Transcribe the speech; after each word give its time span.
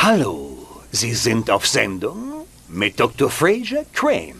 Hallo, 0.00 0.56
Sie 0.92 1.12
sind 1.12 1.50
auf 1.50 1.66
Sendung 1.66 2.46
mit 2.68 3.00
Dr. 3.00 3.28
Fraser 3.28 3.84
Crane. 3.92 4.36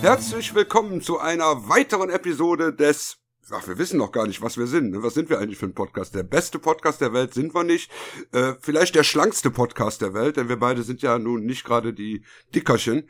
Herzlich 0.00 0.54
willkommen 0.54 1.02
zu 1.02 1.18
einer 1.18 1.68
weiteren 1.68 2.08
Episode 2.08 2.72
des 2.72 3.18
Ach, 3.52 3.66
wir 3.66 3.78
wissen 3.78 3.98
noch 3.98 4.12
gar 4.12 4.26
nicht, 4.26 4.40
was 4.40 4.56
wir 4.56 4.66
sind. 4.66 4.92
Ne? 4.92 5.02
Was 5.02 5.14
sind 5.14 5.28
wir 5.28 5.38
eigentlich 5.38 5.58
für 5.58 5.66
ein 5.66 5.74
Podcast? 5.74 6.14
Der 6.14 6.22
beste 6.22 6.60
Podcast 6.60 7.00
der 7.00 7.12
Welt 7.12 7.34
sind 7.34 7.52
wir 7.52 7.64
nicht. 7.64 7.90
Äh, 8.32 8.54
vielleicht 8.60 8.94
der 8.94 9.02
schlankste 9.02 9.50
Podcast 9.50 10.02
der 10.02 10.14
Welt, 10.14 10.36
denn 10.36 10.48
wir 10.48 10.58
beide 10.58 10.84
sind 10.84 11.02
ja 11.02 11.18
nun 11.18 11.44
nicht 11.44 11.64
gerade 11.64 11.92
die 11.92 12.24
Dickerchen. 12.54 13.08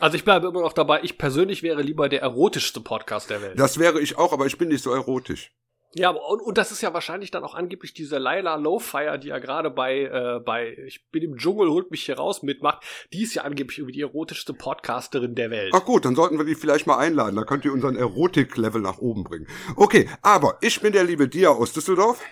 Also 0.00 0.16
ich 0.16 0.24
bleibe 0.24 0.48
immer 0.48 0.60
noch 0.60 0.72
dabei, 0.72 1.00
ich 1.02 1.18
persönlich 1.18 1.62
wäre 1.62 1.82
lieber 1.82 2.08
der 2.08 2.22
erotischste 2.22 2.80
Podcast 2.80 3.30
der 3.30 3.42
Welt. 3.42 3.58
Das 3.58 3.78
wäre 3.78 4.00
ich 4.00 4.16
auch, 4.16 4.32
aber 4.32 4.46
ich 4.46 4.58
bin 4.58 4.68
nicht 4.68 4.82
so 4.82 4.92
erotisch. 4.92 5.52
Ja, 5.94 6.10
und, 6.10 6.42
und 6.42 6.58
das 6.58 6.70
ist 6.70 6.82
ja 6.82 6.92
wahrscheinlich 6.92 7.30
dann 7.30 7.44
auch 7.44 7.54
angeblich 7.54 7.94
diese 7.94 8.18
Laila 8.18 8.56
Lowfire, 8.56 9.18
die 9.18 9.28
ja 9.28 9.38
gerade 9.38 9.70
bei, 9.70 10.02
äh, 10.02 10.38
bei 10.44 10.76
Ich 10.86 11.08
bin 11.10 11.22
im 11.22 11.36
Dschungel, 11.36 11.70
holt 11.70 11.90
mich 11.90 12.04
hier 12.04 12.18
raus 12.18 12.42
mitmacht. 12.42 12.84
Die 13.12 13.22
ist 13.22 13.34
ja 13.34 13.42
angeblich 13.42 13.78
irgendwie 13.78 13.94
die 13.94 14.02
erotischste 14.02 14.52
Podcasterin 14.52 15.34
der 15.34 15.50
Welt. 15.50 15.72
Ach 15.74 15.84
gut, 15.84 16.04
dann 16.04 16.14
sollten 16.14 16.36
wir 16.36 16.44
die 16.44 16.54
vielleicht 16.54 16.86
mal 16.86 16.98
einladen. 16.98 17.36
Da 17.36 17.44
könnt 17.44 17.64
ihr 17.64 17.72
unseren 17.72 17.96
Erotik-Level 17.96 18.82
nach 18.82 18.98
oben 18.98 19.24
bringen. 19.24 19.48
Okay, 19.76 20.08
aber 20.20 20.58
ich 20.60 20.80
bin 20.80 20.92
der 20.92 21.04
liebe 21.04 21.26
Dia 21.26 21.48
aus 21.48 21.72
Düsseldorf. 21.72 22.22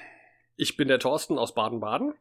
Ich 0.57 0.77
bin 0.77 0.89
der 0.89 0.99
Thorsten 0.99 1.39
aus 1.39 1.55
Baden-Baden. 1.55 2.15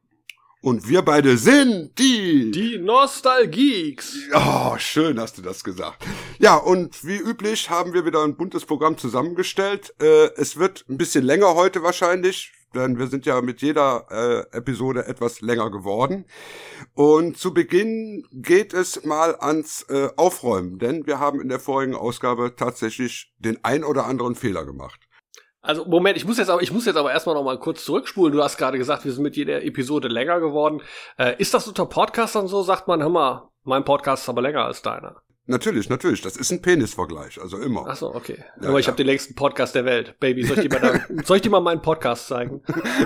Und 0.61 0.89
wir 0.89 1.03
beide 1.03 1.37
sind 1.37 1.91
die... 1.99 2.49
Die 2.51 2.77
Nostalgeeks. 2.79 4.17
Oh, 4.33 4.75
schön 4.77 5.19
hast 5.19 5.37
du 5.37 5.43
das 5.43 5.63
gesagt. 5.63 6.03
Ja, 6.39 6.55
und 6.55 7.05
wie 7.05 7.17
üblich 7.17 7.69
haben 7.69 7.93
wir 7.93 8.05
wieder 8.05 8.23
ein 8.23 8.35
buntes 8.35 8.65
Programm 8.65 8.97
zusammengestellt. 8.97 9.93
Äh, 10.01 10.31
es 10.37 10.57
wird 10.57 10.85
ein 10.89 10.97
bisschen 10.97 11.23
länger 11.23 11.53
heute 11.53 11.83
wahrscheinlich, 11.83 12.51
denn 12.73 12.97
wir 12.97 13.07
sind 13.07 13.27
ja 13.27 13.41
mit 13.41 13.61
jeder 13.61 14.07
äh, 14.09 14.57
Episode 14.57 15.05
etwas 15.05 15.41
länger 15.41 15.69
geworden. 15.69 16.25
Und 16.95 17.37
zu 17.37 17.53
Beginn 17.53 18.25
geht 18.31 18.73
es 18.73 19.05
mal 19.05 19.35
ans 19.39 19.83
äh, 19.89 20.09
Aufräumen, 20.15 20.79
denn 20.79 21.05
wir 21.05 21.19
haben 21.19 21.41
in 21.41 21.49
der 21.49 21.59
vorigen 21.59 21.95
Ausgabe 21.95 22.55
tatsächlich 22.55 23.33
den 23.37 23.63
ein 23.63 23.83
oder 23.83 24.07
anderen 24.07 24.35
Fehler 24.35 24.65
gemacht. 24.65 24.99
Also 25.65 25.85
Moment, 25.85 26.17
ich 26.17 26.25
muss 26.25 26.37
jetzt 26.37 26.49
aber, 26.49 26.61
ich 26.61 26.71
muss 26.71 26.85
jetzt 26.85 26.95
aber 26.95 27.11
erstmal 27.11 27.35
noch 27.35 27.43
mal 27.43 27.59
kurz 27.59 27.83
zurückspulen. 27.83 28.33
Du 28.33 28.43
hast 28.43 28.57
gerade 28.57 28.77
gesagt, 28.77 29.05
wir 29.05 29.11
sind 29.11 29.23
mit 29.23 29.35
jeder 29.35 29.63
Episode 29.63 30.07
länger 30.07 30.39
geworden. 30.39 30.81
Äh, 31.17 31.35
ist 31.37 31.53
das 31.53 31.67
unter 31.67 31.85
Podcastern 31.85 32.47
so? 32.47 32.61
Sagt 32.61 32.87
man, 32.87 33.01
hör 33.01 33.09
mal, 33.09 33.49
mein 33.63 33.83
Podcast 33.83 34.23
ist 34.23 34.29
aber 34.29 34.41
länger 34.41 34.65
als 34.65 34.81
deiner. 34.81 35.21
Natürlich, 35.47 35.89
natürlich. 35.89 36.21
Das 36.21 36.37
ist 36.37 36.51
ein 36.51 36.61
Penisvergleich, 36.61 37.39
also 37.39 37.57
immer. 37.57 37.85
Ach 37.87 37.95
so, 37.95 38.13
okay. 38.15 38.43
Ja, 38.61 38.69
aber 38.69 38.79
ich 38.79 38.85
ja. 38.85 38.91
habe 38.91 38.97
den 38.97 39.05
längsten 39.05 39.35
Podcast 39.35 39.75
der 39.75 39.85
Welt. 39.85 40.19
Baby, 40.19 40.43
soll 40.43 40.57
ich 40.57 40.69
dir 40.69 40.79
mal, 40.79 41.03
da, 41.09 41.23
soll 41.23 41.37
ich 41.37 41.43
dir 41.43 41.51
mal 41.51 41.61
meinen 41.61 41.81
Podcast 41.81 42.27
zeigen? 42.27 42.63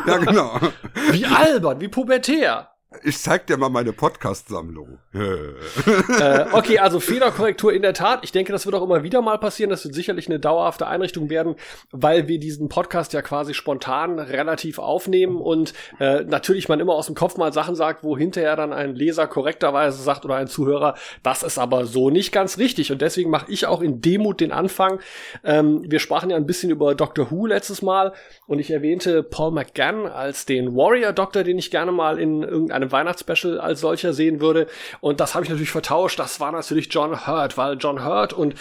ja, 0.07 0.17
genau. 0.17 0.57
Wie 1.11 1.25
albern, 1.25 1.81
wie 1.81 1.89
pubertär. 1.89 2.71
Ich 3.03 3.19
zeig 3.19 3.45
dir 3.45 3.55
mal 3.57 3.69
meine 3.69 3.93
Podcast-Sammlung. 3.93 4.97
äh, 5.13 6.45
okay, 6.53 6.79
also 6.79 6.99
Fehlerkorrektur 6.99 7.71
in 7.71 7.83
der 7.83 7.93
Tat. 7.93 8.21
Ich 8.23 8.31
denke, 8.31 8.51
das 8.51 8.65
wird 8.65 8.73
auch 8.73 8.81
immer 8.81 9.03
wieder 9.03 9.21
mal 9.21 9.37
passieren. 9.37 9.69
Das 9.69 9.83
wird 9.83 9.93
sicherlich 9.93 10.27
eine 10.27 10.39
dauerhafte 10.39 10.87
Einrichtung 10.87 11.29
werden, 11.29 11.55
weil 11.91 12.27
wir 12.27 12.39
diesen 12.39 12.67
Podcast 12.67 13.13
ja 13.13 13.21
quasi 13.21 13.53
spontan 13.53 14.17
relativ 14.17 14.79
aufnehmen 14.79 15.37
und 15.37 15.75
äh, 15.99 16.23
natürlich 16.23 16.67
man 16.67 16.79
immer 16.79 16.95
aus 16.95 17.05
dem 17.05 17.13
Kopf 17.13 17.37
mal 17.37 17.53
Sachen 17.53 17.75
sagt, 17.75 18.03
wo 18.03 18.17
hinterher 18.17 18.55
dann 18.55 18.73
ein 18.73 18.95
Leser 18.95 19.27
korrekterweise 19.27 20.01
sagt 20.01 20.25
oder 20.25 20.37
ein 20.37 20.47
Zuhörer, 20.47 20.95
das 21.21 21.43
ist 21.43 21.59
aber 21.59 21.85
so 21.85 22.09
nicht 22.09 22.31
ganz 22.31 22.57
richtig. 22.57 22.91
Und 22.91 23.03
deswegen 23.03 23.29
mache 23.29 23.51
ich 23.51 23.67
auch 23.67 23.81
in 23.81 24.01
Demut 24.01 24.41
den 24.41 24.51
Anfang. 24.51 24.99
Ähm, 25.43 25.83
wir 25.87 25.99
sprachen 25.99 26.31
ja 26.31 26.37
ein 26.37 26.47
bisschen 26.47 26.71
über 26.71 26.95
Doctor 26.95 27.29
Who 27.29 27.45
letztes 27.45 27.83
Mal 27.83 28.13
und 28.47 28.57
ich 28.57 28.71
erwähnte 28.71 29.21
Paul 29.21 29.51
McGann 29.51 30.07
als 30.07 30.47
den 30.47 30.75
Warrior 30.75 31.13
Doctor, 31.13 31.43
den 31.43 31.59
ich 31.59 31.69
gerne 31.69 31.91
mal 31.91 32.19
in 32.19 32.41
irgendeinem 32.41 32.78
einem 32.81 32.91
Weihnachtsspecial 32.91 33.59
als 33.59 33.81
solcher 33.81 34.13
sehen 34.13 34.41
würde. 34.41 34.67
Und 35.01 35.19
das 35.19 35.35
habe 35.35 35.43
ich 35.43 35.49
natürlich 35.49 35.71
vertauscht. 35.71 36.19
Das 36.19 36.39
war 36.39 36.51
natürlich 36.51 36.87
John 36.91 37.27
Hurt, 37.27 37.57
weil 37.57 37.77
John 37.77 38.03
Hurt 38.05 38.33
und 38.33 38.55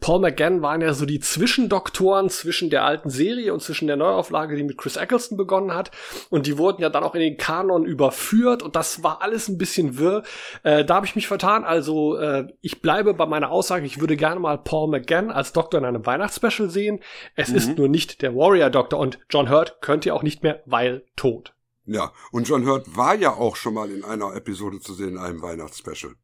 Paul 0.00 0.20
McGann 0.20 0.62
waren 0.62 0.80
ja 0.80 0.94
so 0.94 1.06
die 1.06 1.20
Zwischendoktoren 1.20 2.30
zwischen 2.30 2.70
der 2.70 2.84
alten 2.84 3.10
Serie 3.10 3.52
und 3.52 3.60
zwischen 3.60 3.86
der 3.86 3.96
Neuauflage, 3.96 4.56
die 4.56 4.64
mit 4.64 4.78
Chris 4.78 4.96
Eccleston 4.96 5.36
begonnen 5.36 5.74
hat. 5.74 5.90
Und 6.30 6.46
die 6.46 6.58
wurden 6.58 6.82
ja 6.82 6.90
dann 6.90 7.04
auch 7.04 7.14
in 7.14 7.20
den 7.20 7.36
Kanon 7.36 7.84
überführt 7.84 8.62
und 8.62 8.76
das 8.76 9.02
war 9.02 9.22
alles 9.22 9.48
ein 9.48 9.58
bisschen 9.58 9.98
wirr. 9.98 10.22
Äh, 10.62 10.84
da 10.84 10.96
habe 10.96 11.06
ich 11.06 11.16
mich 11.16 11.26
vertan. 11.26 11.64
Also 11.64 12.16
äh, 12.16 12.46
ich 12.60 12.80
bleibe 12.82 13.14
bei 13.14 13.26
meiner 13.26 13.50
Aussage, 13.50 13.86
ich 13.86 14.00
würde 14.00 14.16
gerne 14.16 14.40
mal 14.40 14.58
Paul 14.58 14.90
McGann 14.90 15.30
als 15.30 15.52
Doktor 15.52 15.78
in 15.78 15.84
einem 15.84 16.06
Weihnachtsspecial 16.06 16.70
sehen. 16.70 17.00
Es 17.36 17.48
mhm. 17.48 17.56
ist 17.56 17.78
nur 17.78 17.88
nicht 17.88 18.22
der 18.22 18.34
Warrior 18.34 18.70
Doktor 18.70 18.98
und 18.98 19.18
John 19.30 19.50
Hurt 19.50 19.80
könnte 19.80 20.08
ja 20.08 20.14
auch 20.14 20.22
nicht 20.22 20.42
mehr, 20.42 20.62
weil 20.66 21.04
tot. 21.16 21.53
Ja, 21.86 22.12
und 22.32 22.48
John 22.48 22.66
Hurt 22.66 22.96
war 22.96 23.14
ja 23.14 23.34
auch 23.34 23.56
schon 23.56 23.74
mal 23.74 23.90
in 23.90 24.04
einer 24.04 24.34
Episode 24.34 24.80
zu 24.80 24.94
sehen 24.94 25.10
in 25.10 25.18
einem 25.18 25.42
Weihnachtsspecial. 25.42 26.14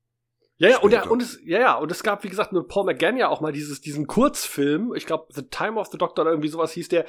Ja, 0.60 0.69
ja, 0.69 0.78
und, 0.81 0.93
er, 0.93 1.10
und 1.10 1.22
es, 1.22 1.41
ja, 1.43 1.59
ja, 1.59 1.75
und 1.76 1.91
es 1.91 2.03
gab, 2.03 2.22
wie 2.22 2.28
gesagt, 2.28 2.53
mit 2.53 2.69
Paul 2.69 2.84
McGann 2.84 3.16
ja 3.16 3.28
auch 3.28 3.41
mal 3.41 3.50
dieses, 3.50 3.81
diesen 3.81 4.06
Kurzfilm, 4.06 4.93
ich 4.94 5.06
glaube, 5.06 5.25
The 5.31 5.44
Time 5.44 5.81
of 5.81 5.88
the 5.91 5.97
Doctor 5.97 6.22
oder 6.22 6.32
irgendwie 6.32 6.50
sowas 6.50 6.72
hieß 6.72 6.91
der, 6.91 7.06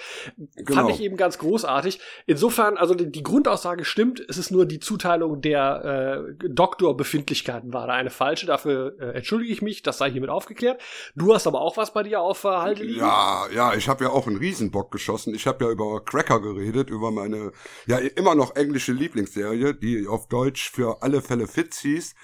genau. 0.56 0.84
fand 0.84 0.91
ich 0.91 1.01
eben 1.01 1.17
ganz 1.17 1.38
großartig. 1.38 2.00
Insofern, 2.28 2.78
also 2.78 2.95
die, 2.95 3.12
die, 3.12 3.23
Grundaussage 3.23 3.84
stimmt, 3.84 4.23
es 4.29 4.38
ist 4.38 4.51
nur 4.51 4.66
die 4.66 4.79
Zuteilung 4.79 5.41
der 5.41 6.23
äh, 6.41 6.47
Doktorbefindlichkeiten 6.47 7.73
war 7.73 7.88
da 7.88 7.94
eine 7.94 8.09
falsche, 8.09 8.45
dafür 8.45 8.95
äh, 9.01 9.17
entschuldige 9.17 9.51
ich 9.51 9.62
mich, 9.62 9.83
das 9.83 9.97
sei 9.97 10.09
hiermit 10.09 10.29
aufgeklärt. 10.29 10.81
Du 11.16 11.33
hast 11.33 11.45
aber 11.45 11.59
auch 11.59 11.75
was 11.75 11.91
bei 11.91 12.03
dir 12.03 12.22
auf 12.22 12.45
Halde 12.45 12.83
liegen? 12.85 13.01
Ja, 13.01 13.47
ja, 13.53 13.73
ich 13.73 13.89
habe 13.89 14.06
ja 14.06 14.12
auch 14.12 14.28
einen 14.28 14.38
Riesenbock 14.38 14.91
geschossen. 14.91 15.35
Ich 15.35 15.45
habe 15.45 15.66
ja 15.66 15.72
über 15.72 16.06
Cracker 16.06 16.39
geredet, 16.39 16.89
über 16.89 17.12
meine, 17.12 17.51
ja, 17.85 17.97
immer 17.97 18.33
noch 18.33 18.56
englische 18.56 18.94
Lieblingsserie, 18.94 19.73
die 19.73 20.07
auf 20.07 20.29
Deutsch 20.29 20.72
für 20.72 21.01
alle 21.01 21.22
Fälle 21.22 21.47
Fitz 21.47 21.79
hieß 21.79 22.16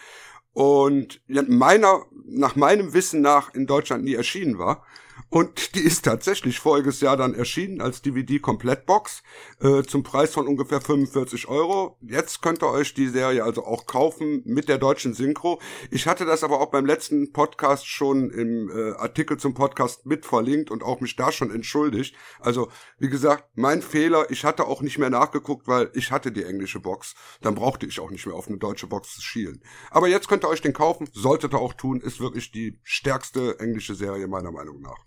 und 0.57 1.21
meiner, 1.27 2.07
nach 2.25 2.55
meinem 2.55 2.95
Wissen 2.95 3.21
nach 3.21 3.53
in 3.53 3.67
Deutschland 3.67 4.03
nie 4.03 4.15
erschienen 4.15 4.57
war. 4.57 4.83
Und 5.29 5.75
die 5.75 5.81
ist 5.81 6.05
tatsächlich 6.05 6.59
voriges 6.59 7.01
Jahr 7.01 7.17
dann 7.17 7.33
erschienen 7.33 7.81
als 7.81 8.01
DVD-Komplettbox 8.01 9.23
äh, 9.59 9.83
zum 9.83 10.01
Preis 10.01 10.33
von 10.33 10.47
ungefähr 10.47 10.79
45 10.79 11.49
Euro. 11.49 11.97
Jetzt 12.01 12.41
könnt 12.41 12.63
ihr 12.63 12.69
euch 12.69 12.93
die 12.93 13.09
Serie 13.09 13.43
also 13.43 13.65
auch 13.65 13.87
kaufen 13.87 14.41
mit 14.45 14.69
der 14.69 14.77
deutschen 14.77 15.13
Synchro. 15.13 15.59
Ich 15.91 16.07
hatte 16.07 16.25
das 16.25 16.45
aber 16.45 16.61
auch 16.61 16.71
beim 16.71 16.85
letzten 16.85 17.33
Podcast 17.33 17.87
schon 17.87 18.29
im 18.29 18.69
äh, 18.69 18.91
Artikel 18.93 19.35
zum 19.37 19.53
Podcast 19.53 20.05
mit 20.05 20.25
verlinkt 20.25 20.71
und 20.71 20.81
auch 20.81 21.01
mich 21.01 21.17
da 21.17 21.29
schon 21.33 21.53
entschuldigt. 21.53 22.15
Also 22.39 22.69
wie 22.97 23.09
gesagt, 23.09 23.49
mein 23.55 23.81
Fehler. 23.81 24.31
Ich 24.31 24.45
hatte 24.45 24.65
auch 24.65 24.81
nicht 24.81 24.97
mehr 24.97 25.09
nachgeguckt, 25.09 25.67
weil 25.67 25.91
ich 25.93 26.11
hatte 26.11 26.31
die 26.31 26.43
englische 26.43 26.79
Box. 26.79 27.15
Dann 27.41 27.55
brauchte 27.55 27.85
ich 27.85 27.99
auch 27.99 28.11
nicht 28.11 28.25
mehr 28.25 28.35
auf 28.35 28.47
eine 28.47 28.57
deutsche 28.57 28.87
Box 28.87 29.15
zu 29.15 29.21
schielen. 29.21 29.61
Aber 29.91 30.07
jetzt 30.07 30.29
könnt 30.29 30.45
ihr 30.45 30.49
euch 30.49 30.61
den 30.61 30.73
kaufen. 30.73 31.09
Solltet 31.11 31.53
ihr 31.53 31.59
auch 31.59 31.73
tun. 31.73 31.99
Ist 31.99 32.21
wirklich 32.21 32.51
die 32.51 32.79
stärkste 32.83 33.59
englische 33.59 33.93
Serie 33.93 34.27
meiner 34.27 34.51
Meinung 34.51 34.79
nach. 34.79 35.03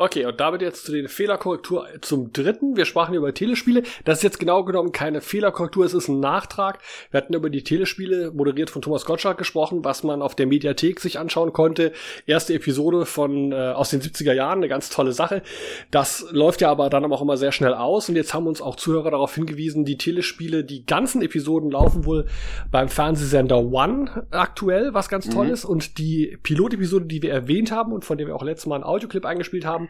Okay, 0.00 0.26
und 0.26 0.38
damit 0.38 0.62
jetzt 0.62 0.86
zu 0.86 0.92
den 0.92 1.08
Fehlerkorrektur 1.08 1.88
zum 2.02 2.32
dritten. 2.32 2.76
Wir 2.76 2.84
sprachen 2.84 3.16
über 3.16 3.34
Telespiele. 3.34 3.82
Das 4.04 4.18
ist 4.18 4.22
jetzt 4.22 4.38
genau 4.38 4.62
genommen 4.62 4.92
keine 4.92 5.20
Fehlerkorrektur, 5.20 5.84
es 5.84 5.92
ist 5.92 6.06
ein 6.06 6.20
Nachtrag. 6.20 6.78
Wir 7.10 7.18
hatten 7.18 7.34
über 7.34 7.50
die 7.50 7.64
Telespiele, 7.64 8.30
moderiert 8.30 8.70
von 8.70 8.80
Thomas 8.80 9.04
Gottschalk, 9.04 9.38
gesprochen, 9.38 9.84
was 9.84 10.04
man 10.04 10.22
auf 10.22 10.36
der 10.36 10.46
Mediathek 10.46 11.00
sich 11.00 11.18
anschauen 11.18 11.52
konnte. 11.52 11.90
Erste 12.26 12.54
Episode 12.54 13.06
von 13.06 13.50
äh, 13.50 13.56
aus 13.56 13.90
den 13.90 14.00
70er 14.00 14.32
Jahren, 14.34 14.58
eine 14.58 14.68
ganz 14.68 14.88
tolle 14.88 15.10
Sache. 15.10 15.42
Das 15.90 16.28
läuft 16.30 16.60
ja 16.60 16.70
aber 16.70 16.90
dann 16.90 17.10
auch 17.12 17.20
immer 17.20 17.36
sehr 17.36 17.50
schnell 17.50 17.74
aus. 17.74 18.08
Und 18.08 18.14
jetzt 18.14 18.32
haben 18.34 18.46
uns 18.46 18.62
auch 18.62 18.76
Zuhörer 18.76 19.10
darauf 19.10 19.34
hingewiesen, 19.34 19.84
die 19.84 19.98
Telespiele, 19.98 20.62
die 20.62 20.86
ganzen 20.86 21.22
Episoden 21.22 21.72
laufen 21.72 22.04
wohl 22.04 22.26
beim 22.70 22.88
Fernsehsender 22.88 23.58
One 23.58 24.28
aktuell, 24.30 24.94
was 24.94 25.08
ganz 25.08 25.28
toll 25.28 25.48
mhm. 25.48 25.54
ist. 25.54 25.64
Und 25.64 25.98
die 25.98 26.38
Pilotepisode, 26.44 27.06
die 27.06 27.20
wir 27.20 27.32
erwähnt 27.32 27.72
haben 27.72 27.92
und 27.92 28.04
von 28.04 28.16
der 28.16 28.28
wir 28.28 28.36
auch 28.36 28.44
letztes 28.44 28.66
Mal 28.66 28.76
einen 28.76 28.84
Audioclip 28.84 29.26
eingespielt 29.26 29.66
haben, 29.66 29.87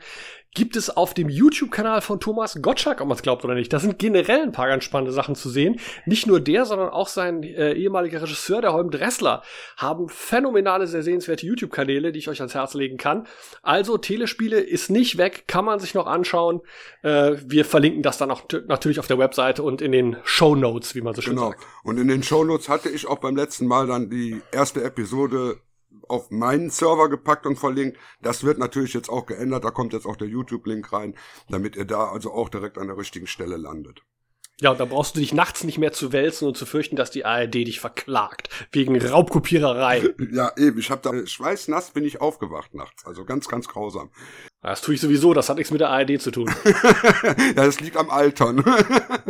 gibt 0.54 0.76
es 0.76 0.90
auf 0.90 1.14
dem 1.14 1.28
YouTube-Kanal 1.28 2.00
von 2.00 2.20
Thomas 2.20 2.60
Gottschalk, 2.60 3.00
ob 3.00 3.08
man 3.08 3.16
es 3.16 3.22
glaubt 3.22 3.44
oder 3.44 3.54
nicht. 3.54 3.72
Da 3.72 3.78
sind 3.78 3.98
generell 3.98 4.42
ein 4.42 4.52
paar 4.52 4.66
ganz 4.66 4.84
spannende 4.84 5.12
Sachen 5.12 5.34
zu 5.34 5.50
sehen. 5.50 5.78
Nicht 6.06 6.26
nur 6.26 6.40
der, 6.40 6.64
sondern 6.64 6.88
auch 6.88 7.08
sein 7.08 7.42
äh, 7.42 7.74
ehemaliger 7.74 8.22
Regisseur, 8.22 8.60
der 8.60 8.72
Holm 8.72 8.90
Dressler, 8.90 9.42
haben 9.76 10.08
phänomenale, 10.08 10.86
sehr 10.86 11.02
sehenswerte 11.02 11.46
YouTube-Kanäle, 11.46 12.12
die 12.12 12.18
ich 12.18 12.28
euch 12.28 12.40
ans 12.40 12.54
Herz 12.54 12.74
legen 12.74 12.96
kann. 12.96 13.26
Also, 13.62 13.98
Telespiele 13.98 14.58
ist 14.58 14.90
nicht 14.90 15.18
weg, 15.18 15.44
kann 15.46 15.64
man 15.64 15.78
sich 15.78 15.94
noch 15.94 16.06
anschauen. 16.06 16.60
Äh, 17.02 17.36
wir 17.46 17.64
verlinken 17.64 18.02
das 18.02 18.18
dann 18.18 18.30
auch 18.30 18.42
natürlich 18.66 18.98
auf 18.98 19.06
der 19.06 19.18
Webseite 19.18 19.62
und 19.62 19.82
in 19.82 19.92
den 19.92 20.16
Show 20.24 20.56
Notes, 20.56 20.94
wie 20.94 21.02
man 21.02 21.14
so 21.14 21.20
schön 21.20 21.36
genau. 21.36 21.50
sagt. 21.50 21.62
Und 21.84 21.98
in 21.98 22.08
den 22.08 22.22
Show 22.22 22.42
Notes 22.42 22.68
hatte 22.68 22.88
ich 22.88 23.06
auch 23.06 23.18
beim 23.18 23.36
letzten 23.36 23.66
Mal 23.66 23.86
dann 23.86 24.10
die 24.10 24.40
erste 24.50 24.82
Episode 24.82 25.60
auf 26.08 26.30
meinen 26.30 26.70
Server 26.70 27.08
gepackt 27.08 27.46
und 27.46 27.56
verlinkt. 27.58 27.98
Das 28.22 28.44
wird 28.44 28.58
natürlich 28.58 28.94
jetzt 28.94 29.08
auch 29.08 29.26
geändert. 29.26 29.64
Da 29.64 29.70
kommt 29.70 29.92
jetzt 29.92 30.06
auch 30.06 30.16
der 30.16 30.28
YouTube-Link 30.28 30.92
rein, 30.92 31.14
damit 31.48 31.76
ihr 31.76 31.84
da 31.84 32.08
also 32.08 32.32
auch 32.32 32.48
direkt 32.48 32.78
an 32.78 32.88
der 32.88 32.98
richtigen 32.98 33.26
Stelle 33.26 33.56
landet. 33.56 34.02
Ja, 34.60 34.72
und 34.72 34.80
da 34.80 34.86
brauchst 34.86 35.14
du 35.14 35.20
dich 35.20 35.32
nachts 35.32 35.62
nicht 35.62 35.78
mehr 35.78 35.92
zu 35.92 36.12
wälzen 36.12 36.48
und 36.48 36.56
zu 36.56 36.66
fürchten, 36.66 36.96
dass 36.96 37.12
die 37.12 37.24
ARD 37.24 37.54
dich 37.54 37.78
verklagt. 37.78 38.48
Wegen 38.72 39.00
Raubkopiererei. 39.00 40.12
ja, 40.32 40.50
eben. 40.56 40.78
Ich 40.80 40.90
hab 40.90 41.02
da 41.02 41.26
schweißnass 41.26 41.92
bin 41.92 42.04
ich 42.04 42.20
aufgewacht 42.20 42.74
nachts. 42.74 43.06
Also 43.06 43.24
ganz, 43.24 43.46
ganz 43.48 43.68
grausam. 43.68 44.10
Das 44.60 44.80
tue 44.80 44.94
ich 44.94 45.00
sowieso, 45.00 45.34
das 45.34 45.48
hat 45.48 45.56
nichts 45.56 45.70
mit 45.70 45.80
der 45.80 45.90
ARD 45.90 46.20
zu 46.20 46.32
tun. 46.32 46.52
ja, 46.64 47.52
das 47.54 47.80
liegt 47.80 47.96
am 47.96 48.10
Altern. 48.10 48.64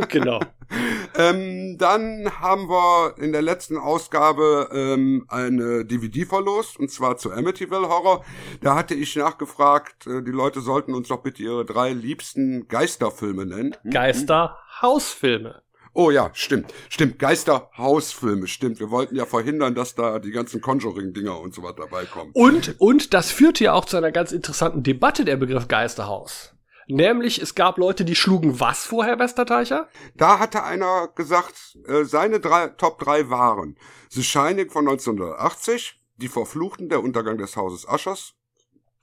genau. 0.09 0.41
ähm, 1.15 1.77
dann 1.79 2.41
haben 2.41 2.71
wir 2.71 3.15
in 3.19 3.33
der 3.33 3.43
letzten 3.43 3.77
Ausgabe 3.77 4.71
ähm, 4.73 5.27
eine 5.29 5.85
DVD 5.85 6.25
verlost, 6.25 6.79
und 6.79 6.91
zwar 6.91 7.19
zu 7.19 7.31
Amityville 7.31 7.89
Horror. 7.89 8.25
Da 8.63 8.75
hatte 8.75 8.95
ich 8.95 9.17
nachgefragt, 9.17 10.07
äh, 10.07 10.23
die 10.23 10.31
Leute 10.31 10.63
sollten 10.63 10.95
uns 10.95 11.09
doch 11.09 11.23
bitte 11.23 11.43
ihre 11.43 11.67
drei 11.67 11.93
liebsten 11.93 12.67
Geisterfilme 12.67 13.45
nennen. 13.45 13.77
Geisterhausfilme. 13.91 15.63
Oh 15.95 16.11
ja, 16.11 16.31
stimmt. 16.35 16.73
Stimmt. 16.89 17.19
Geisterhausfilme, 17.19 18.47
stimmt. 18.47 18.81
Wir 18.81 18.91
wollten 18.91 19.17
ja 19.17 19.27
verhindern, 19.27 19.75
dass 19.75 19.95
da 19.95 20.19
die 20.19 20.31
ganzen 20.31 20.61
Conjuring-Dinger 20.61 21.41
und 21.41 21.55
so 21.55 21.63
weiter 21.63 21.85
dabei 21.85 22.05
kommen. 22.05 22.31
Und, 22.35 22.77
und 22.79 23.15
das 23.15 23.31
führte 23.31 23.65
ja 23.65 23.73
auch 23.73 23.85
zu 23.85 23.97
einer 23.97 24.13
ganz 24.13 24.33
interessanten 24.33 24.83
Debatte, 24.83 25.25
der 25.25 25.37
Begriff 25.37 25.69
Geisterhaus. 25.69 26.55
Nämlich, 26.89 27.41
es 27.43 27.55
gab 27.55 27.77
Leute, 27.77 28.05
die 28.07 28.15
schlugen 28.15 28.61
was 28.61 28.87
vor, 28.87 29.05
Herr 29.05 29.19
Westerteicher? 29.19 29.89
Da 30.17 30.39
hatte 30.39 30.65
einer 30.65 31.09
gesagt, 31.09 31.77
äh, 31.87 32.05
seine 32.05 32.41
drei, 32.41 32.69
Top 32.69 32.99
3 32.99 33.29
waren 33.29 33.77
The 34.09 34.23
Shining 34.23 34.71
von 34.71 34.89
1980, 34.89 36.01
Die 36.17 36.29
Verfluchten, 36.29 36.89
der 36.89 37.03
Untergang 37.03 37.39
des 37.39 37.57
Hauses 37.57 37.87
Aschers, 37.87 38.35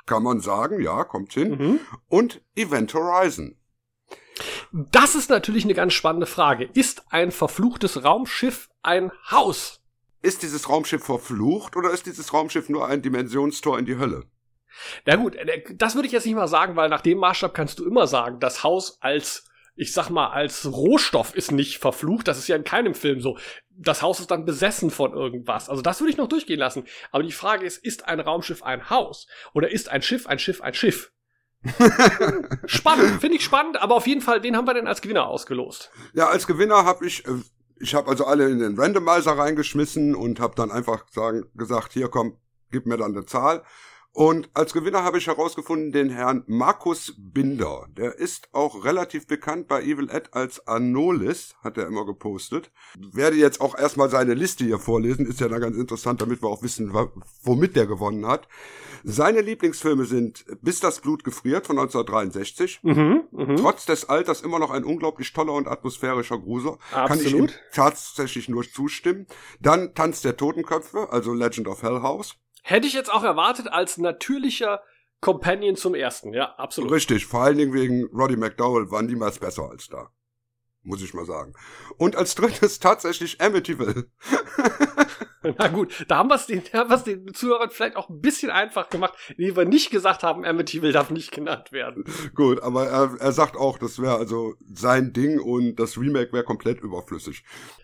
kann 0.06 0.24
man 0.24 0.40
sagen, 0.40 0.82
ja, 0.82 1.04
kommt 1.04 1.34
hin, 1.34 1.52
mhm. 1.52 1.80
und 2.08 2.42
Event 2.56 2.94
Horizon. 2.94 3.56
Das 4.72 5.16
ist 5.16 5.30
natürlich 5.30 5.64
eine 5.64 5.74
ganz 5.74 5.94
spannende 5.94 6.26
Frage. 6.26 6.70
Ist 6.74 7.04
ein 7.10 7.32
verfluchtes 7.32 8.04
Raumschiff 8.04 8.70
ein 8.84 9.12
Haus? 9.32 9.82
Ist 10.22 10.42
dieses 10.44 10.70
Raumschiff 10.70 11.04
verflucht 11.04 11.76
oder 11.76 11.92
ist 11.92 12.06
dieses 12.06 12.34
Raumschiff 12.34 12.68
nur 12.70 12.88
ein 12.88 13.02
Dimensionstor 13.02 13.78
in 13.78 13.86
die 13.86 13.98
Hölle? 13.98 14.24
Na 15.06 15.16
gut, 15.16 15.36
äh, 15.36 15.64
das 15.76 15.96
würde 15.96 16.08
ich 16.08 16.12
jetzt 16.12 16.26
nicht 16.26 16.36
mal 16.36 16.48
sagen, 16.48 16.76
weil 16.76 16.90
nach 16.90 17.02
dem 17.02 17.20
Maßstab 17.20 17.54
kannst 17.54 17.80
du 17.80 17.86
immer 17.86 18.08
sagen, 18.08 18.40
das 18.40 18.64
Haus 18.64 18.98
als, 19.02 19.46
ich 19.76 19.94
sag 19.94 20.10
mal, 20.10 20.30
als 20.30 20.66
Rohstoff 20.66 21.36
ist 21.36 21.52
nicht 21.52 21.78
verflucht. 21.78 22.28
Das 22.28 22.38
ist 22.38 22.48
ja 22.48 22.56
in 22.56 22.64
keinem 22.64 22.96
Film 22.96 23.22
so. 23.22 23.38
Das 23.70 24.02
Haus 24.02 24.20
ist 24.20 24.32
dann 24.32 24.46
besessen 24.46 24.90
von 24.90 25.14
irgendwas. 25.14 25.70
Also 25.70 25.82
das 25.82 26.00
würde 26.02 26.12
ich 26.12 26.18
noch 26.18 26.28
durchgehen 26.28 26.60
lassen. 26.60 26.86
Aber 27.12 27.24
die 27.24 27.32
Frage 27.32 27.66
ist, 27.66 27.78
ist 27.86 28.08
ein 28.08 28.20
Raumschiff 28.20 28.64
ein 28.64 28.90
Haus? 28.90 29.28
Oder 29.54 29.72
ist 29.72 29.90
ein 29.90 30.02
Schiff 30.02 30.28
ein 30.28 30.40
Schiff 30.40 30.62
ein 30.62 30.74
Schiff? 30.74 31.12
spannend, 32.66 33.22
finde 33.22 33.38
ich 33.38 33.44
spannend, 33.44 33.82
aber 33.82 33.96
auf 33.96 34.08
jeden 34.08 34.22
Fall, 34.22 34.44
wen 34.44 34.56
haben 34.56 34.68
wir 34.68 34.74
denn 34.74 34.88
als 34.88 35.02
Gewinner 35.02 35.28
ausgelost? 35.28 35.92
Ja, 36.14 36.28
als 36.28 36.48
Gewinner 36.48 36.86
habe 36.86 37.06
ich, 37.06 37.26
äh, 37.28 37.32
ich 37.80 37.96
habe 37.96 38.10
also 38.10 38.26
alle 38.26 38.50
in 38.50 38.60
den 38.60 38.80
Randomizer 38.80 39.38
reingeschmissen 39.38 40.16
und 40.16 40.40
habe 40.40 40.56
dann 40.56 40.72
einfach 40.72 41.06
sagen, 41.12 41.46
gesagt, 41.56 41.94
hier 41.94 42.08
komm, 42.08 42.38
gib 42.72 42.86
mir 42.86 42.98
dann 42.98 43.16
eine 43.16 43.26
Zahl. 43.26 43.64
Und 44.16 44.50
als 44.54 44.72
Gewinner 44.72 45.04
habe 45.04 45.18
ich 45.18 45.28
herausgefunden 45.28 45.92
den 45.92 46.10
Herrn 46.10 46.46
Markus 46.48 47.16
Binder. 47.18 47.88
Der 47.98 48.18
ist 48.18 48.48
auch 48.54 48.86
relativ 48.86 49.28
bekannt 49.28 49.68
bei 49.68 49.84
Evil 49.84 50.10
Ed 50.10 50.34
als 50.34 50.66
Anolis, 50.70 51.56
hat 51.62 51.78
er 51.78 51.86
immer 51.86 52.06
gepostet. 52.06 52.72
Werde 52.98 53.36
jetzt 53.36 53.60
auch 53.60 53.78
erstmal 53.78 54.10
seine 54.10 54.34
Liste 54.34 54.64
hier 54.64 54.80
vorlesen, 54.80 55.26
ist 55.26 55.42
ja 55.42 55.50
dann 55.50 55.60
ganz 55.60 55.76
interessant, 55.76 56.22
damit 56.22 56.42
wir 56.42 56.48
auch 56.48 56.64
wissen, 56.64 56.94
womit 57.44 57.76
der 57.76 57.88
gewonnen 57.88 58.26
hat. 58.26 58.48
Seine 59.04 59.42
Lieblingsfilme 59.42 60.06
sind 60.06 60.46
Bis 60.62 60.80
das 60.80 61.02
Blut 61.02 61.26
gefriert 61.26 61.68
von 61.68 61.78
1963. 61.78 62.80
Mhm, 62.84 63.24
mh. 63.32 63.56
Trotz 63.56 63.86
des 63.86 64.08
Alters 64.08 64.42
immer 64.44 64.60
noch 64.60 64.72
ein 64.72 64.86
unglaublich 64.86 65.34
toller 65.34 65.52
und 65.52 65.68
atmosphärischer 65.68 66.40
Grusel. 66.40 66.78
Absolut. 66.94 67.10
Kann 67.10 67.20
ich 67.20 67.34
ihm 67.34 67.50
tatsächlich 67.74 68.48
nur 68.48 68.64
zustimmen. 68.64 69.28
Dann 69.60 69.94
Tanz 69.94 70.22
der 70.22 70.38
Totenköpfe, 70.38 71.10
also 71.12 71.34
Legend 71.34 71.68
of 71.68 71.84
Hell 71.84 72.02
House. 72.02 72.38
Hätte 72.68 72.88
ich 72.88 72.94
jetzt 72.94 73.14
auch 73.14 73.24
erwartet 73.24 73.68
als 73.68 74.00
natürlicher 74.00 74.82
Companion 75.22 75.76
zum 75.76 75.94
ersten, 75.94 76.34
ja, 76.34 76.56
absolut. 76.56 76.92
Richtig, 76.92 77.28
vor 77.28 77.42
allen 77.42 77.60
Dingen 77.60 77.74
wegen 77.74 78.06
Roddy 78.06 78.38
McDowell 78.38 78.90
war 78.90 79.04
niemals 79.04 79.38
besser 79.38 79.70
als 79.70 79.88
da. 79.88 80.10
Muss 80.82 81.04
ich 81.04 81.14
mal 81.14 81.28
sagen. 81.28 81.54
Und 81.98 82.16
als 82.16 82.34
drittes 82.34 82.80
tatsächlich 82.80 83.40
Amityville. 83.40 84.10
Na 85.58 85.68
gut, 85.68 86.06
da 86.08 86.18
haben 86.18 86.30
wir 86.30 86.36
es 86.36 86.46
den, 86.46 86.64
den 87.06 87.34
Zuhörern 87.34 87.70
vielleicht 87.70 87.96
auch 87.96 88.10
ein 88.10 88.22
bisschen 88.22 88.52
einfach 88.52 88.90
gemacht, 88.90 89.14
indem 89.38 89.56
wir 89.56 89.66
nicht 89.66 89.92
gesagt 89.92 90.24
haben, 90.24 90.46
Amityville 90.46 90.94
darf 90.94 91.12
nicht 91.12 91.32
genannt 91.32 91.72
werden. 91.72 92.04
Gut, 92.34 92.62
aber 92.62 92.88
er, 92.88 93.16
er 93.20 93.32
sagt 93.32 93.56
auch, 93.56 93.78
das 93.78 94.02
wäre 94.02 94.16
also 94.16 94.56
sein 94.66 95.14
Ding 95.14 95.40
und 95.40 95.76
das 95.76 95.98
Remake 95.98 96.34
wäre 96.34 96.44
komplett 96.44 96.82
überflüssig. 96.82 97.44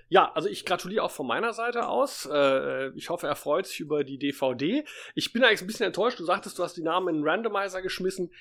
Ja, 0.10 0.32
also 0.34 0.50
ich 0.50 0.66
gratuliere 0.66 1.04
auch 1.04 1.12
von 1.12 1.28
meiner 1.28 1.54
Seite 1.54 1.88
aus. 1.88 2.28
Äh, 2.32 2.90
ich 2.96 3.10
hoffe, 3.10 3.28
er 3.28 3.36
freut 3.36 3.66
sich 3.66 3.80
über 3.80 4.04
die 4.04 4.18
DVD. 4.18 4.84
Ich 5.16 5.32
bin 5.32 5.44
eigentlich 5.44 5.62
ein 5.62 5.68
bisschen 5.68 5.86
enttäuscht. 5.86 6.20
Du 6.20 6.26
sagtest, 6.26 6.60
du 6.60 6.64
hast 6.64 6.76
die 6.76 6.84
Namen 6.84 7.08
in 7.08 7.16
einen 7.16 7.28
Randomizer 7.28 7.82
geschmissen. 7.82 8.32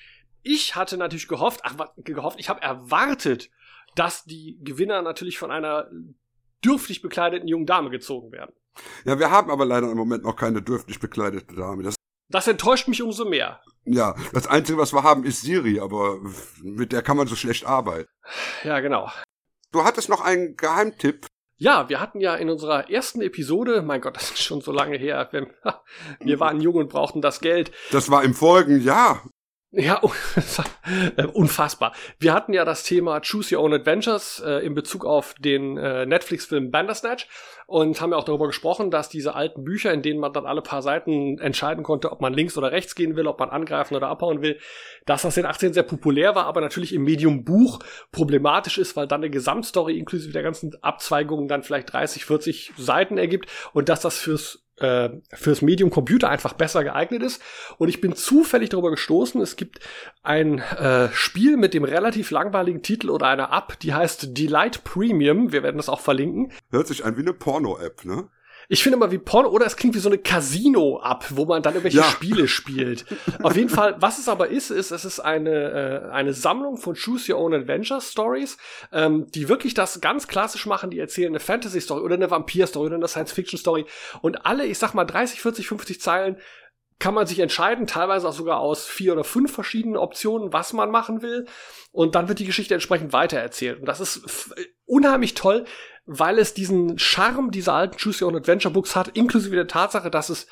Ich 0.43 0.75
hatte 0.75 0.97
natürlich 0.97 1.27
gehofft, 1.27 1.61
ach, 1.63 1.75
gehofft, 1.97 2.39
ich 2.39 2.49
habe 2.49 2.61
erwartet, 2.61 3.49
dass 3.95 4.25
die 4.25 4.57
Gewinner 4.61 5.01
natürlich 5.01 5.37
von 5.37 5.51
einer 5.51 5.89
dürftig 6.63 7.01
bekleideten 7.01 7.47
jungen 7.47 7.65
Dame 7.65 7.89
gezogen 7.89 8.31
werden. 8.31 8.53
Ja, 9.05 9.19
wir 9.19 9.31
haben 9.31 9.51
aber 9.51 9.65
leider 9.65 9.89
im 9.89 9.97
Moment 9.97 10.23
noch 10.23 10.35
keine 10.35 10.61
dürftig 10.61 10.99
bekleidete 10.99 11.55
Dame. 11.55 11.83
Das, 11.83 11.95
das 12.29 12.47
enttäuscht 12.47 12.87
mich 12.87 13.01
umso 13.01 13.25
mehr. 13.25 13.61
Ja, 13.85 14.15
das 14.33 14.47
Einzige, 14.47 14.77
was 14.77 14.93
wir 14.93 15.03
haben, 15.03 15.23
ist 15.23 15.41
Siri, 15.41 15.79
aber 15.79 16.19
mit 16.61 16.91
der 16.91 17.01
kann 17.01 17.17
man 17.17 17.27
so 17.27 17.35
schlecht 17.35 17.65
arbeiten. 17.65 18.09
Ja, 18.63 18.79
genau. 18.79 19.11
Du 19.71 19.83
hattest 19.83 20.09
noch 20.09 20.21
einen 20.21 20.55
Geheimtipp. 20.55 21.27
Ja, 21.57 21.89
wir 21.89 21.99
hatten 21.99 22.19
ja 22.19 22.35
in 22.35 22.49
unserer 22.49 22.89
ersten 22.89 23.21
Episode, 23.21 23.81
mein 23.81 24.01
Gott, 24.01 24.15
das 24.17 24.31
ist 24.31 24.41
schon 24.41 24.61
so 24.61 24.71
lange 24.71 24.97
her, 24.97 25.29
wir 26.19 26.39
waren 26.39 26.59
jung 26.61 26.75
und 26.75 26.89
brauchten 26.89 27.21
das 27.21 27.39
Geld. 27.39 27.71
Das 27.91 28.09
war 28.09 28.23
im 28.23 28.33
vorigen 28.33 28.81
Jahr. 28.81 29.23
Ja, 29.73 30.01
äh, 31.15 31.23
unfassbar. 31.27 31.93
Wir 32.19 32.33
hatten 32.33 32.51
ja 32.51 32.65
das 32.65 32.83
Thema 32.83 33.21
Choose 33.21 33.55
Your 33.55 33.63
Own 33.63 33.73
Adventures 33.73 34.43
äh, 34.45 34.65
in 34.65 34.73
Bezug 34.73 35.05
auf 35.05 35.33
den 35.35 35.77
äh, 35.77 36.05
Netflix-Film 36.05 36.71
Bandersnatch 36.71 37.29
und 37.67 38.01
haben 38.01 38.11
ja 38.11 38.17
auch 38.17 38.25
darüber 38.25 38.47
gesprochen, 38.47 38.91
dass 38.91 39.07
diese 39.07 39.33
alten 39.33 39.63
Bücher, 39.63 39.93
in 39.93 40.01
denen 40.01 40.19
man 40.19 40.33
dann 40.33 40.45
alle 40.45 40.61
paar 40.61 40.81
Seiten 40.81 41.39
entscheiden 41.39 41.85
konnte, 41.85 42.11
ob 42.11 42.19
man 42.19 42.33
links 42.33 42.57
oder 42.57 42.73
rechts 42.73 42.95
gehen 42.95 43.15
will, 43.15 43.27
ob 43.27 43.39
man 43.39 43.49
angreifen 43.49 43.95
oder 43.95 44.09
abhauen 44.09 44.41
will, 44.41 44.59
dass 45.05 45.21
das 45.21 45.37
in 45.37 45.45
18 45.45 45.71
sehr 45.71 45.83
populär 45.83 46.35
war, 46.35 46.47
aber 46.47 46.59
natürlich 46.59 46.93
im 46.93 47.03
Medium 47.03 47.45
Buch 47.45 47.79
problematisch 48.11 48.77
ist, 48.77 48.97
weil 48.97 49.07
dann 49.07 49.21
eine 49.21 49.29
Gesamtstory 49.29 49.97
inklusive 49.97 50.33
der 50.33 50.43
ganzen 50.43 50.73
Abzweigungen 50.81 51.47
dann 51.47 51.63
vielleicht 51.63 51.93
30, 51.93 52.25
40 52.25 52.73
Seiten 52.75 53.17
ergibt 53.17 53.49
und 53.71 53.87
dass 53.87 54.01
das 54.01 54.17
fürs 54.17 54.65
äh, 54.81 55.09
fürs 55.33 55.61
Medium 55.61 55.89
Computer 55.89 56.29
einfach 56.29 56.53
besser 56.53 56.83
geeignet 56.83 57.23
ist. 57.23 57.41
Und 57.77 57.89
ich 57.89 58.01
bin 58.01 58.15
zufällig 58.15 58.69
darüber 58.69 58.91
gestoßen, 58.91 59.41
es 59.41 59.55
gibt 59.55 59.79
ein 60.23 60.59
äh, 60.59 61.09
Spiel 61.13 61.57
mit 61.57 61.73
dem 61.73 61.83
relativ 61.83 62.31
langweiligen 62.31 62.81
Titel 62.81 63.09
oder 63.09 63.27
einer 63.27 63.51
App, 63.51 63.79
die 63.79 63.93
heißt 63.93 64.37
Delight 64.37 64.83
Premium. 64.83 65.51
Wir 65.51 65.63
werden 65.63 65.77
das 65.77 65.89
auch 65.89 66.01
verlinken. 66.01 66.51
Hört 66.69 66.87
sich 66.87 67.05
an 67.05 67.17
wie 67.17 67.21
eine 67.21 67.33
Porno-App, 67.33 68.05
ne? 68.05 68.29
Ich 68.71 68.83
finde 68.83 68.95
immer 68.95 69.11
wie 69.11 69.17
Porno, 69.17 69.49
oder 69.49 69.65
es 69.65 69.75
klingt 69.75 69.95
wie 69.95 69.99
so 69.99 70.07
eine 70.07 70.17
Casino-App, 70.17 71.25
wo 71.31 71.43
man 71.43 71.61
dann 71.61 71.73
irgendwelche 71.73 71.97
ja. 71.97 72.03
Spiele 72.05 72.47
spielt. 72.47 73.03
Auf 73.43 73.57
jeden 73.57 73.67
Fall, 73.67 73.97
was 73.99 74.17
es 74.17 74.29
aber 74.29 74.47
ist, 74.47 74.71
ist, 74.71 74.91
es 74.91 75.03
ist 75.03 75.19
eine, 75.19 76.05
äh, 76.09 76.11
eine 76.13 76.31
Sammlung 76.31 76.77
von 76.77 76.95
Choose 76.95 77.33
Your 77.33 77.41
Own 77.41 77.53
Adventure 77.53 77.99
Stories, 77.99 78.55
ähm, 78.93 79.27
die 79.31 79.49
wirklich 79.49 79.73
das 79.73 79.99
ganz 79.99 80.29
klassisch 80.29 80.65
machen, 80.67 80.89
die 80.89 80.99
erzählen 80.99 81.33
eine 81.33 81.41
Fantasy-Story 81.41 82.01
oder 82.01 82.15
eine 82.15 82.31
Vampir-Story 82.31 82.85
oder 82.85 82.95
eine 82.95 83.09
Science-Fiction-Story 83.09 83.87
und 84.21 84.45
alle, 84.45 84.65
ich 84.65 84.77
sag 84.77 84.93
mal, 84.93 85.03
30, 85.03 85.41
40, 85.41 85.67
50 85.67 85.99
Zeilen 85.99 86.37
kann 86.97 87.13
man 87.13 87.27
sich 87.27 87.39
entscheiden, 87.39 87.87
teilweise 87.87 88.29
auch 88.29 88.33
sogar 88.33 88.59
aus 88.59 88.85
vier 88.85 89.11
oder 89.11 89.25
fünf 89.25 89.51
verschiedenen 89.51 89.97
Optionen, 89.97 90.53
was 90.53 90.71
man 90.71 90.91
machen 90.91 91.21
will. 91.23 91.47
Und 91.91 92.13
dann 92.13 92.29
wird 92.29 92.37
die 92.39 92.45
Geschichte 92.45 92.75
entsprechend 92.75 93.11
weitererzählt. 93.11 93.79
Und 93.79 93.87
das 93.87 93.99
ist 93.99 94.53
unheimlich 94.85 95.33
toll, 95.33 95.65
weil 96.13 96.39
es 96.39 96.53
diesen 96.53 96.99
Charme 96.99 97.51
dieser 97.51 97.73
alten 97.73 97.97
Choose 97.97 98.23
Your 98.23 98.31
Own 98.31 98.37
Adventure 98.37 98.73
Books 98.73 98.97
hat, 98.97 99.07
inklusive 99.15 99.55
der 99.55 99.67
Tatsache, 99.67 100.11
dass 100.11 100.29
es 100.29 100.45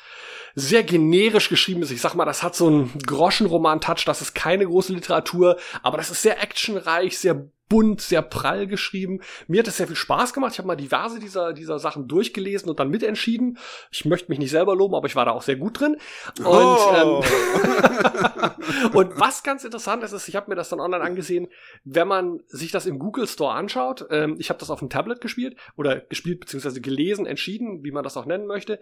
sehr 0.54 0.82
generisch 0.82 1.50
geschrieben 1.50 1.82
ist. 1.82 1.90
Ich 1.90 2.00
sag 2.00 2.14
mal, 2.14 2.24
das 2.24 2.42
hat 2.42 2.56
so 2.56 2.66
einen 2.66 2.98
Groschenroman-Touch, 3.06 4.04
das 4.06 4.22
ist 4.22 4.34
keine 4.34 4.64
große 4.64 4.94
Literatur, 4.94 5.58
aber 5.82 5.98
das 5.98 6.10
ist 6.10 6.22
sehr 6.22 6.42
actionreich, 6.42 7.18
sehr 7.18 7.50
bunt, 7.68 8.00
sehr 8.00 8.22
prall 8.22 8.66
geschrieben. 8.66 9.20
Mir 9.46 9.60
hat 9.60 9.68
es 9.68 9.76
sehr 9.76 9.86
viel 9.86 9.96
Spaß 9.96 10.32
gemacht. 10.32 10.52
Ich 10.52 10.58
habe 10.58 10.66
mal 10.66 10.76
diverse 10.76 11.20
dieser, 11.20 11.52
dieser 11.52 11.78
Sachen 11.78 12.08
durchgelesen 12.08 12.68
und 12.68 12.80
dann 12.80 12.90
mitentschieden. 12.90 13.58
Ich 13.92 14.04
möchte 14.06 14.30
mich 14.30 14.38
nicht 14.38 14.50
selber 14.50 14.74
loben, 14.74 14.94
aber 14.94 15.06
ich 15.06 15.14
war 15.14 15.24
da 15.24 15.30
auch 15.30 15.42
sehr 15.42 15.56
gut 15.56 15.78
drin. 15.78 15.96
Und, 16.38 16.46
oh. 16.46 17.22
ähm, 17.22 17.22
und 18.94 19.18
was 19.18 19.42
ganz 19.42 19.64
interessant 19.64 20.02
ist, 20.02 20.12
ist, 20.12 20.28
ich 20.28 20.36
habe 20.36 20.50
mir 20.50 20.56
das 20.56 20.68
dann 20.68 20.80
online 20.80 21.04
angesehen, 21.04 21.48
wenn 21.84 22.08
man 22.08 22.40
sich 22.46 22.70
das 22.72 22.86
im 22.86 22.98
Google 22.98 23.26
Store 23.26 23.54
anschaut. 23.54 24.06
Ähm, 24.10 24.36
ich 24.38 24.50
habe 24.50 24.58
das 24.58 24.70
auf 24.70 24.78
dem 24.78 24.90
Tablet 24.90 25.20
gespielt 25.20 25.56
oder 25.76 26.00
gespielt 26.00 26.40
beziehungsweise 26.40 26.80
gelesen, 26.80 27.26
entschieden, 27.26 27.84
wie 27.84 27.92
man 27.92 28.04
das 28.04 28.16
auch 28.16 28.26
nennen 28.26 28.46
möchte 28.46 28.80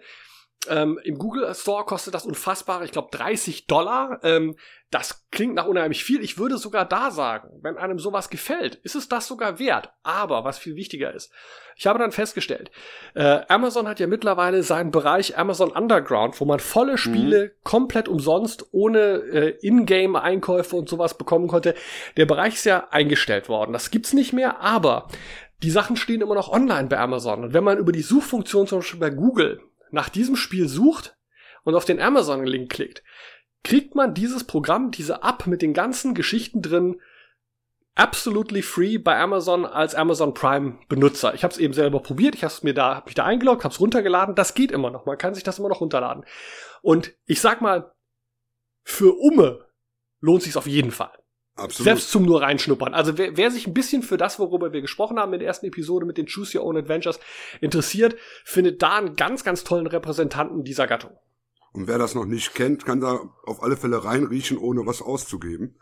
Ähm, 0.67 0.99
Im 1.03 1.17
Google 1.17 1.53
Store 1.55 1.85
kostet 1.85 2.13
das 2.13 2.25
unfassbare, 2.25 2.83
ich 2.83 2.91
glaube, 2.91 3.09
30 3.11 3.67
Dollar. 3.67 4.19
Ähm, 4.23 4.55
das 4.91 5.27
klingt 5.31 5.55
nach 5.55 5.67
unheimlich 5.67 6.03
viel. 6.03 6.21
Ich 6.21 6.37
würde 6.37 6.57
sogar 6.57 6.83
da 6.83 7.11
sagen, 7.11 7.49
wenn 7.61 7.77
einem 7.77 7.99
sowas 7.99 8.29
gefällt, 8.29 8.75
ist 8.75 8.95
es 8.95 9.07
das 9.07 9.27
sogar 9.27 9.59
wert. 9.59 9.91
Aber 10.03 10.43
was 10.43 10.57
viel 10.57 10.75
wichtiger 10.75 11.13
ist, 11.13 11.31
ich 11.77 11.87
habe 11.87 11.99
dann 11.99 12.11
festgestellt, 12.11 12.71
äh, 13.13 13.41
Amazon 13.47 13.87
hat 13.87 14.01
ja 14.01 14.07
mittlerweile 14.07 14.63
seinen 14.63 14.91
Bereich 14.91 15.37
Amazon 15.37 15.71
Underground, 15.71 16.41
wo 16.41 16.45
man 16.45 16.59
volle 16.59 16.97
Spiele 16.97 17.45
mhm. 17.45 17.51
komplett 17.63 18.09
umsonst 18.09 18.65
ohne 18.71 18.99
äh, 18.99 19.57
Ingame-Einkäufe 19.61 20.75
und 20.75 20.89
sowas 20.89 21.17
bekommen 21.17 21.47
konnte. 21.47 21.73
Der 22.17 22.25
Bereich 22.25 22.55
ist 22.55 22.65
ja 22.65 22.87
eingestellt 22.89 23.47
worden. 23.47 23.71
Das 23.71 23.91
gibt's 23.91 24.11
nicht 24.11 24.33
mehr, 24.33 24.59
aber 24.59 25.07
die 25.63 25.71
Sachen 25.71 25.95
stehen 25.95 26.21
immer 26.21 26.35
noch 26.35 26.49
online 26.49 26.87
bei 26.87 26.97
Amazon. 26.97 27.43
Und 27.43 27.53
wenn 27.53 27.63
man 27.63 27.77
über 27.77 27.91
die 27.91 28.01
Suchfunktion 28.01 28.67
zum 28.67 28.79
Beispiel 28.79 28.99
bei 28.99 29.09
Google 29.09 29.61
nach 29.91 30.09
diesem 30.09 30.35
Spiel 30.35 30.67
sucht 30.67 31.17
und 31.63 31.75
auf 31.75 31.85
den 31.85 32.01
Amazon-Link 32.01 32.71
klickt, 32.71 33.03
kriegt 33.63 33.95
man 33.95 34.13
dieses 34.13 34.45
Programm, 34.45 34.91
diese 34.91 35.21
App 35.23 35.47
mit 35.47 35.61
den 35.61 35.73
ganzen 35.73 36.13
Geschichten 36.13 36.61
drin, 36.61 37.01
absolutely 37.95 38.61
free 38.61 38.97
bei 38.97 39.19
Amazon 39.19 39.65
als 39.65 39.93
Amazon 39.93 40.33
Prime 40.33 40.79
Benutzer. 40.87 41.33
Ich 41.33 41.43
habe 41.43 41.53
es 41.53 41.59
eben 41.59 41.73
selber 41.73 41.99
probiert, 41.99 42.33
ich 42.33 42.43
habe 42.43 42.53
mir 42.63 42.73
da, 42.73 42.95
hab 42.95 43.05
mich 43.05 43.15
da 43.15 43.25
eingeloggt, 43.25 43.65
habe 43.65 43.73
es 43.73 43.79
runtergeladen. 43.79 44.35
Das 44.35 44.53
geht 44.53 44.71
immer 44.71 44.89
noch. 44.89 45.05
Man 45.05 45.17
kann 45.17 45.33
sich 45.33 45.43
das 45.43 45.59
immer 45.59 45.69
noch 45.69 45.81
runterladen. 45.81 46.25
Und 46.81 47.13
ich 47.25 47.41
sag 47.41 47.61
mal, 47.61 47.93
für 48.83 49.13
Umme 49.19 49.65
lohnt 50.21 50.43
sich's 50.43 50.57
auf 50.57 50.67
jeden 50.67 50.91
Fall. 50.91 51.11
Absolut. 51.59 51.85
Selbst 51.85 52.11
zum 52.11 52.23
nur 52.23 52.41
reinschnuppern. 52.41 52.93
Also 52.93 53.17
wer, 53.17 53.37
wer 53.37 53.51
sich 53.51 53.67
ein 53.67 53.73
bisschen 53.73 54.03
für 54.03 54.17
das, 54.17 54.39
worüber 54.39 54.73
wir 54.73 54.81
gesprochen 54.81 55.19
haben 55.19 55.33
in 55.33 55.39
der 55.39 55.47
ersten 55.47 55.65
Episode 55.65 56.05
mit 56.05 56.17
den 56.17 56.27
Choose 56.27 56.57
Your 56.57 56.65
Own 56.65 56.77
Adventures 56.77 57.19
interessiert, 57.61 58.15
findet 58.43 58.81
da 58.81 58.97
einen 58.97 59.15
ganz, 59.15 59.43
ganz 59.43 59.63
tollen 59.63 59.87
Repräsentanten 59.87 60.63
dieser 60.63 60.87
Gattung. 60.87 61.11
Und 61.71 61.87
wer 61.87 61.97
das 61.97 62.15
noch 62.15 62.25
nicht 62.25 62.55
kennt, 62.55 62.85
kann 62.85 62.99
da 62.99 63.19
auf 63.45 63.61
alle 63.61 63.77
Fälle 63.77 64.03
reinriechen, 64.03 64.57
ohne 64.57 64.85
was 64.85 65.01
auszugeben. 65.01 65.75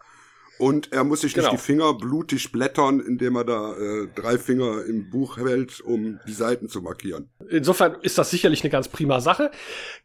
Und 0.60 0.92
er 0.92 1.04
muss 1.04 1.22
sich 1.22 1.34
genau. 1.34 1.52
nicht 1.52 1.62
die 1.62 1.66
Finger 1.66 1.94
blutig 1.94 2.52
blättern, 2.52 3.00
indem 3.00 3.36
er 3.36 3.44
da 3.44 3.74
äh, 3.74 4.08
drei 4.16 4.38
Finger 4.38 4.86
im 4.86 5.10
Buch 5.10 5.38
hält, 5.38 5.82
um 5.82 6.20
die 6.28 6.34
Seiten 6.34 6.68
zu 6.68 6.82
markieren. 6.82 7.30
Insofern 7.50 7.96
ist 8.02 8.18
das 8.18 8.32
sicherlich 8.32 8.64
eine 8.64 8.72
ganz 8.72 8.88
prima 8.88 9.22
Sache. 9.22 9.52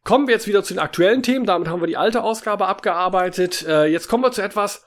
Kommen 0.05 0.27
wir 0.27 0.35
jetzt 0.35 0.47
wieder 0.47 0.63
zu 0.63 0.75
den 0.75 0.81
aktuellen 0.81 1.23
Themen. 1.23 1.47
Damit 1.47 1.69
haben 1.69 1.81
wir 1.81 1.87
die 1.87 1.97
alte 1.97 2.23
Ausgabe 2.23 2.67
abgearbeitet. 2.67 3.65
Äh, 3.67 3.87
jetzt 3.87 4.09
kommen 4.09 4.23
wir 4.23 4.33
zu 4.33 4.43
etwas, 4.43 4.85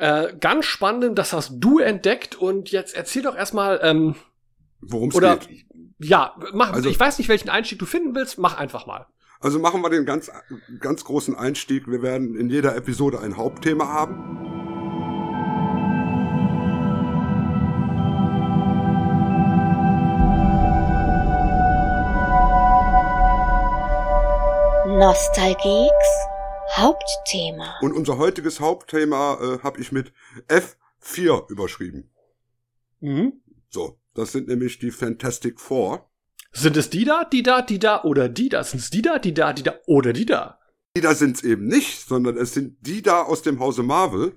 äh, 0.00 0.34
ganz 0.40 0.64
spannend, 0.64 1.18
das 1.18 1.34
hast 1.34 1.52
du 1.56 1.78
entdeckt 1.78 2.34
und 2.34 2.70
jetzt 2.70 2.96
erzähl 2.96 3.22
doch 3.22 3.36
erstmal, 3.36 3.80
ähm, 3.82 4.14
worum 4.80 5.10
es 5.10 5.18
geht. 5.20 5.66
Ja, 5.98 6.34
mach, 6.54 6.72
also, 6.72 6.88
ich 6.88 6.98
weiß 6.98 7.18
nicht, 7.18 7.28
welchen 7.28 7.50
Einstieg 7.50 7.78
du 7.78 7.84
finden 7.84 8.14
willst, 8.14 8.38
mach 8.38 8.56
einfach 8.56 8.86
mal. 8.86 9.06
Also 9.40 9.58
machen 9.58 9.82
wir 9.82 9.90
den 9.90 10.06
ganz, 10.06 10.30
ganz 10.80 11.04
großen 11.04 11.36
Einstieg. 11.36 11.86
Wir 11.86 12.02
werden 12.02 12.34
in 12.34 12.48
jeder 12.48 12.76
Episode 12.76 13.20
ein 13.20 13.36
Hauptthema 13.36 13.88
haben. 13.88 14.38
Nostalgeeks 24.98 26.29
Hauptthema. 26.76 27.78
Und 27.80 27.92
unser 27.92 28.18
heutiges 28.18 28.60
Hauptthema 28.60 29.38
äh, 29.40 29.58
habe 29.62 29.80
ich 29.80 29.92
mit 29.92 30.12
F4 30.48 31.50
überschrieben. 31.50 32.10
Mhm. 33.00 33.40
So, 33.68 33.98
das 34.14 34.32
sind 34.32 34.48
nämlich 34.48 34.78
die 34.78 34.90
Fantastic 34.90 35.60
Four. 35.60 36.10
Sind 36.52 36.76
es 36.76 36.90
die 36.90 37.04
da, 37.04 37.24
die 37.24 37.42
da, 37.42 37.62
die 37.62 37.78
da 37.78 38.02
oder 38.02 38.28
die 38.28 38.48
da? 38.48 38.64
Sind 38.64 38.80
es 38.80 38.90
die 38.90 39.02
da, 39.02 39.18
die 39.18 39.34
da, 39.34 39.52
die 39.52 39.62
da 39.62 39.74
oder 39.86 40.12
die 40.12 40.26
da? 40.26 40.58
Die 40.96 41.00
da 41.00 41.14
sind 41.14 41.36
es 41.36 41.44
eben 41.44 41.66
nicht, 41.66 42.08
sondern 42.08 42.36
es 42.36 42.54
sind 42.54 42.76
die 42.80 43.02
da 43.02 43.22
aus 43.22 43.42
dem 43.42 43.60
Hause 43.60 43.82
Marvel. 43.84 44.34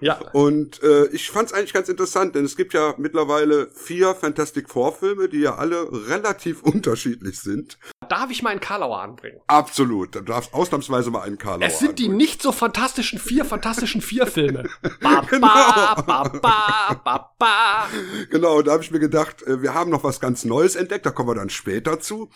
Ja. 0.00 0.18
Und 0.32 0.82
äh, 0.82 1.06
ich 1.12 1.30
fand 1.30 1.48
es 1.48 1.54
eigentlich 1.54 1.72
ganz 1.72 1.88
interessant, 1.88 2.34
denn 2.34 2.44
es 2.44 2.56
gibt 2.56 2.74
ja 2.74 2.94
mittlerweile 2.98 3.70
vier 3.72 4.16
Fantastic 4.16 4.68
Four 4.68 4.92
Filme, 4.92 5.28
die 5.28 5.38
ja 5.38 5.54
alle 5.54 6.08
relativ 6.08 6.62
unterschiedlich 6.64 7.38
sind. 7.38 7.78
Darf 8.12 8.30
ich 8.30 8.42
mal 8.42 8.50
einen 8.50 8.60
Karlauer 8.60 9.00
anbringen? 9.00 9.40
Absolut, 9.46 10.14
du 10.14 10.20
darfst 10.20 10.52
ausnahmsweise 10.52 11.10
mal 11.10 11.22
einen 11.22 11.38
Karlauer 11.38 11.66
Es 11.66 11.78
sind 11.78 11.92
anbringen. 11.92 12.10
die 12.10 12.16
nicht 12.18 12.42
so 12.42 12.52
fantastischen 12.52 13.18
vier 13.18 13.46
fantastischen 13.46 14.02
vier 14.02 14.26
Filme. 14.26 14.68
ba, 15.00 15.22
genau. 15.22 15.46
Ba, 15.48 15.94
ba, 16.04 17.00
ba, 17.02 17.34
ba, 17.38 17.88
genau, 18.28 18.60
da 18.60 18.72
habe 18.72 18.82
ich 18.82 18.90
mir 18.90 18.98
gedacht, 18.98 19.42
äh, 19.44 19.62
wir 19.62 19.72
haben 19.72 19.90
noch 19.90 20.04
was 20.04 20.20
ganz 20.20 20.44
Neues 20.44 20.76
entdeckt, 20.76 21.06
da 21.06 21.10
kommen 21.10 21.30
wir 21.30 21.36
dann 21.36 21.48
später 21.48 22.00
zu. 22.00 22.28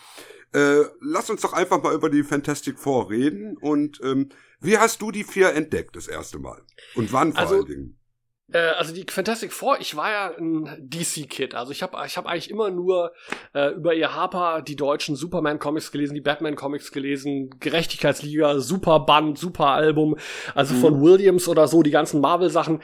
Äh, 0.51 0.85
lass 0.99 1.29
uns 1.29 1.41
doch 1.41 1.53
einfach 1.53 1.83
mal 1.83 1.93
über 1.93 2.09
die 2.09 2.23
Fantastic 2.23 2.79
Four 2.79 3.11
reden 3.11 3.55
und 3.55 4.01
ähm, 4.03 4.29
wie 4.59 4.79
hast 4.79 5.03
du 5.03 5.11
die 5.11 5.23
vier 5.23 5.53
entdeckt 5.53 5.95
das 5.95 6.07
erste 6.07 6.39
Mal? 6.39 6.59
Und 6.95 7.13
wann 7.13 7.33
vor 7.33 7.41
also, 7.41 7.55
allen 7.57 7.65
Dingen? 7.65 7.96
Äh, 8.51 8.59
also 8.59 8.93
die 8.93 9.05
Fantastic 9.09 9.51
Four, 9.51 9.79
ich 9.79 9.95
war 9.95 10.11
ja 10.11 10.31
ein 10.37 10.77
DC-Kid. 10.79 11.55
Also 11.55 11.71
ich 11.71 11.83
habe 11.83 11.97
ich 12.05 12.17
hab 12.17 12.25
eigentlich 12.25 12.49
immer 12.49 12.69
nur 12.69 13.13
äh, 13.53 13.73
über 13.73 13.93
ihr 13.93 14.13
Harper 14.13 14.61
die 14.61 14.75
deutschen 14.75 15.15
Superman-Comics 15.15 15.91
gelesen, 15.91 16.15
die 16.15 16.21
Batman-Comics 16.21 16.91
gelesen, 16.91 17.49
Gerechtigkeitsliga, 17.59 18.59
Superband, 18.59 19.37
Superalbum, 19.37 20.17
also 20.55 20.73
mhm. 20.73 20.79
von 20.79 21.01
Williams 21.01 21.47
oder 21.47 21.67
so, 21.67 21.83
die 21.83 21.91
ganzen 21.91 22.21
Marvel-Sachen 22.21 22.81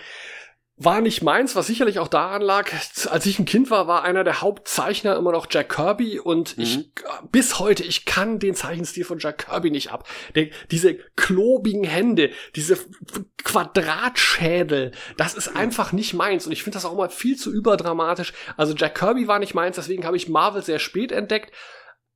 war 0.83 1.01
nicht 1.01 1.21
meins, 1.21 1.55
was 1.55 1.67
sicherlich 1.67 1.99
auch 1.99 2.07
daran 2.07 2.41
lag, 2.41 2.71
als 3.09 3.25
ich 3.25 3.39
ein 3.39 3.45
Kind 3.45 3.69
war, 3.69 3.87
war 3.87 4.03
einer 4.03 4.23
der 4.23 4.41
Hauptzeichner 4.41 5.15
immer 5.15 5.31
noch 5.31 5.47
Jack 5.49 5.69
Kirby 5.69 6.19
und 6.19 6.57
mhm. 6.57 6.63
ich 6.63 6.91
bis 7.31 7.59
heute, 7.59 7.83
ich 7.83 8.05
kann 8.05 8.39
den 8.39 8.55
Zeichenstil 8.55 9.05
von 9.05 9.19
Jack 9.19 9.45
Kirby 9.45 9.71
nicht 9.71 9.91
ab. 9.91 10.07
Der, 10.35 10.47
diese 10.71 10.95
klobigen 11.15 11.83
Hände, 11.83 12.31
diese 12.55 12.77
Quadratschädel, 13.43 14.91
das 15.17 15.33
ist 15.33 15.55
einfach 15.55 15.91
nicht 15.91 16.13
meins 16.13 16.45
und 16.45 16.51
ich 16.51 16.63
finde 16.63 16.77
das 16.77 16.85
auch 16.85 16.93
immer 16.93 17.09
viel 17.09 17.37
zu 17.37 17.51
überdramatisch. 17.51 18.33
Also 18.57 18.73
Jack 18.75 18.95
Kirby 18.95 19.27
war 19.27 19.39
nicht 19.39 19.53
meins, 19.53 19.75
deswegen 19.75 20.05
habe 20.05 20.17
ich 20.17 20.29
Marvel 20.29 20.63
sehr 20.63 20.79
spät 20.79 21.11
entdeckt. 21.11 21.53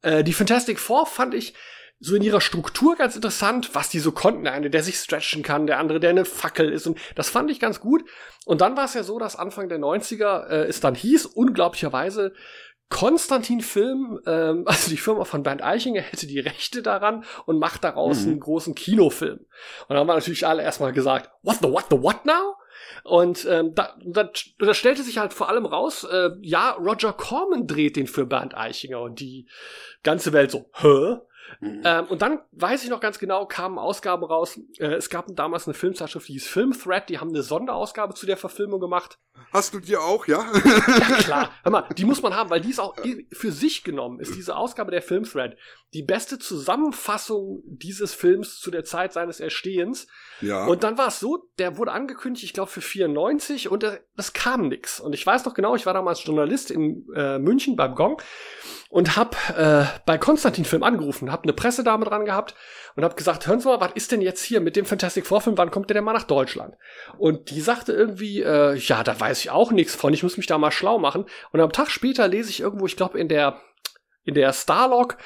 Äh, 0.01 0.23
die 0.23 0.33
Fantastic 0.33 0.79
Four 0.79 1.05
fand 1.05 1.33
ich 1.33 1.53
so 1.99 2.15
in 2.15 2.21
ihrer 2.21 2.41
Struktur 2.41 2.95
ganz 2.95 3.15
interessant, 3.15 3.73
was 3.73 3.89
die 3.89 3.99
so 3.99 4.11
konnten. 4.11 4.43
Der 4.43 4.53
eine, 4.53 4.69
der 4.69 4.83
sich 4.83 4.97
stretchen 4.97 5.41
kann, 5.41 5.67
der 5.67 5.79
andere, 5.79 5.99
der 5.99 6.11
eine 6.11 6.25
Fackel 6.25 6.71
ist. 6.71 6.85
Und 6.85 6.99
das 7.15 7.29
fand 7.29 7.49
ich 7.49 7.59
ganz 7.59 7.79
gut. 7.79 8.03
Und 8.45 8.61
dann 8.61 8.77
war 8.77 8.85
es 8.85 8.93
ja 8.93 9.03
so, 9.03 9.17
dass 9.17 9.35
Anfang 9.35 9.67
der 9.69 9.79
90er 9.79 10.47
äh, 10.47 10.65
es 10.65 10.79
dann 10.79 10.95
hieß, 10.95 11.25
unglaublicherweise, 11.25 12.33
Konstantin 12.89 13.61
Film, 13.61 14.19
ähm, 14.25 14.63
also 14.67 14.89
die 14.89 14.97
Firma 14.97 15.25
von 15.25 15.43
Bernd 15.43 15.63
Eichinger, 15.63 16.01
hätte 16.01 16.27
die 16.27 16.39
Rechte 16.39 16.81
daran 16.81 17.25
und 17.45 17.59
macht 17.59 17.83
daraus 17.83 18.21
mhm. 18.21 18.31
einen 18.31 18.39
großen 18.41 18.75
Kinofilm. 18.75 19.39
Und 19.39 19.89
dann 19.89 19.97
haben 19.97 20.07
wir 20.07 20.13
natürlich 20.13 20.45
alle 20.45 20.63
erstmal 20.63 20.93
gesagt, 20.93 21.31
what 21.41 21.57
the 21.61 21.69
what 21.69 21.85
the 21.89 22.01
what 22.01 22.25
now? 22.25 22.55
Und 23.03 23.45
ähm, 23.49 23.73
da, 23.73 23.97
da, 24.05 24.29
da 24.59 24.73
stellte 24.73 25.01
sich 25.01 25.17
halt 25.17 25.33
vor 25.33 25.49
allem 25.49 25.65
raus, 25.65 26.03
äh, 26.03 26.29
ja, 26.41 26.71
Roger 26.71 27.13
Corman 27.13 27.67
dreht 27.67 27.95
den 27.95 28.07
für 28.07 28.25
Bernd 28.25 28.55
Eichinger 28.55 29.01
und 29.01 29.19
die 29.19 29.47
ganze 30.03 30.31
Welt 30.33 30.51
so, 30.51 30.69
hä? 30.73 31.17
Mhm. 31.59 31.81
Ähm, 31.83 32.05
und 32.05 32.21
dann 32.21 32.39
weiß 32.51 32.83
ich 32.83 32.89
noch 32.89 32.99
ganz 32.99 33.19
genau, 33.19 33.45
kamen 33.45 33.79
Ausgaben 33.79 34.23
raus. 34.23 34.59
Äh, 34.77 34.93
es 34.93 35.09
gab 35.09 35.27
damals 35.35 35.67
eine 35.67 35.73
Filmzeitschrift, 35.73 36.27
die 36.27 36.33
hieß 36.33 36.47
Film 36.47 36.71
Thread, 36.71 37.09
die 37.09 37.19
haben 37.19 37.29
eine 37.29 37.43
Sonderausgabe 37.43 38.13
zu 38.13 38.25
der 38.25 38.37
Verfilmung 38.37 38.79
gemacht. 38.79 39.19
Hast 39.51 39.73
du 39.73 39.79
die 39.79 39.97
auch, 39.97 40.27
ja? 40.27 40.45
ja, 40.53 41.15
klar. 41.17 41.51
Hör 41.63 41.71
mal, 41.71 41.85
die 41.97 42.05
muss 42.05 42.21
man 42.21 42.35
haben, 42.35 42.49
weil 42.49 42.61
die 42.61 42.69
ist 42.69 42.79
auch 42.79 42.95
für 43.31 43.51
sich 43.51 43.83
genommen, 43.83 44.19
ist 44.19 44.35
diese 44.35 44.55
Ausgabe 44.55 44.91
der 44.91 45.01
Film 45.01 45.23
Thread 45.23 45.57
die 45.93 46.03
beste 46.03 46.37
Zusammenfassung 46.37 47.63
dieses 47.65 48.13
Films 48.13 48.59
zu 48.59 48.71
der 48.71 48.83
Zeit 48.83 49.13
seines 49.13 49.39
Erstehens. 49.39 50.07
Ja. 50.41 50.65
Und 50.65 50.83
dann 50.83 50.97
war 50.97 51.07
es 51.07 51.19
so, 51.19 51.49
der 51.59 51.77
wurde 51.77 51.93
angekündigt, 51.93 52.43
ich 52.43 52.53
glaube 52.53 52.69
für 52.69 52.81
94 52.81 53.69
und 53.69 53.85
es 54.17 54.33
kam 54.33 54.67
nix. 54.67 54.99
Und 54.99 55.13
ich 55.13 55.25
weiß 55.25 55.45
noch 55.45 55.53
genau, 55.53 55.75
ich 55.75 55.85
war 55.85 55.93
damals 55.93 56.23
Journalist 56.23 56.71
in 56.71 57.07
äh, 57.15 57.39
München 57.39 57.77
beim 57.77 57.95
Gong 57.95 58.21
und 58.89 59.17
hab 59.17 59.35
äh, 59.57 59.85
bei 60.05 60.17
Konstantin 60.17 60.65
Film 60.65 60.83
angerufen, 60.83 61.31
hab 61.31 61.43
eine 61.43 61.53
Pressedame 61.53 62.05
dran 62.05 62.25
gehabt 62.25 62.55
und 62.95 63.03
hab 63.03 63.17
gesagt, 63.17 63.47
hören 63.47 63.59
Sie 63.59 63.67
mal, 63.67 63.81
was 63.81 63.91
ist 63.93 64.11
denn 64.11 64.21
jetzt 64.21 64.43
hier 64.43 64.61
mit 64.61 64.75
dem 64.75 64.85
Fantastic 64.85 65.25
Four 65.25 65.41
Film, 65.41 65.57
wann 65.57 65.71
kommt 65.71 65.89
der 65.89 65.95
denn 65.95 66.03
mal 66.03 66.13
nach 66.13 66.23
Deutschland? 66.23 66.75
Und 67.17 67.49
die 67.49 67.61
sagte 67.61 67.91
irgendwie, 67.91 68.41
äh, 68.41 68.75
ja, 68.75 69.03
da 69.03 69.19
weiß 69.19 69.39
ich 69.39 69.49
auch 69.49 69.71
nichts 69.71 69.95
von, 69.95 70.13
ich 70.13 70.23
muss 70.23 70.37
mich 70.37 70.47
da 70.47 70.57
mal 70.57 70.71
schlau 70.71 70.99
machen. 70.99 71.25
Und 71.51 71.59
am 71.59 71.71
Tag 71.71 71.91
später 71.91 72.27
lese 72.27 72.49
ich 72.49 72.59
irgendwo, 72.59 72.85
ich 72.85 72.97
glaube 72.97 73.19
in 73.19 73.27
der 73.27 73.59
in 74.27 74.35
der 74.35 74.53
Starlog, 74.53 75.17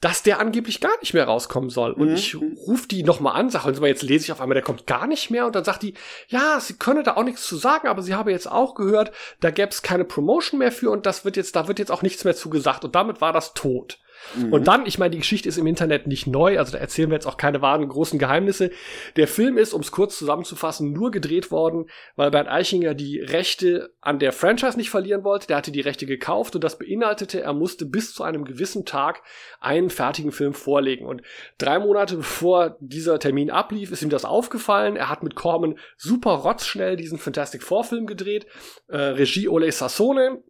dass 0.00 0.22
der 0.22 0.38
angeblich 0.38 0.80
gar 0.80 0.96
nicht 1.00 1.14
mehr 1.14 1.24
rauskommen 1.24 1.70
soll. 1.70 1.92
Und 1.92 2.08
mhm. 2.08 2.14
ich 2.14 2.36
rufe 2.36 2.86
die 2.86 3.02
nochmal 3.02 3.34
an, 3.34 3.50
sage, 3.50 3.80
mal, 3.80 3.88
jetzt 3.88 4.02
lese 4.02 4.26
ich 4.26 4.32
auf 4.32 4.40
einmal, 4.40 4.54
der 4.54 4.62
kommt 4.62 4.86
gar 4.86 5.06
nicht 5.06 5.30
mehr. 5.30 5.46
Und 5.46 5.56
dann 5.56 5.64
sagt 5.64 5.82
die, 5.82 5.94
ja, 6.28 6.60
sie 6.60 6.74
könne 6.74 7.02
da 7.02 7.16
auch 7.16 7.24
nichts 7.24 7.46
zu 7.46 7.56
sagen, 7.56 7.88
aber 7.88 8.02
sie 8.02 8.14
habe 8.14 8.30
jetzt 8.30 8.50
auch 8.50 8.74
gehört, 8.74 9.12
da 9.40 9.50
gäbe 9.50 9.70
es 9.70 9.82
keine 9.82 10.04
Promotion 10.04 10.58
mehr 10.58 10.72
für 10.72 10.90
und 10.90 11.06
das 11.06 11.24
wird 11.24 11.36
jetzt, 11.36 11.56
da 11.56 11.66
wird 11.66 11.78
jetzt 11.78 11.90
auch 11.90 12.02
nichts 12.02 12.24
mehr 12.24 12.36
zugesagt. 12.36 12.84
Und 12.84 12.94
damit 12.94 13.20
war 13.20 13.32
das 13.32 13.54
tot. 13.54 13.98
Mhm. 14.34 14.52
Und 14.52 14.68
dann, 14.68 14.86
ich 14.86 14.98
meine, 14.98 15.10
die 15.10 15.18
Geschichte 15.18 15.48
ist 15.48 15.58
im 15.58 15.66
Internet 15.66 16.06
nicht 16.06 16.26
neu, 16.26 16.58
also 16.58 16.72
da 16.72 16.78
erzählen 16.78 17.10
wir 17.10 17.14
jetzt 17.14 17.26
auch 17.26 17.36
keine 17.36 17.62
wahren 17.62 17.88
großen 17.88 18.18
Geheimnisse. 18.18 18.70
Der 19.16 19.28
Film 19.28 19.58
ist, 19.58 19.72
um 19.72 19.80
es 19.80 19.90
kurz 19.90 20.18
zusammenzufassen, 20.18 20.92
nur 20.92 21.10
gedreht 21.10 21.50
worden, 21.50 21.86
weil 22.16 22.30
Bernd 22.30 22.48
Eichinger 22.48 22.94
die 22.94 23.20
Rechte 23.20 23.94
an 24.00 24.18
der 24.18 24.32
Franchise 24.32 24.76
nicht 24.76 24.90
verlieren 24.90 25.24
wollte. 25.24 25.46
Der 25.46 25.56
hatte 25.56 25.72
die 25.72 25.80
Rechte 25.80 26.06
gekauft 26.06 26.54
und 26.54 26.64
das 26.64 26.78
beinhaltete, 26.78 27.40
er 27.42 27.52
musste 27.52 27.86
bis 27.86 28.14
zu 28.14 28.22
einem 28.22 28.44
gewissen 28.44 28.84
Tag 28.84 29.22
einen 29.60 29.90
fertigen 29.90 30.32
Film 30.32 30.54
vorlegen. 30.54 31.06
Und 31.06 31.22
drei 31.58 31.78
Monate 31.78 32.16
bevor 32.16 32.76
dieser 32.80 33.18
Termin 33.18 33.50
ablief, 33.50 33.90
ist 33.90 34.02
ihm 34.02 34.10
das 34.10 34.24
aufgefallen. 34.24 34.96
Er 34.96 35.08
hat 35.08 35.22
mit 35.22 35.34
Corman 35.34 35.78
super 35.96 36.32
rotzschnell 36.32 36.96
diesen 36.96 37.18
Fantastic 37.18 37.62
Four 37.62 37.84
Film 37.84 38.06
gedreht. 38.06 38.46
Äh, 38.88 38.96
Regie 38.96 39.48
Ole 39.48 39.70
Sassone, 39.72 40.42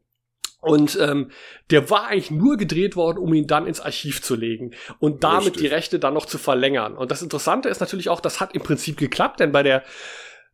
und 0.61 0.99
ähm, 1.01 1.31
der 1.71 1.89
war 1.89 2.09
eigentlich 2.09 2.31
nur 2.31 2.57
gedreht 2.57 2.97
worden, 2.97 3.19
um 3.19 3.33
ihn 3.33 3.47
dann 3.47 3.67
ins 3.67 3.81
Archiv 3.81 4.23
zu 4.23 4.35
legen 4.35 4.73
und 4.99 5.23
damit 5.23 5.47
Richtig. 5.47 5.63
die 5.63 5.67
Rechte 5.69 5.99
dann 5.99 6.15
noch 6.15 6.27
zu 6.27 6.37
verlängern. 6.39 6.97
Und 6.97 7.11
das 7.11 7.23
Interessante 7.23 7.69
ist 7.69 7.81
natürlich 7.81 8.09
auch, 8.09 8.21
das 8.21 8.41
hat 8.41 8.55
im 8.55 8.63
Prinzip 8.63 8.97
geklappt, 8.97 9.41
denn 9.41 9.53
bei 9.53 9.63
der 9.63 9.85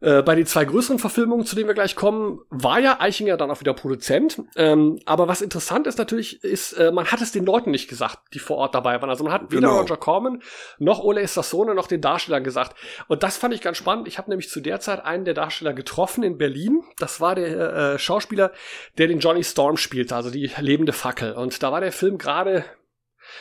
äh, 0.05 0.23
bei 0.23 0.35
den 0.35 0.45
zwei 0.45 0.65
größeren 0.67 0.99
Verfilmungen, 0.99 1.47
zu 1.47 1.57
denen 1.57 1.67
wir 1.67 1.75
gleich 1.75 1.97
kommen, 1.97 2.41
war 2.51 2.79
ja 2.79 3.01
Eichinger 3.01 3.39
dann 3.39 3.51
auch 3.51 3.61
wieder 3.61 3.73
Produzent. 3.73 4.43
Ähm, 4.55 5.01
aber 5.07 5.29
was 5.29 5.41
interessant 5.41 5.87
ist 5.87 5.99
natürlich, 5.99 6.45
ist, 6.45 6.75
äh, 6.75 6.93
man 6.93 7.07
hat 7.07 7.23
es 7.23 7.33
den 7.33 7.47
Leuten 7.47 7.71
nicht 7.71 7.89
gesagt, 7.89 8.19
die 8.35 8.39
vor 8.39 8.59
Ort 8.59 8.75
dabei 8.75 9.01
waren. 9.01 9.09
Also 9.09 9.25
man 9.25 9.33
hat 9.33 9.51
weder 9.51 9.69
genau. 9.69 9.81
Roger 9.81 9.97
Corman 9.97 10.43
noch 10.79 11.03
Ole 11.03 11.27
Sassone 11.27 11.75
noch 11.75 11.87
den 11.87 12.03
Darstellern 12.03 12.45
gesagt. 12.45 12.77
Und 13.09 13.23
das 13.23 13.39
fand 13.39 13.55
ich 13.55 13.63
ganz 13.63 13.79
spannend. 13.79 14.07
Ich 14.07 14.19
habe 14.19 14.29
nämlich 14.29 14.51
zu 14.51 14.61
der 14.61 14.81
Zeit 14.81 15.05
einen 15.05 15.25
der 15.25 15.35
Darsteller 15.35 15.73
getroffen 15.73 16.23
in 16.23 16.37
Berlin. 16.37 16.83
Das 16.99 17.23
war 17.23 17.35
der 17.35 17.95
äh, 17.95 17.99
Schauspieler, 17.99 18.53
der 18.99 19.07
den 19.07 19.21
Johnny 19.21 19.43
Storm 19.43 19.79
spielte, 19.79 20.15
also 20.15 20.31
die 20.31 20.51
lebende 20.59 20.93
Fackel. 20.93 21.33
Und 21.33 21.63
da 21.63 21.73
war 21.73 21.81
der 21.81 21.93
Film 21.93 22.19
gerade 22.19 22.65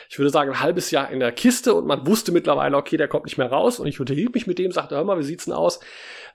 ich 0.09 0.17
würde 0.19 0.29
sagen, 0.29 0.51
ein 0.51 0.59
halbes 0.59 0.91
Jahr 0.91 1.09
in 1.09 1.19
der 1.19 1.31
Kiste 1.31 1.73
und 1.73 1.87
man 1.87 2.05
wusste 2.07 2.31
mittlerweile, 2.31 2.77
okay, 2.77 2.97
der 2.97 3.07
kommt 3.07 3.25
nicht 3.25 3.37
mehr 3.37 3.51
raus. 3.51 3.79
Und 3.79 3.87
ich 3.87 3.99
unterhielt 3.99 4.33
mich 4.33 4.47
mit 4.47 4.59
dem, 4.59 4.71
sagte, 4.71 4.95
hör 4.95 5.03
mal, 5.03 5.19
wie 5.19 5.23
sieht's 5.23 5.45
denn 5.45 5.53
aus? 5.53 5.79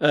Äh, 0.00 0.06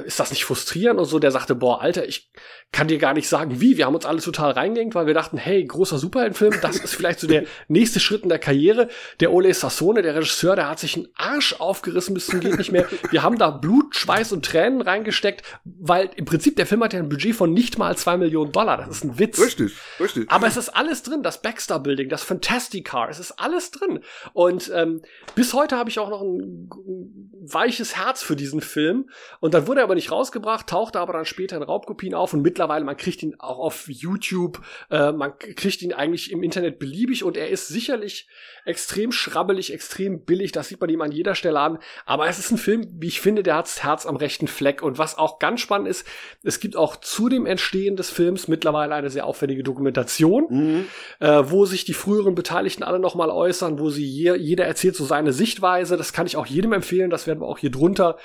äh, 0.00 0.06
ist 0.06 0.18
das 0.18 0.30
nicht 0.30 0.44
frustrierend? 0.44 0.98
Und 0.98 1.04
so, 1.06 1.18
der 1.18 1.30
sagte, 1.30 1.54
boah, 1.54 1.82
Alter, 1.82 2.06
ich 2.08 2.30
kann 2.72 2.88
dir 2.88 2.98
gar 2.98 3.14
nicht 3.14 3.28
sagen, 3.28 3.60
wie. 3.60 3.76
Wir 3.76 3.86
haben 3.86 3.94
uns 3.94 4.06
alle 4.06 4.20
total 4.20 4.52
reingehängt, 4.52 4.94
weil 4.94 5.06
wir 5.06 5.14
dachten, 5.14 5.36
hey, 5.36 5.64
großer 5.64 5.98
Superheldenfilm, 5.98 6.54
das 6.62 6.76
ist 6.76 6.94
vielleicht 6.94 7.20
so 7.20 7.26
der 7.26 7.44
nächste 7.68 8.00
Schritt 8.00 8.22
in 8.22 8.28
der 8.28 8.38
Karriere. 8.38 8.88
Der 9.20 9.32
Ole 9.32 9.52
Sassone, 9.52 10.02
der 10.02 10.14
Regisseur, 10.14 10.56
der 10.56 10.68
hat 10.68 10.78
sich 10.78 10.96
einen 10.96 11.08
Arsch 11.14 11.54
aufgerissen 11.58 12.14
bis 12.14 12.26
zum 12.26 12.40
geht 12.40 12.58
nicht 12.58 12.72
mehr. 12.72 12.86
Wir 13.10 13.22
haben 13.22 13.38
da 13.38 13.50
Blut, 13.50 13.94
Schweiß 13.94 14.32
und 14.32 14.44
Tränen 14.44 14.80
reingesteckt, 14.80 15.42
weil 15.64 16.10
im 16.16 16.24
Prinzip 16.24 16.56
der 16.56 16.66
Film 16.66 16.82
hat 16.82 16.92
ja 16.92 16.98
ein 16.98 17.08
Budget 17.08 17.34
von 17.34 17.52
nicht 17.52 17.78
mal 17.78 17.96
zwei 17.96 18.16
Millionen 18.16 18.52
Dollar. 18.52 18.78
Das 18.78 18.88
ist 18.88 19.04
ein 19.04 19.18
Witz. 19.18 19.40
Richtig, 19.40 19.72
richtig. 20.00 20.30
Aber 20.30 20.46
es 20.46 20.56
ist 20.56 20.70
alles 20.70 21.02
drin, 21.02 21.22
das 21.22 21.42
Baxter 21.42 21.78
Building, 21.78 22.08
das 22.08 22.22
Fantastic 22.22 22.86
Car, 22.86 23.08
es 23.10 23.18
ist 23.18 23.32
alles 23.32 23.70
drin. 23.70 24.00
Und 24.32 24.70
ähm, 24.74 25.02
bis 25.34 25.54
heute 25.54 25.76
habe 25.76 25.90
ich 25.90 25.98
auch 25.98 26.10
noch 26.10 26.22
ein, 26.22 26.68
ein 26.70 27.26
weiches 27.42 27.96
Herz 27.96 28.22
für 28.22 28.36
diesen 28.36 28.60
Film. 28.60 29.08
Und 29.40 29.54
dann 29.54 29.66
wurde 29.66 29.80
er 29.80 29.84
aber 29.84 29.94
nicht 29.94 30.10
rausgebracht, 30.10 30.66
tauchte 30.66 31.00
aber 31.00 31.12
dann 31.12 31.24
später 31.24 31.56
in 31.56 31.62
Raubkopien 31.62 32.14
auf 32.14 32.32
und 32.32 32.42
mittlerweile, 32.42 32.84
man 32.84 32.96
kriegt 32.96 33.22
ihn 33.22 33.36
auch 33.38 33.58
auf 33.58 33.88
YouTube, 33.88 34.60
äh, 34.90 35.12
man 35.12 35.38
kriegt 35.38 35.82
ihn 35.82 35.92
eigentlich 35.92 36.30
im 36.30 36.42
Internet 36.42 36.78
beliebig 36.78 37.24
und 37.24 37.36
er 37.36 37.48
ist 37.48 37.68
sicherlich 37.68 38.28
extrem 38.66 39.12
schrabbelig, 39.12 39.72
extrem 39.72 40.24
billig, 40.24 40.52
das 40.52 40.68
sieht 40.68 40.80
man 40.80 40.90
ihm 40.90 41.00
an 41.00 41.12
jeder 41.12 41.34
Stelle 41.34 41.60
an. 41.60 41.78
Aber 42.04 42.28
es 42.28 42.38
ist 42.38 42.50
ein 42.50 42.58
Film, 42.58 42.86
wie 42.98 43.06
ich 43.06 43.20
finde, 43.20 43.42
der 43.42 43.56
hat 43.56 43.66
das 43.66 43.82
Herz 43.82 44.06
am 44.06 44.16
rechten 44.16 44.48
Fleck. 44.48 44.82
Und 44.82 44.98
was 44.98 45.16
auch 45.16 45.38
ganz 45.38 45.60
spannend 45.60 45.88
ist, 45.88 46.06
es 46.42 46.60
gibt 46.60 46.76
auch 46.76 46.96
zu 46.96 47.28
dem 47.28 47.46
Entstehen 47.46 47.96
des 47.96 48.10
Films 48.10 48.48
mittlerweile 48.48 48.94
eine 48.94 49.10
sehr 49.10 49.26
aufwendige 49.26 49.62
Dokumentation, 49.62 50.46
mhm. 50.50 50.84
äh, 51.20 51.42
wo 51.50 51.64
sich 51.64 51.84
die 51.84 51.94
früheren 51.94 52.34
Beteiligten 52.34 52.82
alle 52.82 52.98
nochmal 52.98 53.30
äußern, 53.30 53.78
wo 53.78 53.90
sie 53.90 54.04
je, 54.04 54.34
jeder 54.36 54.66
erzählt 54.66 54.96
so 54.96 55.04
seine 55.04 55.32
Sichtweise. 55.32 55.96
Das 55.96 56.12
kann 56.12 56.26
ich 56.26 56.36
auch 56.36 56.46
jedem 56.46 56.72
empfehlen, 56.72 57.10
das 57.10 57.26
werden 57.26 57.40
wir 57.40 57.46
auch 57.46 57.58
hier 57.58 57.70
drunter 57.70 58.18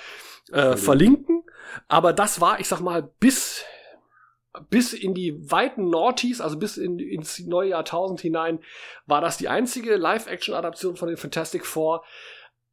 äh, 0.51 0.75
verlinken. 0.77 1.43
Aber 1.88 2.13
das 2.13 2.41
war, 2.41 2.60
ich 2.60 2.67
sag 2.67 2.81
mal, 2.81 3.10
bis 3.19 3.63
bis 4.69 4.93
in 4.93 5.13
die 5.13 5.50
weiten 5.50 5.89
Noughties, 5.89 6.41
also 6.41 6.57
bis 6.57 6.77
in, 6.77 7.00
ins 7.00 7.39
neue 7.39 7.69
Jahrtausend 7.69 8.19
hinein, 8.19 8.60
war 9.05 9.21
das 9.21 9.38
die 9.38 9.48
einzige 9.48 9.95
Live-Action-Adaption 9.95 10.98
von 10.98 11.07
den 11.07 11.17
Fantastic 11.17 11.65
Four. 11.65 12.03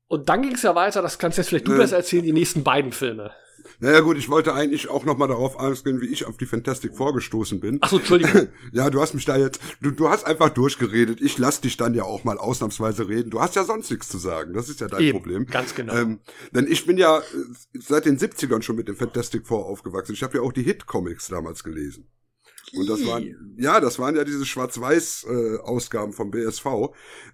Und 0.08 0.28
dann 0.28 0.42
ging 0.42 0.54
es 0.54 0.62
ja 0.62 0.74
weiter, 0.74 1.02
das 1.02 1.18
kannst 1.18 1.38
jetzt 1.38 1.48
vielleicht 1.48 1.68
du 1.68 1.76
besser 1.76 1.96
erzählen, 1.96 2.24
die 2.24 2.32
nächsten 2.32 2.64
beiden 2.64 2.92
Filme. 2.92 3.32
Naja 3.80 4.00
gut, 4.00 4.16
ich 4.18 4.28
wollte 4.28 4.54
eigentlich 4.54 4.88
auch 4.88 5.04
nochmal 5.04 5.28
darauf 5.28 5.58
eingehen, 5.58 6.00
wie 6.00 6.06
ich 6.06 6.24
auf 6.24 6.36
die 6.36 6.46
Fantastic 6.46 6.96
vorgestoßen 6.96 7.60
bin. 7.60 7.78
Ach 7.80 7.90
so, 7.90 7.98
Entschuldigung. 7.98 8.48
ja, 8.72 8.90
du 8.90 9.00
hast 9.00 9.14
mich 9.14 9.24
da 9.24 9.36
jetzt, 9.36 9.60
du, 9.80 9.90
du 9.90 10.08
hast 10.08 10.26
einfach 10.26 10.50
durchgeredet. 10.50 11.20
Ich 11.20 11.38
lass 11.38 11.60
dich 11.60 11.76
dann 11.76 11.94
ja 11.94 12.04
auch 12.04 12.24
mal 12.24 12.38
ausnahmsweise 12.38 13.08
reden. 13.08 13.30
Du 13.30 13.40
hast 13.40 13.56
ja 13.56 13.64
sonst 13.64 13.90
nichts 13.90 14.08
zu 14.08 14.18
sagen. 14.18 14.52
Das 14.54 14.68
ist 14.68 14.80
ja 14.80 14.88
dein 14.88 15.00
Eben, 15.00 15.18
Problem. 15.18 15.46
Ganz 15.46 15.74
genau. 15.74 15.94
Ähm, 15.94 16.20
denn 16.52 16.66
ich 16.66 16.86
bin 16.86 16.98
ja 16.98 17.18
äh, 17.18 17.22
seit 17.74 18.06
den 18.06 18.18
70ern 18.18 18.62
schon 18.62 18.76
mit 18.76 18.88
dem 18.88 18.96
Fantastic 18.96 19.46
Four 19.46 19.66
aufgewachsen. 19.66 20.12
Ich 20.12 20.22
habe 20.22 20.38
ja 20.38 20.42
auch 20.42 20.52
die 20.52 20.62
Hit-Comics 20.62 21.28
damals 21.28 21.64
gelesen. 21.64 22.08
Und 22.74 22.88
das 22.88 23.06
waren, 23.06 23.54
ja, 23.56 23.80
das 23.80 23.98
waren 23.98 24.16
ja 24.16 24.24
diese 24.24 24.44
Schwarz-Weiß-Ausgaben 24.44 26.12
äh, 26.12 26.14
vom 26.14 26.30
BSV. 26.30 26.66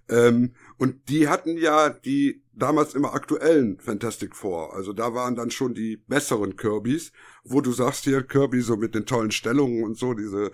Ähm, 0.09 0.55
und 0.79 1.09
die 1.09 1.29
hatten 1.29 1.57
ja 1.57 1.91
die 1.91 2.44
damals 2.57 2.95
immer 2.95 3.15
aktuellen 3.15 3.79
Fantastic 3.79 4.35
Four. 4.35 4.75
Also 4.75 4.93
da 4.93 5.15
waren 5.15 5.37
dann 5.37 5.51
schon 5.51 5.75
die 5.75 5.97
besseren 5.97 6.57
Kirbys, 6.57 7.13
wo 7.45 7.61
du 7.61 7.73
sagst 7.73 8.05
hier, 8.05 8.23
Kirby 8.23 8.61
so 8.61 8.77
mit 8.77 8.95
den 8.95 9.07
tollen 9.07 9.31
Stellungen 9.31 9.85
und 9.85 9.99
so, 9.99 10.15
diese 10.15 10.51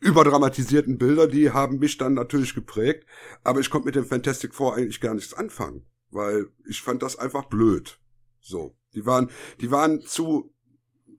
überdramatisierten 0.00 0.98
Bilder, 0.98 1.26
die 1.26 1.50
haben 1.50 1.78
mich 1.78 1.98
dann 1.98 2.14
natürlich 2.14 2.54
geprägt. 2.54 3.06
Aber 3.42 3.60
ich 3.60 3.70
konnte 3.70 3.86
mit 3.86 3.96
dem 3.96 4.06
Fantastic 4.06 4.54
Four 4.54 4.76
eigentlich 4.76 5.00
gar 5.00 5.14
nichts 5.14 5.34
anfangen, 5.34 5.84
weil 6.10 6.46
ich 6.68 6.82
fand 6.82 7.02
das 7.02 7.18
einfach 7.18 7.44
blöd. 7.44 7.98
So. 8.40 8.74
Die 8.94 9.04
waren, 9.04 9.30
die 9.60 9.70
waren 9.70 10.00
zu 10.00 10.52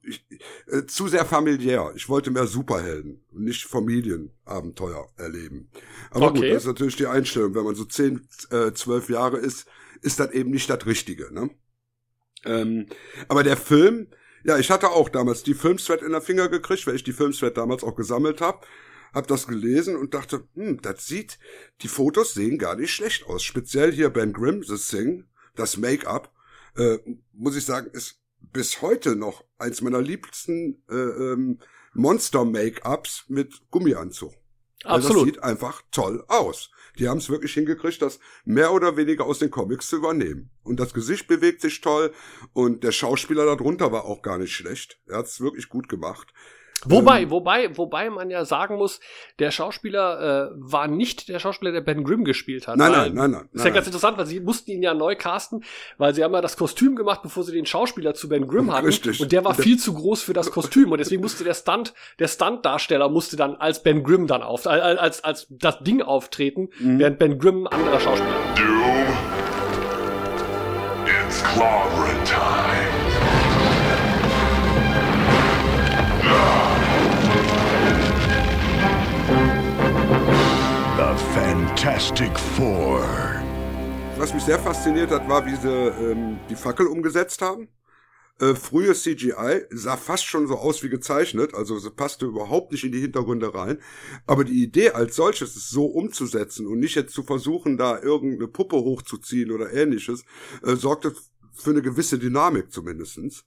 ich, 0.01 0.25
äh, 0.67 0.85
zu 0.85 1.07
sehr 1.07 1.25
familiär. 1.25 1.91
Ich 1.95 2.09
wollte 2.09 2.31
mehr 2.31 2.47
Superhelden 2.47 3.23
und 3.31 3.43
nicht 3.43 3.65
Familienabenteuer 3.65 5.09
erleben. 5.17 5.69
Aber 6.11 6.27
okay. 6.27 6.39
gut, 6.39 6.49
das 6.49 6.63
ist 6.63 6.67
natürlich 6.67 6.95
die 6.95 7.07
Einstellung. 7.07 7.53
Wenn 7.53 7.65
man 7.65 7.75
so 7.75 7.85
zehn, 7.85 8.27
äh, 8.49 8.71
zwölf 8.73 9.09
Jahre 9.09 9.37
ist, 9.37 9.67
ist 10.01 10.19
das 10.19 10.31
eben 10.31 10.51
nicht 10.51 10.69
das 10.69 10.85
Richtige. 10.85 11.33
Ne? 11.33 11.49
Ähm, 12.45 12.87
aber 13.27 13.43
der 13.43 13.57
Film, 13.57 14.07
ja, 14.43 14.57
ich 14.57 14.71
hatte 14.71 14.89
auch 14.91 15.09
damals 15.09 15.43
die 15.43 15.53
Filmsweat 15.53 16.01
in 16.01 16.11
der 16.11 16.21
Finger 16.21 16.47
gekriegt, 16.47 16.87
weil 16.87 16.95
ich 16.95 17.03
die 17.03 17.13
Filmsweat 17.13 17.57
damals 17.57 17.83
auch 17.83 17.95
gesammelt 17.95 18.41
habe. 18.41 18.65
Hab 19.13 19.27
das 19.27 19.47
gelesen 19.47 19.95
und 19.95 20.13
dachte, 20.13 20.47
hm, 20.53 20.81
das 20.81 21.07
sieht, 21.07 21.39
die 21.81 21.87
Fotos 21.87 22.33
sehen 22.33 22.59
gar 22.59 22.75
nicht 22.75 22.91
schlecht 22.91 23.25
aus. 23.25 23.43
Speziell 23.43 23.91
hier 23.91 24.11
Ben 24.11 24.33
Grimm, 24.33 24.63
The 24.63 24.77
Thing, 24.77 25.25
das 25.55 25.77
Make-up, 25.77 26.31
äh, 26.77 26.99
muss 27.33 27.55
ich 27.55 27.65
sagen, 27.65 27.89
ist 27.91 28.19
bis 28.39 28.81
heute 28.81 29.15
noch 29.15 29.43
eins 29.57 29.81
meiner 29.81 30.01
liebsten 30.01 30.83
äh, 30.89 30.93
ähm, 30.93 31.59
Monster-Make-ups 31.93 33.25
mit 33.27 33.61
Gummianzug. 33.71 34.33
Absolut. 34.83 35.05
Also 35.05 35.13
das 35.13 35.23
sieht 35.25 35.43
einfach 35.43 35.81
toll 35.91 36.23
aus. 36.27 36.71
Die 36.97 37.07
haben 37.07 37.19
es 37.19 37.29
wirklich 37.29 37.53
hingekriegt, 37.53 38.01
das 38.01 38.19
mehr 38.45 38.73
oder 38.73 38.97
weniger 38.97 39.25
aus 39.25 39.39
den 39.39 39.51
Comics 39.51 39.87
zu 39.87 39.97
übernehmen. 39.97 40.51
Und 40.63 40.79
das 40.79 40.93
Gesicht 40.93 41.27
bewegt 41.27 41.61
sich 41.61 41.81
toll 41.81 42.13
und 42.53 42.83
der 42.83 42.91
Schauspieler 42.91 43.45
darunter 43.45 43.91
war 43.91 44.05
auch 44.05 44.21
gar 44.21 44.37
nicht 44.37 44.53
schlecht. 44.53 44.99
Er 45.07 45.19
hat 45.19 45.27
es 45.27 45.39
wirklich 45.39 45.69
gut 45.69 45.87
gemacht. 45.87 46.33
Wobei, 46.85 47.23
ähm, 47.23 47.31
wobei, 47.31 47.77
wobei 47.77 48.09
man 48.09 48.29
ja 48.29 48.45
sagen 48.45 48.77
muss, 48.77 48.99
der 49.39 49.51
Schauspieler 49.51 50.51
äh, 50.51 50.55
war 50.55 50.87
nicht 50.87 51.27
der 51.27 51.39
Schauspieler, 51.39 51.71
der 51.71 51.81
Ben 51.81 52.03
Grimm 52.03 52.23
gespielt 52.23 52.67
hat. 52.67 52.77
Nein, 52.77 52.91
nein, 52.91 53.13
nein, 53.13 53.31
nein. 53.31 53.49
Ist 53.51 53.65
ja 53.65 53.71
ganz 53.71 53.87
interessant, 53.87 54.17
weil 54.17 54.25
sie 54.25 54.39
mussten 54.39 54.71
ihn 54.71 54.83
ja 54.83 54.93
neu 54.93 55.15
casten, 55.15 55.63
weil 55.97 56.13
sie 56.13 56.23
haben 56.23 56.33
ja 56.33 56.41
das 56.41 56.57
Kostüm 56.57 56.95
gemacht, 56.95 57.21
bevor 57.21 57.43
sie 57.43 57.51
den 57.51 57.65
Schauspieler 57.65 58.13
zu 58.13 58.29
Ben 58.29 58.47
Grimm 58.47 58.71
hatten. 58.71 58.85
Richtig. 58.85 59.19
Und 59.19 59.31
der 59.31 59.43
war 59.43 59.53
viel 59.53 59.77
zu 59.77 59.93
groß 59.93 60.21
für 60.21 60.33
das 60.33 60.51
Kostüm 60.51 60.91
und 60.91 60.99
deswegen 60.99 61.21
musste 61.21 61.43
der 61.43 61.53
Stunt, 61.53 61.93
der 62.19 62.27
Stunt-Darsteller 62.27 63.09
musste 63.09 63.35
dann 63.35 63.55
als 63.55 63.83
Ben 63.83 64.03
Grimm 64.03 64.27
dann 64.27 64.41
auf, 64.41 64.65
als, 64.65 64.99
als, 64.99 65.23
als 65.23 65.47
das 65.49 65.79
Ding 65.79 66.01
auftreten, 66.01 66.69
mhm. 66.79 66.99
während 66.99 67.19
Ben 67.19 67.39
Grimm 67.39 67.67
ein 67.67 67.73
anderer 67.73 67.99
Schauspieler. 67.99 68.55
Doom. 68.55 68.99
It's 71.29 71.43
clobbering 71.43 72.23
time. 72.25 72.88
Fantastic 81.79 82.37
Four. 82.37 82.99
Was 84.17 84.33
mich 84.33 84.43
sehr 84.43 84.59
fasziniert 84.59 85.11
hat, 85.11 85.29
war, 85.29 85.45
wie 85.45 85.55
sie 85.55 85.69
ähm, 85.69 86.37
die 86.49 86.55
Fackel 86.55 86.87
umgesetzt 86.87 87.41
haben. 87.41 87.69
Äh, 88.41 88.53
frühe 88.55 88.93
CGI 88.93 89.61
sah 89.69 89.95
fast 89.95 90.25
schon 90.25 90.45
so 90.47 90.55
aus 90.57 90.83
wie 90.83 90.89
gezeichnet, 90.89 91.53
also 91.53 91.79
sie 91.79 91.89
passte 91.89 92.25
überhaupt 92.25 92.73
nicht 92.73 92.83
in 92.83 92.91
die 92.91 92.99
Hintergründe 92.99 93.55
rein. 93.55 93.79
Aber 94.27 94.43
die 94.43 94.61
Idee 94.61 94.89
als 94.89 95.15
solches, 95.15 95.55
es 95.55 95.69
so 95.69 95.85
umzusetzen 95.85 96.67
und 96.67 96.79
nicht 96.79 96.95
jetzt 96.95 97.13
zu 97.13 97.23
versuchen, 97.23 97.77
da 97.77 97.97
irgendeine 98.01 98.49
Puppe 98.49 98.75
hochzuziehen 98.75 99.49
oder 99.49 99.71
ähnliches, 99.71 100.25
äh, 100.63 100.75
sorgte 100.75 101.13
für 101.53 101.69
eine 101.69 101.81
gewisse 101.81 102.19
Dynamik 102.19 102.73
zumindestens. 102.73 103.45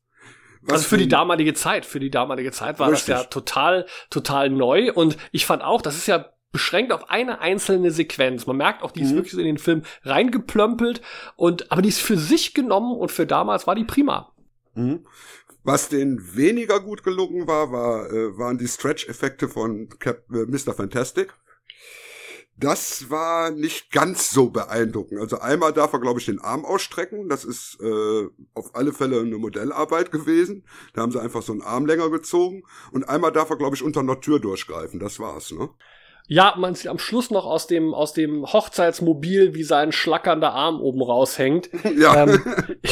Was 0.62 0.74
also 0.74 0.88
für 0.88 0.96
die 0.96 1.08
damalige 1.08 1.52
Zeit, 1.52 1.84
für 1.84 2.00
die 2.00 2.10
damalige 2.10 2.52
Zeit 2.52 2.78
war 2.78 2.90
Richtig. 2.90 3.08
das 3.08 3.24
ja 3.24 3.28
total, 3.28 3.84
total 4.08 4.48
neu. 4.48 4.90
Und 4.90 5.18
ich 5.32 5.44
fand 5.44 5.62
auch, 5.62 5.82
das 5.82 5.96
ist 5.96 6.06
ja 6.06 6.31
beschränkt 6.52 6.92
auf 6.92 7.10
eine 7.10 7.40
einzelne 7.40 7.90
Sequenz. 7.90 8.46
Man 8.46 8.58
merkt 8.58 8.82
auch, 8.82 8.92
die 8.92 9.00
ist 9.02 9.12
Mhm. 9.12 9.16
wirklich 9.16 9.32
in 9.34 9.44
den 9.44 9.58
Film 9.58 9.82
reingeplömpelt 10.04 11.00
und 11.36 11.72
aber 11.72 11.82
die 11.82 11.88
ist 11.88 12.00
für 12.02 12.18
sich 12.18 12.54
genommen 12.54 12.96
und 12.96 13.10
für 13.10 13.26
damals 13.26 13.66
war 13.66 13.74
die 13.74 13.84
prima. 13.84 14.32
Mhm. 14.74 15.04
Was 15.64 15.88
denen 15.88 16.36
weniger 16.36 16.80
gut 16.80 17.02
gelungen 17.04 17.46
war, 17.46 17.72
war 17.72 18.10
äh, 18.12 18.36
waren 18.36 18.58
die 18.58 18.68
Stretch-Effekte 18.68 19.48
von 19.48 19.88
Cap 19.98 20.24
äh, 20.32 20.44
Mr. 20.46 20.74
Fantastic. 20.74 21.32
Das 22.56 23.08
war 23.10 23.50
nicht 23.50 23.90
ganz 23.90 24.30
so 24.30 24.50
beeindruckend. 24.50 25.18
Also 25.20 25.38
einmal 25.40 25.72
darf 25.72 25.92
er, 25.94 26.00
glaube 26.00 26.20
ich, 26.20 26.26
den 26.26 26.38
Arm 26.38 26.64
ausstrecken. 26.64 27.28
Das 27.28 27.44
ist 27.44 27.78
äh, 27.80 28.28
auf 28.54 28.74
alle 28.74 28.92
Fälle 28.92 29.20
eine 29.20 29.38
Modellarbeit 29.38 30.12
gewesen. 30.12 30.64
Da 30.92 31.00
haben 31.02 31.12
sie 31.12 31.20
einfach 31.20 31.42
so 31.42 31.52
einen 31.52 31.62
Arm 31.62 31.86
länger 31.86 32.10
gezogen. 32.10 32.62
Und 32.92 33.08
einmal 33.08 33.32
darf 33.32 33.48
er, 33.50 33.56
glaube 33.56 33.74
ich, 33.74 33.82
unter 33.82 34.00
einer 34.00 34.20
Tür 34.20 34.38
durchgreifen. 34.38 35.00
Das 35.00 35.18
war's, 35.18 35.50
ne? 35.50 35.70
Ja, 36.28 36.54
man 36.56 36.74
sieht 36.74 36.88
am 36.88 36.98
Schluss 36.98 37.30
noch 37.30 37.44
aus 37.44 37.66
dem, 37.66 37.94
aus 37.94 38.12
dem 38.12 38.44
Hochzeitsmobil, 38.46 39.54
wie 39.54 39.64
sein 39.64 39.92
schlackernder 39.92 40.52
Arm 40.52 40.80
oben 40.80 41.02
raushängt. 41.02 41.70
Ja. 41.92 42.24
ähm, 42.24 42.42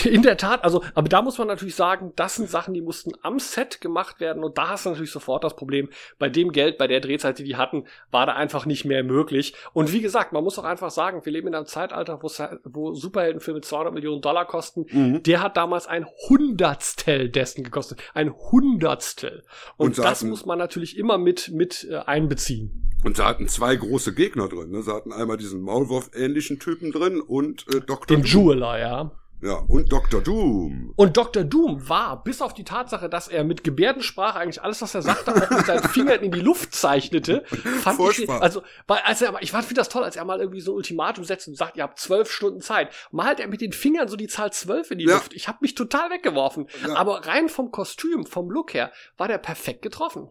in 0.05 0.23
der 0.23 0.37
Tat, 0.37 0.63
also, 0.63 0.85
aber 0.95 1.09
da 1.09 1.23
muss 1.23 1.39
man 1.39 1.49
natürlich 1.49 1.75
sagen, 1.75 2.13
das 2.17 2.35
sind 2.35 2.51
Sachen, 2.51 2.75
die 2.75 2.83
mussten 2.83 3.13
am 3.23 3.39
Set 3.39 3.81
gemacht 3.81 4.21
werden 4.21 4.45
und 4.45 4.59
da 4.59 4.69
hast 4.69 4.85
du 4.85 4.91
natürlich 4.91 5.11
sofort 5.11 5.43
das 5.43 5.57
Problem, 5.57 5.89
bei 6.19 6.29
dem 6.29 6.53
Geld, 6.53 6.77
bei 6.77 6.87
der 6.87 7.01
Drehzeit, 7.01 7.39
die 7.39 7.45
die 7.45 7.57
hatten, 7.57 7.85
war 8.11 8.27
da 8.27 8.35
einfach 8.35 8.67
nicht 8.67 8.85
mehr 8.85 9.03
möglich. 9.03 9.55
Und 9.73 9.93
wie 9.93 10.01
gesagt, 10.01 10.33
man 10.33 10.45
muss 10.45 10.59
auch 10.59 10.65
einfach 10.65 10.91
sagen, 10.91 11.25
wir 11.25 11.33
leben 11.33 11.49
in 11.49 11.55
einem 11.55 11.67
Zeitalter, 11.67 12.21
wo, 12.65 12.95
Superheldenfilme 12.95 13.63
200 13.63 13.95
Millionen 13.95 14.21
Dollar 14.21 14.47
kosten. 14.47 14.87
Mhm. 14.91 15.23
Der 15.23 15.43
hat 15.43 15.57
damals 15.57 15.87
ein 15.87 16.07
Hundertstel 16.29 17.29
dessen 17.31 17.65
gekostet. 17.65 18.01
Ein 18.13 18.33
Hundertstel. 18.33 19.45
Und, 19.77 19.99
Und 19.99 20.05
das 20.05 20.23
muss 20.25 20.45
man 20.45 20.59
natürlich 20.59 20.99
immer 20.99 21.17
mit, 21.17 21.51
mit 21.53 21.89
äh, 21.91 21.97
einbeziehen. 21.97 22.90
Und 23.05 23.17
sie 23.17 23.25
hatten 23.25 23.49
zwei 23.49 23.77
große 23.77 24.15
Gegner 24.15 24.49
drin. 24.49 24.71
Ne? 24.71 24.83
Sie 24.83 24.93
hatten 24.93 25.13
einmal 25.13 25.37
diesen 25.39 25.63
Maulwurf-ähnlichen 25.63 26.59
Typen 26.59 26.93
drin 26.93 27.21
und 27.21 27.67
äh, 27.75 27.81
Dr. 27.81 28.17
Den 28.19 28.23
Doom. 28.25 28.49
Jeweler, 28.51 28.79
ja. 28.79 29.11
Ja, 29.43 29.55
und 29.55 29.91
Dr. 29.91 30.21
Doom. 30.21 30.93
Und 30.97 31.17
Dr. 31.17 31.45
Doom 31.45 31.89
war, 31.89 32.23
bis 32.23 32.43
auf 32.43 32.53
die 32.53 32.63
Tatsache, 32.65 33.09
dass 33.09 33.27
er 33.27 33.43
mit 33.43 33.65
Gebärdensprache 33.65 34.39
eigentlich 34.39 34.63
alles, 34.63 34.83
was 34.83 34.95
er 34.95 35.01
sagte, 35.01 35.35
auch 35.35 35.51
mit 35.51 35.65
seinen 35.65 35.83
Fingern 35.83 36.21
in 36.21 36.31
die 36.31 36.41
Luft 36.41 36.75
zeichnete, 36.75 37.43
fand 37.81 37.97
Furchtbar. 37.97 38.37
ich, 38.37 38.43
also, 38.43 38.63
weil, 38.87 38.99
als 38.99 39.23
er, 39.23 39.35
ich 39.41 39.53
finde 39.53 39.75
das 39.77 39.89
toll, 39.89 40.05
als 40.05 40.17
er 40.17 40.27
mal 40.27 40.41
irgendwie 40.41 40.61
so 40.61 40.73
ein 40.73 40.77
Ultimatum 40.77 41.25
setzt 41.25 41.49
und 41.49 41.57
sagt, 41.57 41.79
ihr 41.79 41.85
habt 41.85 41.99
zwölf 41.99 42.31
Stunden 42.31 42.61
Zeit. 42.61 42.91
Malt 43.13 43.41
er 43.41 43.49
mit 43.49 43.63
den 43.63 43.73
Fingern 43.73 44.09
so 44.09 44.17
die 44.17 44.29
Zahl 44.29 44.53
zwölf 44.53 44.91
in 44.91 44.99
die 44.99 45.07
Ja. 45.07 45.15
Luft. 45.15 45.33
Ich 45.33 45.49
habe 45.49 45.57
mich 45.63 45.75
total 45.75 46.11
weggeworfen. 46.11 46.67
Ja. 46.87 46.97
Aber 46.97 47.27
rein 47.27 47.49
vom 47.49 47.71
Kostüm, 47.71 48.27
vom 48.27 48.51
Look 48.51 48.75
her, 48.75 48.93
war 49.17 49.27
der 49.29 49.39
perfekt 49.39 49.81
getroffen. 49.81 50.29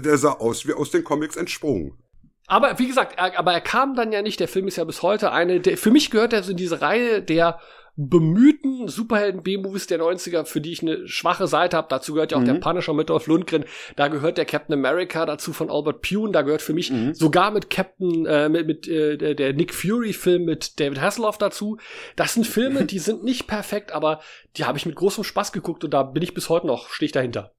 Der, 0.00 0.16
sah 0.18 0.32
aus 0.32 0.66
wie 0.66 0.72
aus 0.72 0.90
den 0.90 1.04
Comics 1.04 1.36
entsprungen. 1.36 1.98
Aber 2.46 2.78
wie 2.78 2.86
gesagt, 2.88 3.18
er, 3.18 3.38
aber 3.38 3.52
er 3.52 3.60
kam 3.60 3.94
dann 3.94 4.12
ja 4.12 4.20
nicht. 4.22 4.40
Der 4.40 4.48
Film 4.48 4.66
ist 4.68 4.76
ja 4.76 4.84
bis 4.84 5.02
heute 5.02 5.32
eine. 5.32 5.60
Der, 5.60 5.76
für 5.76 5.90
mich 5.90 6.10
gehört 6.10 6.32
er 6.32 6.42
so 6.42 6.50
in 6.50 6.56
diese 6.56 6.80
Reihe 6.80 7.22
der 7.22 7.60
bemühten 7.94 8.88
Superhelden-B-Movies 8.88 9.86
der 9.86 10.00
90er, 10.00 10.44
für 10.46 10.60
die 10.62 10.72
ich 10.72 10.82
eine 10.82 11.06
schwache 11.06 11.46
Seite 11.46 11.76
habe. 11.76 11.88
Dazu 11.90 12.14
gehört 12.14 12.32
ja 12.32 12.38
auch 12.38 12.42
Mhm. 12.42 12.46
der 12.46 12.54
Punisher 12.54 12.94
mit 12.94 13.10
Dolph 13.10 13.26
Lundgren. 13.26 13.64
Da 13.96 14.08
gehört 14.08 14.38
der 14.38 14.44
Captain 14.46 14.72
America 14.74 15.26
dazu 15.26 15.52
von 15.52 15.70
Albert 15.70 16.00
Pune. 16.02 16.32
Da 16.32 16.42
gehört 16.42 16.62
für 16.62 16.72
mich 16.72 16.90
Mhm. 16.90 17.14
sogar 17.14 17.50
mit 17.50 17.70
Captain, 17.70 18.24
äh, 18.26 18.48
mit, 18.48 18.66
mit 18.66 18.88
äh, 18.88 19.16
der, 19.18 19.34
der 19.34 19.52
Nick 19.52 19.74
Fury-Film 19.74 20.44
mit 20.44 20.80
David 20.80 21.00
Hasselhoff 21.00 21.38
dazu. 21.38 21.76
Das 22.16 22.34
sind 22.34 22.46
Filme, 22.46 22.84
die 22.86 22.98
sind 22.98 23.24
nicht 23.24 23.46
perfekt, 23.46 23.92
aber 23.92 24.20
die 24.56 24.64
habe 24.64 24.78
ich 24.78 24.86
mit 24.86 24.94
großem 24.96 25.22
Spaß 25.24 25.52
geguckt 25.52 25.84
und 25.84 25.92
da 25.92 26.02
bin 26.02 26.22
ich 26.22 26.34
bis 26.34 26.48
heute 26.48 26.66
noch, 26.66 26.88
stehe 26.90 27.06
ich 27.06 27.12
dahinter. 27.12 27.52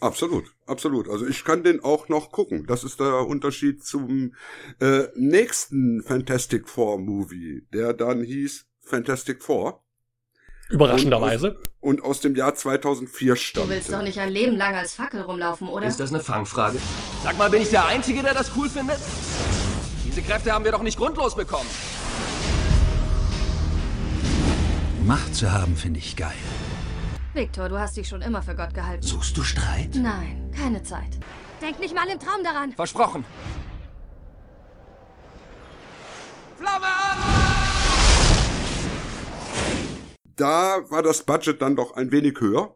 Absolut, 0.00 0.44
absolut. 0.66 1.08
Also 1.10 1.26
ich 1.26 1.44
kann 1.44 1.62
den 1.62 1.84
auch 1.84 2.08
noch 2.08 2.32
gucken. 2.32 2.66
Das 2.66 2.84
ist 2.84 3.00
der 3.00 3.26
Unterschied 3.26 3.84
zum 3.84 4.34
äh, 4.80 5.04
nächsten 5.14 6.02
Fantastic 6.02 6.68
Four 6.68 6.98
Movie, 6.98 7.66
der 7.72 7.92
dann 7.92 8.22
hieß 8.22 8.64
Fantastic 8.80 9.42
Four 9.42 9.84
Überraschenderweise. 10.70 11.58
und 11.80 12.02
aus 12.02 12.20
dem 12.20 12.34
Jahr 12.34 12.54
2004 12.54 13.34
Du 13.34 13.38
stammte. 13.40 13.70
willst 13.70 13.92
doch 13.92 14.02
nicht 14.02 14.18
ein 14.20 14.30
Leben 14.30 14.56
lang 14.56 14.74
als 14.74 14.94
Fackel 14.94 15.20
rumlaufen, 15.20 15.68
oder? 15.68 15.86
Ist 15.86 16.00
das 16.00 16.14
eine 16.14 16.22
Fangfrage? 16.22 16.78
Sag 17.22 17.36
mal, 17.36 17.50
bin 17.50 17.60
ich 17.60 17.70
der 17.70 17.84
Einzige, 17.86 18.22
der 18.22 18.32
das 18.34 18.50
cool 18.56 18.68
findet? 18.70 18.98
Diese 20.06 20.22
Kräfte 20.22 20.52
haben 20.52 20.64
wir 20.64 20.72
doch 20.72 20.82
nicht 20.82 20.96
grundlos 20.96 21.34
bekommen. 21.36 21.68
Macht 25.04 25.34
zu 25.34 25.50
haben, 25.52 25.76
finde 25.76 25.98
ich 25.98 26.16
geil. 26.16 26.32
Victor, 27.32 27.68
du 27.68 27.78
hast 27.78 27.96
dich 27.96 28.08
schon 28.08 28.22
immer 28.22 28.42
für 28.42 28.56
Gott 28.56 28.74
gehalten. 28.74 29.02
Suchst 29.04 29.36
du 29.36 29.44
Streit? 29.44 29.90
Nein, 29.94 30.50
keine 30.56 30.82
Zeit. 30.82 31.18
Denk 31.62 31.78
nicht 31.78 31.94
mal 31.94 32.08
im 32.08 32.18
Traum 32.18 32.42
daran. 32.42 32.72
Versprochen. 32.72 33.24
Flamme 36.56 36.86
an! 36.86 37.18
Da 40.36 40.90
war 40.90 41.02
das 41.02 41.22
Budget 41.22 41.62
dann 41.62 41.76
doch 41.76 41.94
ein 41.94 42.10
wenig 42.10 42.40
höher. 42.40 42.74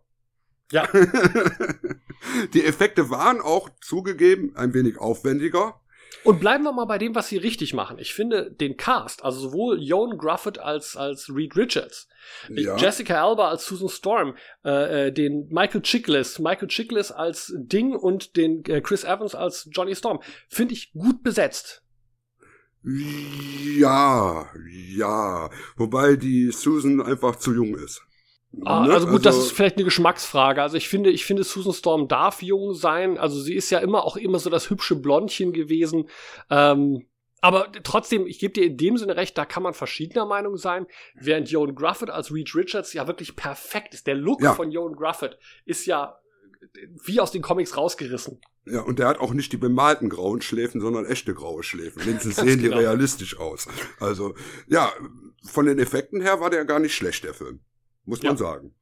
Ja. 0.70 0.86
Die 2.54 2.64
Effekte 2.64 3.10
waren 3.10 3.40
auch 3.40 3.70
zugegeben 3.80 4.54
ein 4.56 4.72
wenig 4.72 4.98
aufwendiger. 4.98 5.80
Und 6.22 6.40
bleiben 6.40 6.64
wir 6.64 6.72
mal 6.72 6.84
bei 6.84 6.98
dem, 6.98 7.14
was 7.14 7.28
sie 7.28 7.36
richtig 7.36 7.74
machen. 7.74 7.98
Ich 7.98 8.14
finde 8.14 8.50
den 8.50 8.76
Cast, 8.76 9.24
also 9.24 9.40
sowohl 9.40 9.82
Joan 9.82 10.16
Gruffett 10.16 10.58
als, 10.58 10.96
als 10.96 11.28
Reed 11.34 11.56
Richards, 11.56 12.08
Ja. 12.48 12.76
Jessica 12.76 13.22
Alba 13.26 13.48
als 13.48 13.66
Susan 13.66 13.88
Storm, 13.88 14.36
äh, 14.64 15.08
äh, 15.08 15.12
den 15.12 15.48
Michael 15.50 15.82
Chiklis, 15.82 16.38
Michael 16.38 16.68
Chiklis 16.68 17.10
als 17.10 17.52
Ding 17.56 17.94
und 17.94 18.36
den 18.36 18.64
äh, 18.66 18.80
Chris 18.80 19.04
Evans 19.04 19.34
als 19.34 19.68
Johnny 19.72 19.94
Storm, 19.94 20.20
finde 20.48 20.74
ich 20.74 20.92
gut 20.92 21.22
besetzt. 21.22 21.82
Ja, 22.86 24.46
ja. 24.68 25.50
Wobei 25.76 26.16
die 26.16 26.50
Susan 26.50 27.00
einfach 27.00 27.36
zu 27.36 27.54
jung 27.54 27.74
ist. 27.76 28.02
Ah, 28.64 28.86
Ne? 28.86 28.94
also 28.94 29.06
gut, 29.06 29.24
das 29.26 29.36
ist 29.36 29.52
vielleicht 29.52 29.76
eine 29.76 29.84
Geschmacksfrage. 29.84 30.62
Also 30.62 30.76
ich 30.76 30.88
finde, 30.88 31.10
ich 31.10 31.24
finde, 31.24 31.44
Susan 31.44 31.72
Storm 31.72 32.08
darf 32.08 32.42
jung 32.42 32.74
sein. 32.74 33.18
Also 33.18 33.40
sie 33.40 33.54
ist 33.54 33.70
ja 33.70 33.78
immer 33.78 34.04
auch 34.04 34.16
immer 34.16 34.38
so 34.38 34.50
das 34.50 34.70
hübsche 34.70 34.96
Blondchen 34.96 35.52
gewesen. 35.52 36.08
Ähm, 36.50 37.06
aber 37.40 37.70
trotzdem, 37.82 38.26
ich 38.26 38.38
gebe 38.38 38.54
dir 38.54 38.64
in 38.64 38.76
dem 38.78 38.96
Sinne 38.96 39.16
recht, 39.16 39.36
da 39.36 39.44
kann 39.44 39.62
man 39.62 39.74
verschiedener 39.74 40.24
Meinung 40.24 40.56
sein. 40.56 40.86
Während 41.14 41.50
Joan 41.50 41.74
Gruffett 41.74 42.08
als 42.10 42.32
Reed 42.32 42.54
Richards 42.54 42.92
ja 42.94 43.06
wirklich 43.06 43.36
perfekt 43.36 43.92
ist. 43.92 44.06
Der 44.06 44.14
Look 44.14 44.42
Ja. 44.42 44.54
von 44.54 44.70
Joan 44.70 44.94
Gruffett 44.94 45.38
ist 45.66 45.84
ja 45.86 46.18
wie 47.04 47.20
aus 47.20 47.30
den 47.32 47.42
Comics 47.42 47.76
rausgerissen. 47.76 48.40
Ja, 48.66 48.80
und 48.80 48.98
der 48.98 49.08
hat 49.08 49.18
auch 49.18 49.34
nicht 49.34 49.52
die 49.52 49.58
bemalten 49.58 50.08
grauen 50.08 50.40
Schläfen, 50.40 50.80
sondern 50.80 51.04
echte 51.04 51.34
graue 51.34 51.62
Schläfen. 51.62 52.06
Wenigstens 52.06 52.36
sehen 52.36 52.56
die 52.58 52.64
genau. 52.64 52.78
realistisch 52.78 53.38
aus. 53.38 53.68
Also, 54.00 54.34
ja, 54.68 54.90
von 55.46 55.66
den 55.66 55.78
Effekten 55.78 56.22
her 56.22 56.40
war 56.40 56.48
der 56.48 56.64
gar 56.64 56.78
nicht 56.78 56.94
schlecht, 56.94 57.24
der 57.24 57.34
Film. 57.34 57.60
Muss 58.04 58.22
man 58.22 58.32
Ja. 58.32 58.38
sagen. 58.38 58.74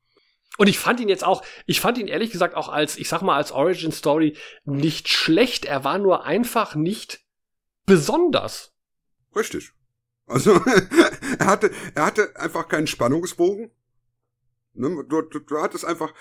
Und 0.59 0.67
ich 0.69 0.79
fand 0.79 1.01
ihn 1.01 1.09
jetzt 1.09 1.25
auch, 1.25 1.43
ich 1.67 1.81
fand 1.81 1.97
ihn 1.97 2.09
ehrlich 2.09 2.31
gesagt 2.31 2.55
auch 2.57 2.69
als, 2.69 2.99
ich 2.99 3.09
sag 3.09 3.23
mal, 3.23 3.37
als 3.37 3.53
Origin 3.53 3.91
Story 3.93 4.37
nicht 4.65 5.09
schlecht. 5.09 5.65
Er 5.65 5.83
war 5.85 5.99
nur 5.99 6.25
einfach 6.25 6.75
nicht 6.75 7.21
besonders. 7.87 8.73
Richtig. 9.35 9.73
Also, 10.27 10.53
er 11.39 11.47
hatte, 11.47 11.71
er 11.95 12.07
hatte 12.07 12.37
einfach 12.37 12.69
keinen 12.69 12.87
Spannungsbogen. 12.87 13.71
Ne, 14.75 15.05
Du, 15.09 15.23
du, 15.23 15.39
du 15.41 15.59
hattest 15.61 15.85
einfach 15.85 16.13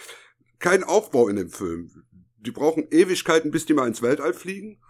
keinen 0.59 0.83
Aufbau 0.83 1.27
in 1.27 1.35
dem 1.35 1.49
Film. 1.49 2.05
Die 2.37 2.51
brauchen 2.51 2.87
Ewigkeiten, 2.89 3.51
bis 3.51 3.65
die 3.65 3.73
mal 3.73 3.87
ins 3.87 4.01
Weltall 4.01 4.33
fliegen. 4.33 4.81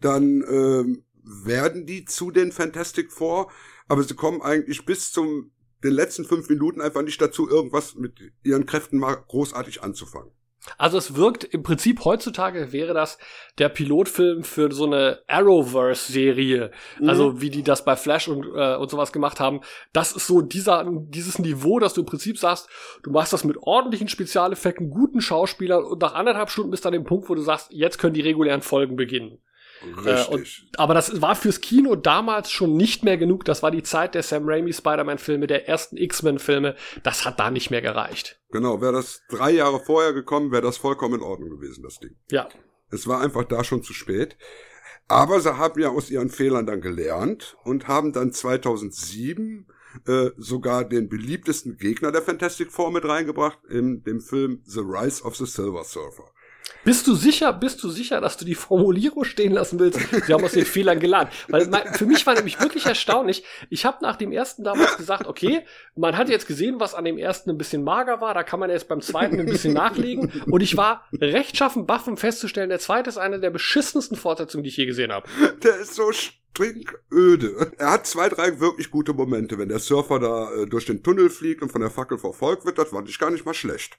Dann 0.00 0.44
ähm, 0.48 1.04
werden 1.22 1.86
die 1.86 2.04
zu 2.04 2.30
den 2.30 2.52
Fantastic 2.52 3.12
Four, 3.12 3.50
aber 3.88 4.02
sie 4.02 4.14
kommen 4.14 4.42
eigentlich 4.42 4.84
bis 4.86 5.10
zum 5.12 5.52
den 5.82 5.92
letzten 5.92 6.24
fünf 6.24 6.48
Minuten 6.48 6.80
einfach 6.80 7.02
nicht 7.02 7.20
dazu, 7.20 7.48
irgendwas 7.48 7.94
mit 7.94 8.20
ihren 8.42 8.66
Kräften 8.66 8.98
mal 8.98 9.14
großartig 9.14 9.82
anzufangen. 9.82 10.32
Also 10.76 10.98
es 10.98 11.16
wirkt 11.16 11.44
im 11.44 11.62
Prinzip 11.62 12.04
heutzutage 12.04 12.72
wäre 12.72 12.92
das 12.92 13.18
der 13.58 13.70
Pilotfilm 13.70 14.44
für 14.44 14.70
so 14.72 14.84
eine 14.84 15.20
Arrowverse-Serie. 15.26 16.70
Also 17.06 17.40
wie 17.40 17.48
die 17.48 17.62
das 17.62 17.84
bei 17.84 17.96
Flash 17.96 18.28
und, 18.28 18.44
äh, 18.44 18.76
und 18.76 18.90
sowas 18.90 19.12
gemacht 19.12 19.40
haben. 19.40 19.60
Das 19.92 20.12
ist 20.12 20.26
so 20.26 20.42
dieser, 20.42 20.86
dieses 20.86 21.38
Niveau, 21.38 21.78
dass 21.78 21.94
du 21.94 22.02
im 22.02 22.06
Prinzip 22.06 22.38
sagst, 22.38 22.68
du 23.02 23.10
machst 23.10 23.32
das 23.32 23.44
mit 23.44 23.56
ordentlichen 23.58 24.08
Spezialeffekten, 24.08 24.90
guten 24.90 25.22
Schauspielern 25.22 25.84
und 25.84 26.02
nach 26.02 26.14
anderthalb 26.14 26.50
Stunden 26.50 26.70
bist 26.70 26.84
du 26.84 26.88
an 26.88 26.94
dem 26.94 27.04
Punkt, 27.04 27.30
wo 27.30 27.34
du 27.34 27.42
sagst, 27.42 27.68
jetzt 27.70 27.98
können 27.98 28.14
die 28.14 28.20
regulären 28.20 28.62
Folgen 28.62 28.96
beginnen. 28.96 29.38
Äh, 29.82 30.24
und, 30.26 30.40
Richtig. 30.40 30.68
aber 30.76 30.94
das 30.94 31.20
war 31.22 31.34
fürs 31.34 31.60
Kino 31.60 31.96
damals 31.96 32.50
schon 32.50 32.76
nicht 32.76 33.04
mehr 33.04 33.16
genug. 33.16 33.44
Das 33.44 33.62
war 33.62 33.70
die 33.70 33.82
Zeit 33.82 34.14
der 34.14 34.22
Sam 34.22 34.42
Raimi 34.46 34.72
Spider-Man-Filme, 34.72 35.46
der 35.46 35.68
ersten 35.68 35.96
X-Men-Filme. 35.96 36.76
Das 37.02 37.24
hat 37.24 37.40
da 37.40 37.50
nicht 37.50 37.70
mehr 37.70 37.82
gereicht. 37.82 38.40
genau, 38.50 38.80
wäre 38.80 38.92
das 38.92 39.22
drei 39.28 39.50
Jahre 39.50 39.80
vorher 39.80 40.12
gekommen, 40.12 40.52
wäre 40.52 40.62
das 40.62 40.76
vollkommen 40.76 41.14
in 41.14 41.22
Ordnung 41.22 41.50
gewesen, 41.50 41.82
das 41.82 41.98
Ding. 41.98 42.16
Ja. 42.30 42.48
Es 42.90 43.06
war 43.06 43.20
einfach 43.20 43.44
da 43.44 43.64
schon 43.64 43.82
zu 43.82 43.92
spät. 43.92 44.36
Aber 45.08 45.40
sie 45.40 45.56
haben 45.56 45.80
ja 45.80 45.88
aus 45.88 46.08
ihren 46.10 46.30
Fehlern 46.30 46.66
dann 46.66 46.80
gelernt 46.80 47.56
und 47.64 47.88
haben 47.88 48.12
dann 48.12 48.32
2007 48.32 49.66
äh, 50.06 50.30
sogar 50.36 50.84
den 50.84 51.08
beliebtesten 51.08 51.76
Gegner 51.76 52.12
der 52.12 52.22
Fantastic 52.22 52.70
Four 52.70 52.92
mit 52.92 53.04
reingebracht 53.04 53.58
in 53.68 54.04
dem 54.04 54.20
Film 54.20 54.62
The 54.64 54.80
Rise 54.80 55.24
of 55.24 55.36
the 55.36 55.46
Silver 55.46 55.82
Surfer. 55.82 56.30
Bist 56.84 57.06
du 57.06 57.14
sicher, 57.14 57.52
bist 57.52 57.82
du 57.82 57.88
sicher, 57.88 58.20
dass 58.20 58.36
du 58.36 58.44
die 58.44 58.54
Formulierung 58.54 59.24
stehen 59.24 59.52
lassen 59.52 59.78
willst? 59.78 60.00
Sie 60.26 60.32
haben 60.32 60.44
aus 60.44 60.52
den 60.52 60.64
Fehlern 60.64 60.98
gelernt. 61.00 61.30
Weil 61.48 61.66
mein, 61.66 61.94
für 61.94 62.06
mich 62.06 62.26
war 62.26 62.34
nämlich 62.34 62.60
wirklich 62.60 62.86
erstaunlich. 62.86 63.44
Ich 63.68 63.84
habe 63.84 63.98
nach 64.02 64.16
dem 64.16 64.32
ersten 64.32 64.64
damals 64.64 64.96
gesagt, 64.96 65.26
okay, 65.26 65.62
man 65.96 66.16
hat 66.16 66.28
jetzt 66.28 66.46
gesehen, 66.46 66.80
was 66.80 66.94
an 66.94 67.04
dem 67.04 67.18
ersten 67.18 67.50
ein 67.50 67.58
bisschen 67.58 67.84
mager 67.84 68.20
war, 68.20 68.34
da 68.34 68.42
kann 68.42 68.60
man 68.60 68.70
jetzt 68.70 68.88
beim 68.88 69.00
zweiten 69.00 69.38
ein 69.40 69.46
bisschen 69.46 69.74
nachlegen. 69.74 70.32
Und 70.50 70.62
ich 70.62 70.76
war 70.76 71.06
rechtschaffen 71.12 71.86
baff, 71.86 72.06
um 72.06 72.16
festzustellen, 72.16 72.70
der 72.70 72.78
zweite 72.78 73.10
ist 73.10 73.18
eine 73.18 73.40
der 73.40 73.50
beschissensten 73.50 74.16
Fortsetzungen, 74.16 74.64
die 74.64 74.70
ich 74.70 74.76
je 74.76 74.86
gesehen 74.86 75.12
habe. 75.12 75.28
Der 75.62 75.76
ist 75.76 75.94
so 75.94 76.10
stinköde. 76.12 77.72
Er 77.78 77.90
hat 77.90 78.06
zwei, 78.06 78.28
drei 78.28 78.60
wirklich 78.60 78.90
gute 78.90 79.12
Momente, 79.12 79.58
wenn 79.58 79.68
der 79.68 79.78
Surfer 79.78 80.18
da 80.18 80.52
äh, 80.52 80.66
durch 80.66 80.86
den 80.86 81.02
Tunnel 81.02 81.30
fliegt 81.30 81.62
und 81.62 81.70
von 81.70 81.80
der 81.80 81.90
Fackel 81.90 82.18
verfolgt 82.18 82.64
wird, 82.64 82.78
das 82.78 82.90
fand 82.90 83.08
ich 83.08 83.18
gar 83.18 83.30
nicht 83.30 83.44
mal 83.44 83.54
schlecht. 83.54 83.98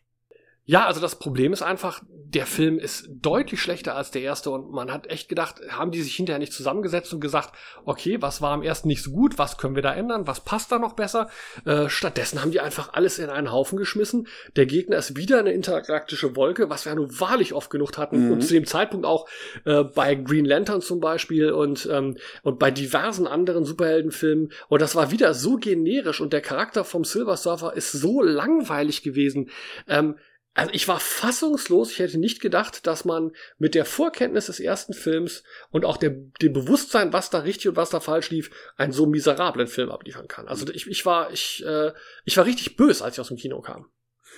Ja, 0.66 0.86
also 0.86 1.02
das 1.02 1.18
Problem 1.18 1.54
ist 1.54 1.64
einfach, 1.64 2.02
der 2.08 2.46
Film 2.46 2.78
ist 2.80 3.10
deutlich 3.10 3.60
schlechter 3.60 3.96
als 3.96 4.12
der 4.12 4.22
erste 4.22 4.52
und 4.52 4.72
man 4.72 4.92
hat 4.92 5.08
echt 5.08 5.28
gedacht, 5.28 5.56
haben 5.70 5.92
die 5.92 6.02
sich 6.02 6.16
hinterher 6.16 6.40
nicht 6.40 6.54
zusammengesetzt 6.54 7.12
und 7.14 7.20
gesagt, 7.20 7.54
okay, 7.84 8.22
was 8.22 8.42
war 8.42 8.52
am 8.52 8.62
ersten 8.62 8.88
nicht 8.88 9.04
so 9.04 9.12
gut, 9.12 9.38
was 9.38 9.58
können 9.58 9.76
wir 9.76 9.82
da 9.82 9.94
ändern, 9.94 10.28
was 10.28 10.40
passt 10.42 10.72
da 10.72 10.80
noch 10.80 10.94
besser? 10.94 11.30
Äh, 11.66 11.90
stattdessen 11.90 12.42
haben 12.42 12.52
die 12.52 12.62
einfach 12.62 12.94
alles 12.94 13.20
in 13.20 13.30
einen 13.30 13.52
Haufen 13.52 13.78
geschmissen. 13.78 14.28
Der 14.56 14.66
Gegner 14.66 14.98
ist 14.98 15.18
wieder 15.18 15.40
eine 15.40 15.52
intergalaktische 15.52 16.36
Wolke, 16.36 16.70
was 16.70 16.86
wir 16.86 16.92
ja 16.92 16.96
nun 16.96 17.20
wahrlich 17.20 17.54
oft 17.54 17.70
genug 17.70 17.98
hatten 17.98 18.28
Mhm. 18.28 18.32
und 18.34 18.42
zu 18.42 18.54
dem 18.54 18.66
Zeitpunkt 18.66 19.06
auch 19.06 19.28
äh, 19.66 19.84
bei 19.84 20.16
Green 20.16 20.46
Lantern 20.46 20.82
zum 20.82 21.00
Beispiel 21.00 21.52
und, 21.52 21.90
ähm, 21.92 22.18
und 22.44 22.60
bei 22.60 22.72
diversen 22.72 23.26
anderen 23.28 23.66
Superheldenfilmen. 23.66 24.54
Und 24.70 24.82
das 24.82 24.96
war 24.96 25.12
wieder 25.12 25.34
so 25.34 25.58
generisch 25.58 26.22
und 26.22 26.34
der 26.34 26.42
Charakter 26.42 26.86
vom 26.86 27.04
Silver 27.04 27.36
Surfer 27.36 27.74
ist 27.76 27.92
so 27.92 28.22
langweilig 28.22 29.02
gewesen. 29.02 29.50
Ähm, 29.88 30.16
also 30.54 30.72
ich 30.74 30.88
war 30.88 31.00
fassungslos. 31.00 31.92
Ich 31.92 32.00
hätte 32.00 32.18
nicht 32.18 32.42
gedacht, 32.42 32.86
dass 32.86 33.06
man 33.06 33.32
mit 33.58 33.74
der 33.74 33.86
Vorkenntnis 33.86 34.48
des 34.48 34.60
ersten 34.60 34.94
Films 34.94 35.44
und 35.70 35.86
auch 35.86 35.98
der, 35.98 36.10
dem 36.10 36.54
Bewusstsein, 36.54 37.14
was 37.14 37.30
da 37.30 37.40
richtig 37.40 37.70
und 37.70 37.76
was 37.78 37.90
da 37.90 38.00
falsch 38.00 38.32
lief, 38.32 38.52
einen 38.76 38.92
so 38.92 39.06
miserablen 39.06 39.68
Film 39.68 39.90
abliefern 39.90 40.28
kann. 40.28 40.48
Also 40.48 40.68
ich, 40.74 40.88
ich 40.88 41.06
war, 41.06 41.32
ich, 41.32 41.64
äh, 41.66 41.94
ich 42.26 42.36
war 42.36 42.46
richtig 42.46 42.76
böse, 42.76 43.04
als 43.04 43.16
ich 43.16 43.22
aus 43.22 43.30
dem 43.30 43.38
Kino 43.38 43.62
kam. 43.62 43.86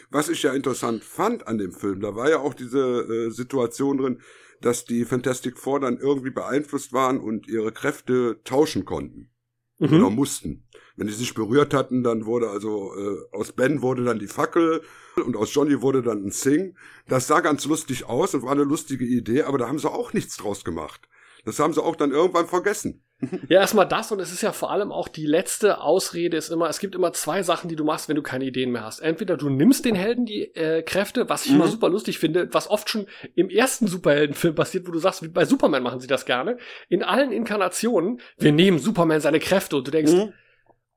Was 0.09 0.29
ich 0.29 0.43
ja 0.43 0.53
interessant 0.53 1.03
fand 1.03 1.47
an 1.47 1.57
dem 1.57 1.71
Film, 1.71 2.01
da 2.01 2.15
war 2.15 2.29
ja 2.29 2.39
auch 2.39 2.53
diese 2.53 2.79
äh, 2.79 3.29
Situation 3.31 3.97
drin, 3.97 4.21
dass 4.61 4.85
die 4.85 5.05
Fantastic 5.05 5.57
Four 5.57 5.79
dann 5.79 5.97
irgendwie 5.97 6.31
beeinflusst 6.31 6.93
waren 6.93 7.19
und 7.19 7.47
ihre 7.47 7.71
Kräfte 7.71 8.39
tauschen 8.43 8.85
konnten. 8.85 9.31
Mhm. 9.79 9.93
Oder 9.93 10.09
mussten. 10.09 10.67
Wenn 10.95 11.07
die 11.07 11.13
sich 11.13 11.33
berührt 11.33 11.73
hatten, 11.73 12.03
dann 12.03 12.25
wurde 12.25 12.49
also 12.49 12.93
äh, 12.95 13.35
aus 13.35 13.51
Ben 13.53 13.81
wurde 13.81 14.03
dann 14.03 14.19
die 14.19 14.27
Fackel 14.27 14.81
und 15.25 15.35
aus 15.35 15.53
Johnny 15.53 15.81
wurde 15.81 16.01
dann 16.03 16.25
ein 16.25 16.31
Sing. 16.31 16.75
Das 17.07 17.27
sah 17.27 17.39
ganz 17.39 17.65
lustig 17.65 18.05
aus 18.05 18.33
und 18.35 18.43
war 18.43 18.51
eine 18.51 18.63
lustige 18.63 19.05
Idee, 19.05 19.43
aber 19.43 19.57
da 19.57 19.67
haben 19.67 19.79
sie 19.79 19.89
auch 19.89 20.13
nichts 20.13 20.37
draus 20.37 20.63
gemacht. 20.63 21.01
Das 21.45 21.59
haben 21.59 21.73
sie 21.73 21.83
auch 21.83 21.95
dann 21.95 22.11
irgendwann 22.11 22.47
vergessen. 22.47 23.03
Ja, 23.47 23.61
erstmal 23.61 23.87
das 23.87 24.11
und 24.11 24.19
es 24.19 24.33
ist 24.33 24.41
ja 24.41 24.51
vor 24.51 24.69
allem 24.71 24.91
auch 24.91 25.07
die 25.07 25.25
letzte 25.25 25.79
Ausrede 25.79 26.35
ist 26.35 26.49
immer, 26.49 26.67
es 26.67 26.79
gibt 26.79 26.93
immer 26.93 27.13
zwei 27.13 27.41
Sachen, 27.41 27.69
die 27.69 27.75
du 27.77 27.85
machst, 27.85 28.09
wenn 28.09 28.17
du 28.17 28.21
keine 28.21 28.43
Ideen 28.43 28.71
mehr 28.71 28.83
hast. 28.83 28.99
Entweder 28.99 29.37
du 29.37 29.49
nimmst 29.49 29.85
den 29.85 29.95
Helden 29.95 30.25
die 30.25 30.53
äh, 30.55 30.81
Kräfte, 30.83 31.29
was 31.29 31.45
ich 31.45 31.53
immer 31.53 31.65
Mhm. 31.67 31.71
super 31.71 31.89
lustig 31.89 32.19
finde, 32.19 32.49
was 32.53 32.69
oft 32.69 32.89
schon 32.89 33.07
im 33.35 33.49
ersten 33.49 33.87
Superheldenfilm 33.87 34.55
passiert, 34.55 34.87
wo 34.87 34.91
du 34.91 34.99
sagst, 34.99 35.23
wie 35.23 35.29
bei 35.29 35.45
Superman 35.45 35.83
machen 35.83 36.01
sie 36.01 36.07
das 36.07 36.25
gerne. 36.25 36.57
In 36.89 37.01
allen 37.01 37.31
Inkarnationen, 37.31 38.19
wir 38.37 38.51
nehmen 38.51 38.79
Superman 38.79 39.21
seine 39.21 39.39
Kräfte 39.39 39.77
und 39.77 39.87
du 39.87 39.91
denkst, 39.91 40.11
Mhm. 40.11 40.33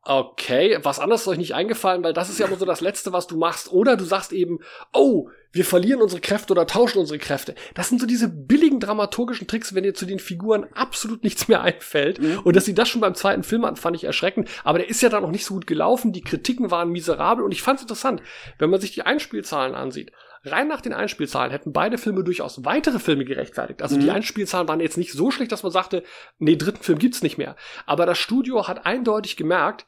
Okay, 0.09 0.79
was 0.83 1.01
anderes 1.01 1.23
ist 1.23 1.29
euch 1.29 1.39
nicht 1.39 1.57
eingefallen, 1.57 2.05
weil 2.05 2.13
das 2.13 2.31
ist 2.31 2.39
ja 2.39 2.47
immer 2.47 2.57
so 2.57 2.65
das 2.65 2.81
Letzte, 2.81 3.13
was 3.13 3.27
du 3.27 3.37
machst. 3.37 3.73
Oder 3.73 3.97
du 3.97 4.05
sagst 4.05 4.33
eben, 4.33 4.61
oh, 4.93 5.31
wir 5.51 5.65
verlieren 5.65 6.01
unsere 6.01 6.21
Kräfte 6.21 6.53
oder 6.53 6.69
tauschen 6.69 7.01
unsere 7.01 7.19
Kräfte. 7.19 7.57
Das 7.75 7.89
sind 7.89 8.01
so 8.01 8.07
diese 8.07 8.29
billigen 8.29 8.79
dramaturgischen 8.79 9.49
Tricks, 9.49 9.75
wenn 9.75 9.83
dir 9.83 9.95
zu 9.95 10.07
den 10.07 10.21
Figuren 10.21 10.67
absolut 10.75 11.25
nichts 11.25 11.49
mehr 11.49 11.61
einfällt. 11.63 12.21
Und 12.45 12.55
dass 12.55 12.65
sie 12.65 12.75
das 12.75 12.89
schon 12.89 13.01
beim 13.01 13.17
zweiten 13.17 13.43
Film 13.43 13.67
hatten, 13.67 13.75
fand 13.75 13.97
ich 13.97 14.05
erschreckend. 14.05 14.49
Aber 14.63 14.79
der 14.79 14.89
ist 14.89 15.03
ja 15.03 15.09
dann 15.09 15.25
auch 15.25 15.33
nicht 15.33 15.45
so 15.45 15.55
gut 15.55 15.67
gelaufen. 15.67 16.13
Die 16.13 16.23
Kritiken 16.23 16.71
waren 16.71 16.91
miserabel 16.91 17.45
und 17.45 17.51
ich 17.51 17.63
fand 17.63 17.81
es 17.81 17.83
interessant, 17.83 18.23
wenn 18.59 18.71
man 18.71 18.81
sich 18.81 18.93
die 18.93 19.03
Einspielzahlen 19.03 19.75
ansieht. 19.75 20.13
Rein 20.47 20.69
nach 20.69 20.81
den 20.81 20.93
Einspielzahlen 20.93 21.51
hätten 21.51 21.73
beide 21.73 21.99
Filme 21.99 22.25
durchaus 22.25 22.65
weitere 22.65 22.99
Filme 22.99 23.25
gerechtfertigt. 23.25 23.83
Also 23.83 23.99
die 23.99 24.11
Einspielzahlen 24.11 24.69
waren 24.69 24.81
jetzt 24.81 24.97
nicht 24.97 25.13
so 25.13 25.31
schlecht, 25.31 25.53
dass 25.53 25.63
man 25.63 25.73
sagte, 25.73 26.03
nee, 26.39 26.57
dritten 26.57 26.83
Film 26.83 26.99
gibt's 26.99 27.23
nicht 27.23 27.39
mehr. 27.39 27.57
Aber 27.85 28.07
das 28.07 28.19
Studio 28.19 28.69
hat 28.69 28.87
eindeutig 28.87 29.37
gemerkt, 29.37 29.87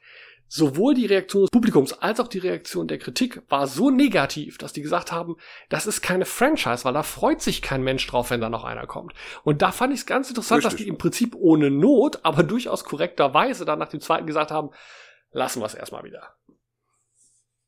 sowohl 0.49 0.95
die 0.95 1.07
Reaktion 1.07 1.43
des 1.43 1.51
Publikums 1.51 1.93
als 1.93 2.21
auch 2.21 2.29
die 2.29 2.39
Reaktion 2.39 2.89
der 2.89 2.99
Kritik 2.99 3.43
war 3.49 3.67
so 3.67 3.91
negativ, 3.91 4.59
dass 4.59 4.73
die 4.73 4.83
gesagt 4.83 5.13
haben, 5.13 5.37
das 5.69 5.87
ist 5.87 6.01
keine 6.01 6.25
Franchise, 6.25 6.85
weil 6.85 6.95
da 6.95 7.03
freut 7.03 7.43
sich 7.43 7.63
kein 7.63 7.83
Mensch 7.83 8.07
drauf, 8.07 8.31
wenn 8.31 8.41
da 8.41 8.49
noch 8.49 8.65
einer 8.65 8.87
kommt. 8.87 9.13
Und 9.45 9.63
da 9.63 9.73
fand 9.73 9.93
ich 9.93 10.01
es 10.01 10.07
ganz 10.07 10.31
interessant, 10.31 10.65
dass 10.65 10.73
Richtig. 10.73 10.87
die 10.87 10.91
im 10.91 10.99
Prinzip 10.99 11.35
ohne 11.35 11.71
Not, 11.71 12.21
aber 12.25 12.43
durchaus 12.43 12.85
korrekterweise 12.85 13.65
dann 13.65 13.79
nach 13.79 13.91
dem 13.91 14.01
zweiten 14.01 14.27
gesagt 14.27 14.51
haben, 14.51 14.71
lassen 15.31 15.61
wir 15.61 15.67
es 15.67 15.75
erstmal 15.75 16.05
wieder. 16.05 16.35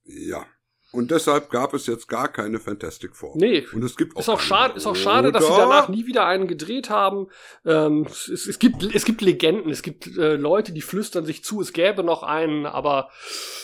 Ja. 0.05 0.47
Und 0.93 1.11
deshalb 1.13 1.51
gab 1.51 1.73
es 1.73 1.87
jetzt 1.87 2.09
gar 2.09 2.27
keine 2.29 2.59
Fantastic 2.59 3.15
Four. 3.15 3.37
Nee. 3.37 3.65
Und 3.73 3.85
es 3.85 3.97
gibt 3.97 4.17
auch 4.17 4.21
Ist 4.21 4.29
auch 4.29 4.41
schade, 4.41 4.75
ist 4.77 4.87
auch 4.87 4.97
schade, 4.97 5.31
dass 5.31 5.47
sie 5.47 5.53
danach 5.57 5.89
nie 5.89 6.07
wieder 6.07 6.27
einen 6.27 6.49
gedreht 6.49 6.91
haben. 6.91 7.29
Ähm, 7.65 8.07
es, 8.11 8.29
es, 8.29 8.59
gibt, 8.59 8.83
es 8.95 9.05
gibt 9.05 9.21
Legenden, 9.21 9.71
es 9.71 9.83
gibt 9.83 10.09
äh, 10.17 10.35
Leute, 10.35 10.73
die 10.73 10.81
flüstern 10.83 11.25
sich 11.25 11.45
zu, 11.45 11.61
es 11.61 11.73
gäbe 11.73 12.03
noch 12.03 12.25
einen, 12.25 12.67
aber 12.67 13.11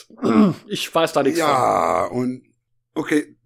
ich 0.69 0.95
weiß 0.95 1.12
da 1.15 1.23
nichts 1.25 1.41
von. 1.41 1.49
Ja, 1.49 2.05
und 2.07 2.43
okay, 2.95 3.37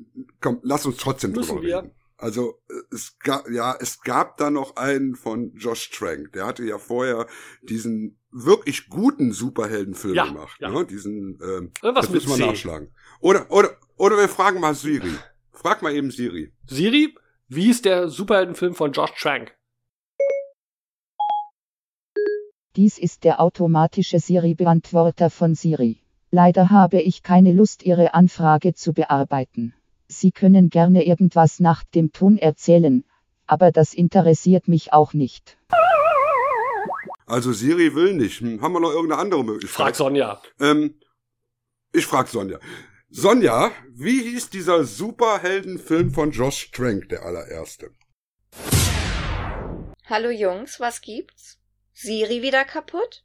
komm, 0.40 0.60
lass 0.62 0.84
uns 0.84 0.98
trotzdem 0.98 1.32
Müssen 1.32 1.48
drüber 1.56 1.62
wir. 1.62 1.76
reden. 1.78 1.94
Also 2.20 2.60
äh, 2.68 2.94
es 2.94 3.18
gab 3.18 3.48
ja, 3.48 3.74
es 3.80 4.02
gab 4.02 4.36
da 4.36 4.50
noch 4.50 4.76
einen 4.76 5.16
von 5.16 5.54
Josh 5.54 5.90
Trank. 5.90 6.32
Der 6.32 6.44
hatte 6.46 6.64
ja 6.64 6.78
vorher 6.78 7.26
diesen 7.62 8.18
wirklich 8.30 8.88
guten 8.88 9.32
Superheldenfilm 9.32 10.14
Ja, 10.14 10.26
gemacht, 10.26 10.58
ja. 10.60 10.70
ne? 10.70 10.84
Diesen 10.86 11.38
ähm, 11.42 11.72
Irgendwas 11.82 12.06
das 12.06 12.10
müssen 12.10 12.38
wir 12.38 12.46
nachschlagen. 12.46 12.94
Oder 13.20 13.50
oder 13.50 13.76
oder 13.96 14.16
wir 14.16 14.28
fragen 14.28 14.60
mal 14.60 14.74
Siri. 14.74 15.12
Frag 15.52 15.82
mal 15.82 15.94
eben 15.94 16.10
Siri. 16.10 16.52
Siri, 16.66 17.14
wie 17.48 17.68
ist 17.70 17.84
der 17.84 18.08
Superheldenfilm 18.08 18.74
von 18.74 18.92
Josh 18.92 19.12
Trank? 19.20 19.54
Dies 22.76 22.98
ist 22.98 23.24
der 23.24 23.40
automatische 23.40 24.20
Siri-Beantworter 24.20 25.28
von 25.28 25.54
Siri. 25.54 26.00
Leider 26.30 26.70
habe 26.70 27.02
ich 27.02 27.22
keine 27.22 27.52
Lust, 27.52 27.82
Ihre 27.82 28.14
Anfrage 28.14 28.74
zu 28.74 28.94
bearbeiten. 28.94 29.74
Sie 30.06 30.30
können 30.30 30.70
gerne 30.70 31.04
irgendwas 31.04 31.60
nach 31.60 31.84
dem 31.84 32.12
Ton 32.12 32.38
erzählen, 32.38 33.04
aber 33.46 33.70
das 33.70 33.92
interessiert 33.92 34.66
mich 34.66 34.92
auch 34.92 35.12
nicht. 35.12 35.58
Also 37.26 37.52
Siri 37.52 37.94
will 37.94 38.14
nicht. 38.14 38.40
Hm, 38.40 38.62
haben 38.62 38.72
wir 38.72 38.80
noch 38.80 38.92
irgendeine 38.92 39.20
andere 39.20 39.44
Möglichkeit? 39.44 39.76
Frag 39.76 39.96
Sonja. 39.96 40.40
Ähm, 40.58 40.94
ich 41.92 42.06
frag 42.06 42.28
Sonja. 42.28 42.58
Sonja, 43.12 43.72
wie 43.88 44.22
hieß 44.22 44.50
dieser 44.50 44.84
Superheldenfilm 44.84 46.14
von 46.14 46.30
Josh 46.30 46.70
Trank, 46.70 47.08
der 47.08 47.24
allererste? 47.24 47.90
Hallo 50.04 50.30
Jungs, 50.30 50.78
was 50.78 51.00
gibt's? 51.00 51.58
Siri 51.92 52.40
wieder 52.40 52.64
kaputt? 52.64 53.24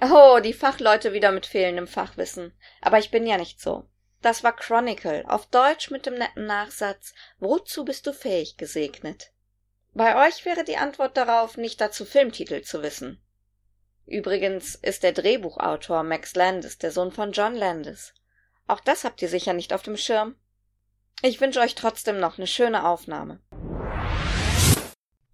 Oh, 0.00 0.40
die 0.42 0.52
Fachleute 0.52 1.12
wieder 1.12 1.30
mit 1.30 1.46
fehlendem 1.46 1.86
Fachwissen. 1.86 2.52
Aber 2.80 2.98
ich 2.98 3.12
bin 3.12 3.24
ja 3.24 3.38
nicht 3.38 3.60
so. 3.60 3.88
Das 4.22 4.42
war 4.42 4.56
Chronicle, 4.56 5.24
auf 5.28 5.46
Deutsch 5.46 5.92
mit 5.92 6.04
dem 6.04 6.14
netten 6.14 6.46
Nachsatz 6.46 7.14
Wozu 7.38 7.84
bist 7.84 8.08
du 8.08 8.12
fähig 8.12 8.56
gesegnet? 8.56 9.30
Bei 9.94 10.26
euch 10.26 10.44
wäre 10.44 10.64
die 10.64 10.78
Antwort 10.78 11.16
darauf, 11.16 11.56
nicht 11.56 11.80
dazu 11.80 12.04
Filmtitel 12.04 12.62
zu 12.62 12.82
wissen. 12.82 13.22
Übrigens 14.04 14.74
ist 14.74 15.04
der 15.04 15.12
Drehbuchautor 15.12 16.02
Max 16.02 16.34
Landis 16.34 16.78
der 16.78 16.90
Sohn 16.90 17.12
von 17.12 17.30
John 17.30 17.54
Landis. 17.54 18.14
Auch 18.66 18.80
das 18.80 19.04
habt 19.04 19.22
ihr 19.22 19.28
sicher 19.28 19.52
nicht 19.52 19.72
auf 19.72 19.82
dem 19.82 19.96
Schirm. 19.96 20.34
Ich 21.22 21.40
wünsche 21.40 21.60
euch 21.60 21.74
trotzdem 21.74 22.18
noch 22.18 22.38
eine 22.38 22.46
schöne 22.46 22.86
Aufnahme. 22.86 23.40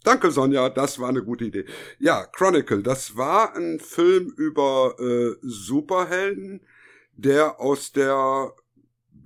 Danke, 0.04 0.30
Sonja, 0.30 0.70
das 0.70 0.98
war 0.98 1.08
eine 1.08 1.22
gute 1.22 1.44
Idee. 1.44 1.66
Ja, 1.98 2.24
Chronicle, 2.26 2.82
das 2.82 3.16
war 3.16 3.54
ein 3.54 3.78
Film 3.78 4.32
über 4.36 4.94
äh, 4.98 5.36
Superhelden, 5.42 6.66
der 7.12 7.60
aus 7.60 7.92
der, 7.92 8.52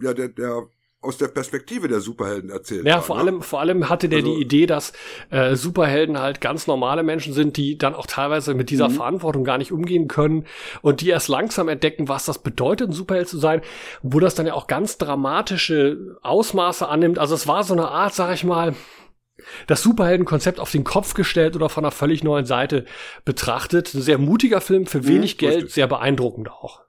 ja, 0.00 0.14
der, 0.14 0.28
der, 0.28 0.68
aus 1.02 1.18
der 1.18 1.28
Perspektive 1.28 1.88
der 1.88 2.00
Superhelden 2.00 2.48
erzählt 2.50 2.86
Ja, 2.86 2.94
war, 2.94 3.02
vor 3.02 3.16
ne? 3.16 3.22
allem, 3.22 3.42
vor 3.42 3.60
allem 3.60 3.88
hatte 3.88 4.08
der 4.08 4.20
Also- 4.20 4.34
die 4.36 4.40
Idee, 4.40 4.66
dass 4.66 4.92
äh, 5.30 5.56
Superhelden 5.56 6.18
halt 6.20 6.40
ganz 6.40 6.66
normale 6.68 7.02
Menschen 7.02 7.32
sind, 7.34 7.56
die 7.56 7.76
dann 7.76 7.94
auch 7.94 8.06
teilweise 8.06 8.54
mit 8.54 8.70
dieser 8.70 8.88
Mhm. 8.88 8.94
Verantwortung 8.94 9.42
gar 9.44 9.58
nicht 9.58 9.72
umgehen 9.72 10.06
können 10.08 10.46
und 10.80 11.00
die 11.00 11.08
erst 11.10 11.28
langsam 11.28 11.68
entdecken, 11.68 12.08
was 12.08 12.24
das 12.24 12.38
bedeutet, 12.38 12.90
ein 12.90 12.92
Superheld 12.92 13.28
zu 13.28 13.38
sein, 13.38 13.62
wo 14.02 14.20
das 14.20 14.34
dann 14.36 14.46
ja 14.46 14.54
auch 14.54 14.68
ganz 14.68 14.96
dramatische 14.96 16.16
Ausmaße 16.22 16.88
annimmt. 16.88 17.18
Also 17.18 17.34
es 17.34 17.46
war 17.48 17.64
so 17.64 17.74
eine 17.74 17.88
Art, 17.88 18.14
sag 18.14 18.32
ich 18.34 18.44
mal, 18.44 18.74
das 19.66 19.82
Superheldenkonzept 19.82 20.60
auf 20.60 20.70
den 20.70 20.84
Kopf 20.84 21.14
gestellt 21.14 21.56
oder 21.56 21.68
von 21.68 21.84
einer 21.84 21.90
völlig 21.90 22.22
neuen 22.22 22.44
Seite 22.44 22.84
betrachtet. 23.24 23.92
Ein 23.92 24.02
sehr 24.02 24.18
mutiger 24.18 24.60
Film 24.60 24.86
für 24.86 25.04
wenig 25.06 25.34
Mhm, 25.34 25.38
Geld, 25.38 25.54
richtig. 25.56 25.74
sehr 25.74 25.88
beeindruckend 25.88 26.48
auch. 26.50 26.80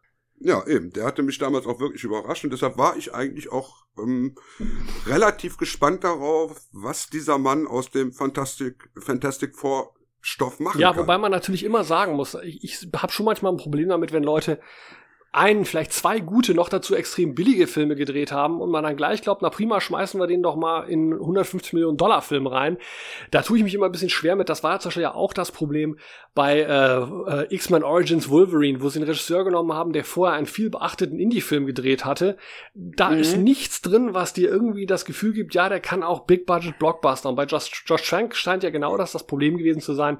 Ja, 0.44 0.66
eben. 0.68 0.92
Der 0.92 1.06
hatte 1.06 1.24
mich 1.24 1.38
damals 1.38 1.66
auch 1.66 1.80
wirklich 1.80 2.04
überrascht 2.04 2.44
und 2.44 2.52
deshalb 2.52 2.78
war 2.78 2.98
ich 2.98 3.14
eigentlich 3.14 3.52
auch 3.52 3.86
ähm, 3.98 4.36
relativ 5.08 5.58
gespannt 5.58 6.04
darauf, 6.04 6.62
was 6.74 7.08
dieser 7.08 7.38
Mann 7.38 7.66
aus 7.66 7.92
dem 7.92 8.12
Fantastic, 8.12 8.90
Fantastic 9.00 9.56
Four 9.56 9.96
Stoff 10.20 10.60
machen 10.60 10.80
Ja, 10.82 10.92
kann. 10.92 11.02
wobei 11.02 11.18
man 11.18 11.32
natürlich 11.32 11.64
immer 11.64 11.84
sagen 11.84 12.14
muss, 12.16 12.36
ich, 12.44 12.64
ich 12.64 12.88
habe 12.96 13.12
schon 13.12 13.26
manchmal 13.26 13.54
ein 13.54 13.58
Problem 13.58 13.90
damit, 13.90 14.12
wenn 14.12 14.24
Leute 14.24 14.60
einen, 15.34 15.66
vielleicht 15.66 15.92
zwei 15.94 16.20
gute, 16.20 16.54
noch 16.54 16.70
dazu 16.70 16.96
extrem 16.96 17.36
billige 17.36 17.68
Filme 17.68 17.96
gedreht 17.96 18.32
haben 18.32 18.62
und 18.62 18.70
man 18.70 18.84
dann 18.84 18.96
gleich 18.96 19.22
glaubt, 19.22 19.42
na 19.42 19.50
prima, 19.50 19.82
schmeißen 19.82 20.20
wir 20.20 20.28
den 20.28 20.44
doch 20.44 20.56
mal 20.56 20.84
in 20.88 21.12
150 21.12 21.74
Millionen 21.74 21.98
Dollar 21.98 22.22
Film 22.22 22.48
rein. 22.48 22.78
Da 23.32 23.42
tue 23.42 23.58
ich 23.58 23.64
mich 23.64 23.74
immer 23.74 23.88
ein 23.88 23.92
bisschen 23.92 24.10
schwer 24.10 24.36
mit. 24.36 24.48
Das 24.50 24.64
war 24.64 24.74
ja 24.74 24.80
zum 24.80 24.90
Beispiel 24.90 25.04
ja 25.04 25.16
auch 25.16 25.34
das 25.34 25.52
Problem 25.52 25.98
bei 26.36 26.60
äh, 26.62 27.42
äh, 27.42 27.54
X-Men 27.54 27.84
Origins 27.84 28.30
Wolverine, 28.30 28.82
wo 28.82 28.90
sie 28.90 29.00
einen 29.00 29.08
Regisseur 29.08 29.44
genommen 29.44 29.74
haben, 29.74 29.92
der 29.92 30.04
vorher 30.04 30.36
einen 30.38 30.46
viel 30.48 30.70
beachteten 30.70 31.20
Indie-Film 31.20 31.66
gedreht 31.66 32.06
hatte. 32.06 32.38
Da 32.74 33.10
Mhm. 33.10 33.18
ist 33.20 33.38
nichts 33.38 33.82
drin, 33.82 34.14
was 34.14 34.34
dir 34.34 34.50
irgendwie 34.50 34.86
das 34.86 35.06
Gefühl 35.06 35.34
gibt, 35.34 35.54
ja, 35.56 35.68
der 35.70 35.80
kann 35.80 36.04
auch 36.04 36.22
Big-Budget-Blockbuster. 36.28 37.30
Und 37.30 37.36
bei 37.36 37.46
Josh, 37.46 37.84
Josh 37.86 38.08
Trank 38.08 38.36
scheint 38.36 38.64
ja 38.64 38.70
genau 38.70 38.98
das 38.98 39.12
das 39.12 39.26
Problem 39.26 39.58
gewesen 39.58 39.82
zu 39.82 39.94
sein, 39.94 40.18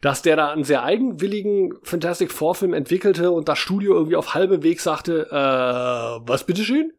dass 0.00 0.22
der 0.22 0.36
da 0.36 0.50
einen 0.50 0.64
sehr 0.64 0.82
eigenwilligen 0.84 1.74
Fantastic 1.82 2.30
Four-Film 2.32 2.72
entwickelte 2.74 3.30
und 3.30 3.48
das 3.48 3.58
Studio 3.58 3.94
irgendwie 3.94 4.16
auf 4.16 4.34
halbem 4.54 4.62
Weg 4.62 4.80
sagte, 4.80 5.28
äh, 5.30 6.28
was 6.28 6.46
bitteschön? 6.46 6.92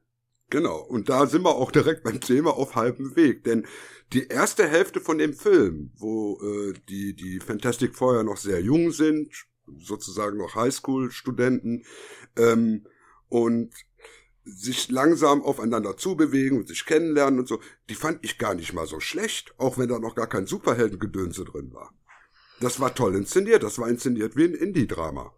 Genau, 0.49 0.77
und 0.79 1.09
da 1.09 1.25
sind 1.25 1.43
wir 1.43 1.55
auch 1.55 1.71
direkt 1.71 2.03
beim 2.03 2.21
Thema 2.21 2.51
auf 2.55 2.75
halbem 2.75 3.15
Weg, 3.15 3.43
denn 3.45 3.65
die 4.13 4.27
erste 4.27 4.67
Hälfte 4.67 4.99
von 4.99 5.17
dem 5.17 5.33
Film, 5.33 5.91
wo 5.97 6.39
äh, 6.43 6.73
die, 6.87 7.15
die 7.15 7.39
Fantastic 7.39 7.95
Four 7.95 8.23
noch 8.23 8.37
sehr 8.37 8.61
jung 8.61 8.91
sind, 8.91 9.33
sozusagen 9.79 10.37
noch 10.37 10.53
Highschool-Studenten, 10.55 11.83
ähm, 12.37 12.85
und 13.27 13.73
sich 14.43 14.91
langsam 14.91 15.41
aufeinander 15.41 15.97
zubewegen 15.97 16.59
und 16.59 16.67
sich 16.67 16.85
kennenlernen 16.85 17.39
und 17.39 17.47
so, 17.47 17.59
die 17.89 17.95
fand 17.95 18.23
ich 18.23 18.37
gar 18.37 18.53
nicht 18.53 18.73
mal 18.73 18.85
so 18.85 18.99
schlecht, 18.99 19.55
auch 19.57 19.79
wenn 19.79 19.89
da 19.89 19.97
noch 19.97 20.13
gar 20.13 20.27
kein 20.27 20.45
Superheldengedönse 20.45 21.45
drin 21.45 21.73
war. 21.73 21.91
Das 22.59 22.79
war 22.79 22.93
toll 22.93 23.15
inszeniert, 23.15 23.63
das 23.63 23.79
war 23.79 23.89
inszeniert 23.89 24.37
wie 24.37 24.45
ein 24.45 24.53
Indie-Drama. 24.53 25.33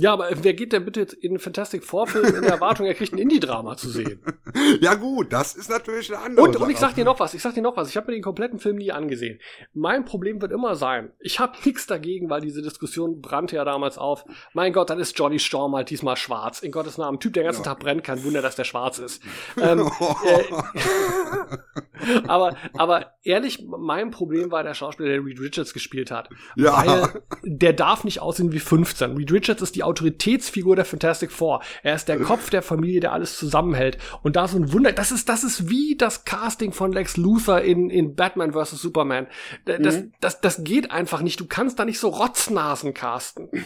Ja, 0.00 0.12
aber 0.12 0.28
wer 0.42 0.54
geht 0.54 0.72
denn 0.72 0.84
bitte 0.84 1.00
jetzt 1.00 1.12
in 1.14 1.38
Fantastic 1.38 1.84
Four-Film 1.84 2.34
in 2.36 2.42
der 2.42 2.52
Erwartung, 2.52 2.86
er 2.86 2.94
kriegt 2.94 3.12
ein 3.12 3.18
Indie-Drama 3.18 3.76
zu 3.76 3.88
sehen? 3.90 4.20
Ja 4.80 4.94
gut, 4.94 5.32
das 5.32 5.54
ist 5.54 5.68
natürlich 5.68 6.12
eine 6.12 6.24
andere 6.24 6.46
Und, 6.46 6.56
und 6.56 6.70
ich 6.70 6.78
Sache. 6.78 6.90
sag 6.90 6.96
dir 6.96 7.04
noch 7.04 7.20
was, 7.20 7.34
ich 7.34 7.42
sag 7.42 7.54
dir 7.54 7.62
noch 7.62 7.76
was, 7.76 7.90
ich 7.90 7.96
habe 7.96 8.06
mir 8.08 8.14
den 8.14 8.22
kompletten 8.22 8.58
Film 8.58 8.76
nie 8.76 8.90
angesehen. 8.90 9.38
Mein 9.74 10.04
Problem 10.04 10.40
wird 10.40 10.52
immer 10.52 10.74
sein, 10.74 11.12
ich 11.20 11.38
habe 11.38 11.52
nichts 11.64 11.86
dagegen, 11.86 12.30
weil 12.30 12.40
diese 12.40 12.62
Diskussion 12.62 13.20
brannte 13.20 13.56
ja 13.56 13.64
damals 13.64 13.98
auf. 13.98 14.24
Mein 14.54 14.72
Gott, 14.72 14.88
dann 14.90 14.98
ist 14.98 15.18
Johnny 15.18 15.38
Storm 15.38 15.76
halt 15.76 15.90
diesmal 15.90 16.16
schwarz. 16.16 16.60
In 16.60 16.72
Gottes 16.72 16.96
Namen, 16.98 17.18
ein 17.18 17.20
Typ, 17.20 17.34
der 17.34 17.42
den 17.42 17.48
ganzen 17.48 17.62
Ja. 17.62 17.70
Tag 17.72 17.80
brennt, 17.80 18.04
kein 18.04 18.24
Wunder, 18.24 18.40
dass 18.42 18.56
der 18.56 18.64
schwarz 18.64 18.98
ist. 18.98 19.22
ähm, 19.60 19.90
äh, 20.24 22.18
aber, 22.26 22.56
aber 22.74 23.12
ehrlich, 23.22 23.64
mein 23.66 24.10
Problem 24.10 24.50
war 24.50 24.62
der 24.62 24.74
Schauspieler, 24.74 25.08
der 25.10 25.24
Reed 25.24 25.40
Richards 25.40 25.72
gespielt 25.74 26.10
hat. 26.10 26.30
Ja. 26.56 26.86
Weil 26.86 27.22
der 27.42 27.72
darf 27.74 28.04
nicht 28.04 28.20
aussehen 28.20 28.52
wie 28.52 28.58
15. 28.60 29.16
Reed 29.16 29.32
Richards 29.32 29.62
ist 29.62 29.76
die 29.76 29.82
Autoritätsfigur 29.88 30.76
der 30.76 30.84
Fantastic 30.84 31.32
Four. 31.32 31.60
Er 31.82 31.94
ist 31.94 32.08
der 32.08 32.18
Kopf 32.20 32.50
der 32.50 32.62
Familie, 32.62 33.00
der 33.00 33.12
alles 33.12 33.36
zusammenhält. 33.38 33.98
Und 34.22 34.36
da 34.36 34.46
so 34.46 34.56
ein 34.58 34.72
Wunder, 34.72 34.92
das 34.92 35.10
ist, 35.10 35.28
das 35.28 35.44
ist 35.44 35.68
wie 35.70 35.96
das 35.96 36.24
Casting 36.24 36.72
von 36.72 36.92
Lex 36.92 37.16
Luthor 37.16 37.60
in, 37.60 37.90
in 37.90 38.14
Batman 38.14 38.52
vs. 38.52 38.70
Superman. 38.80 39.26
Das, 39.64 39.96
Mhm. 39.96 40.12
das, 40.20 40.40
das 40.40 40.64
geht 40.64 40.90
einfach 40.90 41.20
nicht. 41.22 41.40
Du 41.40 41.46
kannst 41.46 41.78
da 41.78 41.84
nicht 41.84 41.98
so 41.98 42.08
Rotznasen 42.08 42.94
casten. 42.94 43.48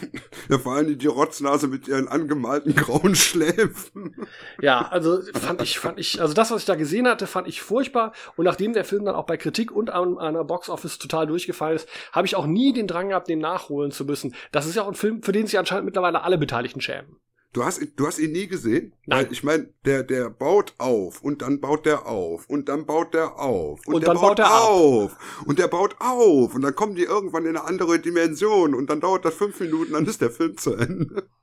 Ja, 0.49 0.57
vor 0.59 0.73
allem 0.75 0.97
die 0.97 1.07
Rotznase 1.07 1.67
mit 1.67 1.87
ihren 1.87 2.07
angemalten 2.07 2.75
grauen 2.75 3.15
Schläfen. 3.15 4.15
Ja, 4.61 4.87
also 4.89 5.19
fand 5.33 5.61
ich, 5.61 5.79
fand 5.79 5.99
ich, 5.99 6.21
also 6.21 6.33
das, 6.33 6.51
was 6.51 6.61
ich 6.61 6.65
da 6.65 6.75
gesehen 6.75 7.07
hatte, 7.07 7.27
fand 7.27 7.47
ich 7.47 7.61
furchtbar. 7.61 8.11
Und 8.35 8.45
nachdem 8.45 8.73
der 8.73 8.83
Film 8.83 9.05
dann 9.05 9.15
auch 9.15 9.25
bei 9.25 9.37
Kritik 9.37 9.71
und 9.71 9.89
an 9.89 10.17
einer 10.17 10.43
Box 10.43 10.69
Office 10.69 10.97
total 10.99 11.27
durchgefallen 11.27 11.77
ist, 11.77 11.87
habe 12.11 12.27
ich 12.27 12.35
auch 12.35 12.45
nie 12.45 12.73
den 12.73 12.87
Drang 12.87 13.09
gehabt, 13.09 13.29
den 13.29 13.39
nachholen 13.39 13.91
zu 13.91 14.03
müssen. 14.05 14.35
Das 14.51 14.65
ist 14.65 14.75
ja 14.75 14.83
auch 14.83 14.87
ein 14.89 14.93
Film, 14.95 15.23
für 15.23 15.31
den 15.31 15.47
sich 15.47 15.57
anscheinend 15.57 15.85
mittlerweile 15.85 16.02
alle 16.03 16.37
Beteiligten 16.37 16.81
schämen. 16.81 17.17
Du 17.53 17.63
hast, 17.63 17.79
ihn- 17.79 17.93
du 17.95 18.07
hast 18.07 18.17
ihn 18.17 18.31
nie 18.31 18.47
gesehen? 18.47 18.93
Nein. 19.05 19.25
Weil 19.25 19.31
ich 19.31 19.43
meine, 19.43 19.69
der, 19.85 20.01
der 20.03 20.29
baut 20.31 20.73
auf 20.79 21.21
und 21.21 21.43
dann 21.43 21.61
baut 21.61 21.85
der 21.85 22.07
auf 22.07 22.49
und 22.49 22.67
dann 22.67 22.85
baut 22.87 23.13
der 23.13 23.37
auf 23.39 23.79
und, 23.85 23.93
Und 23.95 24.01
der 24.01 24.13
dann 24.13 24.21
baut 24.21 24.39
er 24.39 24.47
ab. 24.47 24.63
auf 24.69 25.17
und 25.45 25.59
der 25.59 25.67
baut 25.67 25.95
auf 25.99 26.55
und 26.55 26.61
dann 26.63 26.73
kommen 26.75 26.95
die 26.95 27.03
irgendwann 27.03 27.43
in 27.45 27.49
eine 27.55 27.63
andere 27.65 27.99
Dimension 27.99 28.73
und 28.73 28.89
dann 28.89 29.01
dauert 29.01 29.23
das 29.25 29.35
fünf 29.35 29.59
Minuten, 29.59 29.93
dann 29.93 30.05
ist 30.07 30.21
der 30.21 30.31
Film 30.31 30.57
zu 30.57 30.73
Ende. 30.73 31.27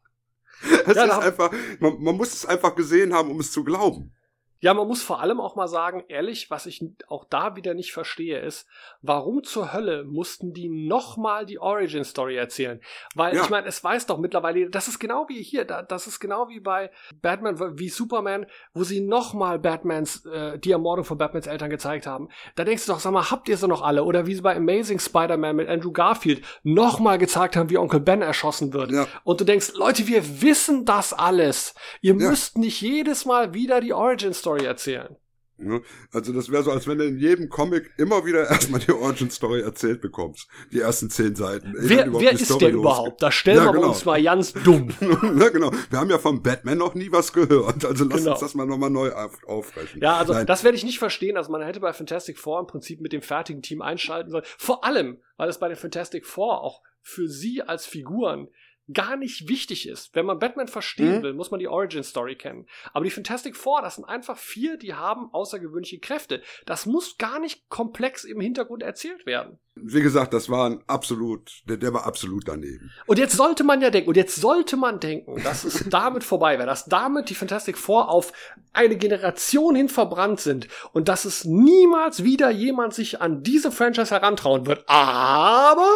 Es 0.86 0.94
Ja, 0.96 1.04
ist 1.04 1.12
einfach, 1.24 1.50
man, 1.78 2.02
man 2.02 2.16
muss 2.16 2.34
es 2.34 2.44
einfach 2.44 2.74
gesehen 2.74 3.14
haben, 3.14 3.30
um 3.30 3.40
es 3.40 3.50
zu 3.52 3.64
glauben. 3.64 4.12
Ja, 4.60 4.74
man 4.74 4.86
muss 4.86 5.02
vor 5.02 5.20
allem 5.20 5.40
auch 5.40 5.56
mal 5.56 5.68
sagen, 5.68 6.04
ehrlich, 6.08 6.50
was 6.50 6.66
ich 6.66 6.84
auch 7.08 7.24
da 7.24 7.56
wieder 7.56 7.72
nicht 7.74 7.92
verstehe, 7.92 8.38
ist, 8.40 8.66
warum 9.00 9.42
zur 9.42 9.72
Hölle 9.72 10.04
mussten 10.04 10.52
die 10.52 10.68
nochmal 10.68 11.46
die 11.46 11.58
Origin 11.58 12.04
Story 12.04 12.36
erzählen? 12.36 12.80
Weil 13.14 13.34
Ja. 13.34 13.42
ich 13.42 13.48
meine, 13.50 13.66
es 13.66 13.82
weiß 13.82 14.06
doch 14.06 14.18
mittlerweile, 14.18 14.68
das 14.68 14.86
ist 14.86 14.98
genau 14.98 15.26
wie 15.28 15.42
hier, 15.42 15.64
da- 15.64 15.82
das 15.82 16.06
ist 16.06 16.20
genau 16.20 16.48
wie 16.50 16.60
bei 16.60 16.90
Batman, 17.22 17.58
wie 17.78 17.88
Superman, 17.88 18.44
wo 18.74 18.84
sie 18.84 19.00
nochmal 19.00 19.58
Batmans, 19.58 20.26
äh, 20.26 20.58
die 20.58 20.72
Ermordung 20.72 21.06
von 21.06 21.16
Batmans 21.16 21.46
Eltern 21.46 21.70
gezeigt 21.70 22.06
haben. 22.06 22.28
Da 22.54 22.64
denkst 22.64 22.84
du 22.84 22.92
doch, 22.92 23.00
sag 23.00 23.12
mal, 23.12 23.30
habt 23.30 23.48
ihr 23.48 23.56
sie 23.56 23.66
noch 23.66 23.80
alle? 23.82 24.04
Oder 24.04 24.26
wie 24.26 24.34
sie 24.34 24.42
bei 24.42 24.54
Amazing 24.56 24.98
Spider-Man 24.98 25.56
mit 25.56 25.68
Andrew 25.70 25.90
Garfield 25.92 26.44
nochmal 26.62 27.16
gezeigt 27.16 27.56
haben, 27.56 27.70
wie 27.70 27.78
Onkel 27.78 28.00
Ben 28.00 28.20
erschossen 28.20 28.74
wird. 28.74 28.90
Ja. 28.92 29.06
Und 29.24 29.40
du 29.40 29.44
denkst, 29.44 29.72
Leute, 29.74 30.06
wir 30.06 30.42
wissen 30.42 30.84
das 30.84 31.14
alles. 31.14 31.74
Ihr 32.02 32.14
Ja. 32.14 32.28
müsst 32.28 32.58
nicht 32.58 32.82
jedes 32.82 33.24
Mal 33.24 33.54
wieder 33.54 33.80
die 33.80 33.94
Origin 33.94 34.34
Story 34.34 34.49
erzählen. 34.58 35.16
Ne? 35.62 35.82
Also 36.10 36.32
das 36.32 36.50
wäre 36.50 36.62
so, 36.62 36.70
als 36.70 36.86
wenn 36.88 36.96
du 36.96 37.04
in 37.04 37.18
jedem 37.18 37.50
Comic 37.50 37.90
immer 37.98 38.24
wieder 38.24 38.48
erstmal 38.48 38.80
die 38.80 38.92
Origin 38.92 39.30
Story 39.30 39.60
erzählt 39.60 40.00
bekommst. 40.00 40.48
Die 40.72 40.80
ersten 40.80 41.10
zehn 41.10 41.36
Seiten. 41.36 41.74
Wer, 41.76 42.10
wer 42.14 42.32
ist 42.32 42.46
Story 42.46 42.60
der 42.60 42.70
losgeht. 42.70 42.80
überhaupt? 42.80 43.22
Da 43.22 43.30
stellen 43.30 43.58
Ja, 43.58 43.64
wir 43.66 43.72
genau. 43.72 43.88
uns 43.88 44.04
mal 44.06 44.22
ganz 44.22 44.54
dumm. 44.54 44.88
ja, 45.38 45.48
genau. 45.50 45.70
Wir 45.90 45.98
haben 45.98 46.08
ja 46.08 46.18
vom 46.18 46.42
Batman 46.42 46.78
noch 46.78 46.94
nie 46.94 47.12
was 47.12 47.34
gehört. 47.34 47.84
Also 47.84 48.04
lass 48.04 48.20
Genau. 48.20 48.30
uns 48.30 48.40
das 48.40 48.54
mal 48.54 48.64
nochmal 48.64 48.88
neu 48.88 49.12
auf, 49.12 49.36
aufrechnen. 49.44 50.02
Ja, 50.02 50.16
also 50.16 50.32
Nein. 50.32 50.46
das 50.46 50.64
werde 50.64 50.78
ich 50.78 50.84
nicht 50.84 50.98
verstehen. 50.98 51.36
Also 51.36 51.52
man 51.52 51.60
hätte 51.60 51.80
bei 51.80 51.92
Fantastic 51.92 52.38
Four 52.38 52.60
im 52.60 52.66
Prinzip 52.66 53.02
mit 53.02 53.12
dem 53.12 53.20
fertigen 53.20 53.60
Team 53.60 53.82
einschalten 53.82 54.30
sollen. 54.30 54.44
Vor 54.56 54.82
allem, 54.84 55.18
weil 55.36 55.50
es 55.50 55.58
bei 55.60 55.68
den 55.68 55.76
Fantastic 55.76 56.24
Four 56.24 56.62
auch 56.62 56.80
für 57.02 57.28
sie 57.28 57.60
als 57.60 57.84
Figuren 57.84 58.48
gar 58.92 59.16
nicht 59.16 59.48
wichtig 59.48 59.88
ist. 59.88 60.14
Wenn 60.14 60.26
man 60.26 60.38
Batman 60.38 60.68
verstehen 60.68 61.18
Mhm. 61.18 61.22
will, 61.22 61.32
muss 61.34 61.50
man 61.50 61.60
die 61.60 61.68
Origin 61.68 62.02
Story 62.02 62.36
kennen. 62.36 62.66
Aber 62.92 63.04
die 63.04 63.10
Fantastic 63.10 63.56
Four, 63.56 63.82
das 63.82 63.96
sind 63.96 64.04
einfach 64.04 64.36
vier, 64.38 64.76
die 64.76 64.94
haben 64.94 65.28
außergewöhnliche 65.32 65.98
Kräfte. 65.98 66.42
Das 66.66 66.86
muss 66.86 67.18
gar 67.18 67.38
nicht 67.38 67.68
komplex 67.68 68.24
im 68.24 68.40
Hintergrund 68.40 68.82
erzählt 68.82 69.26
werden. 69.26 69.58
Wie 69.74 70.02
gesagt, 70.02 70.34
das 70.34 70.50
war 70.50 70.68
ein 70.68 70.82
absolut, 70.88 71.62
der, 71.66 71.76
der 71.78 71.94
war 71.94 72.04
absolut 72.06 72.46
daneben. 72.48 72.90
Und 73.06 73.18
jetzt 73.18 73.36
sollte 73.36 73.64
man 73.64 73.80
ja 73.80 73.90
denken, 73.90 74.08
und 74.08 74.16
jetzt 74.16 74.36
sollte 74.36 74.76
man 74.76 75.00
denken, 75.00 75.42
dass 75.42 75.64
es 75.64 75.84
damit 75.88 76.24
vorbei 76.24 76.58
wäre, 76.58 76.66
dass 76.66 76.84
damit 76.86 77.30
die 77.30 77.34
Fantastic 77.34 77.78
Four 77.78 78.10
auf 78.10 78.32
eine 78.72 78.96
Generation 78.96 79.74
hin 79.74 79.88
verbrannt 79.88 80.40
sind 80.40 80.68
und 80.92 81.08
dass 81.08 81.24
es 81.24 81.44
niemals 81.44 82.24
wieder 82.24 82.50
jemand 82.50 82.94
sich 82.94 83.20
an 83.20 83.42
diese 83.42 83.72
Franchise 83.72 84.14
herantrauen 84.14 84.66
wird. 84.66 84.84
Aber 84.88 85.88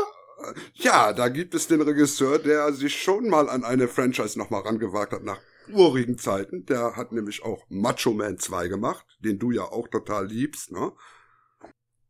Ja, 0.74 1.12
da 1.12 1.28
gibt 1.28 1.54
es 1.54 1.66
den 1.66 1.80
Regisseur, 1.80 2.38
der 2.38 2.72
sich 2.72 3.00
schon 3.00 3.28
mal 3.28 3.48
an 3.48 3.64
eine 3.64 3.88
Franchise 3.88 4.38
nochmal 4.38 4.62
rangewagt 4.62 5.12
hat 5.12 5.22
nach 5.24 5.40
urigen 5.72 6.18
Zeiten. 6.18 6.66
Der 6.66 6.96
hat 6.96 7.12
nämlich 7.12 7.42
auch 7.42 7.64
Macho 7.68 8.12
Man 8.12 8.38
2 8.38 8.68
gemacht, 8.68 9.06
den 9.20 9.38
du 9.38 9.50
ja 9.50 9.62
auch 9.64 9.88
total 9.88 10.26
liebst, 10.26 10.72
ne? 10.72 10.92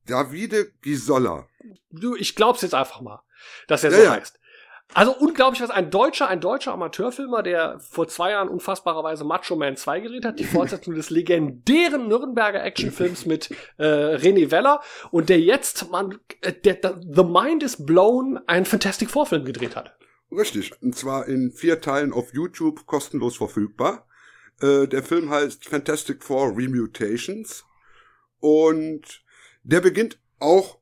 Davide 0.06 0.70
Gisolla. 0.82 1.48
du, 1.90 2.14
ich 2.14 2.34
glaub's 2.34 2.60
jetzt 2.62 2.74
einfach 2.74 3.00
mal, 3.00 3.22
dass 3.68 3.84
er 3.84 3.90
Ja, 3.90 3.96
so 3.96 4.02
ja. 4.04 4.10
heißt. 4.12 4.38
Also 4.92 5.16
unglaublich 5.16 5.60
was, 5.60 5.70
ein 5.70 5.90
deutscher, 5.90 6.28
ein 6.28 6.40
deutscher 6.40 6.72
Amateurfilmer, 6.72 7.42
der 7.42 7.80
vor 7.80 8.06
zwei 8.06 8.30
Jahren 8.30 8.48
unfassbarerweise 8.48 9.24
Macho 9.24 9.56
Man 9.56 9.76
2 9.76 10.00
gedreht 10.00 10.24
hat, 10.24 10.38
die 10.38 10.44
Fortsetzung 10.44 10.94
des 10.94 11.10
legendären 11.10 12.06
Nürnberger 12.06 12.62
Actionfilms 12.62 13.26
mit 13.26 13.50
äh, 13.78 13.84
René 13.84 14.50
Weller 14.50 14.80
und 15.10 15.30
der 15.30 15.40
jetzt, 15.40 15.90
man, 15.90 16.18
äh, 16.42 16.52
der, 16.52 16.74
der 16.74 17.00
The 17.00 17.24
Mind 17.24 17.62
is 17.62 17.84
Blown, 17.84 18.38
einen 18.46 18.66
Fantastic 18.66 19.10
Four 19.10 19.26
Film 19.26 19.44
gedreht 19.44 19.74
hat. 19.74 19.96
Richtig. 20.30 20.70
Und 20.82 20.94
zwar 20.94 21.26
in 21.26 21.50
vier 21.50 21.80
Teilen 21.80 22.12
auf 22.12 22.32
YouTube 22.32 22.86
kostenlos 22.86 23.36
verfügbar. 23.36 24.06
Äh, 24.60 24.86
der 24.86 25.02
Film 25.02 25.30
heißt 25.30 25.68
Fantastic 25.68 26.22
Four 26.22 26.56
Remutations. 26.56 27.64
Und 28.40 29.22
der 29.62 29.80
beginnt 29.80 30.18
auch, 30.38 30.78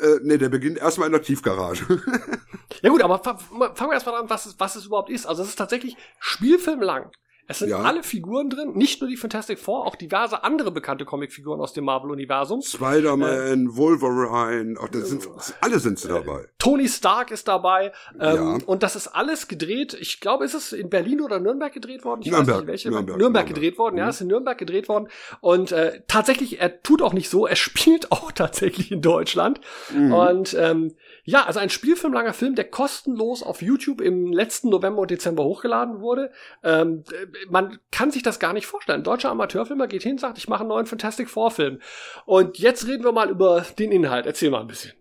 äh, 0.00 0.18
nee, 0.22 0.38
der 0.38 0.48
beginnt 0.48 0.78
erstmal 0.78 1.06
in 1.06 1.12
der 1.12 1.22
Tiefgarage. 1.22 1.84
Ja 2.82 2.90
gut, 2.90 3.02
aber 3.02 3.18
fa- 3.20 3.38
fangen 3.38 3.90
wir 3.90 3.94
erstmal 3.94 4.16
an, 4.20 4.28
was 4.28 4.44
es, 4.46 4.58
was 4.58 4.76
es 4.76 4.86
überhaupt 4.86 5.08
ist. 5.08 5.24
Also 5.26 5.42
es 5.42 5.50
ist 5.50 5.56
tatsächlich 5.56 5.96
spielfilmlang. 6.18 7.10
Es 7.46 7.58
sind 7.58 7.68
Ja. 7.68 7.78
alle 7.80 8.02
Figuren 8.02 8.48
drin, 8.50 8.72
nicht 8.74 9.00
nur 9.00 9.10
die 9.10 9.16
Fantastic 9.16 9.58
Four, 9.58 9.86
auch 9.86 9.96
diverse 9.96 10.44
andere 10.44 10.70
bekannte 10.70 11.04
Comicfiguren 11.04 11.60
aus 11.60 11.72
dem 11.74 11.84
Marvel-Universum. 11.84 12.62
Spider-Man, 12.62 13.76
Wolverine, 13.76 14.76
ach, 14.82 14.88
das 14.88 15.08
sind, 15.10 15.28
alle 15.60 15.78
sind 15.78 15.98
sie 15.98 16.08
dabei. 16.08 16.46
Tony 16.58 16.88
Stark 16.88 17.30
ist 17.30 17.48
dabei. 17.48 17.92
Ähm, 18.20 18.34
Ja. 18.34 18.58
Und 18.66 18.82
das 18.82 18.96
ist 18.96 19.08
alles 19.08 19.48
gedreht. 19.48 19.94
Ich 20.00 20.20
glaube, 20.20 20.44
ist 20.44 20.54
es 20.54 20.72
in 20.72 20.88
Berlin 20.90 21.20
oder 21.20 21.38
Nürnberg 21.40 21.72
gedreht 21.72 22.04
worden? 22.04 22.20
Ich 22.22 22.28
weiß 22.28 22.38
Nürnberg, 22.38 22.58
nicht, 22.60 22.66
welche. 22.68 22.88
Nürnberg, 22.90 23.18
Nürnberg, 23.18 23.20
Nürnberg. 23.44 23.46
gedreht 23.48 23.78
worden, 23.78 23.96
ja, 23.98 24.04
Mhm. 24.04 24.10
ist 24.10 24.20
in 24.22 24.26
Nürnberg 24.28 24.58
gedreht 24.58 24.88
worden. 24.88 25.08
Und 25.40 25.72
äh, 25.72 26.00
tatsächlich, 26.08 26.60
er 26.60 26.82
tut 26.82 27.02
auch 27.02 27.12
nicht 27.12 27.28
so, 27.28 27.46
er 27.46 27.56
spielt 27.96 28.10
auch 28.12 28.32
tatsächlich 28.32 28.90
in 28.90 29.02
Deutschland. 29.02 29.60
Mhm. 29.92 30.12
Und 30.14 30.54
ähm, 30.58 30.94
ja, 31.24 31.44
also 31.44 31.58
ein 31.60 31.70
Spielfilmlanger 31.70 32.32
Film, 32.32 32.54
der 32.54 32.64
kostenlos 32.70 33.42
auf 33.42 33.62
YouTube 33.62 34.00
im 34.00 34.32
letzten 34.32 34.68
November 34.70 35.02
und 35.02 35.10
Dezember 35.10 35.44
hochgeladen 35.44 36.00
wurde. 36.00 36.30
Ähm, 36.62 37.04
äh, 37.10 37.26
man 37.50 37.78
kann 37.90 38.10
sich 38.10 38.22
das 38.22 38.38
gar 38.38 38.52
nicht 38.52 38.66
vorstellen. 38.66 39.00
Ein 39.00 39.04
deutscher 39.04 39.30
Amateurfilmer 39.30 39.86
geht 39.86 40.02
hin, 40.02 40.18
sagt, 40.18 40.38
ich 40.38 40.48
mache 40.48 40.60
einen 40.60 40.68
neuen 40.68 40.86
Fantastic 40.86 41.28
Four 41.28 41.50
Film. 41.50 41.80
Und 42.26 42.58
jetzt 42.58 42.86
reden 42.86 43.04
wir 43.04 43.12
mal 43.12 43.30
über 43.30 43.64
den 43.78 43.92
Inhalt. 43.92 44.26
Erzähl 44.26 44.50
mal 44.50 44.60
ein 44.60 44.66
bisschen. 44.66 44.92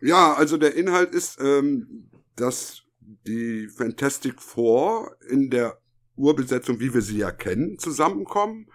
Ja, 0.00 0.34
also 0.34 0.56
der 0.56 0.74
Inhalt 0.74 1.12
ist, 1.14 1.40
ähm, 1.40 2.10
dass 2.36 2.82
die 3.26 3.68
Fantastic 3.68 4.40
Four 4.40 5.16
in 5.28 5.50
der 5.50 5.78
Urbesetzung, 6.16 6.80
wie 6.80 6.92
wir 6.94 7.02
sie 7.02 7.18
ja 7.18 7.30
kennen, 7.30 7.78
zusammenkommen, 7.78 8.68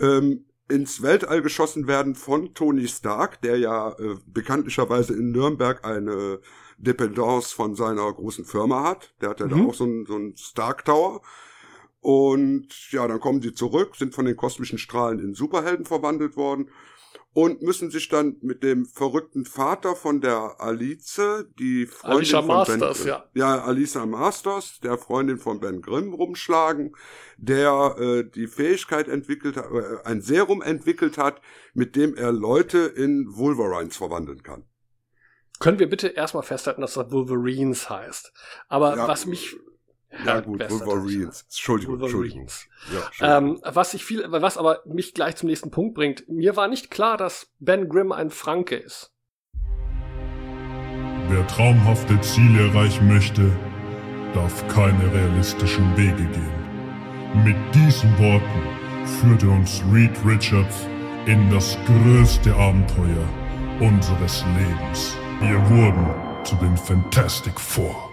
ähm, 0.00 0.44
ins 0.68 1.00
Weltall 1.02 1.42
geschossen 1.42 1.86
werden 1.86 2.14
von 2.14 2.52
Tony 2.54 2.88
Stark, 2.88 3.40
der 3.42 3.56
ja 3.58 3.90
äh, 3.98 4.16
bekanntlicherweise 4.26 5.14
in 5.14 5.30
Nürnberg 5.30 5.84
eine 5.84 6.40
Dependance 6.78 7.54
von 7.54 7.74
seiner 7.74 8.12
großen 8.12 8.44
Firma 8.44 8.82
hat. 8.82 9.14
Der 9.20 9.30
hat 9.30 9.40
ja 9.40 9.46
da 9.46 9.56
Mhm. 9.56 9.68
auch 9.70 9.74
so 9.74 9.84
einen 9.84 10.06
so 10.06 10.16
einen 10.16 10.36
Stark 10.36 10.84
Tower. 10.84 11.22
Und 12.00 12.68
ja, 12.92 13.06
dann 13.08 13.20
kommen 13.20 13.42
sie 13.42 13.52
zurück, 13.52 13.96
sind 13.96 14.14
von 14.14 14.26
den 14.26 14.36
kosmischen 14.36 14.78
Strahlen 14.78 15.18
in 15.18 15.34
Superhelden 15.34 15.86
verwandelt 15.86 16.36
worden 16.36 16.70
und 17.36 17.60
müssen 17.60 17.90
sich 17.90 18.08
dann 18.08 18.38
mit 18.40 18.62
dem 18.62 18.86
verrückten 18.86 19.44
Vater 19.44 19.94
von 19.94 20.22
der 20.22 20.56
Alice, 20.58 21.20
die 21.58 21.84
Freundin 21.84 22.16
Alicia 22.16 22.38
von 22.38 22.46
Masters, 22.48 22.98
ben, 23.00 23.08
ja. 23.08 23.24
ja, 23.34 23.62
Alicia 23.62 24.06
Masters, 24.06 24.80
der 24.82 24.96
Freundin 24.96 25.36
von 25.36 25.60
Ben 25.60 25.82
Grimm 25.82 26.14
rumschlagen, 26.14 26.96
der 27.36 27.94
äh, 27.98 28.24
die 28.24 28.46
Fähigkeit 28.46 29.08
entwickelt 29.08 29.58
hat, 29.58 29.66
äh, 29.70 29.98
ein 30.04 30.22
Serum 30.22 30.62
entwickelt 30.62 31.18
hat, 31.18 31.42
mit 31.74 31.94
dem 31.94 32.14
er 32.14 32.32
Leute 32.32 32.78
in 32.78 33.26
Wolverines 33.28 33.98
verwandeln 33.98 34.42
kann. 34.42 34.64
Können 35.58 35.78
wir 35.78 35.90
bitte 35.90 36.08
erstmal 36.08 36.42
festhalten, 36.42 36.80
dass 36.80 36.94
das 36.94 37.12
Wolverines 37.12 37.90
heißt. 37.90 38.32
Aber 38.68 38.96
Ja, 38.96 39.08
was 39.08 39.26
mich 39.26 39.56
Ja, 40.24 40.40
gut, 40.40 40.60
Wolverines. 40.70 41.42
Entschuldigung, 41.42 42.00
Entschuldigung. 42.00 42.42
Wolverines. 42.42 42.68
Ja, 42.92 43.06
Entschuldigung. 43.06 43.56
Ähm, 43.56 43.74
was 43.74 43.94
ich 43.94 44.04
viel, 44.04 44.24
was 44.28 44.56
aber 44.56 44.80
mich 44.86 45.14
gleich 45.14 45.36
zum 45.36 45.48
nächsten 45.48 45.70
Punkt 45.70 45.94
bringt. 45.94 46.28
Mir 46.28 46.56
war 46.56 46.68
nicht 46.68 46.90
klar, 46.90 47.16
dass 47.16 47.52
Ben 47.58 47.88
Grimm 47.88 48.12
ein 48.12 48.30
Franke 48.30 48.76
ist. 48.76 49.12
Wer 51.28 51.46
traumhafte 51.48 52.20
Ziele 52.20 52.68
erreichen 52.68 53.08
möchte, 53.08 53.50
darf 54.32 54.66
keine 54.68 55.12
realistischen 55.12 55.96
Wege 55.96 56.24
gehen. 56.24 57.44
Mit 57.44 57.56
diesen 57.74 58.10
Worten 58.18 59.06
führte 59.20 59.48
uns 59.48 59.82
Reed 59.92 60.12
Richards 60.24 60.86
in 61.26 61.50
das 61.50 61.76
größte 61.86 62.54
Abenteuer 62.54 63.28
unseres 63.80 64.44
Lebens. 64.56 65.16
Wir 65.40 65.58
wurden 65.68 66.44
zu 66.44 66.54
den 66.56 66.76
Fantastic 66.76 67.60
Four. 67.60 68.05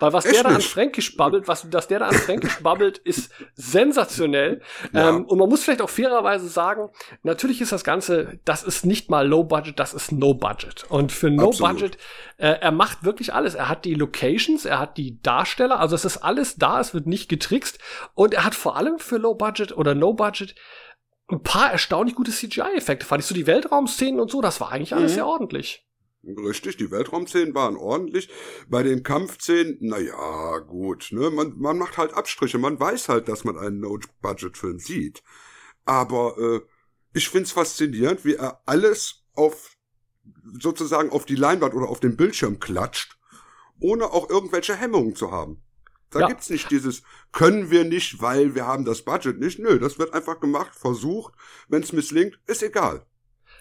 Weil 0.00 0.12
was 0.12 0.24
der 0.24 0.42
da 0.42 0.48
an? 0.48 0.60
Fränkisch 0.60 1.16
babbelt, 1.16 1.46
was 1.46 1.68
dass 1.70 1.86
der 1.86 2.00
da 2.00 2.08
an 2.08 2.14
Fränkisch 2.14 2.60
babbelt, 2.62 2.98
ist 2.98 3.30
sensationell. 3.54 4.60
Ja. 4.92 5.10
Ähm, 5.10 5.24
und 5.26 5.38
man 5.38 5.48
muss 5.48 5.62
vielleicht 5.62 5.82
auch 5.82 5.90
fairerweise 5.90 6.48
sagen, 6.48 6.90
natürlich 7.22 7.60
ist 7.60 7.72
das 7.72 7.84
Ganze, 7.84 8.38
das 8.44 8.62
ist 8.62 8.84
nicht 8.84 9.10
mal 9.10 9.26
Low 9.28 9.44
Budget, 9.44 9.78
das 9.78 9.94
ist 9.94 10.10
No 10.12 10.34
Budget. 10.34 10.84
Und 10.88 11.12
für 11.12 11.30
No 11.30 11.48
Absolut. 11.48 11.72
Budget, 11.80 11.98
äh, 12.38 12.48
er 12.60 12.72
macht 12.72 13.04
wirklich 13.04 13.32
alles. 13.34 13.54
Er 13.54 13.68
hat 13.68 13.84
die 13.84 13.94
Locations, 13.94 14.64
er 14.64 14.78
hat 14.78 14.96
die 14.96 15.20
Darsteller, 15.22 15.78
also 15.78 15.94
es 15.94 16.04
ist 16.04 16.18
alles 16.18 16.56
da, 16.56 16.80
es 16.80 16.94
wird 16.94 17.06
nicht 17.06 17.28
getrickst. 17.28 17.78
Und 18.14 18.34
er 18.34 18.44
hat 18.44 18.54
vor 18.54 18.76
allem 18.76 18.98
für 18.98 19.18
Low 19.18 19.34
Budget 19.34 19.76
oder 19.76 19.94
No 19.94 20.14
Budget 20.14 20.54
ein 21.28 21.42
paar 21.42 21.70
erstaunlich 21.70 22.14
gute 22.16 22.32
CGI-Effekte. 22.32 23.06
Fand 23.06 23.20
ich 23.22 23.26
so 23.26 23.34
die 23.34 23.46
Weltraumszenen 23.46 24.18
und 24.18 24.30
so, 24.30 24.40
das 24.40 24.60
war 24.60 24.72
eigentlich 24.72 24.94
alles 24.94 25.12
Mhm. 25.12 25.14
sehr 25.14 25.26
ordentlich. 25.26 25.86
Richtig, 26.22 26.76
die 26.76 26.90
Weltraumszenen 26.90 27.54
waren 27.54 27.76
ordentlich. 27.76 28.28
Bei 28.68 28.82
den 28.82 29.02
Kampfszenen, 29.02 29.78
na 29.80 29.98
ja, 29.98 30.58
gut, 30.58 31.08
ne, 31.12 31.30
man, 31.30 31.58
man 31.58 31.78
macht 31.78 31.96
halt 31.96 32.12
Abstriche. 32.12 32.58
Man 32.58 32.78
weiß 32.78 33.08
halt, 33.08 33.28
dass 33.28 33.44
man 33.44 33.56
einen 33.56 33.80
No-Budget-Film 33.80 34.78
sieht. 34.78 35.22
Aber 35.86 36.36
äh, 36.38 36.60
ich 37.14 37.28
find's 37.30 37.52
faszinierend, 37.52 38.24
wie 38.24 38.34
er 38.34 38.60
alles 38.66 39.24
auf 39.34 39.76
sozusagen 40.58 41.10
auf 41.10 41.24
die 41.24 41.36
Leinwand 41.36 41.74
oder 41.74 41.88
auf 41.88 42.00
den 42.00 42.16
Bildschirm 42.16 42.60
klatscht, 42.60 43.18
ohne 43.80 44.12
auch 44.12 44.28
irgendwelche 44.28 44.76
Hemmungen 44.76 45.16
zu 45.16 45.30
haben. 45.30 45.62
Da 46.10 46.20
Ja. 46.20 46.26
gibt's 46.26 46.50
nicht 46.50 46.70
dieses 46.70 47.02
können 47.32 47.70
wir 47.70 47.84
nicht, 47.84 48.20
weil 48.20 48.54
wir 48.54 48.66
haben 48.66 48.84
das 48.84 49.02
Budget 49.02 49.38
nicht. 49.38 49.58
Nö, 49.58 49.78
das 49.78 49.98
wird 49.98 50.12
einfach 50.12 50.40
gemacht, 50.40 50.74
versucht. 50.74 51.34
Wenn's 51.68 51.92
misslingt, 51.92 52.38
ist 52.46 52.62
egal. 52.62 53.06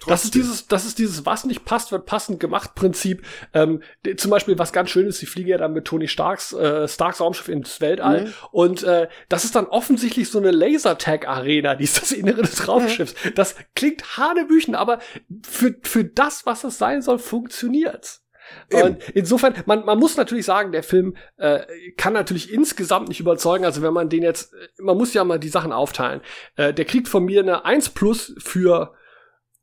Das 0.08 0.24
ist 0.24 0.36
dieses, 0.36 0.68
das 0.68 0.86
ist 0.86 0.98
dieses, 0.98 1.26
was 1.26 1.46
nicht 1.46 1.66
passt, 1.66 1.92
wird 1.92 2.06
passend 2.06 2.40
gemacht 2.40 2.76
Prinzip. 2.76 3.26
Ähm, 3.54 3.82
zum 4.18 4.32
Beispiel, 4.32 4.58
was 4.58 4.72
ganz 4.72 4.90
schön 4.90 5.08
ist, 5.08 5.20
sie 5.20 5.26
fliegen 5.26 5.50
ja 5.50 5.58
dann 5.58 5.74
mit 5.74 5.86
Tony 5.86 6.08
Starks, 6.08 6.54
äh, 6.54 6.88
Starks 6.88 7.20
Raumschiff 7.20 7.50
ins 7.50 7.82
Weltall. 7.82 8.26
Mhm. 8.26 8.34
Und 8.52 8.84
äh, 8.84 9.08
das 9.28 9.46
ist 9.46 9.56
dann 9.56 9.66
offensichtlich 9.66 10.30
so 10.30 10.40
eine 10.40 10.52
Lasertag-Arena, 10.52 11.76
die 11.76 11.84
ist 11.84 12.02
das 12.02 12.12
Innere 12.12 12.42
des 12.42 12.68
Raumschiffs. 12.68 13.16
Das 13.36 13.56
klingt 13.76 14.18
hanebüchen, 14.18 14.76
aber 14.76 15.00
für, 15.48 15.76
für 15.84 16.06
das, 16.06 16.46
was 16.46 16.64
es 16.64 16.78
sein 16.78 17.02
soll, 17.02 17.20
funktioniert's. 17.20 18.24
Eben. 18.72 18.82
Und 18.82 19.10
insofern, 19.14 19.54
man, 19.66 19.86
man 19.86 20.00
muss 20.00 20.18
natürlich 20.18 20.46
sagen, 20.46 20.72
der 20.72 20.84
Film 20.84 21.16
äh, 21.38 21.60
kann 21.98 22.14
natürlich 22.14 22.52
insgesamt 22.52 23.10
nicht 23.10 23.20
überzeugen. 23.20 23.66
Also 23.66 23.82
wenn 23.82 23.94
man 23.94 24.10
den 24.10 24.24
jetzt, 24.24 24.54
man 24.80 24.98
muss 24.98 25.14
ja 25.14 25.24
mal 25.24 25.40
die 25.40 25.50
Sachen 25.50 25.72
aufteilen. 25.72 26.22
Äh, 26.56 26.74
der 26.74 26.86
kriegt 26.86 27.08
von 27.08 27.26
mir 27.26 27.42
eine 27.42 27.66
1 27.66 27.90
plus 27.90 28.34
für 28.40 28.94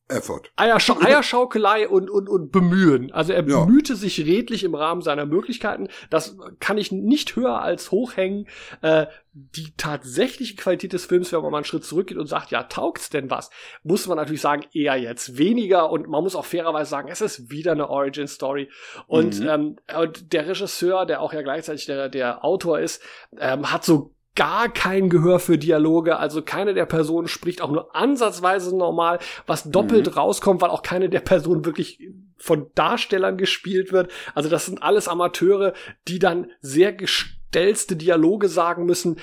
Effort. 0.09 0.43
Eierschau 0.57 0.97
Eierschaukelei 1.01 1.89
und, 1.89 2.09
und, 2.11 2.29
und 2.29 2.53
Bemühen. 2.53 3.13
Also 3.13 3.33
er 3.33 3.47
Ja. 3.47 3.65
bemühte 3.65 3.97
sich 3.97 4.21
redlich 4.25 4.65
im 4.65 4.75
Rahmen 4.75 5.03
seiner 5.03 5.27
Möglichkeiten. 5.27 5.89
Das 6.11 6.37
kann 6.61 6.79
ich 6.79 6.93
nicht 6.93 7.37
höher 7.37 7.61
als 7.61 7.91
hochhängen. 7.91 8.47
Äh, 8.83 9.07
die 9.39 9.75
tatsächliche 9.77 10.57
Qualität 10.57 10.95
des 10.95 11.05
Films, 11.05 11.31
wenn 11.33 11.43
man 11.43 11.51
mal 11.51 11.59
einen 11.59 11.65
Schritt 11.67 11.85
zurückgeht 11.85 12.17
und 12.17 12.27
sagt, 12.27 12.51
ja, 12.53 12.63
taugt's 12.63 13.11
denn 13.11 13.29
was, 13.31 13.51
muss 13.83 14.07
man 14.07 14.17
natürlich 14.17 14.41
sagen, 14.41 14.65
eher 14.73 14.97
jetzt 14.97 15.37
weniger. 15.37 15.91
Und 15.91 16.09
man 16.09 16.23
muss 16.23 16.35
auch 16.37 16.47
fairerweise 16.47 16.89
sagen, 16.89 17.09
es 17.11 17.21
ist 17.21 17.51
wieder 17.51 17.73
eine 17.73 17.91
Origin-Story. 17.91 18.71
Und, 19.07 19.41
Mhm. 19.41 19.49
ähm, 19.49 19.77
und 20.01 20.33
der 20.33 20.49
Regisseur, 20.49 21.05
der 21.05 21.21
auch 21.21 21.35
ja 21.35 21.43
gleichzeitig 21.43 21.85
der, 21.85 22.09
der 22.09 22.45
Autor 22.45 22.79
ist, 22.81 23.03
ähm, 23.39 23.71
hat 23.71 23.85
so 23.85 24.15
gar 24.37 24.69
kein 24.69 25.09
Gehör 25.09 25.41
für 25.41 25.59
Dialoge, 25.59 26.19
also 26.19 26.43
keine 26.43 26.75
der 26.75 26.87
Personen 26.87 27.27
spricht 27.27 27.61
auch 27.63 27.71
nur 27.71 27.97
ansatzweise 27.97 28.77
normal, 28.77 29.19
was 29.47 29.65
doppelt 29.65 30.17
rauskommt, 30.17 30.61
weil 30.61 30.71
auch 30.71 30.83
keine 30.83 31.09
der 31.09 31.21
Personen 31.21 31.65
wirklich 31.65 32.09
von 32.37 32.71
Darstellern 32.75 33.39
gespielt 33.39 33.93
wird. 33.93 34.13
Also 34.35 34.49
das 34.49 34.67
sind 34.67 34.83
alles 34.83 35.09
Amateure, 35.09 35.73
die 36.07 36.19
dann 36.19 36.53
sehr 36.61 36.93
gestellste 36.93 37.97
Dialoge 37.97 38.49
sagen 38.49 38.85
müssen. 38.85 39.19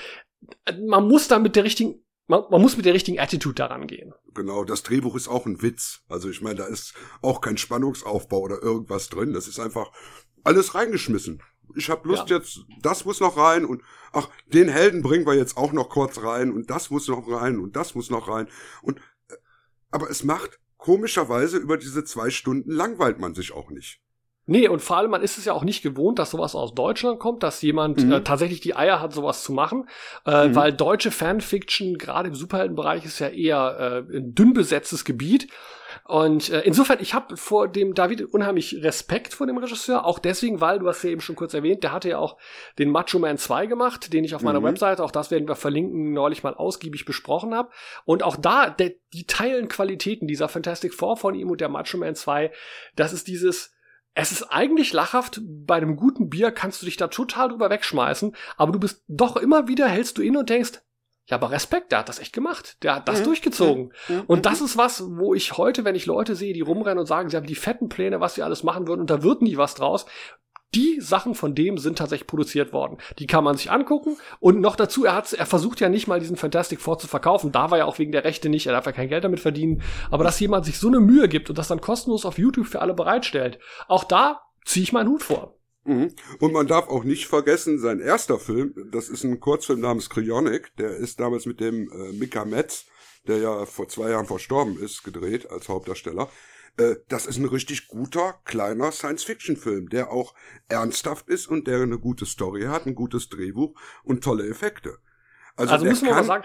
Man 0.86 1.08
muss 1.08 1.28
da 1.28 1.38
mit 1.38 1.56
der 1.56 1.64
richtigen, 1.64 2.02
man, 2.26 2.42
man 2.50 2.60
muss 2.60 2.76
mit 2.76 2.84
der 2.84 2.94
richtigen 2.94 3.20
Attitude 3.20 3.54
daran 3.54 3.86
gehen. 3.86 4.12
Genau, 4.34 4.64
das 4.64 4.82
Drehbuch 4.82 5.14
ist 5.14 5.28
auch 5.28 5.46
ein 5.46 5.62
Witz. 5.62 6.02
Also 6.08 6.28
ich 6.28 6.42
meine, 6.42 6.56
da 6.56 6.66
ist 6.66 6.94
auch 7.22 7.40
kein 7.40 7.56
Spannungsaufbau 7.56 8.40
oder 8.40 8.62
irgendwas 8.62 9.08
drin. 9.08 9.32
Das 9.32 9.46
ist 9.46 9.60
einfach 9.60 9.92
alles 10.42 10.74
reingeschmissen. 10.74 11.40
Ich 11.76 11.90
habe 11.90 12.06
Lust 12.08 12.30
jetzt, 12.30 12.60
das 12.82 13.04
muss 13.04 13.20
noch 13.20 13.36
rein 13.36 13.64
und 13.64 13.82
ach, 14.12 14.28
den 14.46 14.68
Helden 14.68 15.02
bringen 15.02 15.26
wir 15.26 15.34
jetzt 15.34 15.56
auch 15.56 15.72
noch 15.72 15.88
kurz 15.88 16.22
rein 16.22 16.52
und 16.52 16.70
das 16.70 16.90
muss 16.90 17.08
noch 17.08 17.28
rein 17.28 17.58
und 17.58 17.74
das 17.76 17.94
muss 17.94 18.10
noch 18.10 18.28
rein. 18.28 18.48
Und 18.82 18.98
äh, 19.28 19.34
aber 19.90 20.08
es 20.10 20.24
macht 20.24 20.58
komischerweise 20.76 21.56
über 21.58 21.76
diese 21.76 22.04
zwei 22.04 22.30
Stunden 22.30 22.70
langweilt 22.70 23.18
man 23.18 23.34
sich 23.34 23.52
auch 23.52 23.70
nicht. 23.70 24.00
Nee, 24.46 24.68
und 24.68 24.82
vor 24.82 24.98
allem, 24.98 25.10
man 25.10 25.22
ist 25.22 25.38
es 25.38 25.46
ja 25.46 25.54
auch 25.54 25.64
nicht 25.64 25.82
gewohnt, 25.82 26.18
dass 26.18 26.32
sowas 26.32 26.54
aus 26.54 26.74
Deutschland 26.74 27.18
kommt, 27.18 27.42
dass 27.42 27.62
jemand 27.62 28.04
Mhm. 28.04 28.12
äh, 28.12 28.20
tatsächlich 28.22 28.60
die 28.60 28.76
Eier 28.76 29.00
hat, 29.00 29.14
sowas 29.14 29.42
zu 29.42 29.54
machen. 29.54 29.88
Äh, 30.26 30.48
Mhm. 30.48 30.54
Weil 30.54 30.72
deutsche 30.74 31.10
Fanfiction, 31.10 31.96
gerade 31.96 32.28
im 32.28 32.34
Superheldenbereich, 32.34 33.06
ist 33.06 33.20
ja 33.20 33.28
eher 33.28 34.04
äh, 34.12 34.16
ein 34.18 34.34
dünn 34.34 34.52
besetztes 34.52 35.06
Gebiet. 35.06 35.48
Und 36.04 36.50
äh, 36.50 36.60
insofern, 36.62 36.98
ich 37.00 37.14
habe 37.14 37.36
vor 37.36 37.68
dem 37.68 37.94
David 37.94 38.22
unheimlich 38.34 38.82
Respekt 38.82 39.34
vor 39.34 39.46
dem 39.46 39.58
Regisseur, 39.58 40.04
auch 40.04 40.18
deswegen, 40.18 40.60
weil, 40.60 40.78
du 40.78 40.88
hast 40.88 41.02
ja 41.02 41.10
eben 41.10 41.20
schon 41.20 41.36
kurz 41.36 41.54
erwähnt, 41.54 41.82
der 41.82 41.92
hatte 41.92 42.08
ja 42.10 42.18
auch 42.18 42.36
den 42.78 42.90
Macho 42.90 43.18
Man 43.18 43.38
2 43.38 43.66
gemacht, 43.66 44.12
den 44.12 44.24
ich 44.24 44.34
auf 44.34 44.42
meiner 44.42 44.60
Mhm. 44.60 44.64
Webseite, 44.64 45.02
auch 45.04 45.10
das 45.10 45.30
werden 45.30 45.48
wir 45.48 45.56
verlinken, 45.56 46.12
neulich 46.12 46.42
mal 46.42 46.54
ausgiebig 46.54 47.04
besprochen 47.04 47.54
habe. 47.54 47.70
Und 48.04 48.22
auch 48.22 48.36
da, 48.36 48.70
der, 48.70 48.92
die 49.12 49.26
teilen 49.26 49.68
Qualitäten 49.68 50.26
dieser 50.26 50.48
Fantastic 50.48 50.94
Four 50.94 51.16
von 51.16 51.34
ihm 51.34 51.50
und 51.50 51.60
der 51.60 51.68
Macho 51.68 51.98
Man 51.98 52.14
2, 52.14 52.50
das 52.96 53.12
ist 53.12 53.28
dieses, 53.28 53.72
es 54.14 54.30
ist 54.30 54.44
eigentlich 54.44 54.92
lachhaft, 54.92 55.40
bei 55.44 55.76
einem 55.76 55.96
guten 55.96 56.30
Bier 56.30 56.52
kannst 56.52 56.80
du 56.80 56.86
dich 56.86 56.96
da 56.96 57.08
total 57.08 57.48
drüber 57.48 57.70
wegschmeißen, 57.70 58.34
aber 58.56 58.72
du 58.72 58.78
bist 58.78 59.02
doch 59.08 59.36
immer 59.36 59.66
wieder, 59.68 59.88
hältst 59.88 60.18
du 60.18 60.22
in 60.22 60.36
und 60.36 60.48
denkst, 60.50 60.80
ja, 61.26 61.36
aber 61.36 61.50
Respekt, 61.50 61.92
der 61.92 62.00
hat 62.00 62.08
das 62.08 62.18
echt 62.18 62.32
gemacht. 62.34 62.76
Der 62.82 62.96
hat 62.96 63.08
das 63.08 63.20
Mhm. 63.20 63.24
durchgezogen. 63.24 63.92
Mhm. 64.08 64.22
Und 64.26 64.46
das 64.46 64.60
ist 64.60 64.76
was, 64.76 65.02
wo 65.06 65.34
ich 65.34 65.56
heute, 65.56 65.84
wenn 65.84 65.94
ich 65.94 66.06
Leute 66.06 66.36
sehe, 66.36 66.52
die 66.52 66.60
rumrennen 66.60 66.98
und 66.98 67.06
sagen, 67.06 67.30
sie 67.30 67.36
haben 67.36 67.46
die 67.46 67.54
fetten 67.54 67.88
Pläne, 67.88 68.20
was 68.20 68.34
sie 68.34 68.42
alles 68.42 68.62
machen 68.62 68.86
würden, 68.86 69.00
und 69.00 69.10
da 69.10 69.22
wird 69.22 69.40
nie 69.42 69.56
was 69.56 69.74
draus. 69.74 70.04
Die 70.74 71.00
Sachen 71.00 71.36
von 71.36 71.54
dem 71.54 71.78
sind 71.78 71.98
tatsächlich 71.98 72.26
produziert 72.26 72.72
worden. 72.72 72.98
Die 73.20 73.28
kann 73.28 73.44
man 73.44 73.56
sich 73.56 73.70
angucken. 73.70 74.16
Und 74.40 74.60
noch 74.60 74.74
dazu, 74.74 75.04
er 75.04 75.14
hat, 75.14 75.32
er 75.32 75.46
versucht 75.46 75.80
ja 75.80 75.88
nicht 75.88 76.08
mal 76.08 76.18
diesen 76.18 76.36
Fantastic 76.36 76.80
Four 76.80 76.98
zu 76.98 77.06
verkaufen. 77.06 77.52
Da 77.52 77.70
war 77.70 77.78
ja 77.78 77.84
auch 77.84 78.00
wegen 78.00 78.10
der 78.10 78.24
Rechte 78.24 78.48
nicht. 78.48 78.66
Er 78.66 78.72
darf 78.72 78.84
ja 78.84 78.90
kein 78.90 79.08
Geld 79.08 79.22
damit 79.22 79.38
verdienen. 79.38 79.82
Aber 80.10 80.24
dass 80.24 80.40
jemand 80.40 80.64
sich 80.64 80.80
so 80.80 80.88
eine 80.88 80.98
Mühe 80.98 81.28
gibt 81.28 81.48
und 81.48 81.58
das 81.58 81.68
dann 81.68 81.80
kostenlos 81.80 82.26
auf 82.26 82.38
YouTube 82.38 82.66
für 82.66 82.80
alle 82.82 82.92
bereitstellt, 82.92 83.60
auch 83.86 84.02
da 84.02 84.40
ziehe 84.64 84.82
ich 84.82 84.92
meinen 84.92 85.10
Hut 85.10 85.22
vor. 85.22 85.54
Mhm. 85.84 86.14
Und 86.38 86.52
man 86.52 86.66
darf 86.66 86.88
auch 86.88 87.04
nicht 87.04 87.26
vergessen, 87.26 87.78
sein 87.78 88.00
erster 88.00 88.38
Film, 88.38 88.74
das 88.90 89.08
ist 89.08 89.24
ein 89.24 89.40
Kurzfilm 89.40 89.80
namens 89.80 90.08
Cryonic, 90.10 90.74
der 90.76 90.96
ist 90.96 91.20
damals 91.20 91.46
mit 91.46 91.60
dem 91.60 91.90
äh, 91.90 92.12
Mika 92.12 92.44
Metz, 92.44 92.86
der 93.26 93.38
ja 93.38 93.66
vor 93.66 93.88
zwei 93.88 94.10
Jahren 94.10 94.26
verstorben 94.26 94.78
ist, 94.78 95.02
gedreht 95.04 95.50
als 95.50 95.68
Hauptdarsteller. 95.68 96.30
Äh, 96.76 96.96
das 97.08 97.26
ist 97.26 97.38
ein 97.38 97.44
richtig 97.44 97.88
guter, 97.88 98.40
kleiner 98.44 98.92
Science-Fiction-Film, 98.92 99.90
der 99.90 100.10
auch 100.10 100.34
ernsthaft 100.68 101.28
ist 101.28 101.46
und 101.46 101.66
der 101.66 101.82
eine 101.82 101.98
gute 101.98 102.26
Story 102.26 102.62
hat, 102.62 102.86
ein 102.86 102.94
gutes 102.94 103.28
Drehbuch 103.28 103.78
und 104.02 104.24
tolle 104.24 104.48
Effekte. 104.48 104.98
Also, 105.56 105.76
der 105.76 105.88
müssen 105.90 106.06
wir 106.06 106.14
mal 106.14 106.24
sagen, 106.24 106.44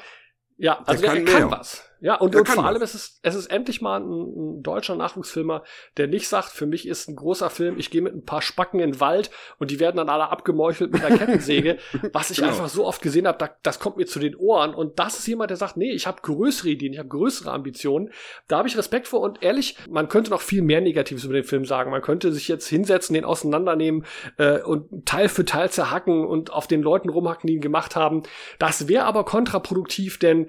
ja, 0.57 0.79
also 0.83 1.01
der 1.01 1.13
der, 1.13 1.23
kann 1.25 1.41
kann 1.41 1.51
was. 1.51 1.88
Ja, 2.01 2.15
und, 2.15 2.35
und 2.35 2.47
vor 2.47 2.65
allem 2.65 2.81
ist 2.81 2.95
es, 2.95 3.19
es 3.23 3.35
ist 3.35 3.47
endlich 3.47 3.81
mal 3.81 3.99
ein, 3.99 4.09
ein 4.09 4.63
deutscher 4.63 4.95
Nachwuchsfilmer, 4.95 5.63
der 5.97 6.07
nicht 6.07 6.27
sagt, 6.27 6.49
für 6.49 6.65
mich 6.65 6.87
ist 6.87 7.07
ein 7.09 7.15
großer 7.15 7.49
Film, 7.49 7.77
ich 7.77 7.91
gehe 7.91 8.01
mit 8.01 8.13
ein 8.15 8.25
paar 8.25 8.41
Spacken 8.41 8.79
in 8.79 8.91
den 8.91 8.99
Wald 8.99 9.29
und 9.57 9.71
die 9.71 9.79
werden 9.79 9.97
dann 9.97 10.09
alle 10.09 10.29
abgemeuchelt 10.29 10.91
mit 10.91 11.03
einer 11.03 11.17
Kettensäge, 11.17 11.77
was 12.13 12.31
ich 12.31 12.37
Genau. 12.37 12.49
einfach 12.49 12.69
so 12.69 12.85
oft 12.85 13.01
gesehen 13.01 13.27
habe, 13.27 13.37
da, 13.37 13.49
das 13.63 13.79
kommt 13.79 13.97
mir 13.97 14.05
zu 14.05 14.19
den 14.19 14.35
Ohren. 14.35 14.73
Und 14.73 14.97
das 14.99 15.19
ist 15.19 15.27
jemand, 15.27 15.49
der 15.49 15.57
sagt, 15.57 15.75
nee, 15.77 15.91
ich 15.91 16.07
habe 16.07 16.21
größere 16.21 16.69
Ideen, 16.69 16.93
ich 16.93 16.99
habe 16.99 17.09
größere 17.09 17.51
Ambitionen. 17.51 18.11
Da 18.47 18.59
habe 18.59 18.67
ich 18.67 18.77
Respekt 18.77 19.07
vor 19.07 19.19
und 19.21 19.43
ehrlich, 19.43 19.75
man 19.89 20.07
könnte 20.07 20.31
noch 20.31 20.41
viel 20.41 20.61
mehr 20.61 20.81
Negatives 20.81 21.25
über 21.25 21.33
den 21.33 21.43
Film 21.43 21.65
sagen. 21.65 21.91
Man 21.91 22.01
könnte 22.01 22.31
sich 22.31 22.47
jetzt 22.47 22.67
hinsetzen, 22.67 23.13
den 23.13 23.25
auseinandernehmen 23.25 24.05
äh, 24.37 24.61
und 24.61 25.05
Teil 25.05 25.27
für 25.29 25.43
Teil 25.45 25.69
zerhacken 25.69 26.25
und 26.25 26.51
auf 26.53 26.67
den 26.67 26.81
Leuten 26.81 27.09
rumhacken, 27.09 27.47
die 27.47 27.55
ihn 27.55 27.61
gemacht 27.61 27.95
haben. 27.95 28.23
Das 28.57 28.87
wäre 28.87 29.03
aber 29.05 29.25
kontraproduktiv, 29.25 30.17
denn 30.19 30.47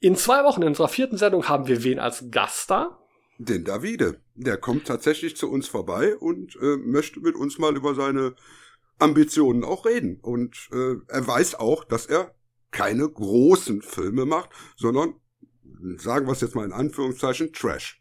in 0.00 0.16
zwei 0.16 0.44
Wochen 0.44 0.62
in 0.62 0.68
unserer 0.68 0.88
vierten 0.88 1.16
Sendung 1.16 1.48
haben 1.48 1.66
wir 1.66 1.84
wen 1.84 1.98
als 1.98 2.30
Gast 2.30 2.70
da? 2.70 2.98
Den 3.38 3.64
Davide. 3.64 4.20
Der 4.34 4.56
kommt 4.56 4.86
tatsächlich 4.86 5.36
zu 5.36 5.50
uns 5.50 5.68
vorbei 5.68 6.16
und 6.16 6.56
äh, 6.56 6.76
möchte 6.76 7.20
mit 7.20 7.36
uns 7.36 7.58
mal 7.58 7.76
über 7.76 7.94
seine 7.94 8.34
Ambitionen 8.98 9.64
auch 9.64 9.86
reden. 9.86 10.18
Und 10.20 10.68
äh, 10.72 10.96
er 11.08 11.26
weiß 11.26 11.54
auch, 11.56 11.84
dass 11.84 12.06
er 12.06 12.34
keine 12.70 13.08
großen 13.08 13.82
Filme 13.82 14.24
macht, 14.24 14.50
sondern 14.76 15.14
sagen 15.96 16.26
wir 16.26 16.32
es 16.32 16.40
jetzt 16.40 16.54
mal 16.54 16.64
in 16.64 16.72
Anführungszeichen 16.72 17.52
Trash. 17.52 17.99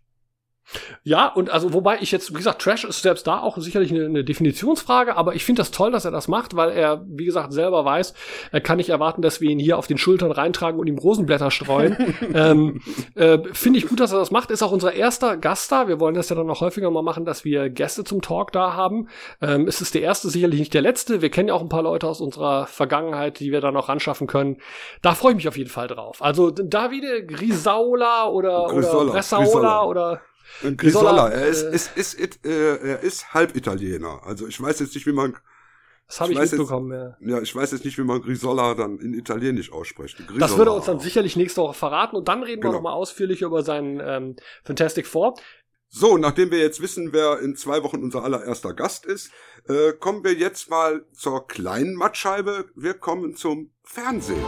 Ja, 1.03 1.27
und 1.27 1.49
also 1.49 1.73
wobei 1.73 1.97
ich 2.01 2.11
jetzt, 2.11 2.31
wie 2.31 2.37
gesagt, 2.37 2.61
Trash 2.61 2.83
ist 2.83 3.01
selbst 3.01 3.25
da 3.25 3.39
auch 3.39 3.57
sicherlich 3.57 3.91
eine, 3.91 4.05
eine 4.05 4.23
Definitionsfrage, 4.23 5.15
aber 5.15 5.35
ich 5.35 5.43
finde 5.43 5.61
das 5.61 5.71
toll, 5.71 5.91
dass 5.91 6.05
er 6.05 6.11
das 6.11 6.27
macht, 6.27 6.55
weil 6.55 6.69
er, 6.71 7.03
wie 7.07 7.25
gesagt, 7.25 7.53
selber 7.53 7.85
weiß, 7.85 8.13
er 8.51 8.61
kann 8.61 8.77
nicht 8.77 8.89
erwarten, 8.89 9.21
dass 9.21 9.41
wir 9.41 9.49
ihn 9.49 9.59
hier 9.59 9.77
auf 9.77 9.87
den 9.87 9.97
Schultern 9.97 10.31
reintragen 10.31 10.79
und 10.79 10.87
ihm 10.87 10.97
Rosenblätter 10.97 11.51
streuen. 11.51 11.97
ähm, 12.33 12.81
äh, 13.15 13.39
finde 13.53 13.79
ich 13.79 13.87
gut, 13.87 13.99
dass 13.99 14.11
er 14.11 14.19
das 14.19 14.31
macht. 14.31 14.51
Ist 14.51 14.63
auch 14.63 14.71
unser 14.71 14.93
erster 14.93 15.37
Gast 15.37 15.71
da. 15.71 15.87
Wir 15.87 15.99
wollen 15.99 16.15
das 16.15 16.29
ja 16.29 16.35
dann 16.35 16.47
noch 16.47 16.61
häufiger 16.61 16.91
mal 16.91 17.03
machen, 17.03 17.25
dass 17.25 17.45
wir 17.45 17.69
Gäste 17.69 18.03
zum 18.03 18.21
Talk 18.21 18.51
da 18.51 18.73
haben. 18.73 19.07
Ähm, 19.41 19.67
es 19.67 19.81
ist 19.81 19.95
der 19.95 20.01
erste, 20.01 20.29
sicherlich 20.29 20.59
nicht 20.59 20.73
der 20.73 20.81
letzte. 20.81 21.21
Wir 21.21 21.29
kennen 21.29 21.49
ja 21.49 21.53
auch 21.53 21.61
ein 21.61 21.69
paar 21.69 21.83
Leute 21.83 22.07
aus 22.07 22.21
unserer 22.21 22.67
Vergangenheit, 22.67 23.39
die 23.39 23.51
wir 23.51 23.61
da 23.61 23.71
noch 23.71 23.89
ranschaffen 23.89 24.27
können. 24.27 24.57
Da 25.01 25.13
freue 25.13 25.31
ich 25.31 25.37
mich 25.37 25.47
auf 25.47 25.57
jeden 25.57 25.69
Fall 25.69 25.87
drauf. 25.87 26.21
Also 26.21 26.51
Davide 26.51 27.25
Grisaula 27.25 28.27
oder, 28.27 28.65
oder 28.65 28.73
Grisola, 28.73 29.11
Bressaola 29.11 29.43
Grisola. 29.45 29.83
oder 29.85 30.21
Und 30.63 30.77
Grisola, 30.77 31.29
er 31.29 31.47
ist, 31.47 31.63
äh, 31.63 31.73
ist, 31.75 31.97
ist, 31.97 32.13
ist, 32.15 32.45
äh, 32.45 32.77
er 32.77 32.99
ist 33.01 33.33
halb 33.33 33.55
Italiener. 33.55 34.21
Also 34.23 34.47
ich 34.47 34.61
weiß 34.61 34.79
jetzt 34.79 34.95
nicht, 34.95 35.05
wie 35.07 35.11
man. 35.13 35.35
Das 36.07 36.21
habe 36.21 36.31
ich, 36.33 36.39
weiß 36.39 36.53
mitbekommen, 36.53 36.91
ja. 36.91 37.15
Jetzt, 37.19 37.29
ja, 37.29 37.41
ich 37.41 37.55
weiß 37.55 37.71
jetzt 37.71 37.85
nicht, 37.85 37.97
wie 37.99 38.03
man 38.03 38.19
Grisola 38.21 38.73
dann 38.73 38.97
in 38.97 39.13
Italienisch 39.13 39.71
ausspricht. 39.71 40.17
Grisola. 40.17 40.39
Das 40.39 40.57
würde 40.57 40.71
er 40.71 40.75
uns 40.75 40.85
dann 40.85 40.99
sicherlich 40.99 41.35
nächste 41.35 41.61
Woche 41.61 41.75
verraten 41.75 42.15
und 42.15 42.27
dann 42.27 42.41
reden 42.41 42.61
Genau. 42.61 42.73
wir 42.73 42.77
nochmal 42.77 42.93
ausführlich 42.93 43.43
über 43.43 43.61
seinen 43.61 43.99
ähm, 44.03 44.35
Fantastic 44.63 45.05
Four. 45.05 45.35
So, 45.91 46.17
nachdem 46.17 46.51
wir 46.51 46.59
jetzt 46.59 46.81
wissen, 46.81 47.13
wer 47.13 47.39
in 47.39 47.55
zwei 47.55 47.83
Wochen 47.83 48.03
unser 48.03 48.23
allererster 48.23 48.73
Gast 48.73 49.05
ist, 49.05 49.31
äh, 49.67 49.93
kommen 49.93 50.23
wir 50.23 50.33
jetzt 50.33 50.69
mal 50.69 51.05
zur 51.13 51.47
kleinen 51.47 51.95
Mattscheibe. 51.95 52.65
Wir 52.75 52.93
kommen 52.95 53.35
zum 53.35 53.71
Fernsehen. 53.83 54.45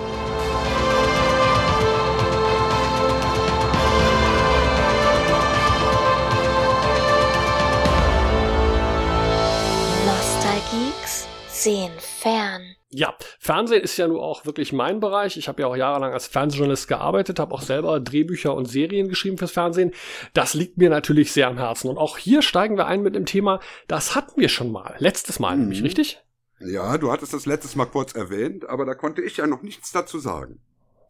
Nostalgeeks 11.61 11.63
sehen 11.63 11.91
fern. 11.99 12.61
Ja, 12.93 13.15
Fernsehen 13.39 13.81
ist 13.83 13.95
ja 13.97 14.07
nur 14.07 14.21
auch 14.21 14.45
wirklich 14.45 14.73
mein 14.73 14.99
Bereich. 14.99 15.37
Ich 15.37 15.47
habe 15.47 15.61
ja 15.61 15.67
auch 15.67 15.75
jahrelang 15.77 16.11
als 16.11 16.27
Fernsehjournalist 16.27 16.89
gearbeitet, 16.89 17.39
habe 17.39 17.53
auch 17.53 17.61
selber 17.61 17.99
Drehbücher 18.01 18.53
und 18.53 18.65
Serien 18.65 19.07
geschrieben 19.07 19.37
fürs 19.37 19.51
Fernsehen. 19.51 19.93
Das 20.33 20.53
liegt 20.53 20.77
mir 20.77 20.89
natürlich 20.89 21.31
sehr 21.31 21.47
am 21.47 21.57
Herzen. 21.57 21.89
Und 21.89 21.97
auch 21.97 22.17
hier 22.17 22.41
steigen 22.41 22.77
wir 22.77 22.87
ein 22.87 23.01
mit 23.01 23.15
dem 23.15 23.25
Thema, 23.25 23.61
das 23.87 24.13
hatten 24.13 24.39
wir 24.41 24.49
schon 24.49 24.71
mal. 24.71 24.95
Letztes 24.99 25.39
Mal 25.39 25.55
Mhm. 25.55 25.61
nämlich, 25.61 25.83
richtig? 25.83 26.21
Ja, 26.59 26.97
du 26.97 27.11
hattest 27.11 27.33
das 27.33 27.45
letztes 27.45 27.75
Mal 27.75 27.85
kurz 27.85 28.13
erwähnt, 28.13 28.67
aber 28.67 28.85
da 28.85 28.93
konnte 28.93 29.21
ich 29.21 29.37
ja 29.37 29.47
noch 29.47 29.61
nichts 29.61 29.91
dazu 29.91 30.19
sagen. 30.19 30.59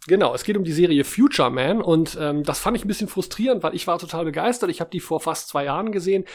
Genau, 0.08 0.34
es 0.34 0.44
geht 0.44 0.58
um 0.58 0.64
die 0.64 0.72
Serie 0.72 1.04
Future 1.04 1.52
Man 1.52 1.80
und 1.80 2.18
ähm, 2.20 2.42
das 2.42 2.58
fand 2.58 2.76
ich 2.76 2.84
ein 2.84 2.88
bisschen 2.88 3.08
frustrierend, 3.08 3.62
weil 3.62 3.76
ich 3.76 3.86
war 3.86 4.00
total 4.00 4.26
begeistert. 4.26 4.72
Ich 4.72 4.80
habe 4.82 4.90
die 4.90 5.00
vor 5.00 5.20
fast 5.20 5.50
zwei 5.50 5.66
Jahren 5.66 5.92
gesehen 5.92 6.26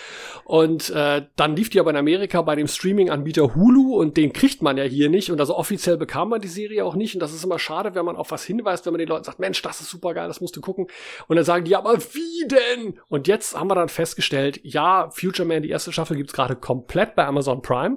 und 0.44 0.90
äh, 0.90 1.26
dann 1.34 1.56
lief 1.56 1.68
die 1.68 1.80
aber 1.80 1.90
in 1.90 1.96
Amerika 1.96 2.42
bei 2.42 2.54
dem 2.54 2.68
Streaming-Anbieter 2.68 3.56
Hulu 3.56 3.96
und 3.96 4.16
den 4.16 4.32
kriegt 4.32 4.62
man 4.62 4.76
ja 4.76 4.84
hier 4.84 5.10
nicht 5.10 5.32
und 5.32 5.40
also 5.40 5.56
offiziell 5.56 5.96
bekam 5.96 6.28
man 6.28 6.40
die 6.40 6.46
Serie 6.46 6.84
auch 6.84 6.94
nicht 6.94 7.14
und 7.14 7.20
das 7.20 7.34
ist 7.34 7.42
immer 7.42 7.58
schade, 7.58 7.96
wenn 7.96 8.04
man 8.04 8.14
auf 8.14 8.30
was 8.30 8.44
hinweist, 8.44 8.86
wenn 8.86 8.92
man 8.92 9.00
den 9.00 9.08
Leuten 9.08 9.24
sagt, 9.24 9.40
Mensch, 9.40 9.60
das 9.62 9.80
ist 9.80 9.90
super 9.90 10.14
geil, 10.14 10.28
das 10.28 10.40
musst 10.40 10.54
du 10.54 10.60
gucken 10.60 10.86
und 11.26 11.34
dann 11.34 11.44
sagen 11.44 11.64
die, 11.64 11.72
ja, 11.72 11.80
aber 11.80 11.98
wie 11.98 12.46
denn? 12.46 13.00
Und 13.08 13.26
jetzt 13.26 13.58
haben 13.58 13.68
wir 13.68 13.74
dann 13.74 13.88
festgestellt, 13.88 14.60
ja, 14.62 15.10
Future 15.10 15.46
Man, 15.48 15.62
die 15.64 15.70
erste 15.70 15.90
Staffel 15.90 16.16
gibt's 16.16 16.34
gerade 16.34 16.54
komplett 16.54 17.16
bei 17.16 17.26
Amazon 17.26 17.62
Prime. 17.62 17.96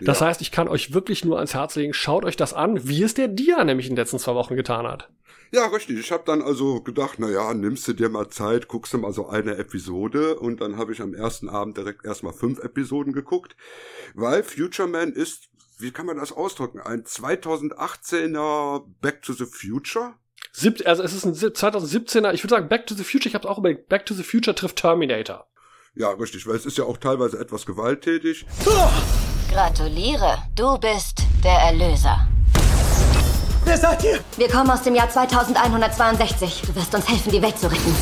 Das 0.00 0.20
Ja. 0.20 0.28
heißt, 0.28 0.40
ich 0.40 0.50
kann 0.50 0.66
euch 0.66 0.94
wirklich 0.94 1.26
nur 1.26 1.36
ans 1.36 1.52
Herz 1.52 1.76
legen, 1.76 1.92
schaut 1.92 2.24
euch 2.24 2.36
das 2.36 2.54
an, 2.54 2.88
wie 2.88 3.02
es 3.02 3.12
der 3.12 3.28
Dia 3.28 3.62
nämlich 3.64 3.86
in 3.86 3.92
den 3.92 3.98
letzten 3.98 4.18
zwei 4.18 4.34
Wochen 4.34 4.56
getan 4.56 4.86
hat. 4.86 5.09
Ja, 5.52 5.66
richtig. 5.66 5.98
Ich 5.98 6.12
habe 6.12 6.22
dann 6.24 6.42
also 6.42 6.80
gedacht, 6.80 7.14
na 7.18 7.28
ja, 7.28 7.52
nimmst 7.54 7.88
du 7.88 7.92
dir 7.92 8.08
mal 8.08 8.28
Zeit, 8.28 8.68
guckst 8.68 8.92
du 8.92 8.98
mal 8.98 9.12
so 9.12 9.28
eine 9.28 9.56
Episode 9.56 10.38
und 10.38 10.60
dann 10.60 10.76
habe 10.76 10.92
ich 10.92 11.02
am 11.02 11.12
ersten 11.12 11.48
Abend 11.48 11.76
direkt 11.76 12.04
erstmal 12.04 12.32
fünf 12.32 12.60
Episoden 12.60 13.12
geguckt, 13.12 13.56
weil 14.14 14.44
Future 14.44 14.86
Man 14.86 15.12
ist, 15.12 15.48
wie 15.78 15.90
kann 15.90 16.06
man 16.06 16.18
das 16.18 16.30
ausdrücken, 16.30 16.80
ein 16.80 17.02
2018er 17.02 18.84
Back 19.00 19.22
to 19.22 19.32
the 19.32 19.46
Future? 19.46 20.14
Sieb 20.52 20.86
also 20.86 21.02
es 21.02 21.12
ist 21.12 21.24
ein 21.24 21.34
2017er, 21.34 22.32
ich 22.32 22.44
würde 22.44 22.54
sagen 22.54 22.68
Back 22.68 22.86
to 22.86 22.94
the 22.94 23.04
Future, 23.04 23.28
ich 23.28 23.34
habe 23.34 23.44
es 23.44 23.50
auch 23.50 23.58
überlegt, 23.58 23.88
Back 23.88 24.06
to 24.06 24.14
the 24.14 24.22
Future 24.22 24.54
trifft 24.54 24.76
Terminator. 24.76 25.46
Ja, 25.96 26.10
richtig, 26.10 26.46
weil 26.46 26.54
es 26.54 26.66
ist 26.66 26.78
ja 26.78 26.84
auch 26.84 26.98
teilweise 26.98 27.40
etwas 27.40 27.66
gewalttätig. 27.66 28.46
Gratuliere, 29.50 30.38
du 30.54 30.78
bist 30.78 31.22
der 31.42 31.58
Erlöser. 31.58 32.28
Wer 33.64 33.76
seid 33.76 34.04
ihr? 34.04 34.20
Wir 34.36 34.48
kommen 34.48 34.70
aus 34.70 34.82
dem 34.82 34.94
Jahr 34.94 35.10
2162. 35.10 36.62
Du 36.66 36.74
wirst 36.74 36.94
uns 36.94 37.08
helfen, 37.08 37.30
die 37.30 37.42
Welt 37.42 37.58
zu 37.58 37.70
retten. 37.70 37.94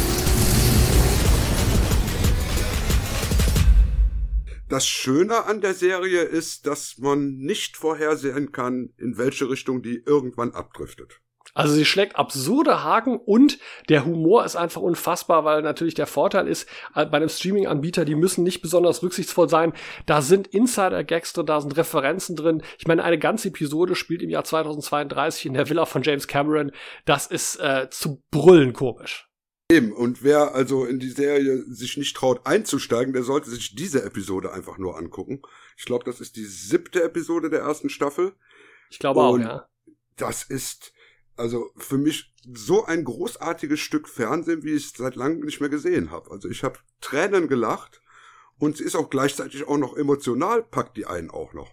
Das 4.69 4.87
Schöne 4.87 5.45
an 5.47 5.61
der 5.61 5.75
Serie 5.75 6.23
ist, 6.23 6.67
dass 6.67 6.99
man 6.99 7.37
nicht 7.37 7.77
vorhersehen 7.77 8.53
kann, 8.53 8.91
in 8.99 9.17
welche 9.17 9.49
Richtung 9.49 9.83
die 9.83 10.03
irgendwann 10.05 10.53
abdriftet. 10.53 11.21
Also 11.55 11.75
sie 11.75 11.85
schlägt 11.85 12.17
absurde 12.17 12.83
Haken 12.85 13.17
und 13.17 13.59
der 13.89 14.05
Humor 14.05 14.45
ist 14.45 14.57
einfach 14.57 14.81
unfassbar, 14.81 15.45
weil 15.45 15.63
natürlich 15.63 15.95
der 15.95 16.07
Vorteil 16.07 16.47
ist, 16.47 16.69
äh, 16.95 17.07
bei 17.07 17.17
einem 17.17 17.29
Streaming-Anbieter, 17.29 18.05
die 18.05 18.15
müssen 18.15 18.45
nicht 18.45 18.61
besonders 18.61 19.03
rücksichtsvoll 19.03 19.49
sein. 19.49 19.73
Da 20.07 20.23
sind 20.23 20.47
Insider-Gags 20.49 21.33
drin, 21.33 21.47
da 21.47 21.61
sind 21.61 21.77
Referenzen 21.77 22.37
drin. 22.37 22.63
Ich 22.79 22.87
meine, 22.87 23.05
eine 23.05 23.19
ganze 23.19 23.49
Episode 23.49 23.95
spielt 23.95 24.23
im 24.23 24.31
Jahr 24.31 24.45
2032 24.45 25.47
in 25.47 25.55
der 25.55 25.69
Villa 25.69 25.87
von 25.87 26.03
James 26.03 26.29
Cameron. 26.29 26.73
Das 27.05 27.27
ist 27.27 27.57
äh, 27.57 27.89
zu 27.91 28.23
brüllen 28.31 28.73
komisch. 28.73 29.29
Eben, 29.71 29.93
und 29.93 30.23
wer 30.23 30.55
also 30.55 30.87
in 30.87 30.99
die 30.99 31.11
Serie 31.11 31.63
sich 31.69 31.99
nicht 31.99 32.17
traut 32.17 32.47
einzusteigen, 32.47 33.13
der 33.13 33.23
sollte 33.23 33.51
sich 33.51 33.75
diese 33.75 34.03
Episode 34.03 34.53
einfach 34.53 34.79
nur 34.79 34.97
angucken. 34.97 35.43
Ich 35.77 35.85
glaube, 35.85 36.05
das 36.05 36.21
ist 36.21 36.37
die 36.37 36.47
siebte 36.47 37.03
Episode 37.03 37.51
der 37.51 37.61
ersten 37.61 37.91
Staffel. 37.91 38.33
Ich 38.89 38.99
glaube 38.99 39.21
auch, 39.21 39.39
ja. 39.39 39.69
Das 40.17 40.43
ist 40.43 40.93
also 41.39 41.71
für 41.77 41.99
mich 41.99 42.33
so 42.53 42.85
ein 42.85 43.05
großartiges 43.05 43.81
Stück 43.81 44.09
Fernsehen, 44.09 44.63
wie 44.63 44.75
ich 44.75 44.87
es 44.87 44.93
seit 44.97 45.17
langem 45.17 45.41
nicht 45.41 45.61
mehr 45.61 45.71
gesehen 45.71 46.11
habe. 46.11 46.31
Also 46.31 46.49
ich 46.49 46.65
habe 46.65 46.79
Tränen 47.01 47.49
gelacht 47.49 48.01
und 48.59 48.77
sie 48.77 48.85
ist 48.85 48.97
auch 48.97 49.11
gleichzeitig 49.11 49.67
auch 49.67 49.79
noch 49.79 49.97
emotional, 49.97 50.63
packt 50.63 50.97
die 50.97 51.07
einen 51.07 51.31
auch 51.31 51.53
noch. 51.53 51.71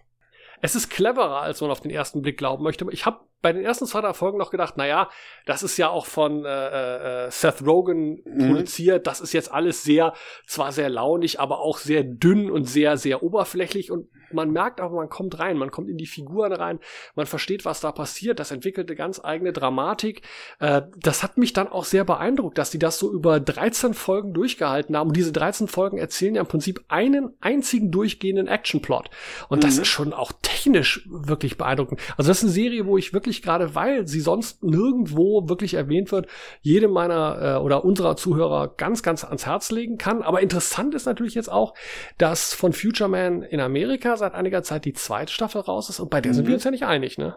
Es 0.62 0.74
ist 0.74 0.88
cleverer, 0.88 1.42
als 1.42 1.60
man 1.60 1.70
auf 1.70 1.80
den 1.80 1.90
ersten 1.90 2.22
Blick 2.22 2.38
glauben 2.38 2.62
möchte. 2.64 2.86
Ich 2.90 3.04
habe 3.06 3.20
bei 3.42 3.52
den 3.52 3.64
ersten 3.64 3.86
zwei, 3.86 4.00
drei 4.00 4.12
Folgen 4.12 4.38
noch 4.38 4.50
gedacht, 4.50 4.76
naja, 4.76 5.08
das 5.44 5.62
ist 5.62 5.76
ja 5.76 5.88
auch 5.88 6.06
von 6.06 6.44
äh, 6.44 7.26
äh, 7.26 7.30
Seth 7.30 7.64
Rogen 7.64 8.22
mhm. 8.24 8.48
produziert. 8.48 9.06
Das 9.06 9.20
ist 9.20 9.32
jetzt 9.32 9.52
alles 9.52 9.84
sehr, 9.84 10.14
zwar 10.46 10.72
sehr 10.72 10.88
launig, 10.88 11.38
aber 11.38 11.60
auch 11.60 11.78
sehr 11.78 12.02
dünn 12.02 12.50
und 12.50 12.64
sehr, 12.64 12.96
sehr 12.96 13.22
oberflächlich. 13.22 13.90
Und 13.90 14.08
man 14.32 14.50
merkt 14.50 14.80
auch, 14.80 14.90
man 14.90 15.08
kommt 15.08 15.38
rein, 15.38 15.56
man 15.58 15.70
kommt 15.70 15.88
in 15.88 15.98
die 15.98 16.06
Figuren 16.06 16.52
rein, 16.52 16.80
man 17.14 17.26
versteht, 17.26 17.64
was 17.64 17.80
da 17.80 17.92
passiert. 17.92 18.40
Das 18.40 18.50
entwickelt 18.50 18.88
eine 18.88 18.96
ganz 18.96 19.20
eigene 19.22 19.52
Dramatik. 19.52 20.22
Äh, 20.58 20.82
das 20.96 21.22
hat 21.22 21.36
mich 21.36 21.52
dann 21.52 21.68
auch 21.68 21.84
sehr 21.84 22.04
beeindruckt, 22.04 22.58
dass 22.58 22.70
die 22.70 22.78
das 22.78 22.98
so 22.98 23.12
über 23.12 23.38
13 23.38 23.94
Folgen 23.94 24.32
durchgehalten 24.34 24.96
haben. 24.96 25.08
Und 25.08 25.16
diese 25.16 25.32
13 25.32 25.68
Folgen 25.68 25.98
erzählen 25.98 26.34
ja 26.34 26.40
im 26.40 26.48
Prinzip 26.48 26.84
einen 26.88 27.34
einzigen 27.40 27.90
durchgehenden 27.90 28.48
Actionplot. 28.48 29.10
Und 29.48 29.58
mhm. 29.58 29.66
das 29.66 29.78
ist 29.78 29.88
schon 29.88 30.12
auch 30.12 30.32
technisch 30.42 31.06
wirklich 31.10 31.58
beeindruckend. 31.58 32.00
Also 32.16 32.28
das 32.28 32.38
ist 32.38 32.44
eine 32.44 32.52
Serie, 32.52 32.86
wo 32.86 32.98
ich 32.98 33.12
wirklich 33.12 33.25
gerade, 33.26 33.74
weil 33.74 34.06
sie 34.06 34.20
sonst 34.20 34.62
nirgendwo 34.62 35.48
wirklich 35.48 35.74
erwähnt 35.74 36.12
wird, 36.12 36.28
jedem 36.60 36.92
meiner 36.92 37.56
äh, 37.56 37.62
oder 37.62 37.84
unserer 37.84 38.16
Zuhörer 38.16 38.74
ganz, 38.76 39.02
ganz 39.02 39.24
ans 39.24 39.46
Herz 39.46 39.70
legen 39.70 39.98
kann. 39.98 40.22
Aber 40.22 40.40
interessant 40.40 40.94
ist 40.94 41.06
natürlich 41.06 41.34
jetzt 41.34 41.50
auch, 41.50 41.74
dass 42.18 42.54
von 42.54 42.72
Future 42.72 43.08
Man 43.08 43.42
in 43.42 43.60
Amerika 43.60 44.16
seit 44.16 44.34
einiger 44.34 44.62
Zeit 44.62 44.84
die 44.84 44.92
zweite 44.92 45.32
Staffel 45.32 45.60
raus 45.60 45.90
ist 45.90 46.00
und 46.00 46.10
bei 46.10 46.20
der 46.20 46.32
mhm. 46.32 46.36
sind 46.36 46.48
wir 46.48 46.54
uns 46.54 46.64
ja 46.64 46.70
nicht 46.70 46.84
einig, 46.84 47.18
ne? 47.18 47.36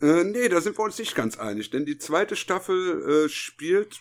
Äh, 0.00 0.24
nee, 0.24 0.48
da 0.48 0.60
sind 0.60 0.78
wir 0.78 0.84
uns 0.84 0.98
nicht 0.98 1.14
ganz 1.14 1.38
einig, 1.38 1.70
denn 1.70 1.86
die 1.86 1.98
zweite 1.98 2.36
Staffel 2.36 3.24
äh, 3.24 3.28
spielt 3.28 4.00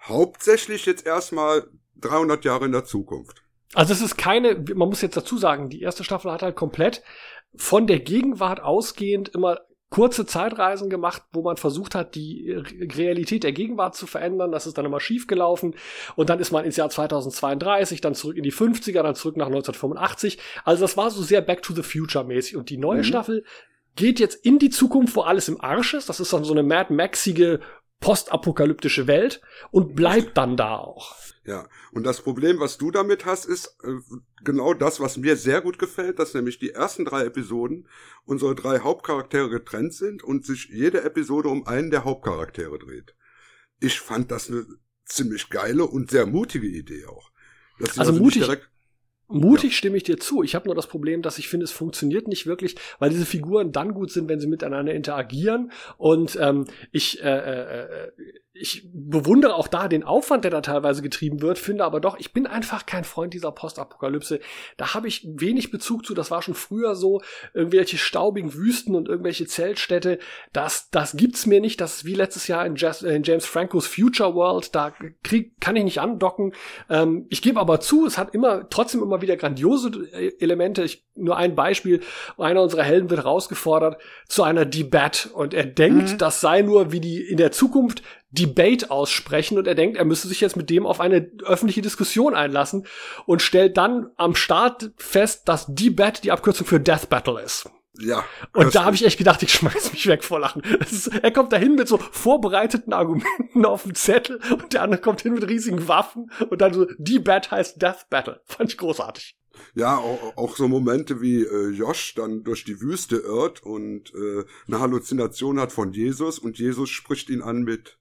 hauptsächlich 0.00 0.86
jetzt 0.86 1.06
erstmal 1.06 1.68
300 1.96 2.44
Jahre 2.44 2.66
in 2.66 2.72
der 2.72 2.84
Zukunft. 2.84 3.42
Also 3.74 3.92
es 3.92 4.00
ist 4.00 4.16
keine, 4.16 4.54
man 4.74 4.88
muss 4.88 5.02
jetzt 5.02 5.16
dazu 5.16 5.36
sagen, 5.36 5.68
die 5.68 5.82
erste 5.82 6.04
Staffel 6.04 6.30
hat 6.30 6.42
halt 6.42 6.56
komplett 6.56 7.02
von 7.56 7.86
der 7.86 8.00
Gegenwart 8.00 8.60
ausgehend 8.60 9.28
immer 9.28 9.60
kurze 9.94 10.26
Zeitreisen 10.26 10.90
gemacht, 10.90 11.22
wo 11.30 11.42
man 11.42 11.56
versucht 11.56 11.94
hat, 11.94 12.16
die 12.16 12.50
Realität 12.50 13.44
der 13.44 13.52
Gegenwart 13.52 13.94
zu 13.94 14.08
verändern. 14.08 14.50
Das 14.50 14.66
ist 14.66 14.76
dann 14.76 14.84
immer 14.84 14.98
schief 14.98 15.28
gelaufen. 15.28 15.76
Und 16.16 16.30
dann 16.30 16.40
ist 16.40 16.50
man 16.50 16.64
ins 16.64 16.74
Jahr 16.74 16.90
2032, 16.90 18.00
dann 18.00 18.16
zurück 18.16 18.36
in 18.36 18.42
die 18.42 18.52
50er, 18.52 19.04
dann 19.04 19.14
zurück 19.14 19.36
nach 19.36 19.46
1985. 19.46 20.40
Also 20.64 20.82
das 20.82 20.96
war 20.96 21.12
so 21.12 21.22
sehr 21.22 21.42
Back 21.42 21.62
to 21.62 21.72
the 21.74 21.84
Future 21.84 22.24
mäßig. 22.24 22.56
Und 22.56 22.70
die 22.70 22.76
neue 22.76 22.98
mhm. 22.98 23.04
Staffel 23.04 23.44
geht 23.94 24.18
jetzt 24.18 24.44
in 24.44 24.58
die 24.58 24.70
Zukunft, 24.70 25.14
wo 25.14 25.20
alles 25.20 25.48
im 25.48 25.60
Arsch 25.60 25.94
ist. 25.94 26.08
Das 26.08 26.18
ist 26.18 26.32
dann 26.32 26.42
so 26.42 26.52
eine 26.52 26.64
Mad 26.64 26.92
Maxige 26.92 27.60
postapokalyptische 28.00 29.06
Welt 29.06 29.42
und 29.70 29.94
bleibt 29.94 30.36
dann 30.36 30.56
da 30.56 30.76
auch. 30.76 31.14
Ja, 31.46 31.68
und 31.92 32.04
das 32.04 32.22
Problem, 32.22 32.58
was 32.58 32.78
du 32.78 32.90
damit 32.90 33.26
hast, 33.26 33.44
ist 33.44 33.76
äh, 33.82 33.96
genau 34.44 34.72
das, 34.72 34.98
was 35.00 35.18
mir 35.18 35.36
sehr 35.36 35.60
gut 35.60 35.78
gefällt, 35.78 36.18
dass 36.18 36.32
nämlich 36.32 36.58
die 36.58 36.70
ersten 36.70 37.04
drei 37.04 37.26
Episoden 37.26 37.86
unsere 38.24 38.54
drei 38.54 38.78
Hauptcharaktere 38.80 39.50
getrennt 39.50 39.92
sind 39.92 40.24
und 40.24 40.46
sich 40.46 40.70
jede 40.70 41.02
Episode 41.02 41.50
um 41.50 41.66
einen 41.66 41.90
der 41.90 42.04
Hauptcharaktere 42.04 42.78
dreht. 42.78 43.14
Ich 43.78 44.00
fand 44.00 44.30
das 44.30 44.48
eine 44.48 44.66
ziemlich 45.04 45.50
geile 45.50 45.84
und 45.84 46.10
sehr 46.10 46.24
mutige 46.24 46.66
Idee 46.66 47.04
auch. 47.04 47.30
also, 47.78 48.00
also 48.00 48.12
mutig, 48.14 48.42
direkt 48.44 48.70
Mutig 49.28 49.70
ja. 49.70 49.76
stimme 49.76 49.96
ich 49.96 50.02
dir 50.02 50.18
zu. 50.18 50.42
Ich 50.42 50.54
habe 50.54 50.66
nur 50.66 50.74
das 50.74 50.86
Problem, 50.86 51.22
dass 51.22 51.38
ich 51.38 51.48
finde, 51.48 51.64
es 51.64 51.72
funktioniert 51.72 52.28
nicht 52.28 52.46
wirklich, 52.46 52.76
weil 52.98 53.10
diese 53.10 53.26
Figuren 53.26 53.72
dann 53.72 53.94
gut 53.94 54.10
sind, 54.10 54.28
wenn 54.28 54.40
sie 54.40 54.46
miteinander 54.46 54.94
interagieren. 54.94 55.72
Und 55.96 56.36
ähm, 56.40 56.66
ich, 56.92 57.22
äh, 57.22 57.28
äh, 57.28 58.06
äh 58.06 58.12
ich 58.56 58.88
bewundere 58.92 59.56
auch 59.56 59.66
da 59.66 59.88
den 59.88 60.04
Aufwand, 60.04 60.44
der 60.44 60.52
da 60.52 60.60
teilweise 60.60 61.02
getrieben 61.02 61.42
wird, 61.42 61.58
finde 61.58 61.84
aber 61.84 61.98
doch, 61.98 62.16
ich 62.20 62.32
bin 62.32 62.46
einfach 62.46 62.86
kein 62.86 63.02
Freund 63.02 63.34
dieser 63.34 63.50
Postapokalypse. 63.50 64.38
Da 64.76 64.94
habe 64.94 65.08
ich 65.08 65.26
wenig 65.28 65.72
Bezug 65.72 66.06
zu. 66.06 66.14
Das 66.14 66.30
war 66.30 66.40
schon 66.40 66.54
früher 66.54 66.94
so. 66.94 67.20
Irgendwelche 67.52 67.98
staubigen 67.98 68.54
Wüsten 68.54 68.94
und 68.94 69.08
irgendwelche 69.08 69.46
Zeltstädte. 69.46 70.20
Das, 70.52 70.88
das 70.90 71.16
gibt's 71.16 71.46
mir 71.46 71.60
nicht. 71.60 71.80
Das 71.80 71.96
ist 71.96 72.04
wie 72.04 72.14
letztes 72.14 72.46
Jahr 72.46 72.64
in, 72.64 72.76
Jas 72.76 73.02
in 73.02 73.24
James 73.24 73.44
Francos 73.44 73.88
Future 73.88 74.36
World. 74.36 74.72
Da 74.72 74.94
krieg, 75.24 75.60
kann 75.60 75.74
ich 75.74 75.82
nicht 75.82 76.00
andocken. 76.00 76.54
Ähm, 76.88 77.26
ich 77.30 77.42
gebe 77.42 77.58
aber 77.58 77.80
zu, 77.80 78.06
es 78.06 78.18
hat 78.18 78.36
immer, 78.36 78.68
trotzdem 78.70 79.02
immer 79.02 79.13
wieder 79.22 79.36
grandiose 79.36 79.90
Elemente. 80.38 80.82
Ich, 80.82 81.04
nur 81.14 81.36
ein 81.36 81.54
Beispiel. 81.54 82.00
Einer 82.38 82.62
unserer 82.62 82.82
Helden 82.82 83.10
wird 83.10 83.20
herausgefordert 83.20 84.00
zu 84.28 84.42
einer 84.42 84.64
Debat 84.64 85.28
und 85.32 85.54
er 85.54 85.64
denkt, 85.64 86.12
mhm. 86.12 86.18
das 86.18 86.40
sei 86.40 86.62
nur 86.62 86.92
wie 86.92 87.00
die 87.00 87.20
in 87.20 87.36
der 87.36 87.52
Zukunft 87.52 88.02
Debate 88.30 88.90
aussprechen 88.90 89.58
und 89.58 89.68
er 89.68 89.74
denkt, 89.74 89.96
er 89.96 90.04
müsste 90.04 90.28
sich 90.28 90.40
jetzt 90.40 90.56
mit 90.56 90.68
dem 90.70 90.86
auf 90.86 91.00
eine 91.00 91.30
öffentliche 91.44 91.82
Diskussion 91.82 92.34
einlassen 92.34 92.86
und 93.26 93.42
stellt 93.42 93.76
dann 93.76 94.10
am 94.16 94.34
Start 94.34 94.90
fest, 94.96 95.48
dass 95.48 95.66
Debate 95.68 96.22
die 96.22 96.32
Abkürzung 96.32 96.66
für 96.66 96.80
Death 96.80 97.08
Battle 97.08 97.40
ist. 97.40 97.70
Ja. 97.98 98.24
Und 98.52 98.74
da 98.74 98.84
habe 98.84 98.96
ich 98.96 99.04
echt 99.04 99.18
gedacht, 99.18 99.42
ich 99.42 99.52
schmeiß 99.52 99.92
mich 99.92 100.06
weg 100.06 100.24
vor 100.24 100.40
Lachen. 100.40 100.62
Ist, 100.62 101.08
er 101.08 101.30
kommt 101.30 101.52
dahin 101.52 101.76
mit 101.76 101.86
so 101.86 101.98
vorbereiteten 101.98 102.92
Argumenten 102.92 103.64
auf 103.64 103.84
dem 103.84 103.94
Zettel 103.94 104.40
und 104.50 104.72
der 104.72 104.82
andere 104.82 105.00
kommt 105.00 105.22
hin 105.22 105.34
mit 105.34 105.48
riesigen 105.48 105.86
Waffen 105.86 106.30
und 106.50 106.60
dann 106.60 106.74
so, 106.74 106.86
Debate 106.98 107.50
heißt 107.50 107.80
Death 107.80 108.08
Battle. 108.10 108.40
Fand 108.44 108.70
ich 108.70 108.78
großartig. 108.78 109.36
Ja, 109.74 109.98
auch, 109.98 110.36
auch 110.36 110.56
so 110.56 110.66
Momente 110.66 111.20
wie 111.20 111.42
äh, 111.42 111.68
Josh 111.68 112.14
dann 112.14 112.42
durch 112.42 112.64
die 112.64 112.80
Wüste 112.80 113.16
irrt 113.16 113.62
und 113.62 114.12
äh, 114.14 114.44
eine 114.66 114.80
Halluzination 114.80 115.60
hat 115.60 115.70
von 115.70 115.92
Jesus 115.92 116.40
und 116.40 116.58
Jesus 116.58 116.90
spricht 116.90 117.30
ihn 117.30 117.42
an 117.42 117.62
mit 117.62 117.98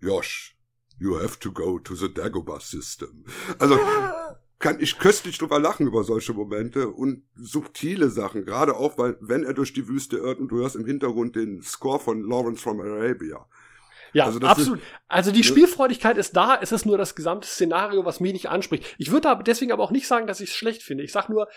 Josh, 0.00 0.56
you 0.98 1.18
have 1.20 1.38
to 1.38 1.52
go 1.52 1.78
to 1.78 1.94
the 1.94 2.12
Dagobah 2.12 2.60
System. 2.60 3.24
Also 3.58 3.78
kann 4.58 4.80
ich 4.80 4.98
köstlich 4.98 5.38
drüber 5.38 5.58
lachen 5.58 5.86
über 5.86 6.04
solche 6.04 6.32
Momente 6.32 6.88
und 6.88 7.24
subtile 7.36 8.08
Sachen, 8.08 8.44
gerade 8.44 8.76
auch, 8.76 8.96
weil 8.98 9.16
wenn 9.20 9.44
er 9.44 9.52
durch 9.54 9.72
die 9.72 9.88
Wüste 9.88 10.16
irrt 10.16 10.38
und 10.38 10.48
du 10.48 10.58
hörst 10.58 10.76
im 10.76 10.86
Hintergrund 10.86 11.36
den 11.36 11.62
Score 11.62 11.98
von 11.98 12.22
Lawrence 12.22 12.62
from 12.62 12.80
Arabia. 12.80 13.46
Ja, 14.12 14.26
also 14.26 14.38
absolut. 14.40 14.78
Ist, 14.78 14.86
also 15.08 15.32
die 15.32 15.42
Spielfreudigkeit 15.42 16.16
ist 16.16 16.36
da, 16.36 16.58
es 16.60 16.70
ist 16.70 16.86
nur 16.86 16.96
das 16.96 17.16
gesamte 17.16 17.48
Szenario, 17.48 18.04
was 18.04 18.20
mich 18.20 18.32
nicht 18.32 18.48
anspricht. 18.48 18.94
Ich 18.96 19.10
würde 19.10 19.36
deswegen 19.44 19.72
aber 19.72 19.82
auch 19.82 19.90
nicht 19.90 20.06
sagen, 20.06 20.28
dass 20.28 20.40
ich 20.40 20.50
es 20.50 20.56
schlecht 20.56 20.82
finde. 20.82 21.02
Ich 21.02 21.10
sag 21.10 21.28
nur, 21.28 21.48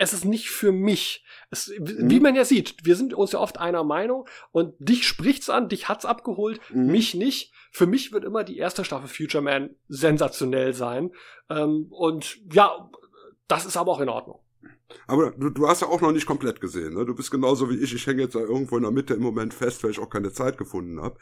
es 0.00 0.14
ist 0.14 0.24
nicht 0.24 0.50
für 0.50 0.72
mich. 0.72 1.24
Es, 1.50 1.68
mhm. 1.68 2.10
Wie 2.10 2.20
man 2.20 2.34
ja 2.34 2.46
sieht, 2.46 2.86
wir 2.86 2.96
sind 2.96 3.12
uns 3.12 3.32
ja 3.32 3.38
oft 3.38 3.58
einer 3.58 3.84
Meinung 3.84 4.26
und 4.50 4.74
dich 4.78 5.06
spricht's 5.06 5.50
an, 5.50 5.68
dich 5.68 5.88
hat's 5.88 6.06
abgeholt, 6.06 6.58
mhm. 6.72 6.86
mich 6.86 7.14
nicht. 7.14 7.52
Für 7.70 7.86
mich 7.86 8.10
wird 8.10 8.24
immer 8.24 8.42
die 8.42 8.56
erste 8.56 8.82
Staffel 8.82 9.08
Future 9.08 9.42
Man 9.42 9.76
sensationell 9.88 10.72
sein. 10.72 11.12
Ähm, 11.50 11.88
und 11.90 12.38
ja, 12.50 12.90
das 13.46 13.66
ist 13.66 13.76
aber 13.76 13.92
auch 13.92 14.00
in 14.00 14.08
Ordnung. 14.08 14.40
Aber 15.06 15.32
du, 15.32 15.50
du 15.50 15.68
hast 15.68 15.82
ja 15.82 15.88
auch 15.88 16.00
noch 16.00 16.12
nicht 16.12 16.26
komplett 16.26 16.62
gesehen. 16.62 16.94
Ne? 16.94 17.04
Du 17.04 17.14
bist 17.14 17.30
genauso 17.30 17.68
wie 17.68 17.76
ich. 17.76 17.94
Ich 17.94 18.06
hänge 18.06 18.22
jetzt 18.22 18.34
da 18.34 18.40
irgendwo 18.40 18.78
in 18.78 18.82
der 18.84 18.92
Mitte 18.92 19.12
im 19.12 19.22
Moment 19.22 19.52
fest, 19.52 19.84
weil 19.84 19.90
ich 19.90 19.98
auch 19.98 20.08
keine 20.08 20.32
Zeit 20.32 20.56
gefunden 20.56 21.02
habe. 21.02 21.18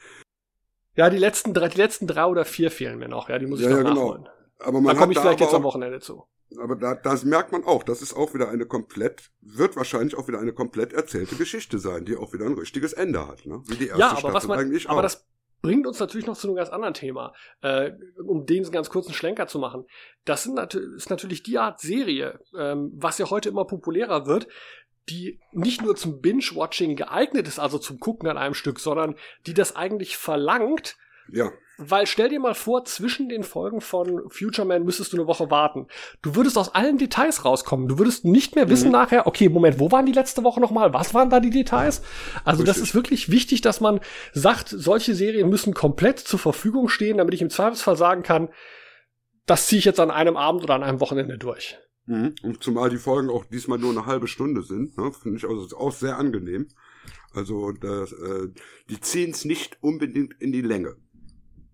Ja, 0.95 1.11
die 1.11 1.19
letzten 1.19 1.53
drei, 1.53 1.69
die 1.69 1.79
letzten 1.79 2.07
drei 2.07 2.27
oder 2.27 2.45
vier 2.45 2.71
fehlen 2.71 2.99
mir 3.01 3.09
noch. 3.09 3.29
Ja, 3.29 3.41
die 3.41 3.47
muss 3.47 3.59
ich 3.59 3.67
ja, 3.67 3.73
noch 3.73 3.83
ja, 3.83 3.89
genau. 3.89 4.29
Aber 4.59 4.81
man 4.81 4.95
da 4.95 5.01
komme 5.01 5.13
ich 5.13 5.19
vielleicht 5.19 5.41
jetzt 5.41 5.55
am 5.55 5.63
Wochenende 5.63 6.01
zu. 6.01 6.25
Aber 6.61 6.77
da, 6.77 6.95
das 6.95 7.25
merkt 7.25 7.53
man 7.53 7.65
auch, 7.65 7.83
das 7.83 8.01
ist 8.01 8.15
auch 8.15 8.35
wieder 8.35 8.49
eine 8.49 8.65
komplett, 8.65 9.31
wird 9.41 9.77
wahrscheinlich 9.77 10.17
auch 10.17 10.29
wieder 10.29 10.41
eine 10.41 10.53
komplett 10.53 10.93
erzählte 10.93 11.37
Geschichte 11.37 11.79
sein, 11.79 12.07
die 12.07 12.17
auch 12.17 12.33
wieder 12.33 12.47
ein 12.47 12.55
richtiges 12.55 12.95
Ende 12.95 13.29
hat, 13.29 13.45
ne? 13.45 13.63
Wie 13.67 13.77
die 13.77 13.89
erste 13.89 14.01
ja, 14.01 14.09
aber 14.11 14.19
Staffel 14.19 14.35
was 14.35 14.47
man, 14.47 14.59
eigentlich 14.59 14.89
aber 14.89 15.01
auch. 15.01 15.03
das 15.03 15.27
bringt 15.61 15.87
uns 15.87 15.99
natürlich 15.99 16.27
noch 16.27 16.37
zu 16.37 16.47
einem 16.47 16.57
ganz 16.57 16.71
anderen 16.71 16.95
Thema, 16.95 17.35
äh, 17.61 17.93
um 18.27 18.47
den 18.47 18.71
ganz 18.71 18.91
kurzen 18.91 19.13
Schlenker 19.13 19.47
zu 19.47 19.59
machen. 19.59 19.85
Das 20.25 20.45
sind 20.45 20.55
nat 20.55 20.75
ist 20.75 21.11
natürlich 21.11 21.43
die 21.43 21.59
Art 21.59 21.81
Serie, 21.81 22.41
ähm, 22.57 22.93
was 22.95 23.19
ja 23.19 23.29
heute 23.29 23.49
immer 23.51 23.67
populärer 23.67 24.27
wird, 24.27 24.49
die 25.09 25.41
nicht 25.53 25.83
nur 25.83 25.97
zum 25.97 26.21
Binge-Watching 26.21 26.97
geeignet 26.97 27.49
ist, 27.49 27.59
also 27.59 27.79
zum 27.79 27.99
Gucken 27.99 28.29
an 28.29 28.39
einem 28.39 28.55
Stück, 28.55 28.79
sondern 28.79 29.17
die 29.47 29.55
das 29.55 29.75
eigentlich 29.75 30.17
verlangt, 30.17 30.97
ja. 31.31 31.51
Weil 31.81 32.09
stell 32.09 32.29
dir 32.29 32.41
mal 32.41 32.57
vor, 32.57 32.85
zwischen 32.85 33.29
den 33.29 33.45
Folgen 33.45 33.81
von 33.81 34.29
Future 34.31 34.67
Man 34.67 34.85
müsstest 34.85 35.13
du 35.13 35.17
eine 35.17 35.29
Woche 35.29 35.49
warten. 35.49 35.87
Du 36.23 36.35
würdest 36.35 36.59
aus 36.59 36.75
allen 36.75 36.99
Details 36.99 37.45
rauskommen. 37.45 37.87
Du 37.87 37.99
würdest 37.99 38.25
nicht 38.25 38.57
mehr 38.57 38.69
wissen 38.69 38.87
mhm. 38.87 38.93
nachher, 38.93 39.29
okay, 39.29 39.49
Moment, 39.49 39.79
wo 39.79 39.93
waren 39.93 40.05
die 40.05 40.13
letzte 40.13 40.43
Woche 40.43 40.61
nochmal? 40.61 40.93
Was 40.93 41.15
waren 41.15 41.31
da 41.31 41.39
die 41.39 41.51
Details? 41.51 42.03
Also 42.45 42.63
Richtig. 42.63 42.67
das 42.67 42.79
ist 42.79 42.95
wirklich 42.97 43.31
wichtig, 43.31 43.61
dass 43.61 43.81
man 43.81 44.01
sagt, 44.33 44.71
solche 44.71 45.15
Serien 45.15 45.49
müssen 45.49 45.73
komplett 45.73 46.19
zur 46.19 46.41
Verfügung 46.41 46.89
stehen, 46.89 47.19
damit 47.19 47.35
ich 47.35 47.43
im 47.43 47.51
Zweifelsfall 47.51 47.97
sagen 47.97 48.25
kann, 48.25 48.49
das 49.47 49.69
ziehe 49.69 49.79
ich 49.79 49.85
jetzt 49.85 50.01
an 50.01 50.11
einem 50.11 50.37
Abend 50.37 50.65
oder 50.65 50.75
an 50.75 50.83
einem 50.83 51.01
Wochenende 51.01 51.39
durch. 51.39 51.79
Mhm. 52.07 52.35
Und 52.43 52.63
zumal 52.63 52.91
die 52.91 52.97
Folgen 52.97 53.31
auch 53.31 53.45
diesmal 53.45 53.79
nur 53.79 53.91
eine 53.91 54.05
halbe 54.05 54.27
Stunde 54.27 54.63
sind, 54.63 54.99
ne? 54.99 55.13
finde 55.13 55.39
ich 55.39 55.49
also 55.49 55.77
auch 55.77 55.93
sehr 55.93 56.19
angenehm. 56.19 56.67
Also 57.33 57.73
das, 57.73 58.13
äh, 58.13 58.49
die 58.89 59.01
ziehen 59.01 59.31
es 59.31 59.45
nicht 59.45 59.79
unbedingt 59.81 60.35
in 60.41 60.51
die 60.51 60.63
Länge. 60.63 60.97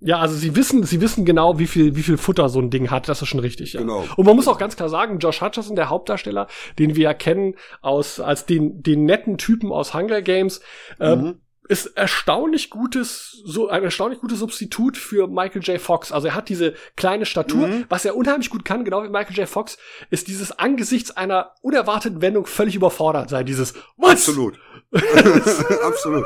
Ja, 0.07 0.19
also 0.19 0.37
sie 0.37 0.55
wissen, 0.55 0.83
sie 0.83 1.01
wissen 1.01 1.25
genau, 1.25 1.59
wie 1.59 1.67
viel, 1.67 1.97
wie 1.97 2.03
viel 2.03 2.19
Futter 2.19 2.51
so 2.51 2.61
ein 2.61 2.69
Ding 2.69 2.91
hat. 2.91 3.09
Das 3.09 3.23
ist 3.23 3.29
schon 3.29 3.41
richtig, 3.41 3.73
ja. 3.73 3.81
Genau. 3.81 4.05
Und 4.17 4.27
man 4.27 4.37
muss 4.37 4.47
auch 4.49 4.59
ganz 4.59 4.77
klar 4.77 4.91
sagen, 4.91 5.19
Josh 5.19 5.41
Hutcherson, 5.41 5.77
der 5.77 5.89
Hauptdarsteller, 5.89 6.47
den 6.79 6.95
wir 6.95 7.05
ja 7.05 7.15
kennen 7.15 7.55
aus, 7.81 8.21
als 8.21 8.45
den, 8.45 8.83
den 8.83 9.07
netten 9.07 9.39
Typen 9.39 9.73
aus 9.73 9.95
Hunger 9.95 10.21
Games, 10.21 10.61
mhm. 10.99 11.41
Ist 11.69 11.87
erstaunlich 11.97 12.71
gutes, 12.71 13.43
so 13.45 13.69
ein 13.69 13.83
erstaunlich 13.83 14.21
gutes 14.21 14.39
Substitut 14.39 14.97
für 14.97 15.29
Michael 15.29 15.63
J. 15.63 15.81
Fox. 15.81 16.13
Also 16.13 16.29
er 16.29 16.35
hat 16.35 16.49
diese 16.49 16.75
kleine 16.97 17.27
Statur. 17.27 17.69
Mhm. 17.69 17.85
Was 17.89 18.05
er 18.05 18.17
unheimlich 18.17 18.51
gut 18.51 18.65
kann, 18.65 18.85
genau 18.85 19.03
wie 19.03 19.09
Michael 19.09 19.37
J. 19.37 19.49
Fox, 19.49 19.79
ist 20.11 20.29
dieses 20.29 20.53
angesichts 20.53 21.11
einer 21.11 21.53
unerwarteten 21.63 22.21
Wendung 22.21 22.47
völlig 22.47 22.75
überfordert 22.75 23.31
sein. 23.31 23.47
Dieses 23.47 23.75
Was? 23.97 24.29
Absolut. 24.29 24.59
Absolut. 25.83 26.25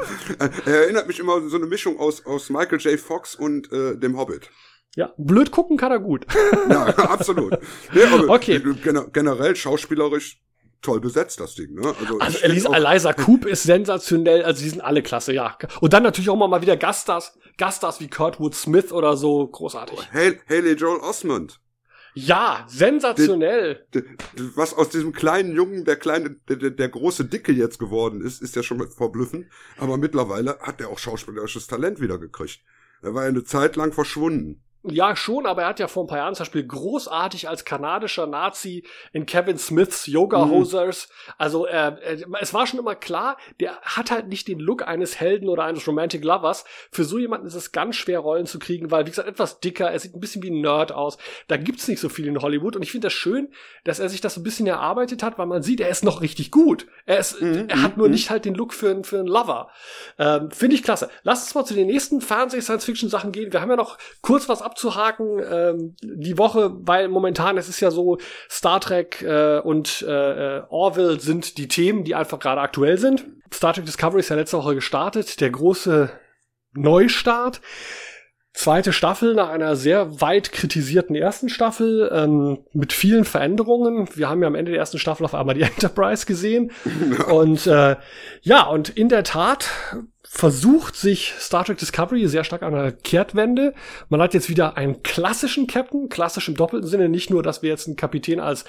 Er 0.66 0.82
erinnert 0.82 1.06
mich 1.06 1.18
immer 1.18 1.48
so 1.48 1.56
eine 1.56 1.66
Mischung 1.66 1.98
aus, 1.98 2.26
aus 2.26 2.50
Michael 2.50 2.80
J. 2.80 2.98
Fox 2.98 3.34
und 3.34 3.72
äh, 3.72 3.96
dem 3.96 4.18
Hobbit. 4.18 4.50
Ja, 4.96 5.12
blöd 5.16 5.50
gucken 5.52 5.76
kann 5.76 5.92
er 5.92 6.00
gut. 6.00 6.26
ja, 6.68 6.86
absolut. 6.96 7.56
Nee, 7.92 8.02
okay. 8.28 8.60
Generell 9.12 9.54
schauspielerisch 9.54 10.40
toll 10.82 11.00
besetzt, 11.00 11.40
das 11.40 11.54
Ding, 11.54 11.74
ne? 11.74 11.94
Also, 12.00 12.18
also 12.18 12.38
Elisa, 12.38 12.74
Eliza 12.74 13.12
Coop 13.12 13.44
ist 13.46 13.64
sensationell, 13.64 14.44
also 14.44 14.62
die 14.62 14.68
sind 14.68 14.80
alle 14.80 15.02
klasse, 15.02 15.32
ja. 15.32 15.56
Und 15.80 15.92
dann 15.92 16.02
natürlich 16.02 16.30
auch 16.30 16.36
mal 16.36 16.62
wieder 16.62 16.76
Gaststars, 16.76 17.38
Gaststars 17.56 18.00
wie 18.00 18.08
Kurtwood 18.08 18.54
Smith 18.54 18.92
oder 18.92 19.16
so, 19.16 19.46
großartig. 19.46 19.98
Oh, 19.98 20.18
Haley 20.48 20.72
Joel 20.74 21.00
Osmond. 21.00 21.60
Ja, 22.14 22.64
sensationell. 22.68 23.86
De, 23.94 24.02
de, 24.02 24.50
was 24.56 24.74
aus 24.74 24.88
diesem 24.88 25.12
kleinen 25.12 25.54
Jungen, 25.54 25.84
der 25.84 25.96
kleine, 25.96 26.30
der, 26.48 26.70
der 26.70 26.88
große 26.88 27.26
Dicke 27.26 27.52
jetzt 27.52 27.78
geworden 27.78 28.22
ist, 28.22 28.42
ist 28.42 28.56
ja 28.56 28.62
schon 28.62 28.90
verblüffend. 28.90 29.46
Aber 29.76 29.96
mittlerweile 29.98 30.58
hat 30.60 30.80
er 30.80 30.88
auch 30.88 30.98
schauspielerisches 30.98 31.68
Talent 31.68 32.00
wieder 32.00 32.18
gekriegt. 32.18 32.60
Er 33.02 33.14
war 33.14 33.22
ja 33.22 33.28
eine 33.28 33.44
Zeit 33.44 33.76
lang 33.76 33.92
verschwunden. 33.92 34.64
Ja, 34.90 35.16
schon, 35.16 35.46
aber 35.46 35.62
er 35.62 35.68
hat 35.68 35.80
ja 35.80 35.88
vor 35.88 36.04
ein 36.04 36.06
paar 36.06 36.18
Jahren 36.18 36.34
zum 36.34 36.44
Beispiel 36.44 36.66
großartig 36.66 37.48
als 37.48 37.64
kanadischer 37.64 38.26
Nazi 38.26 38.84
in 39.12 39.26
Kevin 39.26 39.58
Smiths 39.58 40.06
Yoga. 40.06 40.48
Hosers. 40.48 41.08
Mhm. 41.08 41.32
Also 41.38 41.66
äh, 41.66 41.88
äh, 41.88 42.24
es 42.40 42.54
war 42.54 42.66
schon 42.66 42.78
immer 42.78 42.94
klar, 42.94 43.36
der 43.60 43.80
hat 43.82 44.10
halt 44.10 44.28
nicht 44.28 44.48
den 44.48 44.58
Look 44.58 44.86
eines 44.86 45.20
Helden 45.20 45.48
oder 45.48 45.64
eines 45.64 45.86
Romantic 45.86 46.24
Lovers. 46.24 46.64
Für 46.90 47.04
so 47.04 47.18
jemanden 47.18 47.46
ist 47.46 47.54
es 47.54 47.72
ganz 47.72 47.96
schwer, 47.96 48.20
Rollen 48.20 48.46
zu 48.46 48.58
kriegen, 48.58 48.90
weil, 48.90 49.06
wie 49.06 49.10
gesagt, 49.10 49.28
etwas 49.28 49.60
dicker, 49.60 49.90
er 49.90 49.98
sieht 49.98 50.14
ein 50.14 50.20
bisschen 50.20 50.42
wie 50.42 50.50
ein 50.50 50.60
Nerd 50.60 50.92
aus. 50.92 51.18
Da 51.46 51.56
gibt's 51.56 51.88
nicht 51.88 52.00
so 52.00 52.08
viel 52.08 52.26
in 52.26 52.40
Hollywood. 52.40 52.76
Und 52.76 52.82
ich 52.82 52.90
finde 52.90 53.06
das 53.06 53.12
schön, 53.12 53.48
dass 53.84 53.98
er 53.98 54.08
sich 54.08 54.20
das 54.20 54.36
ein 54.36 54.42
bisschen 54.42 54.66
erarbeitet 54.66 55.22
hat, 55.22 55.38
weil 55.38 55.46
man 55.46 55.62
sieht, 55.62 55.80
er 55.80 55.88
ist 55.88 56.04
noch 56.04 56.20
richtig 56.20 56.50
gut. 56.50 56.86
Er, 57.06 57.18
ist, 57.18 57.40
mhm. 57.40 57.68
er 57.68 57.82
hat 57.82 57.96
nur 57.96 58.06
mhm. 58.06 58.12
nicht 58.12 58.30
halt 58.30 58.44
den 58.44 58.54
Look 58.54 58.74
für, 58.74 59.04
für 59.04 59.18
einen 59.18 59.28
Lover. 59.28 59.70
Ähm, 60.18 60.50
finde 60.50 60.76
ich 60.76 60.82
klasse. 60.82 61.10
Lass 61.22 61.42
uns 61.42 61.54
mal 61.54 61.64
zu 61.64 61.74
den 61.74 61.86
nächsten 61.86 62.20
Fernseh-Science-Fiction-Sachen 62.20 63.32
gehen. 63.32 63.52
Wir 63.52 63.60
haben 63.60 63.70
ja 63.70 63.76
noch 63.76 63.98
kurz 64.22 64.48
was 64.48 64.62
abzuhaken 64.78 65.40
ähm, 65.50 65.96
die 66.02 66.38
Woche, 66.38 66.70
weil 66.80 67.08
momentan 67.08 67.58
es 67.58 67.68
ist 67.68 67.80
ja 67.80 67.90
so, 67.90 68.18
Star 68.48 68.80
Trek 68.80 69.22
äh, 69.22 69.58
und 69.58 70.02
äh, 70.02 70.62
Orville 70.68 71.18
sind 71.18 71.58
die 71.58 71.68
Themen, 71.68 72.04
die 72.04 72.14
einfach 72.14 72.38
gerade 72.38 72.60
aktuell 72.60 72.98
sind. 72.98 73.26
Star 73.52 73.74
Trek 73.74 73.86
Discovery 73.86 74.20
ist 74.20 74.28
ja 74.28 74.36
letzte 74.36 74.58
Woche 74.58 74.76
gestartet, 74.76 75.40
der 75.40 75.50
große 75.50 76.10
Neustart. 76.74 77.60
Zweite 78.52 78.92
Staffel 78.92 79.34
nach 79.34 79.50
einer 79.50 79.76
sehr 79.76 80.20
weit 80.20 80.52
kritisierten 80.52 81.14
ersten 81.14 81.48
Staffel 81.48 82.10
ähm, 82.12 82.58
mit 82.72 82.92
vielen 82.92 83.24
Veränderungen. 83.24 84.08
Wir 84.14 84.28
haben 84.28 84.42
ja 84.42 84.48
am 84.48 84.56
Ende 84.56 84.72
der 84.72 84.80
ersten 84.80 84.98
Staffel 84.98 85.24
auf 85.24 85.34
einmal 85.34 85.54
die 85.54 85.62
Enterprise 85.74 86.26
gesehen. 86.26 86.72
und 87.30 87.66
äh, 87.66 87.96
ja, 88.42 88.62
und 88.66 88.88
in 88.90 89.08
der 89.08 89.24
Tat 89.24 89.70
versucht 90.30 90.94
sich 90.94 91.34
Star 91.38 91.64
Trek 91.64 91.78
Discovery 91.78 92.28
sehr 92.28 92.44
stark 92.44 92.62
an 92.62 92.74
einer 92.74 92.92
Kehrtwende. 92.92 93.74
Man 94.10 94.20
hat 94.20 94.34
jetzt 94.34 94.50
wieder 94.50 94.76
einen 94.76 95.02
klassischen 95.02 95.66
Captain, 95.66 96.10
klassisch 96.10 96.48
im 96.48 96.54
doppelten 96.54 96.88
Sinne, 96.88 97.08
nicht 97.08 97.30
nur, 97.30 97.42
dass 97.42 97.62
wir 97.62 97.70
jetzt 97.70 97.86
einen 97.86 97.96
Kapitän 97.96 98.38
als 98.38 98.64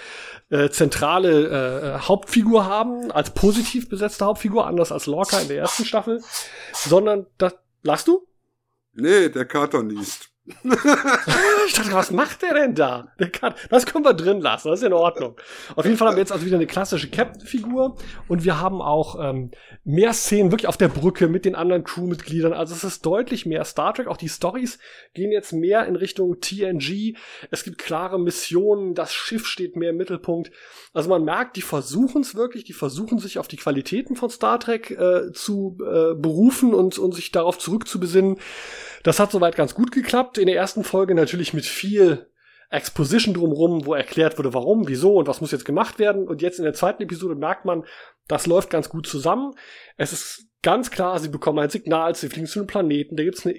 äh, 0.49 0.69
zentrale 0.69 1.97
äh, 1.97 1.99
Hauptfigur 2.07 2.65
haben, 2.65 3.11
als 3.11 3.33
positiv 3.33 3.89
besetzte 3.89 4.25
Hauptfigur, 4.25 4.67
anders 4.67 4.91
als 4.93 5.05
Lorca 5.05 5.39
in 5.39 5.49
der 5.49 5.57
ersten 5.57 5.83
Staffel, 5.83 6.21
sondern 6.73 7.27
das, 7.37 7.55
lachst 7.83 8.07
du? 8.07 8.25
Nee, 8.93 9.29
der 9.29 9.45
Kater 9.45 9.83
niest. 9.83 10.28
ich 11.67 11.73
dachte, 11.73 11.93
was 11.93 12.11
macht 12.11 12.41
der 12.41 12.53
denn 12.53 12.75
da? 12.75 13.11
Der 13.19 13.29
kann, 13.29 13.53
das 13.69 13.85
können 13.85 14.03
wir 14.03 14.13
drin 14.13 14.41
lassen, 14.41 14.69
das 14.69 14.79
ist 14.79 14.85
in 14.85 14.93
Ordnung. 14.93 15.35
Auf 15.75 15.85
jeden 15.85 15.97
Fall 15.97 16.07
haben 16.07 16.15
wir 16.15 16.21
jetzt 16.21 16.31
also 16.31 16.45
wieder 16.45 16.55
eine 16.55 16.67
klassische 16.67 17.09
Captain-Figur 17.09 17.95
und 18.27 18.43
wir 18.43 18.59
haben 18.59 18.81
auch 18.81 19.17
ähm, 19.21 19.51
mehr 19.83 20.13
Szenen 20.13 20.51
wirklich 20.51 20.67
auf 20.67 20.77
der 20.77 20.87
Brücke 20.87 21.27
mit 21.27 21.45
den 21.45 21.55
anderen 21.55 21.83
Crewmitgliedern. 21.83 22.53
Also 22.53 22.73
es 22.73 22.83
ist 22.83 23.05
deutlich 23.05 23.45
mehr 23.45 23.63
Star 23.63 23.93
Trek. 23.93 24.07
Auch 24.07 24.17
die 24.17 24.29
Stories 24.29 24.79
gehen 25.13 25.31
jetzt 25.31 25.53
mehr 25.53 25.85
in 25.85 25.95
Richtung 25.95 26.39
TNG. 26.41 27.15
Es 27.51 27.63
gibt 27.63 27.77
klare 27.77 28.19
Missionen, 28.19 28.95
das 28.95 29.13
Schiff 29.13 29.45
steht 29.45 29.75
mehr 29.75 29.91
im 29.91 29.97
Mittelpunkt. 29.97 30.51
Also 30.93 31.09
man 31.09 31.23
merkt, 31.23 31.55
die 31.55 31.61
versuchen 31.61 32.21
es 32.21 32.35
wirklich, 32.35 32.63
die 32.63 32.73
versuchen 32.73 33.19
sich 33.19 33.37
auf 33.37 33.47
die 33.47 33.57
Qualitäten 33.57 34.15
von 34.15 34.29
Star 34.29 34.59
Trek 34.59 34.91
äh, 34.91 35.31
zu 35.31 35.77
äh, 35.81 36.15
berufen 36.15 36.73
und, 36.73 36.97
und 36.97 37.13
sich 37.13 37.31
darauf 37.31 37.57
zurückzubesinnen. 37.57 38.37
Das 39.03 39.19
hat 39.19 39.31
soweit 39.31 39.55
ganz 39.55 39.75
gut 39.75 39.91
geklappt. 39.91 40.37
In 40.37 40.47
der 40.47 40.55
ersten 40.55 40.83
Folge 40.83 41.15
natürlich 41.15 41.53
mit 41.53 41.65
viel 41.65 42.27
Exposition 42.69 43.33
drumrum, 43.33 43.85
wo 43.85 43.93
erklärt 43.93 44.37
wurde, 44.37 44.53
warum, 44.53 44.87
wieso 44.87 45.15
und 45.15 45.27
was 45.27 45.41
muss 45.41 45.51
jetzt 45.51 45.65
gemacht 45.65 45.97
werden. 45.97 46.27
Und 46.27 46.41
jetzt 46.41 46.59
in 46.59 46.65
der 46.65 46.73
zweiten 46.73 47.01
Episode 47.01 47.35
merkt 47.35 47.65
man, 47.65 47.83
das 48.27 48.45
läuft 48.45 48.69
ganz 48.69 48.89
gut 48.89 49.07
zusammen. 49.07 49.55
Es 49.97 50.13
ist 50.13 50.47
ganz 50.61 50.91
klar, 50.91 51.19
sie 51.19 51.29
bekommen 51.29 51.59
ein 51.59 51.69
Signal, 51.69 52.13
sie 52.15 52.29
fliegen 52.29 52.47
zu 52.47 52.59
einem 52.59 52.67
Planeten, 52.67 53.15
da 53.15 53.23
gibt's 53.23 53.45
eine 53.45 53.55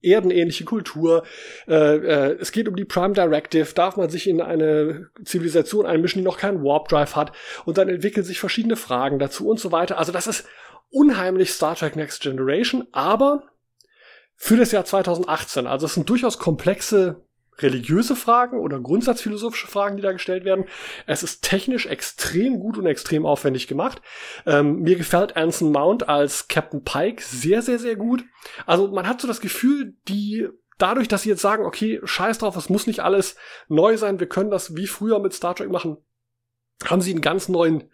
erdenähnliche 0.00 0.64
Kultur. 0.64 1.24
Äh, 1.66 1.74
äh, 1.74 2.36
es 2.40 2.52
geht 2.52 2.68
um 2.68 2.76
die 2.76 2.84
Prime 2.84 3.14
Directive. 3.14 3.72
Darf 3.74 3.96
man 3.96 4.08
sich 4.10 4.28
in 4.28 4.40
eine 4.40 5.08
Zivilisation 5.24 5.86
einmischen, 5.86 6.20
die 6.20 6.24
noch 6.24 6.38
keinen 6.38 6.62
Warp 6.62 6.88
Drive 6.88 7.16
hat? 7.16 7.32
Und 7.64 7.78
dann 7.78 7.88
entwickeln 7.88 8.24
sich 8.24 8.38
verschiedene 8.38 8.76
Fragen 8.76 9.18
dazu 9.18 9.48
und 9.48 9.58
so 9.58 9.72
weiter. 9.72 9.98
Also 9.98 10.12
das 10.12 10.26
ist 10.26 10.46
unheimlich 10.90 11.50
Star 11.50 11.74
Trek 11.74 11.96
Next 11.96 12.22
Generation, 12.22 12.86
aber 12.92 13.42
für 14.40 14.56
das 14.56 14.72
Jahr 14.72 14.84
2018. 14.84 15.66
Also 15.66 15.86
es 15.86 15.94
sind 15.94 16.08
durchaus 16.08 16.38
komplexe 16.38 17.24
religiöse 17.58 18.14
Fragen 18.14 18.60
oder 18.60 18.78
grundsatzphilosophische 18.78 19.66
Fragen, 19.66 19.96
die 19.96 20.02
da 20.02 20.12
gestellt 20.12 20.44
werden. 20.44 20.66
Es 21.06 21.24
ist 21.24 21.42
technisch 21.42 21.86
extrem 21.86 22.60
gut 22.60 22.78
und 22.78 22.86
extrem 22.86 23.26
aufwendig 23.26 23.66
gemacht. 23.66 24.00
Ähm, 24.46 24.80
mir 24.82 24.94
gefällt 24.96 25.36
Anson 25.36 25.72
Mount 25.72 26.08
als 26.08 26.46
Captain 26.46 26.84
Pike 26.84 27.20
sehr, 27.20 27.60
sehr, 27.60 27.80
sehr 27.80 27.96
gut. 27.96 28.24
Also 28.64 28.88
man 28.88 29.08
hat 29.08 29.20
so 29.20 29.26
das 29.26 29.40
Gefühl, 29.40 29.96
die 30.06 30.48
dadurch, 30.78 31.08
dass 31.08 31.22
sie 31.22 31.30
jetzt 31.30 31.42
sagen, 31.42 31.66
okay, 31.66 32.00
scheiß 32.04 32.38
drauf, 32.38 32.54
es 32.54 32.68
muss 32.68 32.86
nicht 32.86 33.00
alles 33.00 33.34
neu 33.66 33.96
sein, 33.96 34.20
wir 34.20 34.28
können 34.28 34.52
das 34.52 34.76
wie 34.76 34.86
früher 34.86 35.18
mit 35.18 35.34
Star 35.34 35.56
Trek 35.56 35.70
machen, 35.70 35.96
haben 36.84 37.02
sie 37.02 37.10
einen 37.10 37.22
ganz 37.22 37.48
neuen 37.48 37.90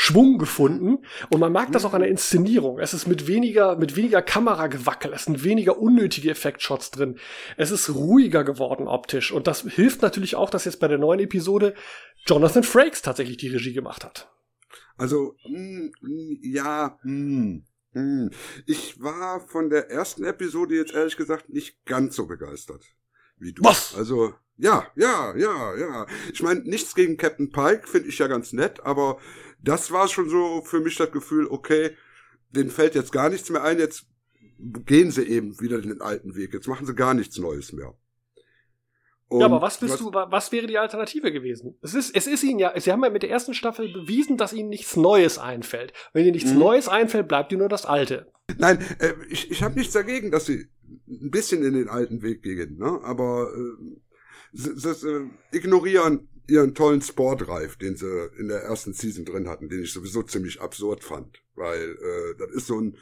Schwung 0.00 0.38
gefunden 0.38 1.04
und 1.28 1.40
man 1.40 1.50
mag 1.50 1.72
das 1.72 1.84
auch 1.84 1.92
an 1.92 2.02
der 2.02 2.08
Inszenierung. 2.08 2.78
Es 2.78 2.94
ist 2.94 3.08
mit 3.08 3.26
weniger, 3.26 3.74
mit 3.74 3.96
weniger 3.96 4.22
Kameragewackel, 4.22 5.12
es 5.12 5.24
sind 5.24 5.42
weniger 5.42 5.76
unnötige 5.76 6.30
Effektshots 6.30 6.92
drin. 6.92 7.18
Es 7.56 7.72
ist 7.72 7.92
ruhiger 7.92 8.44
geworden 8.44 8.86
optisch 8.86 9.32
und 9.32 9.48
das 9.48 9.62
hilft 9.62 10.00
natürlich 10.02 10.36
auch, 10.36 10.50
dass 10.50 10.66
jetzt 10.66 10.78
bei 10.78 10.86
der 10.86 10.98
neuen 10.98 11.18
Episode 11.18 11.74
Jonathan 12.26 12.62
Frakes 12.62 13.02
tatsächlich 13.02 13.38
die 13.38 13.48
Regie 13.48 13.72
gemacht 13.72 14.04
hat. 14.04 14.30
Also, 14.96 15.34
mh, 15.48 15.90
mm, 16.00 16.38
ja, 16.42 16.96
mh, 17.02 17.12
mm, 17.12 17.64
mh. 17.94 18.00
Mm. 18.00 18.30
ich 18.66 19.02
war 19.02 19.40
von 19.48 19.68
der 19.68 19.90
ersten 19.90 20.22
Episode 20.22 20.76
jetzt 20.76 20.94
ehrlich 20.94 21.16
gesagt 21.16 21.48
nicht 21.48 21.84
ganz 21.86 22.14
so 22.14 22.28
begeistert 22.28 22.84
wie 23.40 23.52
du. 23.52 23.64
Was? 23.64 23.96
Also, 23.96 24.34
ja, 24.56 24.86
ja, 24.96 25.36
ja, 25.36 25.76
ja. 25.76 26.06
Ich 26.32 26.42
meine, 26.42 26.60
nichts 26.60 26.94
gegen 26.94 27.16
Captain 27.16 27.50
Pike 27.50 27.86
finde 27.86 28.08
ich 28.08 28.18
ja 28.18 28.26
ganz 28.26 28.52
nett, 28.52 28.80
aber 28.84 29.18
das 29.62 29.90
war 29.90 30.08
schon 30.08 30.28
so 30.28 30.62
für 30.62 30.80
mich 30.80 30.96
das 30.96 31.10
Gefühl, 31.10 31.46
okay, 31.48 31.96
denen 32.50 32.70
fällt 32.70 32.94
jetzt 32.94 33.12
gar 33.12 33.28
nichts 33.28 33.50
mehr 33.50 33.62
ein, 33.62 33.78
jetzt 33.78 34.06
gehen 34.58 35.10
sie 35.10 35.24
eben 35.24 35.60
wieder 35.60 35.80
den 35.80 36.00
alten 36.00 36.34
Weg, 36.34 36.52
jetzt 36.52 36.68
machen 36.68 36.86
sie 36.86 36.94
gar 36.94 37.14
nichts 37.14 37.38
Neues 37.38 37.72
mehr. 37.72 37.94
Und 39.28 39.40
ja, 39.40 39.46
aber 39.46 39.60
was 39.60 39.78
bist 39.78 39.94
was, 39.94 40.00
du, 40.00 40.10
was 40.12 40.52
wäre 40.52 40.66
die 40.66 40.78
Alternative 40.78 41.30
gewesen? 41.30 41.78
Es 41.82 41.92
ist, 41.92 42.16
es 42.16 42.26
ist 42.26 42.42
ihnen 42.42 42.58
ja, 42.58 42.72
sie 42.80 42.90
haben 42.90 43.04
ja 43.04 43.10
mit 43.10 43.22
der 43.22 43.30
ersten 43.30 43.52
Staffel 43.52 43.92
bewiesen, 43.92 44.38
dass 44.38 44.54
ihnen 44.54 44.70
nichts 44.70 44.96
Neues 44.96 45.38
einfällt. 45.38 45.92
Wenn 46.14 46.24
ihnen 46.24 46.32
nichts 46.32 46.52
mhm. 46.52 46.58
Neues 46.58 46.88
einfällt, 46.88 47.28
bleibt 47.28 47.52
ihnen 47.52 47.60
nur 47.60 47.68
das 47.68 47.84
Alte. 47.84 48.32
Nein, 48.56 48.78
äh, 49.00 49.12
ich, 49.28 49.50
ich 49.50 49.62
habe 49.62 49.78
nichts 49.78 49.92
dagegen, 49.92 50.30
dass 50.30 50.46
sie 50.46 50.68
ein 51.06 51.30
bisschen 51.30 51.62
in 51.62 51.74
den 51.74 51.90
alten 51.90 52.22
Weg 52.22 52.42
gehen, 52.42 52.78
ne? 52.78 53.00
aber 53.02 53.52
äh, 53.54 53.98
sie, 54.54 54.78
sie, 54.78 54.94
sie 54.94 55.30
ignorieren 55.52 56.28
ihren 56.48 56.74
tollen 56.74 57.02
Sportreif, 57.02 57.76
den 57.76 57.96
sie 57.96 58.30
in 58.38 58.48
der 58.48 58.62
ersten 58.62 58.92
Season 58.92 59.24
drin 59.24 59.48
hatten, 59.48 59.68
den 59.68 59.82
ich 59.82 59.92
sowieso 59.92 60.22
ziemlich 60.22 60.60
absurd 60.60 61.04
fand, 61.04 61.42
weil 61.54 61.92
äh, 61.92 62.34
das 62.38 62.50
ist 62.50 62.66
so 62.66 62.80
ein 62.80 62.96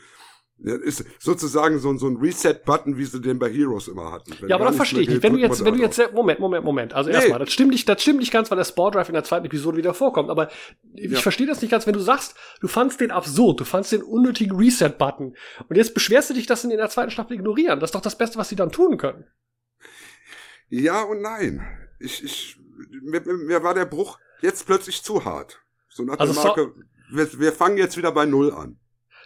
das 0.58 0.78
ist 0.78 1.04
sozusagen 1.18 1.78
so, 1.78 1.94
so 1.98 2.08
ein 2.08 2.16
Reset-Button, 2.16 2.96
wie 2.96 3.04
sie 3.04 3.20
den 3.20 3.38
bei 3.38 3.50
Heroes 3.50 3.88
immer 3.88 4.10
hatten. 4.10 4.32
Wenn 4.40 4.48
ja, 4.48 4.56
aber 4.56 4.64
das 4.64 4.76
verstehe 4.76 5.02
ich 5.02 5.08
nicht. 5.08 5.22
Wenn 5.22 5.34
du 5.34 5.38
jetzt, 5.38 5.62
wenn 5.62 5.74
du 5.74 5.80
jetzt, 5.80 6.00
Moment, 6.14 6.40
Moment, 6.40 6.64
Moment. 6.64 6.94
Also 6.94 7.10
nee. 7.10 7.16
erstmal, 7.16 7.38
das 7.38 7.52
stimmt 7.52 7.72
nicht, 7.72 7.86
das 7.86 8.00
stimmt 8.00 8.20
nicht 8.20 8.32
ganz, 8.32 8.50
weil 8.50 8.56
der 8.56 8.64
Sportdrive 8.64 9.08
in 9.08 9.14
der 9.14 9.24
zweiten 9.24 9.44
Episode 9.44 9.76
wieder 9.76 9.92
vorkommt. 9.92 10.30
Aber 10.30 10.48
ich 10.94 11.10
ja. 11.10 11.18
verstehe 11.18 11.46
das 11.46 11.60
nicht 11.60 11.70
ganz, 11.70 11.86
wenn 11.86 11.92
du 11.92 12.00
sagst, 12.00 12.36
du 12.62 12.68
fandst 12.68 13.00
den 13.00 13.10
absurd, 13.10 13.60
du 13.60 13.64
fandst 13.64 13.92
den 13.92 14.02
unnötigen 14.02 14.56
Reset-Button. 14.56 15.36
Und 15.68 15.76
jetzt 15.76 15.92
beschwerst 15.92 16.30
du 16.30 16.34
dich, 16.34 16.46
dass 16.46 16.62
sie 16.62 16.68
ihn 16.68 16.72
in 16.72 16.78
der 16.78 16.88
zweiten 16.88 17.10
Staffel 17.10 17.34
ignorieren. 17.34 17.78
Das 17.78 17.88
ist 17.88 17.94
doch 17.94 18.00
das 18.00 18.16
Beste, 18.16 18.38
was 18.38 18.48
sie 18.48 18.56
dann 18.56 18.72
tun 18.72 18.96
können. 18.96 19.26
Ja 20.70 21.02
und 21.02 21.20
nein. 21.20 21.60
Ich, 22.00 22.24
ich, 22.24 22.58
mir, 23.02 23.20
mir 23.20 23.62
war 23.62 23.74
der 23.74 23.86
Bruch 23.86 24.18
jetzt 24.40 24.66
plötzlich 24.66 25.02
zu 25.02 25.24
hart. 25.24 25.60
So 25.88 26.02
nach 26.02 26.18
also 26.18 26.32
der 26.32 26.42
Marke, 26.44 26.74
wir, 27.10 27.38
wir 27.38 27.52
fangen 27.52 27.78
jetzt 27.78 27.96
wieder 27.96 28.12
bei 28.12 28.26
Null 28.26 28.52
an. 28.52 28.78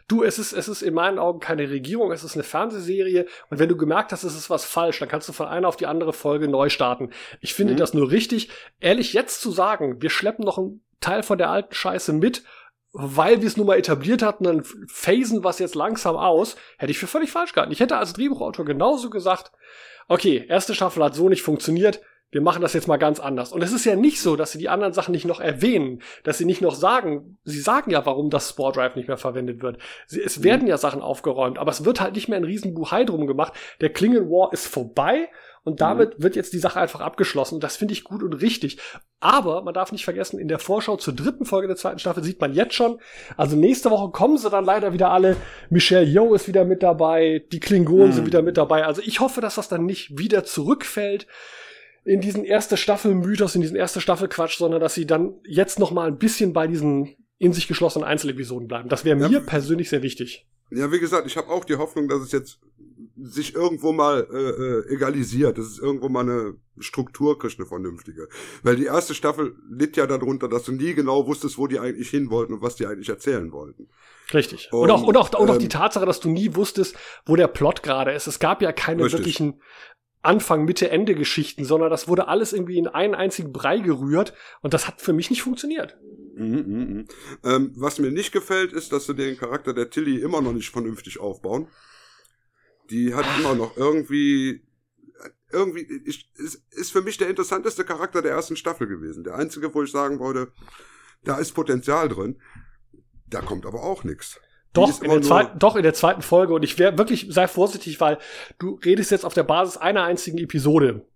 Du, 0.08 0.24
es 0.24 0.38
ist, 0.40 0.52
es 0.52 0.66
ist 0.66 0.82
in 0.82 0.94
meinen 0.94 1.20
Augen 1.20 1.38
keine 1.38 1.70
Regierung, 1.70 2.10
es 2.10 2.24
ist 2.24 2.34
eine 2.34 2.42
Fernsehserie. 2.42 3.26
Und 3.48 3.58
wenn 3.60 3.68
du 3.68 3.76
gemerkt 3.76 4.10
hast, 4.12 4.24
es 4.24 4.34
ist 4.34 4.50
was 4.50 4.64
falsch, 4.64 4.98
dann 4.98 5.08
kannst 5.08 5.28
du 5.28 5.32
von 5.32 5.46
einer 5.46 5.68
auf 5.68 5.76
die 5.76 5.86
andere 5.86 6.12
Folge 6.12 6.48
neu 6.48 6.68
starten. 6.68 7.10
Ich 7.40 7.54
finde 7.54 7.74
Mhm. 7.74 7.78
das 7.78 7.94
nur 7.94 8.10
richtig. 8.10 8.50
Ehrlich, 8.80 9.12
jetzt 9.12 9.40
zu 9.40 9.52
sagen, 9.52 10.02
wir 10.02 10.10
schleppen 10.10 10.44
noch 10.44 10.58
einen 10.58 10.82
Teil 11.00 11.22
von 11.22 11.38
der 11.38 11.50
alten 11.50 11.74
Scheiße 11.74 12.12
mit, 12.12 12.42
weil 12.92 13.40
wir 13.40 13.46
es 13.46 13.56
nun 13.56 13.68
mal 13.68 13.78
etabliert 13.78 14.22
hatten, 14.22 14.42
dann 14.44 14.64
phasen 14.88 15.44
was 15.44 15.60
jetzt 15.60 15.76
langsam 15.76 16.16
aus, 16.16 16.56
hätte 16.76 16.90
ich 16.90 16.98
für 16.98 17.06
völlig 17.06 17.30
falsch 17.30 17.52
gehalten. 17.52 17.72
Ich 17.72 17.78
hätte 17.78 17.96
als 17.96 18.12
Drehbuchautor 18.12 18.64
genauso 18.64 19.10
gesagt, 19.10 19.52
okay, 20.08 20.44
erste 20.48 20.74
Staffel 20.74 21.04
hat 21.04 21.14
so 21.14 21.28
nicht 21.28 21.42
funktioniert, 21.42 22.00
wir 22.32 22.40
machen 22.40 22.62
das 22.62 22.74
jetzt 22.74 22.86
mal 22.88 22.96
ganz 22.96 23.18
anders. 23.18 23.52
Und 23.52 23.62
es 23.62 23.72
ist 23.72 23.84
ja 23.84 23.96
nicht 23.96 24.20
so, 24.20 24.36
dass 24.36 24.52
sie 24.52 24.58
die 24.58 24.68
anderen 24.68 24.92
Sachen 24.92 25.12
nicht 25.12 25.24
noch 25.24 25.40
erwähnen, 25.40 26.00
dass 26.22 26.38
sie 26.38 26.44
nicht 26.44 26.60
noch 26.62 26.74
sagen, 26.74 27.38
sie 27.44 27.60
sagen 27.60 27.90
ja, 27.90 28.06
warum 28.06 28.30
das 28.30 28.50
Spore 28.50 28.72
Drive 28.72 28.94
nicht 28.94 29.08
mehr 29.08 29.16
verwendet 29.16 29.62
wird. 29.62 29.78
Sie, 30.06 30.20
es 30.22 30.42
werden 30.42 30.68
ja 30.68 30.78
Sachen 30.78 31.02
aufgeräumt, 31.02 31.58
aber 31.58 31.70
es 31.70 31.84
wird 31.84 32.00
halt 32.00 32.14
nicht 32.14 32.28
mehr 32.28 32.38
ein 32.38 32.44
Riesenbuhai 32.44 33.04
drum 33.04 33.26
gemacht. 33.26 33.52
Der 33.80 33.92
Klingon 33.92 34.28
War 34.30 34.52
ist 34.52 34.66
vorbei 34.68 35.28
und 35.62 35.80
damit 35.80 36.22
wird 36.22 36.36
jetzt 36.36 36.52
die 36.52 36.58
Sache 36.58 36.80
einfach 36.80 37.00
abgeschlossen. 37.00 37.60
Das 37.60 37.76
finde 37.76 37.92
ich 37.92 38.04
gut 38.04 38.22
und 38.22 38.32
richtig. 38.34 38.78
Aber 39.18 39.62
man 39.62 39.74
darf 39.74 39.92
nicht 39.92 40.04
vergessen, 40.04 40.38
in 40.38 40.48
der 40.48 40.58
Vorschau 40.58 40.96
zur 40.96 41.14
dritten 41.14 41.44
Folge 41.44 41.66
der 41.66 41.76
zweiten 41.76 41.98
Staffel 41.98 42.22
sieht 42.24 42.40
man 42.40 42.54
jetzt 42.54 42.74
schon, 42.74 42.98
also 43.36 43.56
nächste 43.56 43.90
Woche 43.90 44.10
kommen 44.10 44.38
sie 44.38 44.48
dann 44.48 44.64
leider 44.64 44.92
wieder 44.94 45.10
alle. 45.10 45.36
Michelle 45.68 46.06
Yeoh 46.06 46.34
ist 46.34 46.48
wieder 46.48 46.64
mit 46.64 46.82
dabei, 46.82 47.44
die 47.52 47.60
Klingonen 47.60 48.08
Mhm. 48.08 48.12
sind 48.12 48.26
wieder 48.26 48.40
mit 48.40 48.56
dabei. 48.56 48.86
Also 48.86 49.02
ich 49.04 49.20
hoffe, 49.20 49.40
dass 49.40 49.56
das 49.56 49.68
dann 49.68 49.84
nicht 49.84 50.16
wieder 50.16 50.44
zurückfällt 50.44 51.26
in 52.04 52.20
diesen 52.20 52.44
erste 52.44 52.76
Staffel 52.76 53.14
Mythos, 53.14 53.54
in 53.54 53.60
diesen 53.60 53.76
erste 53.76 54.00
Staffel 54.00 54.28
Quatsch, 54.28 54.58
sondern 54.58 54.80
dass 54.80 54.94
sie 54.94 55.06
dann 55.06 55.34
jetzt 55.44 55.78
noch 55.78 55.90
mal 55.90 56.08
ein 56.08 56.18
bisschen 56.18 56.52
bei 56.52 56.66
diesen 56.66 57.16
in 57.38 57.52
sich 57.52 57.68
geschlossenen 57.68 58.06
Einzelepisoden 58.06 58.68
bleiben. 58.68 58.88
Das 58.88 59.04
wäre 59.04 59.16
mir 59.16 59.40
persönlich 59.40 59.88
sehr 59.88 60.02
wichtig. 60.02 60.46
Ja, 60.70 60.92
wie 60.92 61.00
gesagt, 61.00 61.26
ich 61.26 61.36
habe 61.36 61.48
auch 61.48 61.64
die 61.64 61.76
Hoffnung, 61.76 62.06
dass 62.08 62.20
es 62.20 62.32
jetzt 62.32 62.60
sich 63.22 63.54
irgendwo 63.54 63.92
mal 63.92 64.26
äh, 64.32 64.36
äh, 64.36 64.94
egalisiert, 64.94 65.58
dass 65.58 65.66
es 65.66 65.78
irgendwo 65.78 66.08
mal 66.08 66.20
eine 66.20 66.54
Struktur 66.78 67.38
kriegt, 67.38 67.58
eine 67.58 67.66
vernünftige. 67.66 68.28
Weil 68.62 68.76
die 68.76 68.84
erste 68.84 69.14
Staffel 69.14 69.56
litt 69.70 69.96
ja 69.96 70.06
darunter, 70.06 70.48
dass 70.48 70.64
du 70.64 70.72
nie 70.72 70.94
genau 70.94 71.26
wusstest, 71.26 71.58
wo 71.58 71.66
die 71.66 71.78
eigentlich 71.78 72.08
hin 72.08 72.30
wollten 72.30 72.54
und 72.54 72.62
was 72.62 72.76
die 72.76 72.86
eigentlich 72.86 73.08
erzählen 73.08 73.52
wollten. 73.52 73.88
Richtig. 74.32 74.68
Und, 74.72 74.82
Und, 74.82 74.90
auch, 74.90 75.02
und 75.02 75.16
auch, 75.16 75.38
und 75.38 75.50
auch 75.50 75.58
die 75.58 75.64
ähm, 75.64 75.70
Tatsache, 75.70 76.06
dass 76.06 76.20
du 76.20 76.30
nie 76.30 76.54
wusstest, 76.54 76.96
wo 77.26 77.36
der 77.36 77.48
Plot 77.48 77.82
gerade 77.82 78.12
ist. 78.12 78.26
Es 78.26 78.38
gab 78.38 78.62
ja 78.62 78.72
keine 78.72 79.04
Richtig. 79.04 79.18
wirklichen 79.18 79.60
Anfang, 80.22 80.64
Mitte, 80.64 80.90
Ende 80.90 81.14
Geschichten, 81.14 81.64
sondern 81.64 81.90
das 81.90 82.06
wurde 82.06 82.28
alles 82.28 82.52
irgendwie 82.52 82.78
in 82.78 82.88
einen 82.88 83.14
einzigen 83.14 83.52
Brei 83.52 83.78
gerührt 83.78 84.34
und 84.60 84.74
das 84.74 84.86
hat 84.86 85.00
für 85.00 85.12
mich 85.12 85.30
nicht 85.30 85.42
funktioniert. 85.42 85.98
Mhm, 86.34 86.64
mhm. 86.66 87.04
Ähm, 87.44 87.72
was 87.76 87.98
mir 87.98 88.10
nicht 88.10 88.32
gefällt, 88.32 88.72
ist, 88.72 88.92
dass 88.92 89.06
sie 89.06 89.14
den 89.14 89.38
Charakter 89.38 89.72
der 89.72 89.90
Tilly 89.90 90.20
immer 90.20 90.42
noch 90.42 90.52
nicht 90.52 90.70
vernünftig 90.70 91.20
aufbauen. 91.20 91.68
Die 92.90 93.14
hat 93.14 93.24
immer 93.38 93.54
noch 93.54 93.76
irgendwie, 93.76 94.66
irgendwie, 95.52 95.86
ich, 96.04 96.30
ist, 96.34 96.64
ist 96.70 96.92
für 96.92 97.02
mich 97.02 97.16
der 97.16 97.28
interessanteste 97.28 97.84
Charakter 97.84 98.20
der 98.20 98.32
ersten 98.32 98.56
Staffel 98.56 98.86
gewesen. 98.86 99.24
Der 99.24 99.36
einzige, 99.36 99.74
wo 99.74 99.82
ich 99.82 99.90
sagen 99.90 100.18
wollte, 100.18 100.52
da 101.24 101.38
ist 101.38 101.52
Potenzial 101.52 102.08
drin. 102.08 102.40
Da 103.26 103.40
kommt 103.40 103.64
aber 103.64 103.82
auch 103.82 104.04
nichts. 104.04 104.40
Doch 104.72 105.02
in, 105.02 105.22
zweiten, 105.22 105.58
doch, 105.58 105.74
in 105.76 105.82
der 105.82 105.94
zweiten 105.94 106.22
Folge. 106.22 106.54
Und 106.54 106.62
ich 106.62 106.78
wäre 106.78 106.96
wirklich, 106.96 107.26
sei 107.30 107.48
vorsichtig, 107.48 108.00
weil 108.00 108.18
du 108.58 108.78
redest 108.84 109.10
jetzt 109.10 109.24
auf 109.24 109.34
der 109.34 109.42
Basis 109.42 109.76
einer 109.76 110.04
einzigen 110.04 110.38
Episode. 110.38 111.06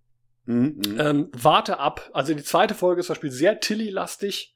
Mhm, 0.45 0.81
mhm. 0.85 0.99
Ähm, 0.99 1.29
warte 1.31 1.79
ab. 1.79 2.09
Also 2.13 2.33
die 2.33 2.43
zweite 2.43 2.75
Folge 2.75 2.99
ist 2.99 3.07
zum 3.07 3.13
Beispiel 3.13 3.31
sehr 3.31 3.59
Tilly-lastig. 3.59 4.55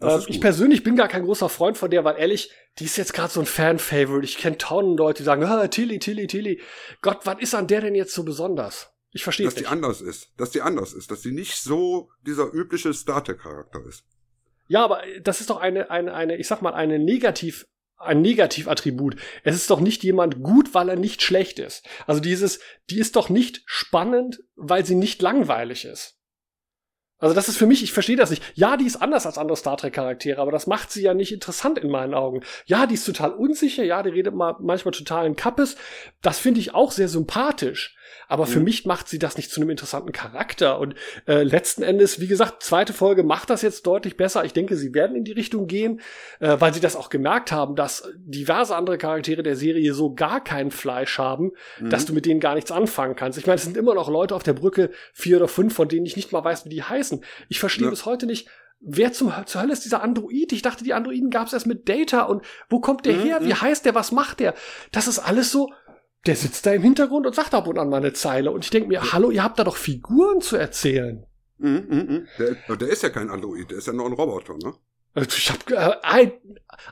Ähm, 0.00 0.22
ich 0.28 0.40
persönlich 0.40 0.82
bin 0.82 0.96
gar 0.96 1.08
kein 1.08 1.24
großer 1.24 1.48
Freund 1.48 1.76
von 1.76 1.90
der, 1.90 2.04
weil 2.04 2.18
ehrlich, 2.18 2.50
die 2.78 2.84
ist 2.84 2.96
jetzt 2.96 3.12
gerade 3.12 3.32
so 3.32 3.40
ein 3.40 3.46
Fan-Favorite. 3.46 4.24
Ich 4.24 4.38
kenne 4.38 4.58
tausend 4.58 4.98
Leute, 4.98 5.18
die 5.18 5.24
sagen, 5.24 5.42
ah, 5.44 5.66
Tilly, 5.66 5.98
Tilly, 5.98 6.26
Tilly. 6.26 6.60
Gott, 7.02 7.20
was 7.24 7.40
ist 7.40 7.54
an 7.54 7.66
der 7.66 7.80
denn 7.80 7.94
jetzt 7.94 8.14
so 8.14 8.24
besonders? 8.24 8.92
Ich 9.12 9.24
verstehe 9.24 9.46
dass 9.46 9.54
es 9.54 9.58
die 9.58 9.64
nicht. 9.64 9.72
anders 9.72 10.00
ist. 10.00 10.32
Dass 10.36 10.50
die 10.50 10.62
anders 10.62 10.92
ist. 10.92 11.10
Dass 11.10 11.20
die 11.20 11.32
nicht 11.32 11.56
so 11.56 12.10
dieser 12.24 12.52
übliche 12.52 12.94
Star 12.94 13.24
Trek-Charakter 13.24 13.84
ist. 13.86 14.04
Ja, 14.68 14.84
aber 14.84 15.02
das 15.22 15.40
ist 15.40 15.50
doch 15.50 15.58
eine, 15.58 15.90
eine, 15.90 16.14
eine, 16.14 16.36
ich 16.36 16.46
sag 16.46 16.62
mal, 16.62 16.74
eine 16.74 17.00
Negativ, 17.00 17.66
ein 18.00 18.22
Negativattribut. 18.22 19.16
Es 19.44 19.54
ist 19.54 19.70
doch 19.70 19.80
nicht 19.80 20.02
jemand 20.02 20.42
gut, 20.42 20.74
weil 20.74 20.88
er 20.88 20.96
nicht 20.96 21.22
schlecht 21.22 21.58
ist. 21.58 21.86
Also 22.06 22.20
dieses, 22.20 22.60
die 22.88 22.98
ist 22.98 23.14
doch 23.14 23.28
nicht 23.28 23.62
spannend, 23.66 24.40
weil 24.56 24.84
sie 24.84 24.94
nicht 24.94 25.20
langweilig 25.22 25.84
ist. 25.84 26.16
Also 27.18 27.34
das 27.34 27.50
ist 27.50 27.58
für 27.58 27.66
mich, 27.66 27.82
ich 27.82 27.92
verstehe 27.92 28.16
das 28.16 28.30
nicht. 28.30 28.42
Ja, 28.54 28.78
die 28.78 28.86
ist 28.86 28.96
anders 28.96 29.26
als 29.26 29.36
andere 29.36 29.56
Star 29.56 29.76
Trek 29.76 29.92
Charaktere, 29.92 30.40
aber 30.40 30.50
das 30.50 30.66
macht 30.66 30.90
sie 30.90 31.02
ja 31.02 31.12
nicht 31.12 31.32
interessant 31.32 31.78
in 31.78 31.90
meinen 31.90 32.14
Augen. 32.14 32.40
Ja, 32.64 32.86
die 32.86 32.94
ist 32.94 33.04
total 33.04 33.32
unsicher, 33.32 33.84
ja, 33.84 34.02
die 34.02 34.08
redet 34.08 34.34
mal 34.34 34.56
manchmal 34.60 34.94
total 34.94 35.26
in 35.26 35.36
Kappes. 35.36 35.76
Das 36.22 36.38
finde 36.38 36.60
ich 36.60 36.74
auch 36.74 36.92
sehr 36.92 37.08
sympathisch. 37.08 37.94
Aber 38.28 38.46
für 38.46 38.58
Mhm. 38.58 38.64
mich 38.64 38.86
macht 38.86 39.08
sie 39.08 39.18
das 39.18 39.36
nicht 39.36 39.50
zu 39.50 39.60
einem 39.60 39.70
interessanten 39.70 40.12
Charakter. 40.12 40.78
Und 40.78 40.94
äh, 41.26 41.42
letzten 41.42 41.82
Endes, 41.82 42.20
wie 42.20 42.26
gesagt, 42.26 42.62
zweite 42.62 42.92
Folge 42.92 43.22
macht 43.22 43.50
das 43.50 43.62
jetzt 43.62 43.86
deutlich 43.86 44.16
besser. 44.16 44.44
Ich 44.44 44.52
denke, 44.52 44.76
sie 44.76 44.94
werden 44.94 45.16
in 45.16 45.24
die 45.24 45.32
Richtung 45.32 45.66
gehen, 45.66 46.00
äh, 46.40 46.56
weil 46.58 46.72
sie 46.74 46.80
das 46.80 46.96
auch 46.96 47.08
gemerkt 47.10 47.52
haben, 47.52 47.76
dass 47.76 48.08
diverse 48.16 48.74
andere 48.76 48.98
Charaktere 48.98 49.42
der 49.42 49.56
Serie 49.56 49.94
so 49.94 50.14
gar 50.14 50.42
kein 50.42 50.70
Fleisch 50.70 51.18
haben, 51.18 51.52
Mhm. 51.78 51.90
dass 51.90 52.06
du 52.06 52.12
mit 52.12 52.26
denen 52.26 52.40
gar 52.40 52.54
nichts 52.54 52.70
anfangen 52.70 53.16
kannst. 53.16 53.38
Ich 53.38 53.46
meine, 53.46 53.56
es 53.56 53.64
sind 53.64 53.76
immer 53.76 53.94
noch 53.94 54.08
Leute 54.08 54.34
auf 54.34 54.42
der 54.42 54.52
Brücke, 54.54 54.90
vier 55.12 55.36
oder 55.38 55.48
fünf, 55.48 55.74
von 55.74 55.88
denen 55.88 56.06
ich 56.06 56.16
nicht 56.16 56.32
mal 56.32 56.44
weiß, 56.44 56.64
wie 56.64 56.70
die 56.70 56.82
heißen. 56.82 57.24
Ich 57.48 57.60
verstehe 57.60 57.84
Ja. 57.86 57.90
bis 57.90 58.06
heute 58.06 58.26
nicht, 58.26 58.48
wer 58.82 59.12
zum, 59.12 59.30
zur 59.44 59.60
Hölle 59.60 59.74
ist 59.74 59.84
dieser 59.84 60.02
Android? 60.02 60.52
Ich 60.52 60.62
dachte, 60.62 60.84
die 60.84 60.94
Androiden 60.94 61.28
gab 61.30 61.46
es 61.48 61.52
erst 61.52 61.66
mit 61.66 61.86
Data. 61.88 62.22
Und 62.22 62.42
wo 62.70 62.80
kommt 62.80 63.04
der 63.04 63.14
Mhm, 63.16 63.22
her? 63.22 63.38
Wie 63.42 63.48
mhm. 63.48 63.60
heißt 63.60 63.84
der? 63.84 63.94
Was 63.94 64.10
macht 64.10 64.40
der? 64.40 64.54
Das 64.90 65.06
ist 65.06 65.18
alles 65.18 65.50
so. 65.52 65.70
Der 66.26 66.36
sitzt 66.36 66.66
da 66.66 66.72
im 66.72 66.82
Hintergrund 66.82 67.26
und 67.26 67.34
sagt 67.34 67.54
ab 67.54 67.66
und 67.66 67.78
an 67.78 67.88
mal 67.88 67.96
eine 67.98 68.12
Zeile. 68.12 68.50
Und 68.50 68.64
ich 68.64 68.70
denke 68.70 68.88
mir, 68.88 69.12
hallo, 69.12 69.30
ihr 69.30 69.42
habt 69.42 69.58
da 69.58 69.64
doch 69.64 69.76
Figuren 69.76 70.40
zu 70.40 70.56
erzählen. 70.56 71.24
Mhm, 71.58 71.86
mhm, 71.88 71.96
mhm. 71.98 72.28
Der, 72.38 72.76
der 72.76 72.88
ist 72.88 73.02
ja 73.02 73.08
kein 73.10 73.30
Android, 73.30 73.70
der 73.70 73.78
ist 73.78 73.86
ja 73.86 73.92
nur 73.92 74.06
ein 74.06 74.12
Roboter, 74.12 74.54
ne? 74.54 74.74
Also 75.12 75.36
Ich 75.36 75.50
hab, 75.50 75.68
äh, 75.70 76.22
I, 76.22 76.32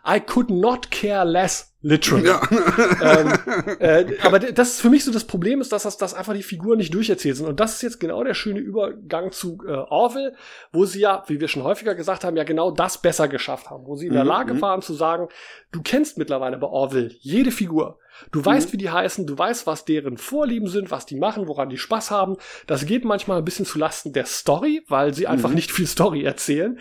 I 0.07 0.20
could 0.20 0.51
not 0.51 0.91
care 0.91 1.24
less, 1.24 1.72
literally. 1.83 2.26
Ja. 2.26 2.41
ähm, 2.51 3.33
äh, 3.79 4.16
aber 4.22 4.41
das 4.41 4.70
ist 4.70 4.81
für 4.81 4.91
mich 4.91 5.05
so 5.05 5.12
das 5.12 5.24
Problem 5.24 5.61
ist, 5.61 5.70
dass 5.72 5.85
das, 5.85 5.99
dass 5.99 6.14
einfach 6.14 6.35
die 6.35 6.43
Figuren 6.43 6.79
nicht 6.79 6.93
durcherzählt 6.93 7.37
sind. 7.37 7.47
Und 7.47 7.61
das 7.61 7.74
ist 7.74 7.83
jetzt 7.83 8.01
genau 8.01 8.24
der 8.24 8.35
schöne 8.35 8.59
Übergang 8.59 9.31
zu 9.31 9.59
äh, 9.66 9.70
Orville, 9.72 10.35
wo 10.72 10.85
sie 10.85 11.01
ja, 11.01 11.22
wie 11.29 11.39
wir 11.41 11.47
schon 11.49 11.62
häufiger 11.62 11.95
gesagt 11.95 12.24
haben, 12.24 12.37
ja 12.37 12.45
genau 12.45 12.72
das 12.72 13.01
besser 13.01 13.29
geschafft 13.29 13.70
haben, 13.70 13.87
wo 13.87 13.95
sie 13.95 14.09
in 14.09 14.14
der 14.14 14.24
Mhm, 14.24 14.29
Lage 14.29 14.55
mhm. 14.55 14.62
waren 14.62 14.83
zu 14.83 14.95
sagen, 14.95 15.29
du 15.70 15.81
kennst 15.83 16.18
mittlerweile 16.18 16.59
bei 16.59 16.66
Orville 16.66 17.11
jede 17.20 17.53
Figur. 17.53 18.01
Du 18.33 18.45
weißt, 18.45 18.69
Mhm. 18.69 18.73
wie 18.73 18.77
die 18.79 18.91
heißen, 18.91 19.27
du 19.27 19.37
weißt, 19.39 19.66
was 19.66 19.85
deren 19.85 20.19
Vorlieben 20.19 20.69
sind, 20.69 20.91
was 20.91 21.07
die 21.07 21.16
machen, 21.16 21.47
woran 21.49 21.69
die 21.69 21.79
Spaß 21.79 22.11
haben. 22.11 22.37
Das 22.66 22.85
geht 22.87 23.05
manchmal 23.05 23.39
ein 23.39 23.45
bisschen 23.45 23.64
zu 23.66 23.79
Lasten 23.79 24.12
der 24.12 24.27
Story, 24.27 24.83
weil 24.89 25.14
sie 25.14 25.27
einfach 25.27 25.49
Mhm. 25.51 25.55
nicht 25.57 25.71
viel 25.73 25.87
Story 25.87 26.23
erzählen. 26.25 26.79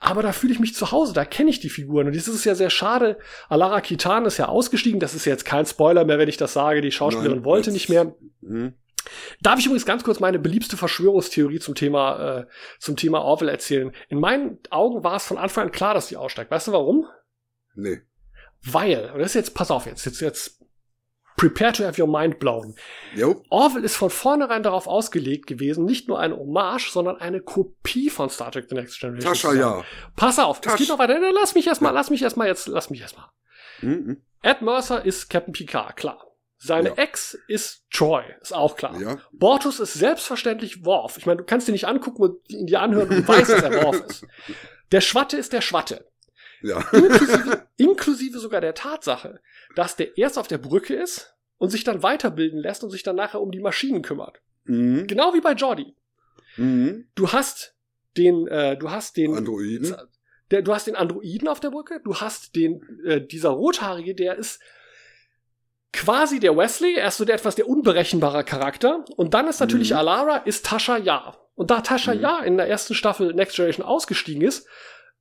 Aber 0.00 0.22
da 0.22 0.32
fühle 0.32 0.52
ich 0.52 0.60
mich 0.60 0.74
zu 0.74 0.90
Hause, 0.92 1.12
da 1.12 1.24
kenne 1.24 1.50
ich 1.50 1.60
die 1.60 1.70
Figuren. 1.70 2.06
Und 2.08 2.16
das 2.16 2.28
ist 2.28 2.44
ja 2.44 2.54
sehr 2.54 2.70
schade. 2.70 3.18
Alara 3.48 3.80
Kitan 3.80 4.24
ist 4.26 4.38
ja 4.38 4.46
ausgestiegen. 4.48 5.00
Das 5.00 5.14
ist 5.14 5.24
jetzt 5.24 5.44
kein 5.44 5.66
Spoiler 5.66 6.04
mehr, 6.04 6.18
wenn 6.18 6.28
ich 6.28 6.36
das 6.36 6.52
sage. 6.52 6.80
Die 6.80 6.92
Schauspielerin 6.92 7.38
Nein, 7.38 7.44
wollte 7.44 7.70
jetzt- 7.70 7.74
nicht 7.74 7.88
mehr. 7.88 8.14
Mhm. 8.40 8.74
Darf 9.40 9.58
ich 9.58 9.66
übrigens 9.66 9.84
ganz 9.84 10.04
kurz 10.04 10.20
meine 10.20 10.38
beliebste 10.38 10.76
Verschwörungstheorie 10.76 11.58
zum 11.58 11.74
Thema, 11.74 12.38
äh, 12.42 12.46
zum 12.78 12.96
Thema 12.96 13.20
Orwell 13.22 13.48
erzählen? 13.48 13.92
In 14.08 14.20
meinen 14.20 14.58
Augen 14.70 15.02
war 15.02 15.16
es 15.16 15.24
von 15.26 15.38
Anfang 15.38 15.66
an 15.66 15.72
klar, 15.72 15.92
dass 15.94 16.06
die 16.06 16.16
aussteigt. 16.16 16.50
Weißt 16.52 16.68
du 16.68 16.72
warum? 16.72 17.06
Nee. 17.74 18.00
Weil, 18.64 19.10
und 19.12 19.18
das 19.18 19.28
ist 19.30 19.34
jetzt, 19.34 19.54
pass 19.54 19.72
auf 19.72 19.86
jetzt, 19.86 20.04
jetzt, 20.04 20.20
jetzt, 20.20 20.62
prepare 21.42 21.72
to 21.72 21.84
have 21.84 22.00
your 22.00 22.06
mind 22.08 22.38
blown. 22.38 22.74
Jo. 23.14 23.42
Orwell 23.50 23.84
ist 23.84 23.96
von 23.96 24.10
vornherein 24.10 24.62
darauf 24.62 24.86
ausgelegt 24.86 25.46
gewesen, 25.48 25.84
nicht 25.84 26.06
nur 26.06 26.20
eine 26.20 26.36
Hommage, 26.36 26.90
sondern 26.90 27.16
eine 27.16 27.40
Kopie 27.40 28.10
von 28.10 28.30
Star 28.30 28.52
Trek 28.52 28.66
The 28.68 28.76
Next 28.76 29.00
Generation. 29.00 29.32
Tascha, 29.32 29.52
ja. 29.54 29.82
Pass 30.14 30.38
auf, 30.38 30.58
es 30.58 30.62
Tasch. 30.62 30.78
geht 30.78 30.88
noch 30.88 30.98
weiter. 31.00 31.18
Lass 31.32 31.54
mich 31.56 31.66
erstmal, 31.66 31.92
lass 31.92 32.10
mich 32.10 32.22
erstmal 32.22 32.46
jetzt, 32.46 32.68
lass 32.68 32.90
mich 32.90 33.00
erstmal. 33.00 33.26
Mhm. 33.80 34.22
Ed 34.42 34.62
Mercer 34.62 35.04
ist 35.04 35.28
Captain 35.28 35.52
Picard, 35.52 35.96
klar. 35.96 36.26
Seine 36.58 36.90
Ja. 36.90 36.94
Ex 36.94 37.36
ist 37.48 37.84
Troy, 37.90 38.22
ist 38.40 38.54
auch 38.54 38.76
klar. 38.76 38.96
Ja. 39.00 39.18
Bortus 39.32 39.80
ist 39.80 39.94
selbstverständlich 39.94 40.84
Worf. 40.84 41.18
Ich 41.18 41.26
meine, 41.26 41.38
du 41.38 41.44
kannst 41.44 41.66
ihn 41.68 41.72
nicht 41.72 41.88
angucken 41.88 42.22
und 42.22 42.48
ihn 42.48 42.66
dir 42.66 42.80
anhören 42.80 43.08
und 43.08 43.16
du 43.18 43.28
weißt, 43.28 43.50
dass 43.50 43.62
er 43.62 43.82
Worf 43.82 44.00
ist. 44.06 44.24
Der 44.92 45.00
Schwatte 45.00 45.36
ist 45.36 45.52
der 45.52 45.60
Schwatte. 45.60 46.06
Ja. 46.62 46.78
Inklusive, 46.92 47.66
inklusive 47.76 48.38
sogar 48.38 48.60
der 48.60 48.74
Tatsache, 48.74 49.40
dass 49.74 49.96
der 49.96 50.16
erst 50.16 50.38
auf 50.38 50.46
der 50.46 50.58
Brücke 50.58 50.94
ist 50.94 51.31
und 51.62 51.70
sich 51.70 51.84
dann 51.84 52.02
weiterbilden 52.02 52.58
lässt 52.58 52.82
und 52.82 52.90
sich 52.90 53.04
dann 53.04 53.14
nachher 53.14 53.40
um 53.40 53.52
die 53.52 53.60
Maschinen 53.60 54.02
kümmert. 54.02 54.40
Mhm. 54.64 55.06
Genau 55.06 55.32
wie 55.32 55.40
bei 55.40 55.52
Jordi. 55.52 55.94
Mhm. 56.56 57.06
Du 57.14 57.30
hast 57.30 57.76
den, 58.16 58.48
äh, 58.48 58.76
du 58.76 58.90
hast 58.90 59.16
den, 59.16 59.32
Androiden. 59.36 59.94
der, 60.50 60.62
du 60.62 60.74
hast 60.74 60.88
den 60.88 60.96
Androiden 60.96 61.46
auf 61.46 61.60
der 61.60 61.70
Brücke, 61.70 62.00
du 62.02 62.16
hast 62.16 62.56
den, 62.56 62.82
äh, 63.06 63.24
dieser 63.24 63.50
Rothaarige, 63.50 64.16
der 64.16 64.34
ist 64.38 64.60
quasi 65.92 66.40
der 66.40 66.56
Wesley, 66.56 66.96
er 66.96 67.06
ist 67.06 67.18
so 67.18 67.24
der 67.24 67.36
etwas 67.36 67.54
der 67.54 67.68
unberechenbare 67.68 68.42
Charakter. 68.42 69.04
Und 69.16 69.32
dann 69.32 69.46
ist 69.46 69.60
natürlich 69.60 69.90
Mhm. 69.92 69.98
Alara, 69.98 70.38
ist 70.38 70.66
Tascha 70.66 70.96
Ja. 70.96 71.36
Und 71.54 71.70
da 71.70 71.80
Tascha 71.80 72.12
Mhm. 72.12 72.20
Ja 72.22 72.40
in 72.40 72.56
der 72.56 72.66
ersten 72.66 72.94
Staffel 72.96 73.34
Next 73.34 73.54
Generation 73.54 73.86
ausgestiegen 73.86 74.42
ist, 74.42 74.66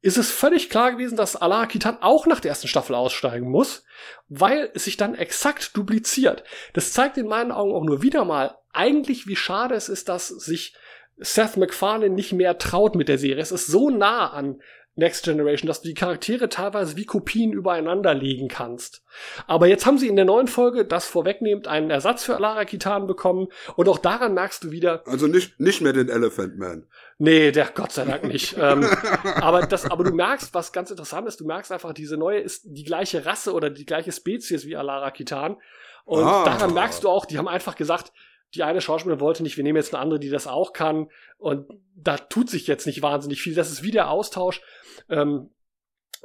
ist 0.01 0.17
es 0.17 0.31
völlig 0.31 0.69
klar 0.69 0.91
gewesen, 0.91 1.15
dass 1.15 1.35
Alara 1.35 1.67
Kitan 1.67 1.97
auch 2.01 2.25
nach 2.25 2.39
der 2.39 2.49
ersten 2.49 2.67
Staffel 2.67 2.95
aussteigen 2.95 3.49
muss, 3.49 3.83
weil 4.29 4.71
es 4.73 4.85
sich 4.85 4.97
dann 4.97 5.15
exakt 5.15 5.77
dupliziert. 5.77 6.43
Das 6.73 6.91
zeigt 6.91 7.17
in 7.17 7.27
meinen 7.27 7.51
Augen 7.51 7.73
auch 7.73 7.83
nur 7.83 8.01
wieder 8.01 8.25
mal 8.25 8.57
eigentlich, 8.73 9.27
wie 9.27 9.35
schade 9.35 9.75
es 9.75 9.89
ist, 9.89 10.09
dass 10.09 10.27
sich 10.27 10.75
Seth 11.17 11.57
MacFarlane 11.57 12.13
nicht 12.13 12.33
mehr 12.33 12.57
traut 12.57 12.95
mit 12.95 13.09
der 13.09 13.19
Serie. 13.19 13.41
Es 13.41 13.51
ist 13.51 13.67
so 13.67 13.89
nah 13.89 14.31
an 14.31 14.61
Next 14.95 15.23
Generation, 15.23 15.67
dass 15.67 15.81
du 15.81 15.87
die 15.87 15.93
Charaktere 15.93 16.49
teilweise 16.49 16.97
wie 16.97 17.05
Kopien 17.05 17.53
übereinander 17.53 18.13
legen 18.13 18.49
kannst. 18.49 19.03
Aber 19.47 19.67
jetzt 19.67 19.85
haben 19.85 19.97
sie 19.97 20.09
in 20.09 20.17
der 20.17 20.25
neuen 20.25 20.47
Folge, 20.47 20.83
das 20.83 21.05
vorwegnehmend, 21.05 21.67
einen 21.67 21.89
Ersatz 21.89 22.25
für 22.25 22.35
Alara 22.35 22.65
Kitan 22.65 23.07
bekommen 23.07 23.47
und 23.77 23.87
auch 23.87 23.99
daran 23.99 24.33
merkst 24.33 24.65
du 24.65 24.71
wieder. 24.71 25.03
Also 25.07 25.27
nicht, 25.27 25.59
nicht 25.59 25.81
mehr 25.81 25.93
den 25.93 26.09
Elephant 26.09 26.57
Man. 26.57 26.87
Nee, 27.23 27.51
der 27.51 27.67
Gott 27.67 27.91
sei 27.91 28.03
Dank 28.03 28.23
nicht. 28.23 28.55
ähm, 28.59 28.83
aber 29.23 29.67
das, 29.67 29.85
aber 29.85 30.03
du 30.03 30.11
merkst, 30.11 30.55
was 30.55 30.71
ganz 30.71 30.89
interessant 30.89 31.27
ist, 31.27 31.39
du 31.39 31.45
merkst 31.45 31.71
einfach, 31.71 31.93
diese 31.93 32.17
neue 32.17 32.39
ist 32.39 32.63
die 32.65 32.83
gleiche 32.83 33.27
Rasse 33.27 33.53
oder 33.53 33.69
die 33.69 33.85
gleiche 33.85 34.11
Spezies 34.11 34.65
wie 34.65 34.75
Alara 34.75 35.11
Kitan. 35.11 35.57
Und 36.03 36.23
ah. 36.23 36.43
daran 36.45 36.73
merkst 36.73 37.03
du 37.03 37.09
auch, 37.09 37.27
die 37.27 37.37
haben 37.37 37.47
einfach 37.47 37.75
gesagt, 37.75 38.11
die 38.55 38.63
eine 38.63 38.81
Schauspielerin 38.81 39.19
wollte 39.19 39.43
nicht, 39.43 39.55
wir 39.55 39.63
nehmen 39.63 39.77
jetzt 39.77 39.93
eine 39.93 40.01
andere, 40.01 40.19
die 40.19 40.29
das 40.29 40.47
auch 40.47 40.73
kann. 40.73 41.11
Und 41.37 41.67
da 41.95 42.17
tut 42.17 42.49
sich 42.49 42.65
jetzt 42.65 42.87
nicht 42.87 43.03
wahnsinnig 43.03 43.39
viel. 43.39 43.53
Das 43.53 43.71
ist 43.71 43.83
wie 43.83 43.91
der 43.91 44.09
Austausch 44.09 44.59
ähm, 45.07 45.51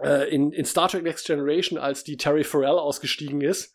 äh, 0.03 0.35
in, 0.35 0.51
in 0.51 0.65
Star 0.65 0.89
Trek 0.89 1.03
Next 1.03 1.27
Generation, 1.27 1.79
als 1.79 2.05
die 2.05 2.17
Terry 2.17 2.43
Farrell 2.43 2.79
ausgestiegen 2.79 3.43
ist. 3.43 3.75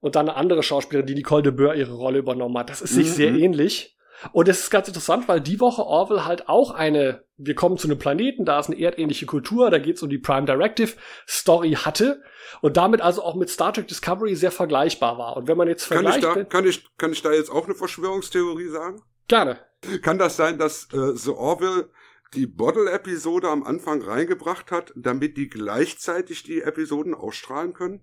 Und 0.00 0.16
dann 0.16 0.28
eine 0.28 0.36
andere 0.36 0.64
Schauspielerin, 0.64 1.06
die 1.06 1.14
Nicole 1.14 1.44
de 1.44 1.52
Boer 1.52 1.76
ihre 1.76 1.94
Rolle 1.94 2.18
übernommen 2.18 2.58
hat. 2.58 2.70
Das 2.70 2.82
ist 2.82 2.94
sich 2.94 3.06
mhm. 3.06 3.12
sehr 3.12 3.30
ähnlich. 3.34 3.95
Und 4.32 4.48
es 4.48 4.60
ist 4.60 4.70
ganz 4.70 4.88
interessant, 4.88 5.28
weil 5.28 5.40
die 5.40 5.60
Woche 5.60 5.82
Orwell 5.82 6.24
halt 6.24 6.48
auch 6.48 6.70
eine, 6.70 7.24
wir 7.36 7.54
kommen 7.54 7.76
zu 7.76 7.88
einem 7.88 7.98
Planeten, 7.98 8.44
da 8.44 8.58
ist 8.58 8.70
eine 8.70 8.80
erdähnliche 8.80 9.26
Kultur, 9.26 9.70
da 9.70 9.78
geht 9.78 9.96
es 9.96 10.02
um 10.02 10.08
die 10.08 10.18
Prime 10.18 10.46
Directive 10.46 10.94
Story 11.28 11.72
hatte 11.72 12.22
und 12.60 12.76
damit 12.76 13.00
also 13.00 13.22
auch 13.22 13.34
mit 13.34 13.50
Star 13.50 13.72
Trek 13.72 13.88
Discovery 13.88 14.34
sehr 14.34 14.52
vergleichbar 14.52 15.18
war. 15.18 15.36
Und 15.36 15.48
wenn 15.48 15.56
man 15.56 15.68
jetzt 15.68 15.88
kann 15.88 16.02
vergleicht... 16.02 16.18
Ich 16.18 16.34
da, 16.34 16.44
kann, 16.44 16.66
ich, 16.66 16.86
kann 16.96 17.12
ich 17.12 17.22
da 17.22 17.32
jetzt 17.32 17.50
auch 17.50 17.66
eine 17.66 17.74
Verschwörungstheorie 17.74 18.68
sagen? 18.68 19.02
Gerne. 19.28 19.58
Kann 20.02 20.18
das 20.18 20.36
sein, 20.36 20.58
dass 20.58 20.88
äh, 20.92 21.14
The 21.14 21.30
Orville 21.30 21.90
die 22.34 22.46
Bottle-Episode 22.46 23.48
am 23.48 23.62
Anfang 23.62 24.02
reingebracht 24.02 24.70
hat, 24.70 24.92
damit 24.96 25.36
die 25.36 25.48
gleichzeitig 25.48 26.42
die 26.42 26.62
Episoden 26.62 27.14
ausstrahlen 27.14 27.72
können? 27.72 28.00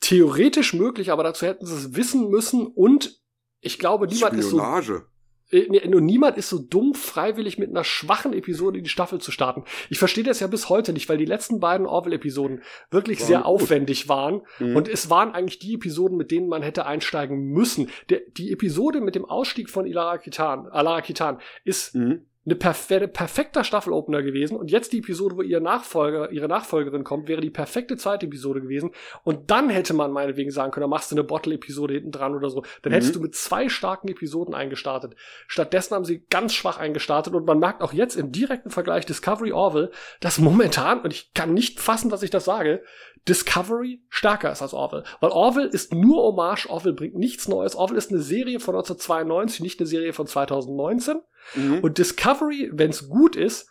Theoretisch 0.00 0.74
möglich, 0.74 1.10
aber 1.10 1.24
dazu 1.24 1.46
hätten 1.46 1.64
sie 1.64 1.74
es 1.74 1.96
wissen 1.96 2.28
müssen 2.28 2.66
und 2.66 3.23
ich 3.64 3.78
glaube, 3.78 4.06
niemand 4.06 4.34
Spionage. 4.34 4.92
ist 4.92 4.98
so. 4.98 5.14
Äh, 5.50 5.88
nur 5.88 6.00
niemand 6.00 6.36
ist 6.36 6.48
so 6.48 6.58
dumm, 6.58 6.94
freiwillig 6.94 7.58
mit 7.58 7.70
einer 7.70 7.84
schwachen 7.84 8.32
Episode 8.32 8.78
in 8.78 8.84
die 8.84 8.90
Staffel 8.90 9.20
zu 9.20 9.30
starten. 9.30 9.64
Ich 9.90 9.98
verstehe 9.98 10.24
das 10.24 10.40
ja 10.40 10.46
bis 10.46 10.68
heute 10.68 10.92
nicht, 10.92 11.08
weil 11.08 11.18
die 11.18 11.24
letzten 11.24 11.60
beiden 11.60 11.86
Orville-Episoden 11.86 12.62
wirklich 12.90 13.20
war 13.20 13.26
sehr 13.26 13.38
gut. 13.38 13.46
aufwendig 13.46 14.08
waren. 14.08 14.42
Mhm. 14.58 14.76
Und 14.76 14.88
es 14.88 15.10
waren 15.10 15.32
eigentlich 15.32 15.58
die 15.58 15.74
Episoden, 15.74 16.16
mit 16.16 16.30
denen 16.30 16.48
man 16.48 16.62
hätte 16.62 16.86
einsteigen 16.86 17.38
müssen. 17.50 17.90
Der, 18.08 18.20
die 18.36 18.52
Episode 18.52 19.00
mit 19.00 19.14
dem 19.14 19.24
Ausstieg 19.24 19.70
von 19.70 19.86
Ilara 19.86 20.18
Kitan, 20.18 20.66
Alara 20.68 21.02
Kitan 21.02 21.38
ist 21.64 21.94
mhm 21.94 22.26
eine 22.46 22.56
perf 22.56 22.90
wäre 22.90 23.08
perfekter 23.08 23.64
Staffelopener 23.64 24.22
gewesen 24.22 24.56
und 24.56 24.70
jetzt 24.70 24.92
die 24.92 24.98
Episode, 24.98 25.36
wo 25.36 25.42
ihr 25.42 25.60
Nachfolger, 25.60 26.30
ihre 26.30 26.48
Nachfolgerin 26.48 27.02
kommt, 27.02 27.28
wäre 27.28 27.40
die 27.40 27.50
perfekte 27.50 27.96
zweite 27.96 28.26
Episode 28.26 28.60
gewesen 28.60 28.90
und 29.22 29.50
dann 29.50 29.70
hätte 29.70 29.94
man 29.94 30.12
meinetwegen 30.12 30.50
sagen 30.50 30.70
können, 30.70 30.82
da 30.82 30.88
machst 30.88 31.10
du 31.10 31.14
eine 31.14 31.24
Bottle-Episode 31.24 31.94
hinten 31.94 32.10
dran 32.10 32.34
oder 32.34 32.50
so. 32.50 32.62
Dann 32.82 32.92
mhm. 32.92 32.94
hättest 32.94 33.14
du 33.14 33.20
mit 33.20 33.34
zwei 33.34 33.68
starken 33.68 34.08
Episoden 34.08 34.54
eingestartet. 34.54 35.14
Stattdessen 35.46 35.94
haben 35.94 36.04
sie 36.04 36.26
ganz 36.28 36.52
schwach 36.52 36.78
eingestartet 36.78 37.34
und 37.34 37.46
man 37.46 37.58
merkt 37.58 37.82
auch 37.82 37.92
jetzt 37.92 38.16
im 38.16 38.30
direkten 38.30 38.70
Vergleich 38.70 39.06
Discovery 39.06 39.52
Orville, 39.52 39.90
dass 40.20 40.38
momentan, 40.38 41.00
und 41.00 41.12
ich 41.12 41.32
kann 41.32 41.54
nicht 41.54 41.80
fassen, 41.80 42.10
dass 42.10 42.22
ich 42.22 42.30
das 42.30 42.44
sage, 42.44 42.82
Discovery 43.26 44.02
stärker 44.10 44.52
ist 44.52 44.60
als 44.60 44.74
Orville. 44.74 45.04
Weil 45.20 45.30
Orville 45.30 45.68
ist 45.68 45.94
nur 45.94 46.22
Hommage, 46.22 46.68
Orville 46.68 46.94
bringt 46.94 47.14
nichts 47.14 47.48
Neues. 47.48 47.74
Orville 47.74 47.98
ist 47.98 48.10
eine 48.10 48.20
Serie 48.20 48.60
von 48.60 48.74
1992, 48.74 49.60
nicht 49.60 49.80
eine 49.80 49.86
Serie 49.86 50.12
von 50.12 50.26
2019. 50.26 51.22
Mhm. 51.54 51.80
Und 51.80 51.98
Discovery, 51.98 52.70
wenn 52.72 52.90
es 52.90 53.08
gut 53.08 53.36
ist, 53.36 53.68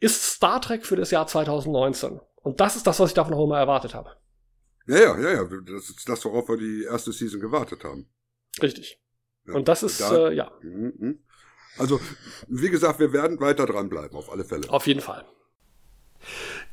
ist 0.00 0.22
Star 0.22 0.60
Trek 0.60 0.86
für 0.86 0.96
das 0.96 1.10
Jahr 1.10 1.26
2019. 1.26 2.20
Und 2.36 2.60
das 2.60 2.76
ist 2.76 2.86
das, 2.86 2.98
was 2.98 3.10
ich 3.10 3.14
davon 3.14 3.34
auch 3.34 3.44
immer 3.44 3.58
erwartet 3.58 3.94
habe. 3.94 4.16
Ja, 4.86 4.98
ja, 4.98 5.18
ja, 5.18 5.30
ja. 5.34 5.44
Das 5.44 5.90
ist 5.90 6.08
das, 6.08 6.24
worauf 6.24 6.48
wir 6.48 6.56
die 6.56 6.84
erste 6.84 7.12
Season 7.12 7.40
gewartet 7.40 7.84
haben. 7.84 8.08
Richtig. 8.60 9.00
Ja, 9.46 9.54
und 9.54 9.68
das 9.68 9.82
ist, 9.82 10.00
da, 10.00 10.28
äh, 10.28 10.34
ja. 10.34 10.50
Mhm, 10.62 10.92
mhm. 10.98 11.24
Also, 11.78 12.00
wie 12.48 12.68
gesagt, 12.68 12.98
wir 12.98 13.12
werden 13.12 13.40
weiter 13.40 13.66
dranbleiben, 13.66 14.16
auf 14.16 14.30
alle 14.30 14.44
Fälle. 14.44 14.68
Auf 14.68 14.86
jeden 14.86 15.00
Fall. 15.00 15.24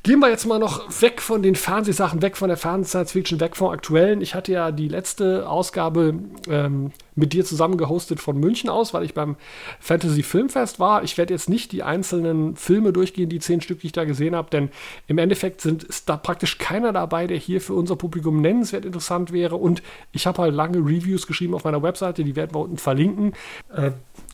Gehen 0.02 0.18
wir 0.20 0.30
jetzt 0.30 0.46
mal 0.46 0.58
noch 0.58 1.02
weg 1.02 1.20
von 1.20 1.42
den 1.42 1.54
Fernsehsachen, 1.54 2.22
weg 2.22 2.38
von 2.38 2.48
der 2.48 2.56
Fernseh-Science-Fiction, 2.56 3.38
weg 3.38 3.54
vom 3.54 3.68
Aktuellen. 3.68 4.22
Ich 4.22 4.34
hatte 4.34 4.50
ja 4.50 4.72
die 4.72 4.88
letzte 4.88 5.46
Ausgabe 5.46 6.14
ähm, 6.48 6.92
mit 7.16 7.34
dir 7.34 7.44
zusammen 7.44 7.76
gehostet 7.76 8.18
von 8.18 8.40
München 8.40 8.70
aus, 8.70 8.94
weil 8.94 9.04
ich 9.04 9.12
beim 9.12 9.36
Fantasy 9.78 10.22
Filmfest 10.22 10.80
war. 10.80 11.02
Ich 11.02 11.18
werde 11.18 11.34
jetzt 11.34 11.50
nicht 11.50 11.70
die 11.72 11.82
einzelnen 11.82 12.56
Filme 12.56 12.94
durchgehen, 12.94 13.28
die 13.28 13.40
zehn 13.40 13.60
Stück, 13.60 13.80
die 13.80 13.88
ich 13.88 13.92
da 13.92 14.04
gesehen 14.04 14.34
habe, 14.34 14.48
denn 14.48 14.70
im 15.06 15.18
Endeffekt 15.18 15.60
sind, 15.60 15.84
ist 15.84 16.08
da 16.08 16.16
praktisch 16.16 16.56
keiner 16.56 16.94
dabei, 16.94 17.26
der 17.26 17.36
hier 17.36 17.60
für 17.60 17.74
unser 17.74 17.96
Publikum 17.96 18.40
nennenswert 18.40 18.86
interessant 18.86 19.32
wäre. 19.32 19.56
Und 19.56 19.82
ich 20.12 20.26
habe 20.26 20.40
halt 20.40 20.54
lange 20.54 20.78
Reviews 20.78 21.26
geschrieben 21.26 21.52
auf 21.52 21.64
meiner 21.64 21.82
Webseite, 21.82 22.24
die 22.24 22.36
werden 22.36 22.54
wir 22.54 22.60
unten 22.60 22.78
verlinken. 22.78 23.34
Äh, 23.68 23.90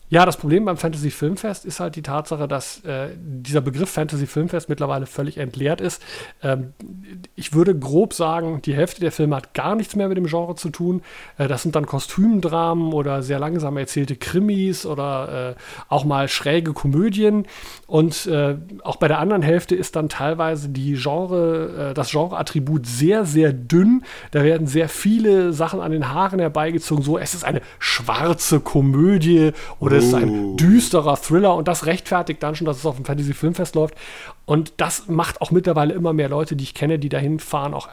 ja, 0.08 0.24
das 0.24 0.36
Problem 0.36 0.64
beim 0.64 0.76
Fantasy 0.76 1.10
Filmfest 1.10 1.64
ist 1.64 1.80
halt 1.80 1.96
die 1.96 2.02
Tatsache, 2.02 2.46
dass 2.46 2.84
äh, 2.84 3.08
dieser 3.18 3.60
Begriff 3.60 3.90
Fantasy 3.90 4.26
Filmfest 4.26 4.68
mittlerweile 4.68 5.06
völlig 5.06 5.38
entleert 5.38 5.80
ist. 5.80 6.00
Ähm, 6.44 6.74
ich 7.34 7.54
würde 7.54 7.76
grob 7.76 8.14
sagen, 8.14 8.62
die 8.62 8.74
Hälfte 8.74 9.00
der 9.00 9.10
Filme 9.10 9.34
hat 9.34 9.52
gar 9.52 9.74
nichts 9.74 9.96
mehr 9.96 10.08
mit 10.08 10.16
dem 10.16 10.26
Genre 10.26 10.54
zu 10.54 10.70
tun. 10.70 11.02
Äh, 11.38 11.48
das 11.48 11.62
sind 11.62 11.74
dann 11.74 11.86
Kostümdramen 11.86 12.92
oder 12.92 13.22
sehr 13.22 13.40
langsam 13.40 13.76
erzählte 13.76 14.14
Krimis 14.14 14.86
oder 14.86 15.56
äh, 15.56 15.60
auch 15.88 16.04
mal 16.04 16.28
schräge 16.28 16.72
Komödien. 16.72 17.46
Und 17.88 18.26
äh, 18.26 18.56
auch 18.84 18.96
bei 18.96 19.08
der 19.08 19.18
anderen 19.18 19.42
Hälfte 19.42 19.74
ist 19.74 19.96
dann 19.96 20.08
teilweise 20.08 20.68
die 20.68 20.94
Genre, 20.94 21.90
äh, 21.90 21.94
das 21.94 22.12
Genreattribut 22.12 22.86
sehr, 22.86 23.24
sehr 23.24 23.52
dünn. 23.52 24.04
Da 24.30 24.44
werden 24.44 24.68
sehr 24.68 24.88
viele 24.88 25.52
Sachen 25.52 25.80
an 25.80 25.90
den 25.90 26.12
Haaren 26.12 26.38
herbeigezogen. 26.38 27.02
So, 27.02 27.18
es 27.18 27.34
ist 27.34 27.44
eine 27.44 27.60
schwarze 27.80 28.60
Komödie 28.60 29.50
oder 29.80 29.95
ist 30.04 30.14
ein 30.14 30.52
oh. 30.52 30.56
düsterer 30.56 31.16
Thriller 31.16 31.54
und 31.54 31.68
das 31.68 31.86
rechtfertigt 31.86 32.42
dann 32.42 32.54
schon, 32.54 32.66
dass 32.66 32.78
es 32.78 32.86
auf 32.86 32.96
dem 32.96 33.04
Fantasy 33.04 33.34
Filmfest 33.34 33.74
läuft. 33.74 33.94
Und 34.46 34.74
das 34.76 35.08
macht 35.08 35.40
auch 35.40 35.50
mittlerweile 35.50 35.92
immer 35.92 36.12
mehr 36.12 36.28
Leute, 36.28 36.54
die 36.54 36.62
ich 36.62 36.72
kenne, 36.72 37.00
die 37.00 37.08
dahin 37.08 37.40
fahren, 37.40 37.74
auch 37.74 37.88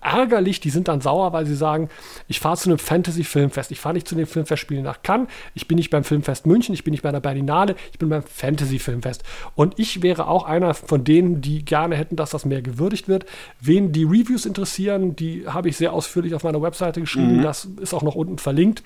ärgerlich. 0.00 0.60
Die 0.60 0.70
sind 0.70 0.86
dann 0.86 1.00
sauer, 1.00 1.32
weil 1.32 1.46
sie 1.46 1.56
sagen, 1.56 1.88
ich 2.28 2.38
fahre 2.38 2.56
zu 2.56 2.70
einem 2.70 2.78
Fantasy 2.78 3.24
Filmfest. 3.24 3.72
Ich 3.72 3.80
fahre 3.80 3.94
nicht 3.94 4.06
zu 4.06 4.14
den 4.14 4.26
Filmfestspielen 4.26 4.84
nach 4.84 5.02
Cannes. 5.02 5.26
Ich 5.54 5.66
bin 5.66 5.76
nicht 5.76 5.90
beim 5.90 6.04
Filmfest 6.04 6.46
München. 6.46 6.74
Ich 6.74 6.84
bin 6.84 6.92
nicht 6.92 7.02
bei 7.02 7.10
der 7.10 7.18
Berlinale. 7.18 7.74
Ich 7.90 7.98
bin 7.98 8.08
beim 8.08 8.22
Fantasy 8.22 8.78
Filmfest. 8.78 9.24
Und 9.56 9.80
ich 9.80 10.00
wäre 10.00 10.28
auch 10.28 10.44
einer 10.44 10.74
von 10.74 11.02
denen, 11.02 11.40
die 11.40 11.64
gerne 11.64 11.96
hätten, 11.96 12.14
dass 12.14 12.30
das 12.30 12.44
mehr 12.44 12.62
gewürdigt 12.62 13.08
wird. 13.08 13.26
Wen 13.60 13.90
die 13.90 14.04
Reviews 14.04 14.46
interessieren, 14.46 15.16
die 15.16 15.48
habe 15.48 15.68
ich 15.68 15.76
sehr 15.76 15.92
ausführlich 15.92 16.34
auf 16.34 16.44
meiner 16.44 16.62
Webseite 16.62 17.00
geschrieben. 17.00 17.38
Mhm. 17.38 17.42
Das 17.42 17.64
ist 17.64 17.94
auch 17.94 18.02
noch 18.02 18.14
unten 18.14 18.38
verlinkt. 18.38 18.84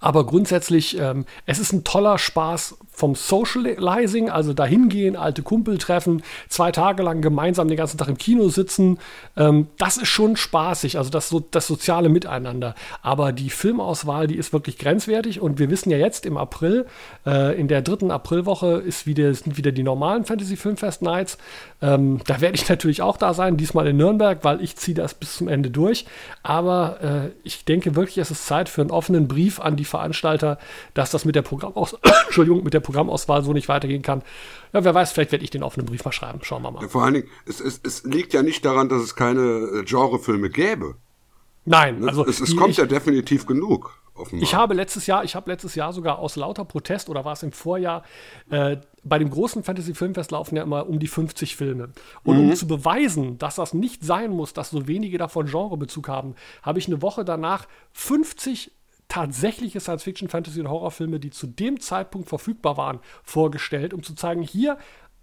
Aber 0.00 0.26
grundsätzlich, 0.26 0.98
ähm, 0.98 1.26
es 1.46 1.58
ist 1.58 1.72
ein 1.72 1.84
toller 1.84 2.18
Spaß 2.18 2.76
vom 2.98 3.14
Socializing, 3.14 4.28
also 4.28 4.52
dahin 4.52 4.88
gehen, 4.88 5.14
alte 5.14 5.42
Kumpel 5.42 5.78
treffen, 5.78 6.22
zwei 6.48 6.72
Tage 6.72 7.04
lang 7.04 7.22
gemeinsam 7.22 7.68
den 7.68 7.76
ganzen 7.76 7.96
Tag 7.96 8.08
im 8.08 8.18
Kino 8.18 8.48
sitzen. 8.48 8.98
Ähm, 9.36 9.68
das 9.78 9.98
ist 9.98 10.08
schon 10.08 10.36
spaßig, 10.36 10.98
also 10.98 11.08
das, 11.08 11.28
so, 11.28 11.38
das 11.38 11.68
soziale 11.68 12.08
Miteinander. 12.08 12.74
Aber 13.00 13.32
die 13.32 13.50
Filmauswahl, 13.50 14.26
die 14.26 14.34
ist 14.34 14.52
wirklich 14.52 14.78
grenzwertig 14.78 15.40
und 15.40 15.60
wir 15.60 15.70
wissen 15.70 15.90
ja 15.90 15.96
jetzt 15.96 16.26
im 16.26 16.36
April, 16.36 16.86
äh, 17.24 17.58
in 17.58 17.68
der 17.68 17.82
dritten 17.82 18.10
Aprilwoche 18.10 18.82
ist 18.84 19.06
wieder, 19.06 19.32
sind 19.32 19.56
wieder 19.56 19.70
die 19.70 19.84
normalen 19.84 20.24
Fantasy 20.24 20.56
Filmfest 20.56 21.00
Nights. 21.00 21.38
Ähm, 21.80 22.20
da 22.26 22.40
werde 22.40 22.56
ich 22.56 22.68
natürlich 22.68 23.00
auch 23.00 23.16
da 23.16 23.32
sein, 23.32 23.56
diesmal 23.56 23.86
in 23.86 23.96
Nürnberg, 23.96 24.42
weil 24.42 24.60
ich 24.60 24.74
ziehe 24.74 24.96
das 24.96 25.14
bis 25.14 25.36
zum 25.36 25.46
Ende 25.46 25.70
durch. 25.70 26.04
Aber 26.42 26.98
äh, 27.00 27.30
ich 27.44 27.64
denke 27.64 27.94
wirklich, 27.94 28.18
es 28.18 28.32
ist 28.32 28.44
Zeit 28.46 28.68
für 28.68 28.80
einen 28.80 28.90
offenen 28.90 29.28
Brief 29.28 29.60
an 29.60 29.76
die 29.76 29.84
Veranstalter, 29.84 30.58
dass 30.94 31.12
das 31.12 31.24
mit 31.24 31.36
der 31.36 31.42
Programmaus 31.42 31.96
Entschuldigung, 32.26 32.64
mit 32.64 32.74
der 32.74 32.80
Programmauswahl 32.88 33.42
so 33.42 33.52
nicht 33.52 33.68
weitergehen 33.68 34.00
kann. 34.00 34.22
Ja, 34.72 34.82
wer 34.82 34.94
weiß, 34.94 35.12
vielleicht 35.12 35.32
werde 35.32 35.44
ich 35.44 35.50
den 35.50 35.62
offenen 35.62 35.84
Brief 35.84 36.06
mal 36.06 36.12
schreiben. 36.12 36.38
Schauen 36.42 36.62
wir 36.62 36.70
mal. 36.70 36.88
Vor 36.88 37.04
allen 37.04 37.14
Dingen, 37.14 37.28
es, 37.44 37.60
es, 37.60 37.78
es 37.84 38.04
liegt 38.04 38.32
ja 38.32 38.42
nicht 38.42 38.64
daran, 38.64 38.88
dass 38.88 39.02
es 39.02 39.14
keine 39.14 39.42
äh, 39.42 39.84
Genrefilme 39.84 40.48
gäbe. 40.48 40.94
Nein, 41.66 42.00
ne? 42.00 42.08
also 42.08 42.24
es, 42.24 42.40
es 42.40 42.56
kommt 42.56 42.70
ich, 42.70 42.76
ja 42.78 42.86
definitiv 42.86 43.44
genug. 43.44 44.00
Offenbar. 44.14 44.42
Ich 44.42 44.54
habe 44.54 44.72
letztes 44.72 45.06
Jahr, 45.06 45.22
ich 45.22 45.36
habe 45.36 45.50
letztes 45.50 45.74
Jahr 45.74 45.92
sogar 45.92 46.18
aus 46.18 46.36
lauter 46.36 46.64
Protest 46.64 47.10
oder 47.10 47.26
war 47.26 47.34
es 47.34 47.42
im 47.42 47.52
Vorjahr, 47.52 48.04
äh, 48.50 48.78
bei 49.04 49.18
dem 49.18 49.28
großen 49.28 49.62
Fantasy 49.62 49.94
Filmfest 49.94 50.30
laufen 50.30 50.56
ja 50.56 50.62
immer 50.62 50.88
um 50.88 50.98
die 50.98 51.06
50 51.06 51.56
Filme. 51.56 51.90
Und 52.24 52.38
mhm. 52.38 52.48
um 52.48 52.56
zu 52.56 52.66
beweisen, 52.66 53.36
dass 53.36 53.56
das 53.56 53.74
nicht 53.74 54.02
sein 54.02 54.30
muss, 54.30 54.54
dass 54.54 54.70
so 54.70 54.88
wenige 54.88 55.18
davon 55.18 55.46
Genrebezug 55.46 56.08
haben, 56.08 56.34
habe 56.62 56.78
ich 56.78 56.86
eine 56.86 57.02
Woche 57.02 57.24
danach 57.24 57.68
50 57.92 58.72
tatsächliche 59.08 59.80
Science-Fiction, 59.80 60.28
Fantasy 60.28 60.60
und 60.60 60.68
Horrorfilme, 60.68 61.18
die 61.18 61.30
zu 61.30 61.46
dem 61.46 61.80
Zeitpunkt 61.80 62.28
verfügbar 62.28 62.76
waren, 62.76 63.00
vorgestellt, 63.22 63.94
um 63.94 64.02
zu 64.02 64.14
zeigen, 64.14 64.42
hier 64.42 64.78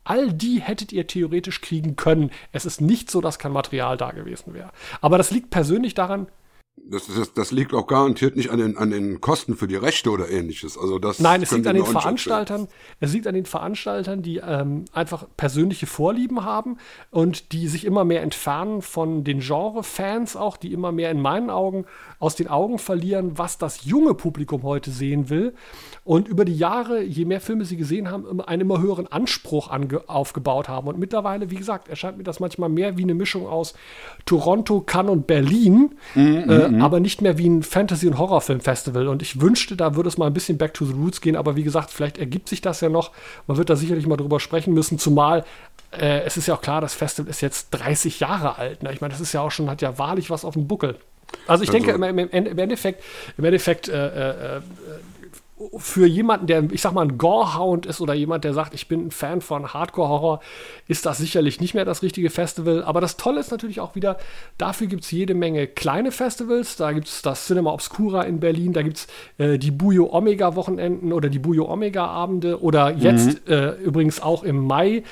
All 0.07 0.31
die 0.31 0.61
hättet 0.61 0.93
ihr 0.93 1.07
theoretisch 1.07 1.61
kriegen 1.61 1.95
können. 1.95 2.29
Es 2.51 2.65
ist 2.65 2.79
nicht 2.79 3.09
so, 3.09 3.21
dass 3.21 3.39
kein 3.39 3.51
Material 3.51 3.97
da 3.97 4.11
gewesen 4.11 4.53
wäre. 4.53 4.71
Aber 5.01 5.17
das 5.17 5.31
liegt 5.31 5.49
persönlich 5.49 5.95
daran, 5.95 6.27
das, 6.77 7.07
das, 7.07 7.33
das 7.33 7.51
liegt 7.51 7.73
auch 7.73 7.87
garantiert 7.87 8.35
nicht 8.35 8.51
an 8.51 8.59
den, 8.59 8.77
an 8.77 8.91
den 8.91 9.21
Kosten 9.21 9.55
für 9.55 9.67
die 9.67 9.75
Rechte 9.75 10.11
oder 10.11 10.29
ähnliches. 10.29 10.77
Also 10.77 10.99
das 10.99 11.19
Nein, 11.19 11.41
es 11.41 11.51
liegt 11.51 11.67
an 11.67 11.75
den 11.75 11.85
Veranstaltern. 11.85 12.67
Es 12.99 13.13
liegt 13.13 13.27
an 13.27 13.33
den 13.33 13.45
Veranstaltern, 13.45 14.21
die 14.21 14.37
ähm, 14.37 14.85
einfach 14.93 15.25
persönliche 15.35 15.87
Vorlieben 15.87 16.43
haben 16.43 16.77
und 17.11 17.53
die 17.53 17.67
sich 17.67 17.85
immer 17.85 18.05
mehr 18.05 18.21
entfernen 18.21 18.81
von 18.81 19.23
den 19.23 19.39
Genre-Fans 19.39 20.35
auch, 20.35 20.57
die 20.57 20.73
immer 20.73 20.91
mehr 20.91 21.11
in 21.11 21.21
meinen 21.21 21.49
Augen 21.49 21.85
aus 22.19 22.35
den 22.35 22.47
Augen 22.47 22.77
verlieren, 22.77 23.37
was 23.37 23.57
das 23.57 23.85
junge 23.85 24.13
Publikum 24.13 24.63
heute 24.63 24.91
sehen 24.91 25.29
will. 25.29 25.53
Und 26.03 26.27
über 26.27 26.45
die 26.45 26.55
Jahre, 26.55 27.01
je 27.01 27.25
mehr 27.25 27.41
Filme 27.41 27.65
sie 27.65 27.77
gesehen 27.77 28.11
haben, 28.11 28.41
einen 28.41 28.61
immer 28.61 28.79
höheren 28.79 29.07
Anspruch 29.07 29.71
aufgebaut 30.05 30.69
haben. 30.69 30.87
Und 30.87 30.99
mittlerweile, 30.99 31.49
wie 31.49 31.55
gesagt, 31.55 31.87
erscheint 31.87 32.17
mir 32.17 32.23
das 32.23 32.39
manchmal 32.39 32.69
mehr 32.69 32.97
wie 32.97 33.03
eine 33.03 33.15
Mischung 33.15 33.47
aus 33.47 33.73
Toronto, 34.25 34.81
Cannes 34.81 35.11
und 35.11 35.27
Berlin. 35.27 35.95
Mhm, 36.13 36.49
äh, 36.49 36.64
mhm. 36.67 36.81
aber 36.81 36.99
nicht 36.99 37.21
mehr 37.21 37.37
wie 37.37 37.47
ein 37.47 37.63
Fantasy- 37.63 38.07
und 38.07 38.17
Horrorfilm-Festival. 38.17 39.07
Und 39.07 39.21
ich 39.21 39.41
wünschte, 39.41 39.75
da 39.75 39.95
würde 39.95 40.09
es 40.09 40.17
mal 40.17 40.27
ein 40.27 40.33
bisschen 40.33 40.57
back 40.57 40.73
to 40.73 40.85
the 40.85 40.93
roots 40.93 41.21
gehen, 41.21 41.35
aber 41.35 41.55
wie 41.55 41.63
gesagt, 41.63 41.91
vielleicht 41.91 42.17
ergibt 42.17 42.49
sich 42.49 42.61
das 42.61 42.81
ja 42.81 42.89
noch. 42.89 43.11
Man 43.47 43.57
wird 43.57 43.69
da 43.69 43.75
sicherlich 43.75 44.07
mal 44.07 44.17
drüber 44.17 44.39
sprechen 44.39 44.73
müssen, 44.73 44.99
zumal 44.99 45.43
äh, 45.91 46.21
es 46.21 46.37
ist 46.37 46.47
ja 46.47 46.55
auch 46.55 46.61
klar, 46.61 46.81
das 46.81 46.93
Festival 46.93 47.29
ist 47.29 47.41
jetzt 47.41 47.69
30 47.71 48.19
Jahre 48.19 48.57
alt. 48.57 48.83
Ne? 48.83 48.91
Ich 48.93 49.01
meine, 49.01 49.11
das 49.11 49.21
ist 49.21 49.33
ja 49.33 49.41
auch 49.41 49.51
schon, 49.51 49.69
hat 49.69 49.81
ja 49.81 49.97
wahrlich 49.97 50.29
was 50.29 50.45
auf 50.45 50.53
dem 50.53 50.67
Buckel. 50.67 50.97
Also 51.47 51.63
ich 51.63 51.69
also, 51.69 51.85
denke, 51.85 51.91
im, 51.91 52.19
im, 52.19 52.29
im 52.29 52.57
Endeffekt, 52.57 53.03
im 53.37 53.43
Endeffekt 53.43 53.89
äh, 53.89 54.57
äh, 54.57 54.61
für 55.77 56.05
jemanden, 56.05 56.47
der, 56.47 56.63
ich 56.71 56.81
sag 56.81 56.91
mal, 56.91 57.03
ein 57.03 57.17
Gorehound 57.17 57.85
ist 57.85 58.01
oder 58.01 58.13
jemand, 58.13 58.43
der 58.43 58.53
sagt, 58.53 58.73
ich 58.73 58.89
bin 58.89 59.07
ein 59.07 59.11
Fan 59.11 59.39
von 59.39 59.73
Hardcore-Horror, 59.73 60.41
ist 60.87 61.05
das 61.05 61.17
sicherlich 61.17 61.61
nicht 61.61 61.73
mehr 61.73 61.85
das 61.85 62.03
richtige 62.03 62.29
Festival. 62.29 62.83
Aber 62.83 62.99
das 62.99 63.15
Tolle 63.15 63.39
ist 63.39 63.51
natürlich 63.51 63.79
auch 63.79 63.95
wieder, 63.95 64.17
dafür 64.57 64.87
gibt 64.87 65.05
es 65.05 65.11
jede 65.11 65.33
Menge 65.33 65.67
kleine 65.67 66.11
Festivals. 66.11 66.75
Da 66.75 66.91
gibt 66.91 67.07
es 67.07 67.21
das 67.21 67.47
Cinema 67.47 67.71
Obscura 67.71 68.23
in 68.23 68.41
Berlin, 68.41 68.73
da 68.73 68.81
gibt 68.81 68.97
es 68.97 69.07
äh, 69.37 69.57
die 69.57 69.71
Bujo 69.71 70.11
Omega-Wochenenden 70.11 71.13
oder 71.13 71.29
die 71.29 71.39
Bujo 71.39 71.71
Omega-Abende 71.71 72.61
oder 72.61 72.91
jetzt 72.91 73.47
mhm. 73.47 73.53
äh, 73.53 73.69
übrigens 73.75 74.21
auch 74.21 74.43
im 74.43 74.59
Mai. 74.59 75.03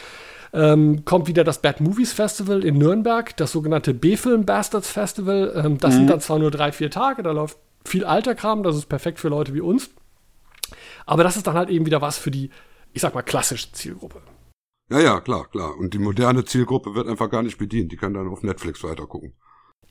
Ähm, 0.52 1.04
kommt 1.06 1.28
wieder 1.28 1.44
das 1.44 1.62
Bad 1.62 1.80
Movies 1.80 2.14
Festival 2.14 2.64
in 2.64 2.78
Nürnberg, 2.78 3.36
das 3.38 3.54
sogenannte 3.54 3.94
B-Film 3.94 4.46
Bastards 4.46 4.92
Festival. 4.92 5.54
Ähm, 5.56 5.78
das 5.78 5.94
mhm. 5.94 6.00
sind 6.00 6.10
dann 6.10 6.20
zwar 6.20 6.38
nur 6.38 6.52
drei, 6.52 6.74
vier 6.74 6.92
Tage, 6.92 7.24
da 7.24 7.32
läuft 7.32 7.58
viel 7.86 8.04
alter 8.04 8.36
Kram, 8.36 8.62
das 8.62 8.76
ist 8.76 8.88
perfekt 8.88 9.20
für 9.20 9.30
Leute 9.30 9.54
wie 9.54 9.62
uns. 9.62 9.90
Aber 11.06 11.24
das 11.24 11.38
ist 11.38 11.48
dann 11.48 11.56
halt 11.56 11.70
eben 11.70 11.86
wieder 11.86 12.02
was 12.02 12.18
für 12.18 12.32
die, 12.32 12.50
ich 12.94 13.02
sag 13.02 13.14
mal, 13.14 13.22
klassische 13.22 13.72
Zielgruppe. 13.72 14.22
Ja, 14.90 15.00
ja, 15.00 15.22
klar, 15.22 15.48
klar. 15.50 15.78
Und 15.78 15.94
die 15.94 16.00
moderne 16.00 16.46
Zielgruppe 16.46 16.94
wird 16.96 17.08
einfach 17.08 17.30
gar 17.30 17.44
nicht 17.44 17.58
bedient. 17.58 17.92
Die 17.92 17.98
kann 17.98 18.14
dann 18.14 18.28
auf 18.28 18.44
Netflix 18.44 18.84
weitergucken. 18.84 19.34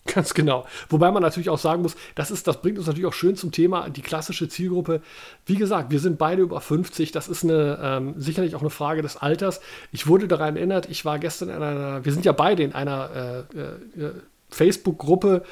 Ganz 0.04 0.34
genau. 0.34 0.66
Wobei 0.88 1.12
man 1.12 1.22
natürlich 1.22 1.48
auch 1.48 1.58
sagen 1.58 1.82
muss, 1.82 1.94
das 2.16 2.32
ist, 2.32 2.48
das 2.48 2.60
bringt 2.60 2.76
uns 2.76 2.88
natürlich 2.88 3.06
auch 3.06 3.12
schön 3.12 3.36
zum 3.36 3.52
Thema 3.52 3.88
die 3.88 4.02
klassische 4.02 4.48
Zielgruppe. 4.48 5.00
Wie 5.46 5.54
gesagt, 5.54 5.92
wir 5.92 6.00
sind 6.00 6.18
beide 6.18 6.42
über 6.42 6.60
50. 6.60 7.12
Das 7.12 7.28
ist 7.28 7.44
eine 7.44 7.78
ähm, 7.80 8.14
sicherlich 8.16 8.56
auch 8.56 8.62
eine 8.62 8.70
Frage 8.70 9.02
des 9.02 9.16
Alters. 9.16 9.60
Ich 9.92 10.08
wurde 10.08 10.26
daran 10.26 10.56
erinnert, 10.56 10.90
ich 10.90 11.04
war 11.04 11.20
gestern 11.20 11.50
in 11.50 11.62
einer, 11.62 12.04
wir 12.04 12.12
sind 12.12 12.24
ja 12.24 12.32
beide 12.32 12.64
in 12.64 12.72
einer 12.72 13.46
äh, 13.54 14.00
äh, 14.00 14.12
Facebook-Gruppe 14.55 15.42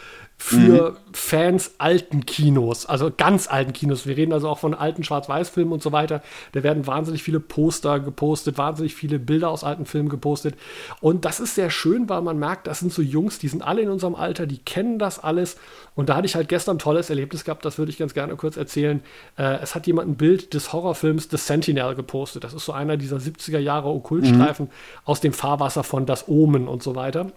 für 0.43 0.93
mhm. 0.93 0.97
Fans 1.13 1.73
alten 1.77 2.25
Kinos, 2.25 2.87
also 2.87 3.13
ganz 3.15 3.47
alten 3.47 3.75
Kinos. 3.75 4.07
Wir 4.07 4.17
reden 4.17 4.33
also 4.33 4.49
auch 4.49 4.59
von 4.59 4.73
alten 4.73 5.05
Schwarz-Weiß-Filmen 5.05 5.71
und 5.71 5.83
so 5.83 5.93
weiter. 5.93 6.23
Da 6.53 6.63
werden 6.63 6.87
wahnsinnig 6.87 7.23
viele 7.23 7.41
Poster 7.41 8.01
gepostet, 8.01 8.57
wahnsinnig 8.57 8.95
viele 8.95 9.19
Bilder 9.19 9.51
aus 9.51 9.65
alten 9.65 9.85
Filmen 9.85 10.09
gepostet. 10.09 10.55
Und 11.03 11.27
das 11.27 11.41
ist 11.41 11.57
sehr 11.57 11.69
schön, 11.69 12.09
weil 12.09 12.23
man 12.23 12.39
merkt, 12.39 12.69
das 12.69 12.81
sind 12.81 12.91
so 12.91 13.03
Jungs, 13.03 13.39
die 13.39 13.49
sind 13.49 13.63
alle 13.63 13.83
in 13.83 13.91
unserem 13.91 14.15
Alter, 14.15 14.47
die 14.47 14.57
kennen 14.57 14.99
das 14.99 15.19
alles. 15.19 15.59
Und 15.95 16.09
da 16.09 16.17
hatte 16.17 16.25
ich 16.25 16.37
halt 16.37 16.49
gestern 16.49 16.77
ein 16.77 16.81
tolles 16.81 17.11
Erlebnis 17.11 17.45
gehabt, 17.45 17.63
das 17.67 17.77
würde 17.77 17.91
ich 17.91 17.99
ganz 17.99 18.15
gerne 18.15 18.35
kurz 18.37 18.57
erzählen. 18.57 19.03
Äh, 19.37 19.59
es 19.61 19.75
hat 19.75 19.87
jemand 19.87 20.09
ein 20.09 20.17
Bild 20.17 20.55
des 20.55 20.73
Horrorfilms 20.73 21.29
The 21.31 21.37
Sentinel 21.37 21.95
gepostet. 21.95 22.45
Das 22.45 22.55
ist 22.55 22.65
so 22.65 22.73
einer 22.73 22.97
dieser 22.97 23.19
70er 23.19 23.59
Jahre 23.59 23.91
Okkultstreifen 23.91 24.67
mhm. 24.67 24.71
aus 25.05 25.21
dem 25.21 25.35
Fahrwasser 25.35 25.85
von 25.85 26.07
Das 26.07 26.29
Omen 26.29 26.67
und 26.67 26.83
so 26.83 26.97
weiter. 26.97 27.31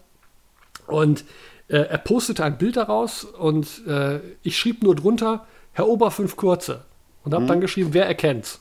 Und 0.87 1.25
äh, 1.67 1.77
er 1.77 1.97
postete 1.97 2.43
ein 2.43 2.57
Bild 2.57 2.77
daraus 2.77 3.23
und 3.23 3.85
äh, 3.87 4.19
ich 4.41 4.57
schrieb 4.57 4.83
nur 4.83 4.95
drunter, 4.95 5.45
Herr 5.71 5.87
Ober, 5.87 6.11
fünf 6.11 6.35
kurze. 6.35 6.85
Und 7.23 7.33
habe 7.33 7.45
mhm. 7.45 7.47
dann 7.47 7.61
geschrieben, 7.61 7.93
wer 7.93 8.05
erkennt's? 8.05 8.59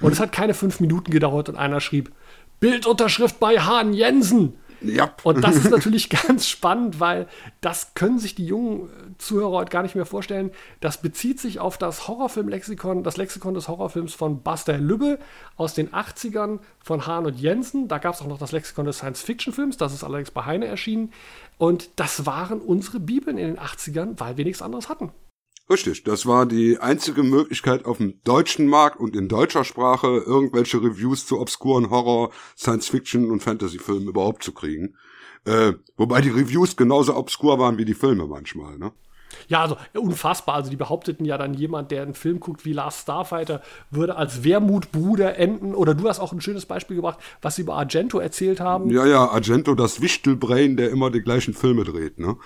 Und 0.00 0.12
es 0.12 0.20
hat 0.20 0.32
keine 0.32 0.54
fünf 0.54 0.80
Minuten 0.80 1.10
gedauert 1.10 1.48
und 1.48 1.56
einer 1.56 1.80
schrieb, 1.80 2.10
Bildunterschrift 2.58 3.38
bei 3.38 3.58
Hahn 3.58 3.92
Jensen. 3.92 4.54
Ja. 4.82 5.14
Und 5.24 5.42
das 5.42 5.56
ist 5.56 5.70
natürlich 5.70 6.08
ganz 6.26 6.48
spannend, 6.48 7.00
weil 7.00 7.28
das 7.60 7.94
können 7.94 8.18
sich 8.18 8.34
die 8.34 8.46
jungen 8.46 8.88
Zuhörer 9.18 9.50
heute 9.50 9.70
gar 9.70 9.82
nicht 9.82 9.94
mehr 9.94 10.06
vorstellen. 10.06 10.50
Das 10.80 11.02
bezieht 11.02 11.38
sich 11.40 11.58
auf 11.60 11.78
das 11.78 12.08
Horrorfilm-Lexikon, 12.08 13.02
das 13.02 13.16
Lexikon 13.16 13.54
des 13.54 13.68
Horrorfilms 13.68 14.14
von 14.14 14.42
Buster 14.42 14.78
Lübbe 14.78 15.18
aus 15.56 15.74
den 15.74 15.90
80ern 15.90 16.60
von 16.82 17.06
Hahn 17.06 17.26
und 17.26 17.38
Jensen. 17.38 17.88
Da 17.88 17.98
gab 17.98 18.14
es 18.14 18.22
auch 18.22 18.26
noch 18.26 18.38
das 18.38 18.52
Lexikon 18.52 18.86
des 18.86 18.98
Science-Fiction-Films, 18.98 19.76
das 19.76 19.92
ist 19.92 20.04
allerdings 20.04 20.30
bei 20.30 20.44
Heine 20.44 20.66
erschienen. 20.66 21.12
Und 21.58 21.90
das 21.96 22.24
waren 22.26 22.60
unsere 22.60 23.00
Bibeln 23.00 23.36
in 23.36 23.48
den 23.48 23.58
80ern, 23.58 24.14
weil 24.18 24.36
wir 24.36 24.44
nichts 24.44 24.62
anderes 24.62 24.88
hatten. 24.88 25.12
Richtig, 25.70 26.02
das 26.02 26.26
war 26.26 26.46
die 26.46 26.78
einzige 26.78 27.22
Möglichkeit 27.22 27.84
auf 27.84 27.98
dem 27.98 28.20
deutschen 28.24 28.66
Markt 28.66 28.98
und 28.98 29.14
in 29.14 29.28
deutscher 29.28 29.62
Sprache 29.62 30.08
irgendwelche 30.26 30.82
Reviews 30.82 31.26
zu 31.26 31.38
obskuren 31.38 31.90
Horror, 31.90 32.32
Science-Fiction 32.58 33.30
und 33.30 33.40
Fantasy-Filmen 33.40 34.08
überhaupt 34.08 34.42
zu 34.42 34.50
kriegen. 34.52 34.96
Äh, 35.44 35.74
wobei 35.96 36.22
die 36.22 36.30
Reviews 36.30 36.76
genauso 36.76 37.14
obskur 37.14 37.60
waren 37.60 37.78
wie 37.78 37.84
die 37.84 37.94
Filme 37.94 38.26
manchmal, 38.26 38.78
ne? 38.78 38.90
Ja, 39.48 39.62
also 39.62 39.76
unfassbar. 39.94 40.56
Also 40.56 40.70
die 40.70 40.76
behaupteten 40.76 41.24
ja 41.24 41.38
dann 41.38 41.54
jemand, 41.54 41.90
der 41.90 42.02
einen 42.02 42.14
Film 42.14 42.40
guckt 42.40 42.64
wie 42.64 42.72
Last 42.72 43.02
Starfighter, 43.02 43.62
würde 43.90 44.16
als 44.16 44.44
Wermutbruder 44.44 45.36
enden. 45.36 45.74
Oder 45.74 45.94
du 45.94 46.08
hast 46.08 46.20
auch 46.20 46.32
ein 46.32 46.40
schönes 46.40 46.66
Beispiel 46.66 46.96
gebracht, 46.96 47.18
was 47.42 47.56
sie 47.56 47.62
über 47.62 47.74
Argento 47.74 48.18
erzählt 48.18 48.60
haben. 48.60 48.90
Ja, 48.90 49.06
ja, 49.06 49.26
Argento, 49.30 49.74
das 49.74 50.00
Wichtelbrain, 50.00 50.76
der 50.76 50.90
immer 50.90 51.10
die 51.10 51.22
gleichen 51.22 51.54
Filme 51.54 51.84
dreht. 51.84 52.18
Ne? 52.18 52.36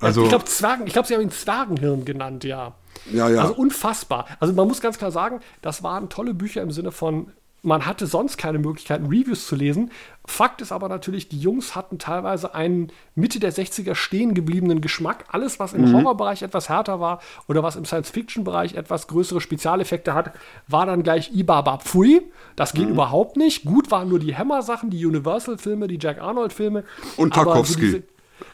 Also 0.00 0.20
ja, 0.20 0.24
ich 0.24 0.30
glaube 0.30 0.44
Zwergen, 0.44 0.86
ich 0.86 0.92
glaube, 0.92 1.08
sie 1.08 1.14
haben 1.14 1.22
ihn 1.22 1.30
Zwergenhirn 1.30 2.04
genannt, 2.04 2.44
ja. 2.44 2.74
Ja, 3.10 3.28
ja. 3.28 3.42
Also 3.42 3.54
unfassbar. 3.54 4.26
Also 4.38 4.54
man 4.54 4.68
muss 4.68 4.80
ganz 4.80 4.98
klar 4.98 5.10
sagen, 5.10 5.40
das 5.60 5.82
waren 5.82 6.08
tolle 6.08 6.34
Bücher 6.34 6.62
im 6.62 6.70
Sinne 6.70 6.92
von 6.92 7.32
man 7.62 7.86
hatte 7.86 8.06
sonst 8.06 8.38
keine 8.38 8.58
Möglichkeiten, 8.58 9.06
Reviews 9.06 9.46
zu 9.46 9.54
lesen. 9.54 9.90
Fakt 10.24 10.60
ist 10.60 10.72
aber 10.72 10.88
natürlich, 10.88 11.28
die 11.28 11.38
Jungs 11.38 11.76
hatten 11.76 11.98
teilweise 11.98 12.54
einen 12.54 12.88
Mitte 13.14 13.38
der 13.38 13.52
60er 13.52 13.94
stehen 13.94 14.34
gebliebenen 14.34 14.80
Geschmack. 14.80 15.26
Alles, 15.28 15.60
was 15.60 15.72
im 15.72 15.82
mhm. 15.82 15.94
Horrorbereich 15.94 16.42
etwas 16.42 16.68
härter 16.68 16.98
war 17.00 17.20
oder 17.46 17.62
was 17.62 17.76
im 17.76 17.84
Science-Fiction-Bereich 17.84 18.74
etwas 18.74 19.06
größere 19.06 19.40
Spezialeffekte 19.40 20.12
hat, 20.12 20.32
war 20.66 20.86
dann 20.86 21.04
gleich 21.04 21.32
Ibaba 21.32 21.78
Pfui. 21.78 22.22
Das 22.56 22.72
geht 22.72 22.86
mhm. 22.86 22.94
überhaupt 22.94 23.36
nicht. 23.36 23.64
Gut 23.64 23.90
waren 23.92 24.08
nur 24.08 24.18
die 24.18 24.36
Hammer-Sachen, 24.36 24.90
die 24.90 25.06
Universal-Filme, 25.06 25.86
die 25.86 25.98
Jack 26.00 26.20
Arnold-Filme. 26.20 26.84
Und 27.16 27.34
Tarkovsky. 27.34 28.02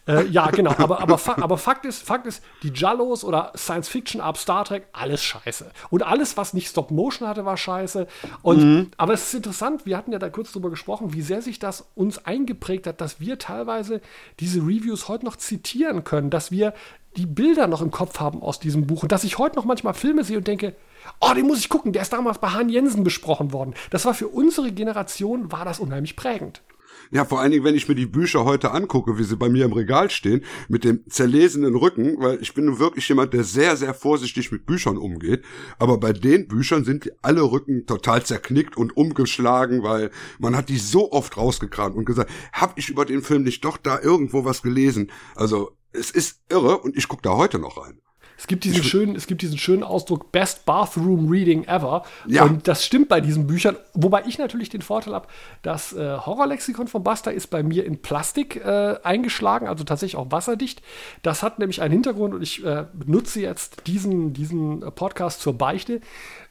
Äh, 0.06 0.26
ja, 0.26 0.50
genau. 0.50 0.74
Aber, 0.78 1.00
aber, 1.00 1.20
aber 1.42 1.58
Fakt, 1.58 1.84
ist, 1.84 2.02
Fakt 2.02 2.26
ist, 2.26 2.42
die 2.62 2.72
Jallos 2.74 3.24
oder 3.24 3.52
Science 3.56 3.88
Fiction 3.88 4.20
ab 4.20 4.38
Star 4.38 4.64
Trek, 4.64 4.86
alles 4.92 5.22
scheiße. 5.22 5.70
Und 5.90 6.02
alles, 6.02 6.36
was 6.36 6.54
nicht 6.54 6.68
Stop 6.68 6.90
Motion 6.90 7.28
hatte, 7.28 7.44
war 7.44 7.56
scheiße. 7.56 8.06
Und, 8.42 8.58
mhm. 8.58 8.90
Aber 8.96 9.12
es 9.12 9.28
ist 9.28 9.34
interessant, 9.34 9.86
wir 9.86 9.96
hatten 9.96 10.12
ja 10.12 10.18
da 10.18 10.28
kurz 10.28 10.52
drüber 10.52 10.70
gesprochen, 10.70 11.12
wie 11.12 11.22
sehr 11.22 11.42
sich 11.42 11.58
das 11.58 11.88
uns 11.94 12.24
eingeprägt 12.24 12.86
hat, 12.86 13.00
dass 13.00 13.20
wir 13.20 13.38
teilweise 13.38 14.00
diese 14.40 14.60
Reviews 14.60 15.08
heute 15.08 15.24
noch 15.24 15.36
zitieren 15.36 16.04
können, 16.04 16.30
dass 16.30 16.50
wir 16.50 16.74
die 17.16 17.26
Bilder 17.26 17.66
noch 17.66 17.82
im 17.82 17.90
Kopf 17.90 18.20
haben 18.20 18.42
aus 18.42 18.60
diesem 18.60 18.86
Buch 18.86 19.02
und 19.02 19.12
dass 19.12 19.24
ich 19.24 19.38
heute 19.38 19.56
noch 19.56 19.64
manchmal 19.64 19.94
Filme 19.94 20.24
sehe 20.24 20.38
und 20.38 20.46
denke, 20.46 20.74
oh, 21.20 21.32
den 21.34 21.46
muss 21.46 21.58
ich 21.58 21.68
gucken, 21.68 21.92
der 21.92 22.02
ist 22.02 22.12
damals 22.12 22.38
bei 22.38 22.50
Han 22.50 22.68
Jensen 22.68 23.04
besprochen 23.04 23.52
worden. 23.52 23.74
Das 23.90 24.04
war 24.04 24.14
für 24.14 24.28
unsere 24.28 24.70
Generation, 24.72 25.50
war 25.50 25.64
das 25.64 25.80
unheimlich 25.80 26.16
prägend. 26.16 26.62
Ja, 27.10 27.24
vor 27.24 27.40
allen 27.40 27.52
Dingen, 27.52 27.64
wenn 27.64 27.74
ich 27.74 27.88
mir 27.88 27.94
die 27.94 28.06
Bücher 28.06 28.44
heute 28.44 28.72
angucke, 28.72 29.18
wie 29.18 29.24
sie 29.24 29.36
bei 29.36 29.48
mir 29.48 29.64
im 29.64 29.72
Regal 29.72 30.10
stehen, 30.10 30.44
mit 30.68 30.84
dem 30.84 31.08
zerlesenen 31.08 31.74
Rücken, 31.74 32.16
weil 32.18 32.38
ich 32.42 32.54
bin 32.54 32.66
nun 32.66 32.78
wirklich 32.78 33.08
jemand, 33.08 33.32
der 33.32 33.44
sehr, 33.44 33.76
sehr 33.76 33.94
vorsichtig 33.94 34.52
mit 34.52 34.66
Büchern 34.66 34.98
umgeht. 34.98 35.44
Aber 35.78 35.98
bei 35.98 36.12
den 36.12 36.48
Büchern 36.48 36.84
sind 36.84 37.10
alle 37.22 37.42
Rücken 37.42 37.86
total 37.86 38.24
zerknickt 38.24 38.76
und 38.76 38.96
umgeschlagen, 38.96 39.82
weil 39.82 40.10
man 40.38 40.56
hat 40.56 40.68
die 40.68 40.78
so 40.78 41.12
oft 41.12 41.36
rausgekramt 41.36 41.96
und 41.96 42.04
gesagt, 42.04 42.30
hab 42.52 42.78
ich 42.78 42.90
über 42.90 43.04
den 43.04 43.22
Film 43.22 43.42
nicht 43.42 43.64
doch 43.64 43.76
da 43.78 44.00
irgendwo 44.00 44.44
was 44.44 44.62
gelesen? 44.62 45.10
Also, 45.34 45.72
es 45.92 46.10
ist 46.10 46.42
irre 46.50 46.78
und 46.78 46.96
ich 46.96 47.08
gucke 47.08 47.22
da 47.22 47.36
heute 47.36 47.58
noch 47.58 47.78
rein. 47.78 48.00
Es 48.38 48.46
gibt 48.46 48.62
diesen 48.62 48.84
schönen, 48.84 49.16
es 49.16 49.26
gibt 49.26 49.42
diesen 49.42 49.58
schönen 49.58 49.82
Ausdruck 49.82 50.30
Best 50.30 50.64
Bathroom 50.64 51.28
Reading 51.28 51.64
Ever. 51.64 52.04
Ja. 52.26 52.44
Und 52.44 52.68
das 52.68 52.84
stimmt 52.84 53.08
bei 53.08 53.20
diesen 53.20 53.48
Büchern. 53.48 53.76
Wobei 53.94 54.22
ich 54.26 54.38
natürlich 54.38 54.68
den 54.68 54.80
Vorteil 54.80 55.12
habe, 55.12 55.26
das 55.62 55.92
äh, 55.92 56.16
Horrorlexikon 56.18 56.86
von 56.86 57.02
Buster 57.02 57.32
ist 57.32 57.48
bei 57.48 57.64
mir 57.64 57.84
in 57.84 58.00
Plastik 58.00 58.56
äh, 58.64 58.94
eingeschlagen, 59.02 59.66
also 59.66 59.82
tatsächlich 59.82 60.16
auch 60.16 60.30
wasserdicht. 60.30 60.82
Das 61.22 61.42
hat 61.42 61.58
nämlich 61.58 61.82
einen 61.82 61.92
Hintergrund 61.92 62.32
und 62.32 62.42
ich 62.42 62.64
äh, 62.64 62.84
nutze 63.04 63.40
jetzt 63.40 63.88
diesen, 63.88 64.34
diesen 64.34 64.80
Podcast 64.94 65.40
zur 65.40 65.58
Beichte. 65.58 66.00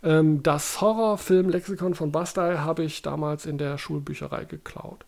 Ähm, 0.03 0.43
das 0.43 0.81
Horrorfilm-Lexikon 0.81 1.95
von 1.95 2.11
Buster 2.11 2.65
habe 2.65 2.84
ich 2.84 3.01
damals 3.01 3.45
in 3.45 3.57
der 3.57 3.77
Schulbücherei 3.77 4.43
geklaut. 4.43 5.06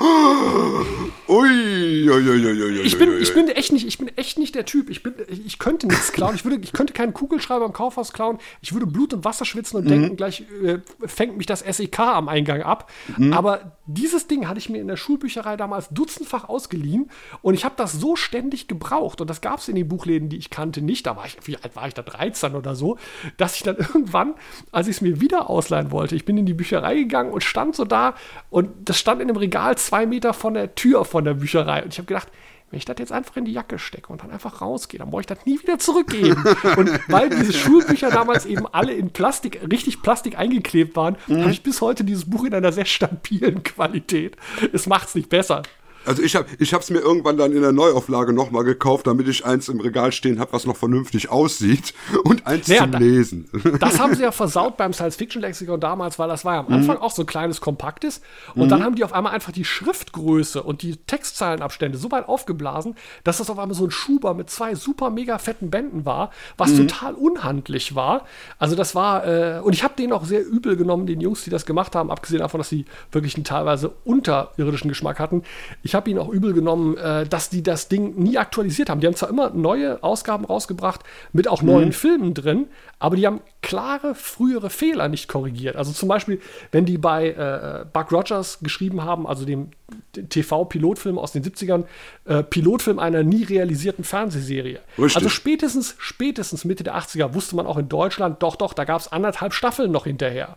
Ui, 1.28 2.10
ui, 2.10 2.28
ui, 2.28 2.80
Ich 2.82 2.98
bin, 2.98 3.12
ich 3.20 3.32
bin 3.34 3.48
echt 3.48 3.72
nicht, 3.72 3.86
ich 3.86 3.98
bin 3.98 4.08
echt 4.16 4.38
nicht 4.38 4.54
der 4.56 4.64
Typ. 4.64 4.90
Ich 4.90 5.02
bin, 5.04 5.14
ich 5.28 5.58
könnte 5.60 5.86
nichts 5.86 6.10
klauen. 6.12 6.34
Ich 6.34 6.44
würde, 6.44 6.56
ich 6.60 6.72
könnte 6.72 6.92
keinen 6.92 7.12
Kugelschreiber 7.14 7.64
im 7.66 7.72
Kaufhaus 7.72 8.12
klauen. 8.12 8.38
Ich 8.62 8.72
würde 8.72 8.86
Blut 8.86 9.14
und 9.14 9.24
Wasser 9.24 9.44
schwitzen 9.44 9.76
und 9.76 9.84
Mhm. 9.84 9.88
denken, 9.88 10.16
gleich 10.16 10.44
äh, 10.64 10.78
fängt 11.06 11.36
mich 11.36 11.46
das 11.46 11.60
SEK 11.60 12.00
am 12.00 12.28
Eingang 12.28 12.62
ab. 12.62 12.90
Mhm. 13.16 13.32
Aber 13.32 13.76
dieses 13.86 14.26
Ding 14.26 14.48
hatte 14.48 14.58
ich 14.58 14.70
mir 14.70 14.80
in 14.80 14.88
der 14.88 14.96
Schulbücherei 14.96 15.56
damals 15.56 15.88
dutzendfach 15.90 16.48
ausgeliehen 16.48 17.10
und 17.42 17.54
ich 17.54 17.64
habe 17.64 17.74
das 17.76 17.92
so 17.92 18.16
ständig 18.16 18.66
gebraucht 18.66 19.20
und 19.20 19.28
das 19.30 19.40
gab 19.40 19.58
es 19.60 19.68
in 19.68 19.76
den 19.76 19.86
Buchläden, 19.88 20.28
die 20.30 20.36
ich 20.36 20.50
kannte, 20.50 20.80
nicht. 20.82 21.06
Da 21.06 21.16
war 21.16 21.26
ich, 21.26 21.36
wie 21.44 21.56
alt 21.58 21.76
war 21.76 21.86
ich 21.86 21.94
da, 21.94 22.02
13 22.02 22.54
oder 22.56 22.74
so, 22.74 22.96
dass 23.36 23.54
ich 23.54 23.62
dann 23.62 23.76
irgendwann, 23.78 24.34
als 24.72 24.88
ich 24.88 24.96
es 24.96 25.00
mir 25.00 25.20
wieder 25.20 25.48
ausleihen 25.48 25.92
wollte, 25.92 26.16
ich 26.16 26.24
bin 26.24 26.36
in 26.38 26.46
die 26.46 26.54
Bücherei 26.54 26.96
gegangen 26.96 27.30
und 27.30 27.44
stand 27.44 27.76
so 27.76 27.84
da 27.84 28.14
und 28.48 28.70
das 28.88 28.98
stand 28.98 29.20
in 29.22 29.28
einem 29.28 29.36
Regal 29.36 29.76
zwei 29.90 30.06
Meter 30.06 30.32
von 30.32 30.54
der 30.54 30.74
Tür 30.76 31.04
von 31.04 31.24
der 31.24 31.34
Bücherei. 31.34 31.82
Und 31.82 31.92
ich 31.92 31.98
habe 31.98 32.06
gedacht, 32.06 32.28
wenn 32.70 32.78
ich 32.78 32.84
das 32.84 32.96
jetzt 33.00 33.10
einfach 33.10 33.36
in 33.36 33.44
die 33.44 33.52
Jacke 33.52 33.80
stecke 33.80 34.12
und 34.12 34.22
dann 34.22 34.30
einfach 34.30 34.60
rausgehe, 34.60 35.00
dann 35.00 35.10
brauche 35.10 35.22
ich 35.22 35.26
das 35.26 35.44
nie 35.44 35.60
wieder 35.60 35.80
zurückgeben. 35.80 36.44
und 36.76 36.88
weil 37.08 37.28
diese 37.28 37.52
Schulbücher 37.52 38.10
damals 38.10 38.46
eben 38.46 38.68
alle 38.68 38.92
in 38.92 39.10
Plastik, 39.10 39.60
richtig 39.68 40.00
Plastik 40.02 40.38
eingeklebt 40.38 40.94
waren, 40.94 41.16
Mhm. 41.26 41.40
habe 41.40 41.50
ich 41.50 41.64
bis 41.64 41.80
heute 41.80 42.04
dieses 42.04 42.30
Buch 42.30 42.44
in 42.44 42.54
einer 42.54 42.70
sehr 42.70 42.84
stabilen 42.84 43.64
Qualität. 43.64 44.36
Es 44.72 44.86
macht 44.86 45.08
es 45.08 45.14
nicht 45.16 45.28
besser. 45.28 45.62
Also 46.06 46.22
ich 46.22 46.34
habe 46.36 46.46
ich 46.58 46.72
hab's 46.72 46.90
mir 46.90 47.00
irgendwann 47.00 47.36
dann 47.36 47.52
in 47.52 47.60
der 47.60 47.72
Neuauflage 47.72 48.32
nochmal 48.32 48.64
gekauft, 48.64 49.06
damit 49.06 49.28
ich 49.28 49.44
eins 49.44 49.68
im 49.68 49.80
Regal 49.80 50.12
stehen 50.12 50.40
habe, 50.40 50.52
was 50.52 50.64
noch 50.66 50.76
vernünftig 50.76 51.28
aussieht 51.30 51.92
und 52.24 52.46
eins 52.46 52.68
Naja, 52.68 52.82
zum 52.82 52.92
da- 52.92 52.98
Lesen. 52.98 53.48
Das 53.80 53.98
haben 53.98 54.14
sie 54.14 54.22
ja 54.22 54.32
versaut 54.32 54.76
beim 54.76 54.92
Science-Fiction-Lexikon 54.92 55.78
damals, 55.80 56.18
weil 56.18 56.28
das 56.28 56.44
war 56.44 56.54
ja 56.54 56.60
am 56.60 56.66
Mhm. 56.66 56.72
Anfang 56.74 56.96
auch 56.98 57.10
so 57.10 57.22
ein 57.22 57.26
kleines 57.26 57.60
Kompaktes. 57.60 58.20
Und 58.54 58.64
Mhm. 58.64 58.68
dann 58.68 58.84
haben 58.84 58.94
die 58.94 59.04
auf 59.04 59.12
einmal 59.12 59.32
einfach 59.32 59.52
die 59.52 59.64
Schriftgröße 59.64 60.62
und 60.62 60.82
die 60.82 60.96
Textzeilenabstände 60.96 61.98
so 61.98 62.10
weit 62.10 62.28
aufgeblasen, 62.28 62.94
dass 63.24 63.38
das 63.38 63.50
auf 63.50 63.58
einmal 63.58 63.74
so 63.76 63.84
ein 63.84 63.90
Schuber 63.90 64.34
mit 64.34 64.50
zwei 64.50 64.74
super 64.74 65.10
mega 65.10 65.38
fetten 65.38 65.70
Bänden 65.70 66.04
war, 66.06 66.30
was 66.56 66.70
Mhm. 66.72 66.88
total 66.88 67.14
unhandlich 67.14 67.94
war. 67.94 68.24
Also 68.58 68.74
das 68.76 68.94
war, 68.94 69.26
äh, 69.26 69.60
und 69.60 69.74
ich 69.74 69.82
habe 69.84 69.94
den 69.96 70.12
auch 70.12 70.24
sehr 70.24 70.44
übel 70.46 70.76
genommen, 70.76 71.06
den 71.06 71.20
Jungs, 71.20 71.44
die 71.44 71.50
das 71.50 71.66
gemacht 71.66 71.94
haben, 71.94 72.10
abgesehen 72.10 72.40
davon, 72.40 72.58
dass 72.58 72.68
sie 72.68 72.86
wirklich 73.12 73.34
einen 73.34 73.44
teilweise 73.44 73.90
unterirdischen 74.04 74.88
Geschmack 74.88 75.18
hatten. 75.18 75.42
Ich 75.82 75.89
habe 75.94 76.10
ihnen 76.10 76.18
auch 76.18 76.28
übel 76.28 76.52
genommen, 76.52 76.96
äh, 76.96 77.26
dass 77.26 77.48
die 77.50 77.62
das 77.62 77.88
Ding 77.88 78.14
nie 78.16 78.38
aktualisiert 78.38 78.90
haben. 78.90 79.00
Die 79.00 79.06
haben 79.06 79.14
zwar 79.16 79.28
immer 79.28 79.50
neue 79.50 80.02
Ausgaben 80.02 80.44
rausgebracht 80.44 81.00
mit 81.32 81.48
auch 81.48 81.62
neuen 81.62 81.88
Mhm. 81.88 81.92
Filmen 81.92 82.34
drin, 82.34 82.66
aber 82.98 83.16
die 83.16 83.26
haben 83.26 83.40
klare 83.62 84.14
frühere 84.14 84.70
Fehler 84.70 85.08
nicht 85.08 85.28
korrigiert. 85.28 85.76
Also 85.76 85.92
zum 85.92 86.08
Beispiel, 86.08 86.40
wenn 86.72 86.84
die 86.84 86.98
bei 86.98 87.28
äh, 87.30 87.84
Buck 87.92 88.12
Rogers 88.12 88.58
geschrieben 88.60 89.02
haben, 89.04 89.26
also 89.26 89.44
dem, 89.44 89.68
dem 90.16 90.28
TV-Pilotfilm 90.28 91.18
aus 91.18 91.32
den 91.32 91.42
70ern, 91.44 91.84
äh, 92.24 92.42
Pilotfilm 92.42 92.98
einer 92.98 93.22
nie 93.22 93.44
realisierten 93.44 94.04
Fernsehserie. 94.04 94.80
Richtig. 94.98 95.16
Also 95.16 95.28
spätestens, 95.28 95.94
spätestens 95.98 96.64
Mitte 96.64 96.84
der 96.84 96.96
80er 96.96 97.34
wusste 97.34 97.56
man 97.56 97.66
auch 97.66 97.78
in 97.78 97.88
Deutschland, 97.88 98.42
doch, 98.42 98.56
doch, 98.56 98.72
da 98.74 98.84
gab 98.84 99.00
es 99.00 99.10
anderthalb 99.10 99.52
Staffeln 99.54 99.90
noch 99.90 100.04
hinterher. 100.04 100.56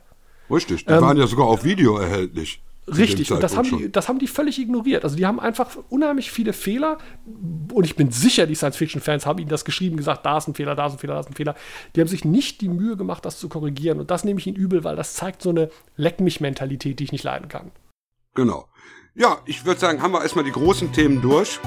Richtig, 0.51 0.85
die 0.85 0.91
Ähm, 0.91 1.01
waren 1.01 1.17
ja 1.17 1.25
sogar 1.27 1.47
auf 1.47 1.63
Video 1.63 1.97
erhältlich. 1.97 2.61
Richtig, 2.87 3.31
und 3.31 3.41
das 3.41 3.55
haben, 3.55 3.77
die, 3.77 3.91
das 3.91 4.09
haben 4.09 4.19
die 4.19 4.27
völlig 4.27 4.59
ignoriert. 4.59 5.03
Also 5.05 5.15
die 5.15 5.25
haben 5.25 5.39
einfach 5.39 5.77
unheimlich 5.89 6.31
viele 6.31 6.51
Fehler 6.51 6.97
und 7.73 7.85
ich 7.85 7.95
bin 7.95 8.11
sicher, 8.11 8.45
die 8.45 8.55
Science-Fiction-Fans 8.55 9.25
haben 9.25 9.39
ihnen 9.39 9.49
das 9.49 9.63
geschrieben, 9.63 9.95
gesagt, 9.95 10.25
da 10.25 10.37
ist 10.37 10.47
ein 10.47 10.53
Fehler, 10.53 10.75
da 10.75 10.87
ist 10.87 10.93
ein 10.93 10.99
Fehler, 10.99 11.13
da 11.13 11.19
ist 11.21 11.29
ein 11.29 11.35
Fehler. 11.35 11.55
Die 11.95 12.01
haben 12.01 12.09
sich 12.09 12.25
nicht 12.25 12.59
die 12.59 12.67
Mühe 12.67 12.97
gemacht, 12.97 13.23
das 13.25 13.39
zu 13.39 13.47
korrigieren 13.47 13.99
und 13.99 14.11
das 14.11 14.25
nehme 14.25 14.39
ich 14.39 14.47
ihnen 14.47 14.57
übel, 14.57 14.83
weil 14.83 14.97
das 14.97 15.13
zeigt 15.13 15.41
so 15.41 15.49
eine 15.49 15.69
Leck-mich-Mentalität, 15.95 16.99
die 16.99 17.05
ich 17.05 17.11
nicht 17.13 17.23
leiden 17.23 17.47
kann. 17.47 17.71
Genau. 18.35 18.67
Ja, 19.15 19.37
ich 19.45 19.65
würde 19.65 19.79
sagen, 19.79 20.01
haben 20.01 20.11
wir 20.11 20.21
erstmal 20.21 20.43
die 20.43 20.51
großen 20.51 20.91
Themen 20.91 21.21
durch. 21.21 21.59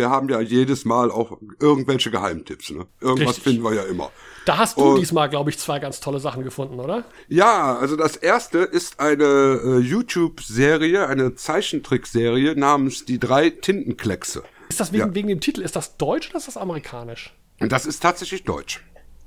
Wir 0.00 0.08
haben 0.08 0.30
ja 0.30 0.40
jedes 0.40 0.86
Mal 0.86 1.10
auch 1.10 1.38
irgendwelche 1.60 2.10
Geheimtipps. 2.10 2.70
Ne? 2.70 2.86
Irgendwas 3.02 3.36
Richtig. 3.36 3.44
finden 3.44 3.62
wir 3.62 3.74
ja 3.74 3.82
immer. 3.82 4.10
Da 4.46 4.56
hast 4.56 4.78
du 4.78 4.82
Und- 4.94 4.98
diesmal, 5.00 5.28
glaube 5.28 5.50
ich, 5.50 5.58
zwei 5.58 5.78
ganz 5.78 6.00
tolle 6.00 6.18
Sachen 6.20 6.42
gefunden, 6.42 6.80
oder? 6.80 7.04
Ja, 7.28 7.76
also 7.76 7.96
das 7.96 8.16
erste 8.16 8.60
ist 8.60 8.98
eine 8.98 9.24
äh, 9.62 9.78
YouTube-Serie, 9.80 11.06
eine 11.06 11.34
Zeichentrickserie 11.34 12.56
namens 12.56 13.04
Die 13.04 13.18
drei 13.20 13.50
Tintenkleckse. 13.50 14.42
Ist 14.70 14.80
das 14.80 14.92
wegen, 14.92 15.08
Ja. 15.08 15.14
wegen 15.14 15.28
dem 15.28 15.40
Titel, 15.40 15.60
ist 15.60 15.76
das 15.76 15.98
deutsch 15.98 16.30
oder 16.30 16.38
ist 16.38 16.48
das 16.48 16.56
amerikanisch? 16.56 17.34
Das 17.58 17.84
ist 17.84 18.00
tatsächlich 18.02 18.44
deutsch. 18.44 18.82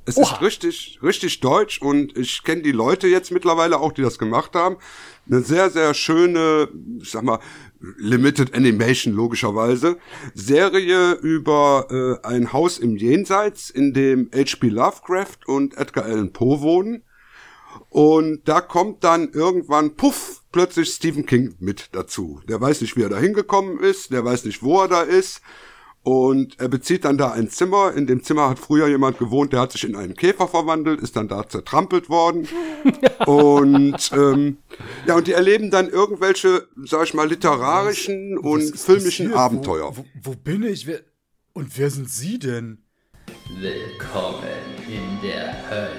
Es 0.05 0.17
Oha. 0.17 0.33
ist 0.35 0.41
richtig, 0.41 0.99
richtig 1.01 1.39
deutsch 1.39 1.81
und 1.81 2.17
ich 2.17 2.43
kenne 2.43 2.61
die 2.61 2.73
Leute 2.73 3.07
jetzt 3.07 3.31
mittlerweile 3.31 3.79
auch, 3.79 3.93
die 3.93 4.01
das 4.01 4.17
gemacht 4.19 4.53
haben. 4.55 4.77
Eine 5.27 5.39
sehr, 5.41 5.69
sehr 5.69 5.93
schöne, 5.93 6.67
ich 7.01 7.11
sag 7.11 7.23
mal, 7.23 7.39
Limited 7.97 8.55
Animation 8.55 9.13
logischerweise. 9.13 9.97
Serie 10.33 11.13
über 11.13 11.87
äh, 12.23 12.27
ein 12.27 12.53
Haus 12.53 12.77
im 12.77 12.95
Jenseits, 12.95 13.69
in 13.69 13.93
dem 13.93 14.29
H.P. 14.33 14.69
Lovecraft 14.69 15.45
und 15.45 15.77
Edgar 15.77 16.05
Allan 16.05 16.31
Poe 16.31 16.61
wohnen. 16.61 17.03
Und 17.89 18.47
da 18.47 18.61
kommt 18.61 19.03
dann 19.03 19.31
irgendwann, 19.33 19.95
puff, 19.95 20.43
plötzlich 20.51 20.89
Stephen 20.89 21.25
King 21.25 21.55
mit 21.59 21.89
dazu. 21.91 22.39
Der 22.47 22.61
weiß 22.61 22.81
nicht, 22.81 22.95
wie 22.95 23.03
er 23.03 23.09
da 23.09 23.19
hingekommen 23.19 23.79
ist, 23.79 24.11
der 24.11 24.23
weiß 24.23 24.45
nicht, 24.45 24.63
wo 24.63 24.81
er 24.81 24.87
da 24.87 25.01
ist. 25.01 25.41
Und 26.03 26.59
er 26.59 26.67
bezieht 26.67 27.05
dann 27.05 27.17
da 27.17 27.31
ein 27.31 27.49
Zimmer. 27.49 27.93
In 27.93 28.07
dem 28.07 28.23
Zimmer 28.23 28.49
hat 28.49 28.59
früher 28.59 28.89
jemand 28.89 29.17
gewohnt, 29.17 29.53
der 29.53 29.61
hat 29.61 29.71
sich 29.71 29.85
in 29.85 29.95
einen 29.95 30.15
Käfer 30.15 30.49
verwandelt, 30.49 30.99
ist 30.99 31.15
dann 31.15 31.29
da 31.29 31.47
zertrampelt 31.47 32.09
worden. 32.09 32.45
und 33.25 34.11
ähm, 34.11 34.57
ja, 35.07 35.15
und 35.15 35.27
die 35.27 35.31
erleben 35.31 35.71
dann 35.71 35.89
irgendwelche, 35.89 36.67
sag 36.83 37.05
ich 37.05 37.13
mal, 37.13 37.29
literarischen 37.29 38.35
Was 38.35 38.43
und 38.43 38.77
filmischen 38.77 39.27
passiert? 39.27 39.39
Abenteuer. 39.39 39.95
Wo, 39.95 40.01
wo, 40.21 40.31
wo 40.31 40.35
bin 40.35 40.63
ich? 40.63 40.87
Wer, 40.87 40.99
und 41.53 41.77
wer 41.77 41.89
sind 41.89 42.09
Sie 42.09 42.37
denn? 42.37 42.83
Willkommen 43.57 44.43
in 44.89 45.21
der 45.21 45.69
Hölle. 45.69 45.91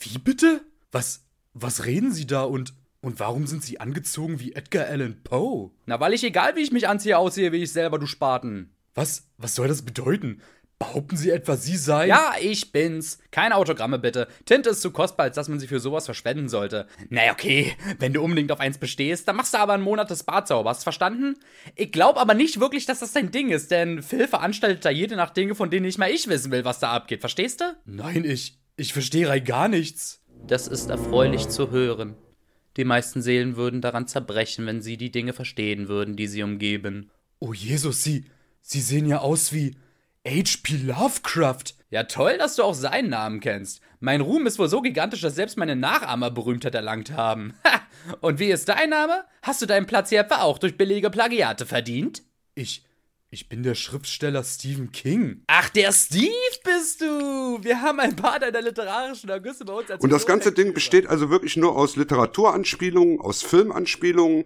Wie 0.00 0.18
bitte? 0.18 0.62
Was, 0.90 1.24
was 1.52 1.84
reden 1.84 2.12
Sie 2.12 2.26
da 2.26 2.44
und, 2.44 2.72
und 3.04 3.20
warum 3.20 3.46
sind 3.46 3.62
Sie 3.62 3.80
angezogen 3.80 4.40
wie 4.40 4.54
Edgar 4.54 4.86
Allan 4.86 5.22
Poe? 5.22 5.70
Na, 5.86 6.00
weil 6.00 6.14
ich 6.14 6.24
egal 6.24 6.56
wie 6.56 6.62
ich 6.62 6.72
mich 6.72 6.88
anziehe, 6.88 7.18
aussehe 7.18 7.52
wie 7.52 7.62
ich 7.62 7.72
selber, 7.72 7.98
du 7.98 8.06
Spaten. 8.06 8.74
Was, 8.94 9.28
was 9.36 9.54
soll 9.54 9.68
das 9.68 9.82
bedeuten? 9.82 10.40
Behaupten 10.78 11.16
Sie 11.16 11.30
etwa, 11.30 11.56
Sie 11.56 11.76
seien. 11.76 12.08
Ja, 12.08 12.32
ich 12.40 12.72
bin's. 12.72 13.18
Keine 13.30 13.56
Autogramme 13.56 13.98
bitte. 13.98 14.26
Tinte 14.44 14.70
ist 14.70 14.82
zu 14.82 14.90
kostbar, 14.90 15.24
als 15.24 15.36
dass 15.36 15.48
man 15.48 15.60
sie 15.60 15.68
für 15.68 15.78
sowas 15.78 16.04
verschwenden 16.04 16.48
sollte. 16.48 16.88
Na 17.10 17.30
okay, 17.30 17.76
wenn 18.00 18.12
du 18.12 18.22
unbedingt 18.22 18.50
auf 18.50 18.60
eins 18.60 18.78
bestehst, 18.78 19.28
dann 19.28 19.36
machst 19.36 19.54
du 19.54 19.58
aber 19.58 19.74
einen 19.74 19.84
Monat 19.84 20.10
des 20.10 20.24
Barzaubers, 20.24 20.82
verstanden? 20.82 21.36
Ich 21.76 21.92
glaube 21.92 22.20
aber 22.20 22.34
nicht 22.34 22.58
wirklich, 22.58 22.86
dass 22.86 22.98
das 22.98 23.12
dein 23.12 23.30
Ding 23.30 23.50
ist, 23.50 23.70
denn 23.70 24.02
Phil 24.02 24.26
veranstaltet 24.26 24.84
da 24.84 24.90
jede 24.90 25.16
Nacht 25.16 25.36
Dinge, 25.36 25.54
von 25.54 25.70
denen 25.70 25.86
nicht 25.86 25.98
mal 25.98 26.10
ich 26.10 26.28
wissen 26.28 26.50
will, 26.50 26.64
was 26.64 26.80
da 26.80 26.90
abgeht, 26.90 27.20
verstehst 27.20 27.60
du? 27.60 27.64
Nein, 27.84 28.24
ich, 28.24 28.58
ich 28.76 28.92
verstehe 28.92 29.28
rein 29.28 29.44
gar 29.44 29.68
nichts. 29.68 30.22
Das 30.46 30.66
ist 30.68 30.90
erfreulich 30.90 31.48
zu 31.48 31.70
hören. 31.70 32.16
Die 32.76 32.84
meisten 32.84 33.22
Seelen 33.22 33.56
würden 33.56 33.80
daran 33.80 34.06
zerbrechen, 34.06 34.66
wenn 34.66 34.82
sie 34.82 34.96
die 34.96 35.10
Dinge 35.10 35.32
verstehen 35.32 35.88
würden, 35.88 36.16
die 36.16 36.26
sie 36.26 36.42
umgeben. 36.42 37.10
Oh 37.38 37.52
Jesus, 37.52 38.02
Sie, 38.02 38.24
Sie 38.62 38.80
sehen 38.80 39.06
ja 39.06 39.18
aus 39.18 39.52
wie 39.52 39.76
H.P. 40.26 40.76
Lovecraft. 40.78 41.74
Ja, 41.90 42.04
toll, 42.04 42.38
dass 42.38 42.56
du 42.56 42.62
auch 42.62 42.74
seinen 42.74 43.10
Namen 43.10 43.40
kennst. 43.40 43.80
Mein 44.00 44.20
Ruhm 44.20 44.46
ist 44.46 44.58
wohl 44.58 44.68
so 44.68 44.80
gigantisch, 44.80 45.20
dass 45.20 45.34
selbst 45.34 45.56
meine 45.58 45.76
Nachahmer 45.76 46.30
Berühmtheit 46.30 46.74
erlangt 46.74 47.12
haben. 47.12 47.54
Ha! 47.64 47.80
Und 48.20 48.38
wie 48.38 48.50
ist 48.50 48.68
dein 48.68 48.90
Name? 48.90 49.24
Hast 49.40 49.62
du 49.62 49.66
deinen 49.66 49.86
Platz 49.86 50.10
hier 50.10 50.20
etwa 50.20 50.42
auch 50.42 50.58
durch 50.58 50.76
billige 50.76 51.08
Plagiate 51.08 51.64
verdient? 51.64 52.22
Ich, 52.54 52.84
ich 53.34 53.48
bin 53.48 53.64
der 53.64 53.74
Schriftsteller 53.74 54.44
Stephen 54.44 54.92
King. 54.92 55.42
Ach, 55.48 55.68
der 55.68 55.90
Steve 55.90 56.30
bist 56.62 57.00
du! 57.00 57.58
Wir 57.62 57.82
haben 57.82 57.98
ein 57.98 58.14
paar 58.14 58.38
deiner 58.38 58.62
literarischen 58.62 59.28
Ergüsse 59.28 59.64
bei 59.64 59.72
uns 59.72 59.90
als 59.90 60.04
Und 60.04 60.10
das 60.10 60.24
ganze 60.24 60.52
Ding 60.52 60.72
besteht 60.72 61.08
also 61.08 61.30
wirklich 61.30 61.56
nur 61.56 61.76
aus 61.76 61.96
Literaturanspielungen, 61.96 63.20
aus 63.20 63.42
Filmanspielungen, 63.42 64.44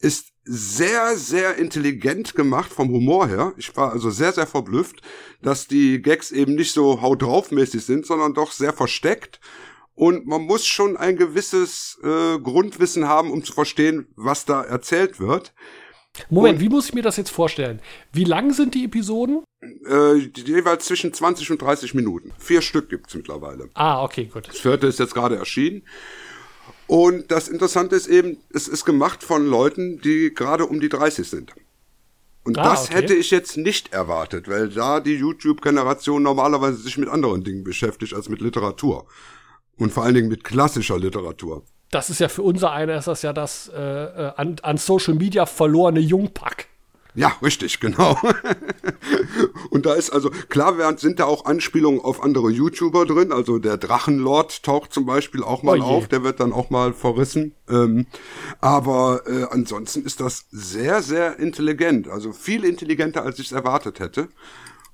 ist 0.00 0.32
sehr, 0.44 1.16
sehr 1.16 1.56
intelligent 1.56 2.34
gemacht 2.34 2.70
vom 2.70 2.90
Humor 2.90 3.26
her. 3.26 3.54
Ich 3.56 3.74
war 3.74 3.92
also 3.92 4.10
sehr, 4.10 4.34
sehr 4.34 4.46
verblüfft, 4.46 5.00
dass 5.40 5.66
die 5.66 6.02
Gags 6.02 6.30
eben 6.30 6.56
nicht 6.56 6.72
so 6.72 7.00
haut 7.00 7.22
drauf 7.22 7.50
mäßig 7.50 7.86
sind, 7.86 8.04
sondern 8.04 8.34
doch 8.34 8.52
sehr 8.52 8.74
versteckt. 8.74 9.40
Und 9.94 10.26
man 10.26 10.42
muss 10.42 10.66
schon 10.66 10.98
ein 10.98 11.16
gewisses 11.16 11.98
äh, 12.04 12.38
Grundwissen 12.38 13.08
haben, 13.08 13.30
um 13.30 13.42
zu 13.42 13.54
verstehen, 13.54 14.08
was 14.14 14.44
da 14.44 14.62
erzählt 14.62 15.20
wird. 15.20 15.54
Moment, 16.30 16.56
und, 16.56 16.60
wie 16.60 16.68
muss 16.68 16.88
ich 16.88 16.94
mir 16.94 17.02
das 17.02 17.16
jetzt 17.16 17.30
vorstellen? 17.30 17.80
Wie 18.12 18.24
lang 18.24 18.52
sind 18.52 18.74
die 18.74 18.84
Episoden? 18.84 19.44
Äh, 19.62 20.16
jeweils 20.34 20.86
zwischen 20.86 21.12
20 21.12 21.50
und 21.50 21.62
30 21.62 21.94
Minuten. 21.94 22.32
Vier 22.38 22.62
Stück 22.62 22.88
gibt's 22.88 23.14
mittlerweile. 23.14 23.68
Ah, 23.74 24.02
okay, 24.02 24.26
gut. 24.26 24.48
Das 24.48 24.58
vierte 24.58 24.86
ist 24.86 24.98
jetzt 24.98 25.14
gerade 25.14 25.36
erschienen. 25.36 25.82
Und 26.86 27.30
das 27.30 27.48
Interessante 27.48 27.96
ist 27.96 28.06
eben, 28.06 28.38
es 28.50 28.68
ist 28.68 28.84
gemacht 28.84 29.22
von 29.22 29.46
Leuten, 29.46 30.00
die 30.00 30.32
gerade 30.32 30.66
um 30.66 30.80
die 30.80 30.88
30 30.88 31.28
sind. 31.28 31.52
Und 32.44 32.58
ah, 32.58 32.70
das 32.70 32.84
okay. 32.84 32.94
hätte 32.94 33.14
ich 33.14 33.32
jetzt 33.32 33.56
nicht 33.56 33.92
erwartet, 33.92 34.48
weil 34.48 34.68
da 34.68 35.00
die 35.00 35.16
YouTube-Generation 35.16 36.22
normalerweise 36.22 36.76
sich 36.76 36.96
mit 36.96 37.08
anderen 37.08 37.42
Dingen 37.42 37.64
beschäftigt 37.64 38.14
als 38.14 38.28
mit 38.28 38.40
Literatur. 38.40 39.06
Und 39.76 39.92
vor 39.92 40.04
allen 40.04 40.14
Dingen 40.14 40.28
mit 40.28 40.44
klassischer 40.44 40.98
Literatur. 40.98 41.64
Das 41.90 42.10
ist 42.10 42.20
ja 42.20 42.28
für 42.28 42.42
unser 42.42 42.72
eine, 42.72 42.96
ist 42.96 43.06
das 43.06 43.22
ja 43.22 43.32
das 43.32 43.70
äh, 43.74 43.80
äh 43.80 44.32
an, 44.36 44.56
an 44.62 44.76
Social 44.76 45.14
Media 45.14 45.46
verlorene 45.46 46.00
Jungpack. 46.00 46.68
Ja, 47.16 47.32
richtig, 47.42 47.80
genau. 47.80 48.20
und 49.70 49.86
da 49.86 49.94
ist 49.94 50.10
also, 50.10 50.28
klar 50.50 50.76
sind 50.98 51.18
da 51.18 51.24
auch 51.24 51.46
Anspielungen 51.46 51.98
auf 51.98 52.22
andere 52.22 52.50
YouTuber 52.50 53.06
drin. 53.06 53.32
Also 53.32 53.58
der 53.58 53.78
Drachenlord 53.78 54.62
taucht 54.62 54.92
zum 54.92 55.06
Beispiel 55.06 55.42
auch 55.42 55.62
mal 55.62 55.80
oh 55.80 55.84
auf, 55.84 56.08
der 56.08 56.22
wird 56.24 56.40
dann 56.40 56.52
auch 56.52 56.68
mal 56.68 56.92
verrissen. 56.92 57.54
Ähm, 57.70 58.06
aber 58.60 59.22
äh, 59.26 59.46
ansonsten 59.50 60.04
ist 60.04 60.20
das 60.20 60.44
sehr, 60.50 61.00
sehr 61.00 61.38
intelligent. 61.38 62.06
Also 62.06 62.32
viel 62.32 62.64
intelligenter, 62.64 63.22
als 63.22 63.38
ich 63.38 63.46
es 63.46 63.52
erwartet 63.52 63.98
hätte. 63.98 64.28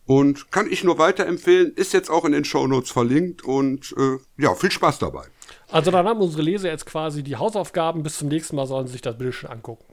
Und 0.06 0.52
kann 0.52 0.70
ich 0.70 0.84
nur 0.84 0.98
weiterempfehlen, 0.98 1.72
ist 1.74 1.92
jetzt 1.92 2.10
auch 2.10 2.24
in 2.24 2.32
den 2.32 2.44
Shownotes 2.44 2.92
verlinkt 2.92 3.42
und 3.42 3.94
äh, 3.98 4.18
ja, 4.40 4.54
viel 4.54 4.70
Spaß 4.70 5.00
dabei. 5.00 5.24
Also 5.72 5.90
dann 5.90 6.06
haben 6.06 6.20
unsere 6.20 6.42
Leser 6.42 6.68
jetzt 6.68 6.86
quasi 6.86 7.22
die 7.22 7.36
Hausaufgaben. 7.36 8.02
Bis 8.02 8.18
zum 8.18 8.28
nächsten 8.28 8.56
Mal 8.56 8.66
sollen 8.66 8.86
sie 8.86 8.92
sich 8.92 9.02
das 9.02 9.18
bitte 9.18 9.32
schon 9.32 9.50
angucken. 9.50 9.84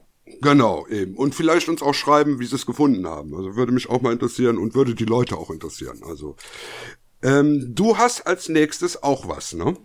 Genau, 0.42 0.86
eben. 0.86 1.16
Und 1.16 1.34
vielleicht 1.34 1.68
uns 1.68 1.82
auch 1.82 1.94
schreiben, 1.94 2.38
wie 2.38 2.46
sie 2.46 2.54
es 2.54 2.66
gefunden 2.66 3.06
haben. 3.06 3.34
Also 3.34 3.56
würde 3.56 3.72
mich 3.72 3.90
auch 3.90 4.00
mal 4.00 4.12
interessieren 4.12 4.58
und 4.58 4.74
würde 4.74 4.94
die 4.94 5.04
Leute 5.04 5.36
auch 5.36 5.50
interessieren. 5.50 6.02
Also 6.04 6.36
ähm, 7.22 7.74
du 7.74 7.98
hast 7.98 8.26
als 8.26 8.48
nächstes 8.48 9.02
auch 9.02 9.28
was, 9.28 9.54
ne? 9.54 9.76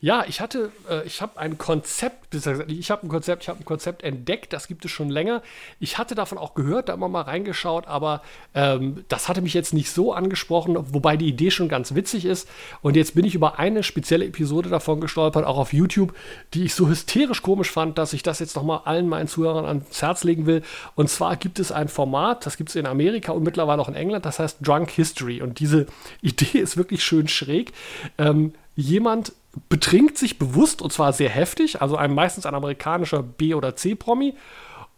Ja, 0.00 0.24
ich 0.26 0.40
hatte, 0.40 0.70
äh, 0.88 1.06
ich 1.06 1.20
habe 1.22 1.38
ein 1.38 1.58
Konzept, 1.58 2.34
ich 2.34 2.90
habe 2.90 3.06
ein 3.06 3.08
Konzept, 3.08 3.42
ich 3.42 3.48
habe 3.48 3.60
ein 3.60 3.64
Konzept 3.64 4.02
entdeckt, 4.02 4.52
das 4.52 4.68
gibt 4.68 4.84
es 4.84 4.90
schon 4.90 5.08
länger. 5.08 5.42
Ich 5.80 5.98
hatte 5.98 6.14
davon 6.14 6.38
auch 6.38 6.54
gehört, 6.54 6.88
da 6.88 6.94
immer 6.94 7.08
mal 7.08 7.22
reingeschaut, 7.22 7.86
aber 7.86 8.22
ähm, 8.54 9.04
das 9.08 9.28
hatte 9.28 9.40
mich 9.40 9.54
jetzt 9.54 9.74
nicht 9.74 9.90
so 9.90 10.12
angesprochen, 10.12 10.76
wobei 10.92 11.16
die 11.16 11.28
Idee 11.28 11.50
schon 11.50 11.68
ganz 11.68 11.94
witzig 11.94 12.24
ist. 12.24 12.48
Und 12.82 12.96
jetzt 12.96 13.14
bin 13.14 13.24
ich 13.24 13.34
über 13.34 13.58
eine 13.58 13.82
spezielle 13.82 14.24
Episode 14.26 14.68
davon 14.68 15.00
gestolpert, 15.00 15.44
auch 15.44 15.58
auf 15.58 15.72
YouTube, 15.72 16.14
die 16.54 16.64
ich 16.64 16.74
so 16.74 16.88
hysterisch 16.88 17.42
komisch 17.42 17.70
fand, 17.70 17.98
dass 17.98 18.12
ich 18.12 18.22
das 18.22 18.38
jetzt 18.38 18.56
nochmal 18.56 18.82
allen 18.84 19.08
meinen 19.08 19.28
Zuhörern 19.28 19.64
ans 19.64 20.02
Herz 20.02 20.24
legen 20.24 20.46
will. 20.46 20.62
Und 20.94 21.10
zwar 21.10 21.36
gibt 21.36 21.58
es 21.58 21.72
ein 21.72 21.88
Format, 21.88 22.46
das 22.46 22.56
gibt 22.56 22.70
es 22.70 22.76
in 22.76 22.86
Amerika 22.86 23.32
und 23.32 23.42
mittlerweile 23.42 23.80
auch 23.80 23.88
in 23.88 23.94
England, 23.94 24.24
das 24.24 24.38
heißt 24.38 24.58
Drunk 24.60 24.90
History. 24.90 25.42
Und 25.42 25.60
diese 25.60 25.86
Idee 26.22 26.58
ist 26.58 26.76
wirklich 26.76 27.02
schön 27.02 27.28
schräg. 27.28 27.72
Ähm, 28.16 28.52
jemand 28.76 29.32
betrinkt 29.68 30.18
sich 30.18 30.38
bewusst 30.38 30.82
und 30.82 30.92
zwar 30.92 31.12
sehr 31.12 31.30
heftig, 31.30 31.80
also 31.82 31.96
ein, 31.96 32.14
meistens 32.14 32.46
ein 32.46 32.54
amerikanischer 32.54 33.22
B- 33.22 33.54
oder 33.54 33.76
C-Promi 33.76 34.34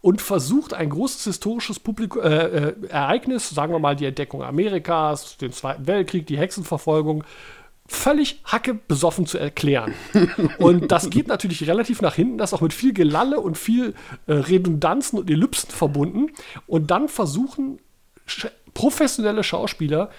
und 0.00 0.22
versucht 0.22 0.74
ein 0.74 0.90
großes 0.90 1.24
historisches 1.24 1.78
Publikum, 1.78 2.22
äh, 2.22 2.44
äh, 2.44 2.74
Ereignis, 2.88 3.50
sagen 3.50 3.72
wir 3.72 3.78
mal 3.78 3.96
die 3.96 4.06
Entdeckung 4.06 4.42
Amerikas, 4.42 5.36
den 5.36 5.52
Zweiten 5.52 5.86
Weltkrieg, 5.86 6.26
die 6.26 6.38
Hexenverfolgung, 6.38 7.24
völlig 7.86 8.40
hacke 8.44 8.74
besoffen 8.74 9.26
zu 9.26 9.36
erklären. 9.36 9.94
Und 10.58 10.92
das 10.92 11.10
geht 11.10 11.26
natürlich 11.26 11.66
relativ 11.66 12.00
nach 12.00 12.14
hinten, 12.14 12.38
das 12.38 12.50
ist 12.50 12.54
auch 12.54 12.60
mit 12.60 12.72
viel 12.72 12.92
Gelalle 12.92 13.40
und 13.40 13.58
viel 13.58 13.94
äh, 14.26 14.32
Redundanzen 14.32 15.18
und 15.18 15.28
Ellipsen 15.28 15.70
verbunden. 15.70 16.28
Und 16.66 16.90
dann 16.90 17.08
versuchen 17.08 17.80
sch 18.26 18.46
professionelle 18.72 19.42
Schauspieler 19.42 20.10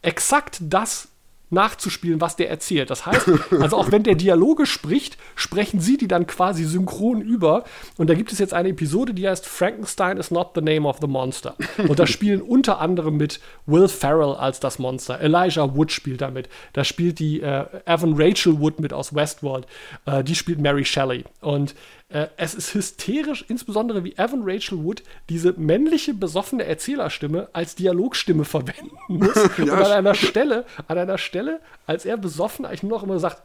exakt 0.00 0.58
das 0.60 1.08
nachzuspielen, 1.50 2.20
was 2.20 2.36
der 2.36 2.50
erzählt. 2.50 2.90
Das 2.90 3.06
heißt, 3.06 3.30
also 3.60 3.76
auch 3.76 3.92
wenn 3.92 4.02
der 4.02 4.16
Dialoge 4.16 4.66
spricht, 4.66 5.16
sprechen 5.34 5.80
sie 5.80 5.96
die 5.96 6.08
dann 6.08 6.26
quasi 6.26 6.64
synchron 6.64 7.20
über. 7.20 7.64
Und 7.96 8.10
da 8.10 8.14
gibt 8.14 8.32
es 8.32 8.38
jetzt 8.38 8.52
eine 8.52 8.70
Episode, 8.70 9.14
die 9.14 9.28
heißt 9.28 9.46
Frankenstein 9.46 10.16
is 10.16 10.30
not 10.30 10.50
the 10.54 10.60
name 10.60 10.86
of 10.88 10.98
the 11.00 11.06
monster. 11.06 11.54
Und 11.86 11.98
da 11.98 12.06
spielen 12.06 12.42
unter 12.42 12.80
anderem 12.80 13.16
mit 13.16 13.40
Will 13.66 13.88
Ferrell 13.88 14.34
als 14.34 14.60
das 14.60 14.78
Monster. 14.78 15.20
Elijah 15.20 15.74
Wood 15.76 15.92
spielt 15.92 16.20
damit. 16.20 16.48
Da 16.72 16.84
spielt 16.84 17.18
die 17.18 17.40
äh, 17.40 17.64
Evan 17.84 18.14
Rachel 18.16 18.58
Wood 18.60 18.80
mit 18.80 18.92
aus 18.92 19.14
Westworld. 19.14 19.66
Äh, 20.04 20.24
die 20.24 20.34
spielt 20.34 20.58
Mary 20.58 20.84
Shelley. 20.84 21.24
Und 21.40 21.74
äh, 22.08 22.28
es 22.36 22.54
ist 22.54 22.72
hysterisch, 22.72 23.44
insbesondere 23.48 24.04
wie 24.04 24.16
Evan 24.16 24.42
Rachel 24.44 24.84
Wood 24.84 25.02
diese 25.28 25.54
männliche, 25.54 26.14
besoffene 26.14 26.64
Erzählerstimme 26.64 27.48
als 27.52 27.74
Dialogstimme 27.74 28.44
verwenden 28.44 28.96
muss. 29.08 29.34
ja, 29.58 29.64
und 29.64 29.72
an 29.72 29.92
einer 29.92 30.14
Stelle, 30.14 30.64
an 30.86 30.98
einer 30.98 31.18
Stelle, 31.18 31.60
als 31.86 32.04
er 32.04 32.16
besoffen 32.16 32.64
eigentlich 32.64 32.84
nur 32.84 32.98
noch 32.98 33.02
immer 33.02 33.18
sagt, 33.18 33.42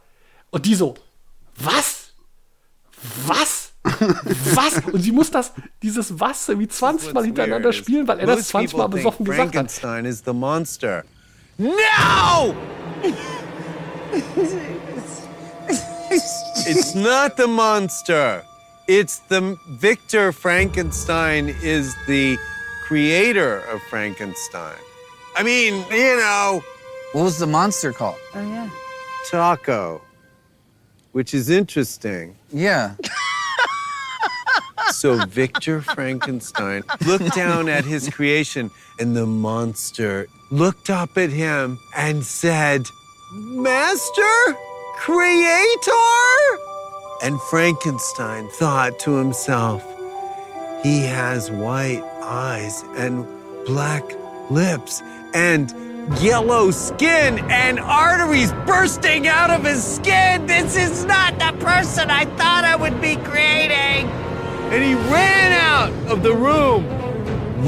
und 0.50 0.64
die 0.64 0.76
so, 0.76 0.94
was? 1.56 2.12
Was? 3.26 3.72
was? 3.82 4.84
Und 4.92 5.00
sie 5.00 5.10
muss 5.10 5.32
das, 5.32 5.52
dieses 5.82 6.20
Was 6.20 6.48
wie 6.56 6.68
20 6.68 7.14
Mal 7.14 7.24
hintereinander 7.24 7.72
spielen, 7.72 8.06
weil 8.06 8.20
er 8.20 8.26
das 8.26 8.46
20 8.48 8.78
Mal 8.78 8.86
besoffen 8.86 9.24
gesagt 9.24 9.48
hat. 9.48 9.54
Frankenstein 9.54 10.04
is 10.04 10.22
the 10.24 10.32
monster. 10.32 11.04
No! 11.58 12.54
it's 16.64 16.94
not 16.94 17.36
the 17.36 17.48
monster. 17.48 18.44
It's 18.88 19.20
the 19.20 19.56
Victor 19.68 20.32
Frankenstein 20.32 21.54
is 21.62 21.94
the 22.08 22.36
creator 22.84 23.60
of 23.70 23.80
Frankenstein. 23.82 24.76
I 25.36 25.42
mean, 25.44 25.84
you 25.90 26.16
know. 26.16 26.62
What 27.12 27.22
was 27.24 27.38
the 27.38 27.46
monster 27.46 27.92
called? 27.92 28.16
Oh, 28.34 28.40
yeah. 28.40 28.68
Taco. 29.30 30.02
Which 31.12 31.32
is 31.32 31.48
interesting. 31.48 32.36
Yeah. 32.50 32.96
so 34.90 35.24
Victor 35.26 35.80
Frankenstein 35.80 36.82
looked 37.06 37.34
down 37.34 37.68
at 37.68 37.84
his 37.84 38.08
creation, 38.08 38.70
and 38.98 39.16
the 39.16 39.26
monster 39.26 40.26
looked 40.50 40.90
up 40.90 41.16
at 41.16 41.30
him 41.30 41.78
and 41.96 42.24
said, 42.24 42.86
Master? 43.32 44.56
Creator? 44.96 46.71
And 47.22 47.40
Frankenstein 47.42 48.48
thought 48.48 48.98
to 49.00 49.14
himself, 49.14 49.84
he 50.82 51.02
has 51.02 51.52
white 51.52 52.02
eyes 52.20 52.82
and 52.96 53.24
black 53.64 54.02
lips 54.50 55.00
and 55.32 55.72
yellow 56.20 56.72
skin 56.72 57.38
and 57.48 57.78
arteries 57.78 58.52
bursting 58.66 59.28
out 59.28 59.50
of 59.50 59.62
his 59.62 59.84
skin. 59.84 60.46
This 60.46 60.76
is 60.76 61.04
not 61.04 61.38
the 61.38 61.56
person 61.64 62.10
I 62.10 62.24
thought 62.24 62.64
I 62.64 62.74
would 62.74 63.00
be 63.00 63.14
creating. 63.14 64.10
And 64.72 64.82
he 64.82 64.94
ran 64.94 65.52
out 65.52 65.92
of 66.10 66.24
the 66.24 66.34
room. 66.34 66.88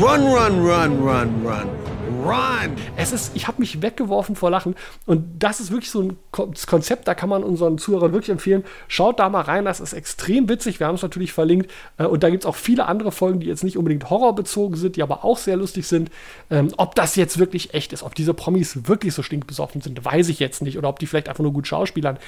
Run, 0.01 0.24
run, 0.24 0.64
run, 0.64 1.01
run, 1.01 1.44
run. 1.44 1.84
Run! 2.24 2.74
Es 2.96 3.12
ist, 3.12 3.32
ich 3.34 3.46
habe 3.46 3.60
mich 3.60 3.82
weggeworfen 3.82 4.34
vor 4.34 4.51
Lachen. 4.51 4.74
Und 5.05 5.24
das 5.38 5.60
ist 5.60 5.70
wirklich 5.70 5.90
so 5.90 6.01
ein 6.01 6.16
Konzept, 6.30 7.06
da 7.06 7.14
kann 7.14 7.28
man 7.28 7.44
unseren 7.44 7.76
Zuhörern 7.76 8.12
wirklich 8.12 8.30
empfehlen. 8.30 8.64
Schaut 8.88 9.18
da 9.18 9.28
mal 9.28 9.42
rein, 9.42 9.66
das 9.66 9.78
ist 9.78 9.92
extrem 9.92 10.48
witzig. 10.48 10.80
Wir 10.80 10.86
haben 10.86 10.94
es 10.94 11.02
natürlich 11.02 11.32
verlinkt. 11.34 11.70
Äh, 11.98 12.06
und 12.06 12.22
da 12.22 12.30
gibt 12.30 12.44
es 12.44 12.46
auch 12.46 12.56
viele 12.56 12.86
andere 12.86 13.12
Folgen, 13.12 13.40
die 13.40 13.46
jetzt 13.46 13.62
nicht 13.62 13.76
unbedingt 13.76 14.09
horrorbezogen 14.09 14.76
sind, 14.76 14.96
die 14.96 15.02
aber 15.02 15.24
auch 15.24 15.36
sehr 15.36 15.56
lustig 15.56 15.86
sind. 15.86 16.10
Ähm, 16.51 16.72
ob 16.78 16.94
das 16.94 17.14
jetzt 17.16 17.38
wirklich 17.38 17.74
echt 17.74 17.92
ist, 17.92 18.02
ob 18.02 18.14
diese 18.14 18.32
Promis 18.32 18.88
wirklich 18.88 19.12
so 19.12 19.22
stinkbesoffen 19.22 19.82
sind, 19.82 20.02
weiß 20.02 20.30
ich 20.30 20.38
jetzt 20.38 20.62
nicht. 20.62 20.78
Oder 20.78 20.88
ob 20.88 20.98
die 20.98 21.06
vielleicht 21.06 21.28
einfach 21.28 21.42
nur 21.42 21.52
gut 21.52 21.66
schauspielern. 21.66 22.18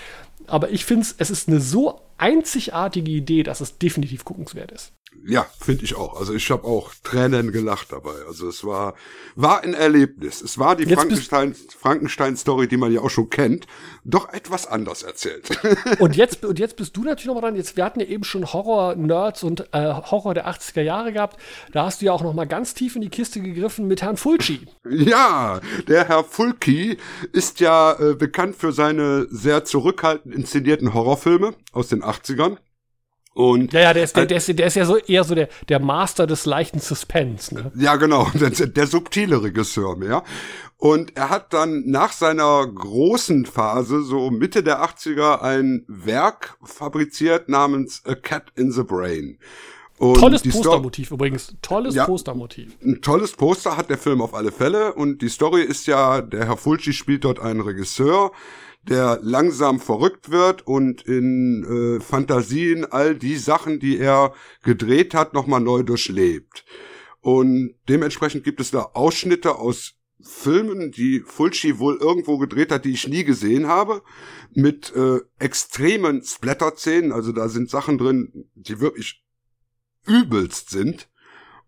Aber 0.47 0.71
ich 0.71 0.85
finde 0.85 1.07
es 1.19 1.31
ist 1.31 1.49
eine 1.49 1.61
so 1.61 2.01
einzigartige 2.19 3.11
Idee, 3.11 3.43
dass 3.43 3.61
es 3.61 3.79
definitiv 3.79 4.25
guckenswert 4.25 4.73
ist. 4.73 4.93
Ja, 5.25 5.47
finde 5.59 5.85
ich 5.85 5.97
auch. 5.97 6.19
Also 6.19 6.35
ich 6.35 6.51
habe 6.51 6.65
auch 6.65 6.93
Tränen 7.03 7.51
gelacht 7.51 7.91
dabei. 7.91 8.15
Also 8.29 8.49
es 8.49 8.65
war 8.65 8.95
war 9.35 9.63
ein 9.63 9.75
Erlebnis. 9.75 10.41
Es 10.41 10.59
war 10.59 10.77
die 10.77 10.87
Frankenstein 10.87 11.55
Frankenstein 11.79 12.37
Story, 12.37 12.69
die 12.69 12.77
man 12.77 12.93
ja 12.93 13.01
auch 13.01 13.11
schon 13.11 13.29
kennt, 13.29 13.67
doch 14.07 14.33
etwas 14.33 14.67
anders 14.67 15.03
erzählt. 15.03 15.51
und 15.99 16.17
jetzt 16.17 16.45
und 16.45 16.59
jetzt 16.59 16.77
bist 16.77 16.97
du 16.97 17.03
natürlich 17.03 17.27
noch 17.27 17.35
mal 17.35 17.41
dran. 17.41 17.57
Jetzt 17.57 17.77
wir 17.77 17.85
hatten 17.85 18.01
ja 18.01 18.07
eben 18.07 18.25
schon 18.25 18.53
Horror 18.53 18.95
Nerds 18.95 19.43
und 19.43 19.69
äh, 19.73 19.95
Horror 19.95 20.35
der 20.35 20.49
80er 20.49 20.83
Jahre 20.83 21.13
gehabt. 21.13 21.39
Da 21.73 21.87
hast 21.87 22.01
du 22.01 22.07
ja 22.07 22.13
auch 22.13 22.23
noch 22.23 22.33
mal 22.33 22.47
ganz 22.47 22.75
tief 22.75 22.95
in 22.95 23.03
die 23.03 23.09
Kiste 23.09 23.41
gegriffen 23.41 23.89
mit 23.89 24.03
Herrn 24.03 24.17
Fulci. 24.17 24.67
Ja, 24.89 25.61
der 25.89 26.09
Herr 26.09 26.25
Fulci 26.25 26.99
ist 27.33 27.61
ja 27.61 27.93
äh, 27.99 28.15
bekannt 28.15 28.57
für 28.57 28.73
seine 28.73 29.27
sehr 29.31 29.65
zurückhaltend 29.65 30.35
inszenierten 30.35 30.95
Horrorfilme 30.95 31.55
aus 31.73 31.89
den 31.89 32.03
80ern. 32.03 32.59
Und 33.37 33.75
ja, 33.75 33.81
ja, 33.81 33.93
der 33.93 34.05
ist, 34.05 34.17
der, 34.17 34.25
der, 34.25 34.39
ist, 34.39 34.59
der 34.59 34.67
ist 34.67 34.77
ja 34.77 34.87
so 34.87 34.97
eher 34.97 35.23
so 35.23 35.35
der, 35.35 35.51
der 35.69 35.79
Master 35.79 36.27
des 36.27 36.47
leichten 36.47 36.81
Suspense. 36.81 37.55
Ne? 37.55 37.71
Ja, 37.77 37.97
genau, 37.97 38.31
der, 38.35 38.49
der 38.49 38.87
subtile 38.87 39.43
Regisseur 39.43 39.95
mehr. 39.95 40.25
Und 40.79 41.17
er 41.17 41.31
hat 41.31 41.55
dann 41.55 41.85
nach 41.87 42.13
seiner 42.13 42.67
großen 42.67 43.47
Phase, 43.47 44.03
so 44.03 44.31
Mitte 44.31 44.63
der 44.63 44.85
80er, 44.85 45.41
ein 45.41 45.85
Werk 45.89 46.59
fabriziert 46.63 47.49
namens 47.49 48.03
A 48.05 48.15
Cat 48.15 48.53
in 48.57 48.71
the 48.71 48.83
Brain. 48.83 49.39
Und 49.99 50.19
tolles 50.19 50.43
Postermotiv 50.43 51.11
übrigens. 51.11 51.57
Tolles 51.63 51.95
ja, 51.95 52.05
Postermotiv. 52.05 52.77
Ein 52.85 53.01
tolles 53.01 53.33
Poster 53.33 53.79
hat 53.79 53.89
der 53.89 53.97
Film 53.97 54.21
auf 54.21 54.35
alle 54.35 54.53
Fälle. 54.53 54.93
Und 54.93 55.23
die 55.23 55.31
Story 55.31 55.63
ist 55.63 55.87
ja, 55.87 56.21
der 56.21 56.47
Herr 56.47 56.59
Fulci 56.59 56.93
spielt 56.93 57.25
dort 57.25 57.41
einen 57.41 57.63
Regisseur, 57.63 58.33
der 58.83 59.19
langsam 59.23 59.81
verrückt 59.81 60.31
wird 60.31 60.67
und 60.67 61.03
in 61.03 61.97
äh, 61.97 62.01
Fantasien 62.01 62.85
all 62.85 63.15
die 63.15 63.37
Sachen, 63.37 63.81
die 63.81 63.99
er 63.99 64.35
gedreht 64.63 65.15
hat, 65.15 65.33
nochmal 65.33 65.61
neu 65.61 65.83
durchlebt. 65.83 66.67
Und 67.23 67.75
dementsprechend 67.89 68.45
gibt 68.45 68.61
es 68.61 68.71
da 68.71 68.91
Ausschnitte 68.93 69.57
aus 69.57 69.95
Filmen, 70.21 70.91
die 70.91 71.21
Fulci 71.21 71.79
wohl 71.79 71.97
irgendwo 71.97 72.39
gedreht 72.39 72.73
hat, 72.73 72.85
die 72.85 72.93
ich 72.93 73.07
nie 73.07 73.25
gesehen 73.25 73.67
habe, 73.67 74.03
mit 74.55 74.95
äh, 74.97 75.21
extremen 75.39 76.23
Splatter-Szenen. 76.23 77.13
Also 77.13 77.33
da 77.33 77.49
sind 77.49 77.71
Sachen 77.71 77.99
drin, 77.99 78.49
die 78.55 78.81
wirklich 78.81 79.23
übelst 80.07 80.71
sind. 80.71 81.09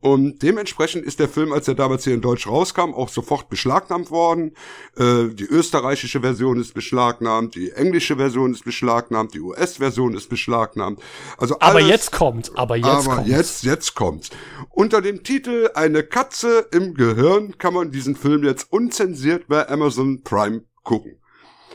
Und 0.01 0.43
dementsprechend 0.43 1.05
ist 1.05 1.19
der 1.19 1.29
Film, 1.29 1.53
als 1.53 1.67
er 1.67 1.75
damals 1.75 2.05
hier 2.05 2.15
in 2.15 2.21
Deutsch 2.21 2.47
rauskam, 2.47 2.95
auch 2.95 3.09
sofort 3.09 3.49
beschlagnahmt 3.49 4.13
worden. 4.13 4.53
Äh, 4.97 5.29
die 5.33 5.45
österreichische 5.45 6.21
Version 6.21 6.61
ist 6.61 6.73
beschlagnahmt, 6.73 7.57
die 7.57 7.73
englische 7.73 8.17
Version 8.17 8.53
ist 8.53 8.65
beschlagnahmt, 8.65 9.35
die 9.35 9.41
US-Version 9.41 10.15
ist 10.15 10.29
beschlagnahmt. 10.29 11.01
Also 11.37 11.59
alles, 11.59 11.71
aber 11.71 11.81
jetzt 11.81 12.13
kommt, 12.13 12.57
aber 12.57 12.77
jetzt 12.77 12.87
aber 12.87 13.17
kommt's. 13.17 13.31
jetzt, 13.31 13.65
jetzt 13.65 13.95
kommt's. 13.97 14.31
Unter 14.71 15.03
dem 15.03 15.25
Titel 15.25 15.71
Eine 15.75 16.05
Katze 16.05 16.67
im 16.71 16.95
Gehirn 16.95 17.59
kann 17.59 17.75
man 17.75 17.91
diesen 17.91 18.15
Film 18.15 18.45
jetzt 18.45 18.73
unzensiert 18.73 19.49
bei 19.49 19.69
Amazon 19.69 20.23
Prime 20.23 20.63
gucken. 20.85 21.19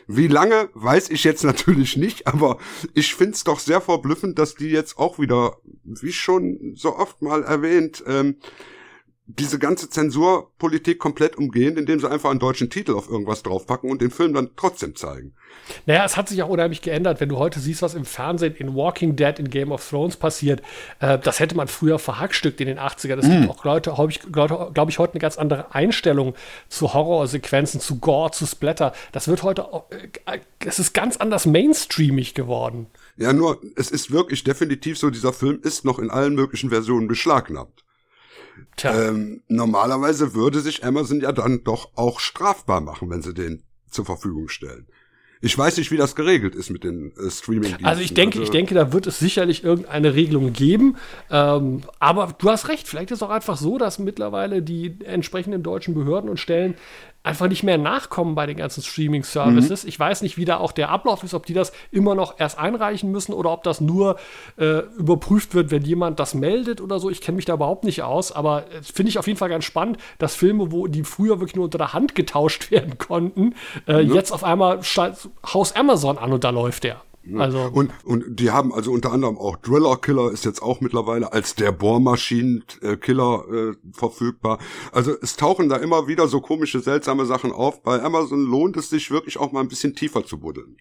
Wie 0.07 0.27
lange, 0.27 0.69
weiß 0.73 1.09
ich 1.09 1.23
jetzt 1.23 1.43
natürlich 1.43 1.97
nicht, 1.97 2.27
aber 2.27 2.57
ich 2.93 3.15
find's 3.15 3.43
doch 3.43 3.59
sehr 3.59 3.81
verblüffend, 3.81 4.38
dass 4.39 4.55
die 4.55 4.69
jetzt 4.69 4.97
auch 4.97 5.19
wieder, 5.19 5.57
wie 5.84 6.13
schon 6.13 6.73
so 6.75 6.95
oft 6.95 7.21
mal 7.21 7.43
erwähnt, 7.43 8.03
ähm, 8.07 8.38
diese 9.25 9.57
ganze 9.57 9.89
Zensurpolitik 9.89 10.99
komplett 10.99 11.37
umgehen, 11.37 11.77
indem 11.77 11.99
sie 11.99 12.09
einfach 12.09 12.29
einen 12.29 12.39
deutschen 12.39 12.69
Titel 12.69 12.93
auf 12.93 13.09
irgendwas 13.09 13.41
draufpacken 13.41 13.89
und 13.89 14.01
den 14.01 14.11
Film 14.11 14.33
dann 14.33 14.49
trotzdem 14.57 14.95
zeigen. 14.95 15.33
Naja, 15.85 16.03
es 16.03 16.17
hat 16.17 16.27
sich 16.27 16.43
auch 16.43 16.49
unheimlich 16.49 16.81
geändert. 16.81 17.21
Wenn 17.21 17.29
du 17.29 17.37
heute 17.37 17.61
siehst, 17.61 17.81
was 17.81 17.93
im 17.93 18.03
Fernsehen 18.03 18.53
in 18.55 18.75
Walking 18.75 19.15
Dead, 19.15 19.39
in 19.39 19.49
Game 19.49 19.71
of 19.71 19.87
Thrones 19.87 20.17
passiert, 20.17 20.61
äh, 20.99 21.17
das 21.17 21.39
hätte 21.39 21.55
man 21.55 21.69
früher 21.69 21.99
verhackstückt 21.99 22.59
in 22.59 22.67
den 22.67 22.79
80ern. 22.79 23.19
Es 23.19 23.27
mm. 23.27 23.31
gibt 23.31 23.49
auch 23.49 23.63
Leute, 23.63 23.91
glaube 23.91 24.11
ich, 24.11 24.19
glaub, 24.19 24.73
glaub 24.73 24.89
ich, 24.89 24.99
heute 24.99 25.13
eine 25.13 25.21
ganz 25.21 25.37
andere 25.37 25.73
Einstellung 25.73 26.33
zu 26.67 26.93
Horrorsequenzen, 26.93 27.79
zu 27.79 27.99
Gore, 27.99 28.31
zu 28.31 28.45
Splatter. 28.45 28.93
Das 29.13 29.29
wird 29.29 29.43
heute, 29.43 29.67
äh, 30.25 30.39
es 30.59 30.79
ist 30.79 30.93
ganz 30.93 31.15
anders 31.15 31.45
mainstreamig 31.45 32.33
geworden. 32.33 32.87
Ja, 33.15 33.31
nur, 33.31 33.61
es 33.77 33.89
ist 33.89 34.11
wirklich 34.11 34.43
definitiv 34.43 34.97
so, 34.97 35.09
dieser 35.09 35.31
Film 35.31 35.61
ist 35.63 35.85
noch 35.85 35.99
in 35.99 36.09
allen 36.09 36.35
möglichen 36.35 36.71
Versionen 36.71 37.07
beschlagnahmt. 37.07 37.82
Ähm, 38.83 39.41
normalerweise 39.47 40.33
würde 40.33 40.59
sich 40.59 40.83
Amazon 40.83 41.21
ja 41.21 41.31
dann 41.31 41.63
doch 41.63 41.91
auch 41.95 42.19
strafbar 42.19 42.81
machen, 42.81 43.09
wenn 43.09 43.21
sie 43.21 43.33
den 43.33 43.63
zur 43.89 44.05
Verfügung 44.05 44.49
stellen. 44.49 44.87
Ich 45.45 45.57
weiß 45.57 45.75
nicht, 45.75 45.91
wie 45.91 45.97
das 45.97 46.15
geregelt 46.15 46.55
ist 46.55 46.69
mit 46.69 46.85
den 46.85 47.11
äh, 47.17 47.29
streaming 47.29 47.75
Also 47.83 48.01
ich 48.01 48.13
denke, 48.13 48.39
also, 48.39 48.43
ich 48.43 48.51
denke, 48.51 48.73
da 48.75 48.93
wird 48.93 49.07
es 49.07 49.19
sicherlich 49.19 49.65
irgendeine 49.65 50.15
Regelung 50.15 50.53
geben. 50.53 50.95
Ähm, 51.29 51.81
aber 51.99 52.33
du 52.37 52.49
hast 52.49 52.69
recht, 52.69 52.87
vielleicht 52.87 53.11
ist 53.11 53.17
es 53.17 53.23
auch 53.23 53.29
einfach 53.29 53.57
so, 53.57 53.77
dass 53.77 53.99
mittlerweile 53.99 54.61
die 54.61 54.95
entsprechenden 55.03 55.61
deutschen 55.61 55.95
Behörden 55.95 56.29
und 56.29 56.39
Stellen 56.39 56.75
einfach 57.23 57.47
nicht 57.47 57.63
mehr 57.63 57.77
nachkommen 57.77 58.35
bei 58.35 58.45
den 58.45 58.57
ganzen 58.57 58.83
Streaming-Services. 58.83 59.83
Mhm. 59.83 59.89
Ich 59.89 59.99
weiß 59.99 60.21
nicht, 60.21 60.37
wie 60.37 60.45
da 60.45 60.57
auch 60.57 60.73
der 60.73 60.89
Ablauf 60.89 61.23
ist, 61.23 61.33
ob 61.33 61.45
die 61.45 61.53
das 61.53 61.71
immer 61.89 62.15
noch 62.15 62.39
erst 62.39 62.59
einreichen 62.59 63.11
müssen 63.11 63.33
oder 63.33 63.51
ob 63.51 63.63
das 63.63 63.79
nur 63.79 64.17
äh, 64.57 64.79
überprüft 64.97 65.55
wird, 65.55 65.71
wenn 65.71 65.83
jemand 65.83 66.19
das 66.19 66.33
meldet 66.33 66.81
oder 66.81 66.99
so. 66.99 67.09
Ich 67.09 67.21
kenne 67.21 67.37
mich 67.37 67.45
da 67.45 67.53
überhaupt 67.53 67.85
nicht 67.85 68.03
aus, 68.03 68.33
aber 68.33 68.65
äh, 68.71 68.83
finde 68.83 69.09
ich 69.09 69.17
auf 69.17 69.27
jeden 69.27 69.39
Fall 69.39 69.49
ganz 69.49 69.63
spannend, 69.63 69.97
dass 70.19 70.35
Filme, 70.35 70.71
wo 70.71 70.87
die 70.87 71.03
früher 71.03 71.39
wirklich 71.39 71.55
nur 71.55 71.65
unter 71.65 71.77
der 71.77 71.93
Hand 71.93 72.13
getauscht 72.13 72.71
werden 72.71 72.97
konnten, 72.97 73.55
äh, 73.87 74.03
mhm. 74.03 74.13
jetzt 74.13 74.31
auf 74.31 74.43
einmal 74.43 74.81
Haus 75.53 75.75
Amazon 75.75 76.17
an 76.17 76.33
und 76.33 76.43
da 76.43 76.49
läuft 76.49 76.83
der. 76.83 77.01
Also 77.37 77.69
und, 77.71 77.91
und 78.03 78.39
die 78.39 78.51
haben 78.51 78.73
also 78.73 78.91
unter 78.91 79.11
anderem 79.11 79.37
auch 79.37 79.55
Driller 79.57 79.95
Killer 79.97 80.31
ist 80.31 80.43
jetzt 80.43 80.61
auch 80.61 80.81
mittlerweile 80.81 81.31
als 81.31 81.55
der 81.55 81.71
Bohrmaschinen-Killer 81.71 83.45
äh, 83.49 83.73
verfügbar. 83.93 84.59
Also 84.91 85.13
es 85.21 85.37
tauchen 85.37 85.69
da 85.69 85.77
immer 85.77 86.07
wieder 86.07 86.27
so 86.27 86.41
komische, 86.41 86.81
seltsame 86.81 87.25
Sachen 87.25 87.51
auf. 87.51 87.81
Bei 87.81 88.01
Amazon 88.01 88.43
lohnt 88.43 88.75
es 88.75 88.89
sich 88.89 89.09
wirklich 89.09 89.37
auch 89.37 89.51
mal 89.53 89.61
ein 89.61 89.69
bisschen 89.69 89.95
tiefer 89.95 90.25
zu 90.25 90.39
buddeln. 90.39 90.77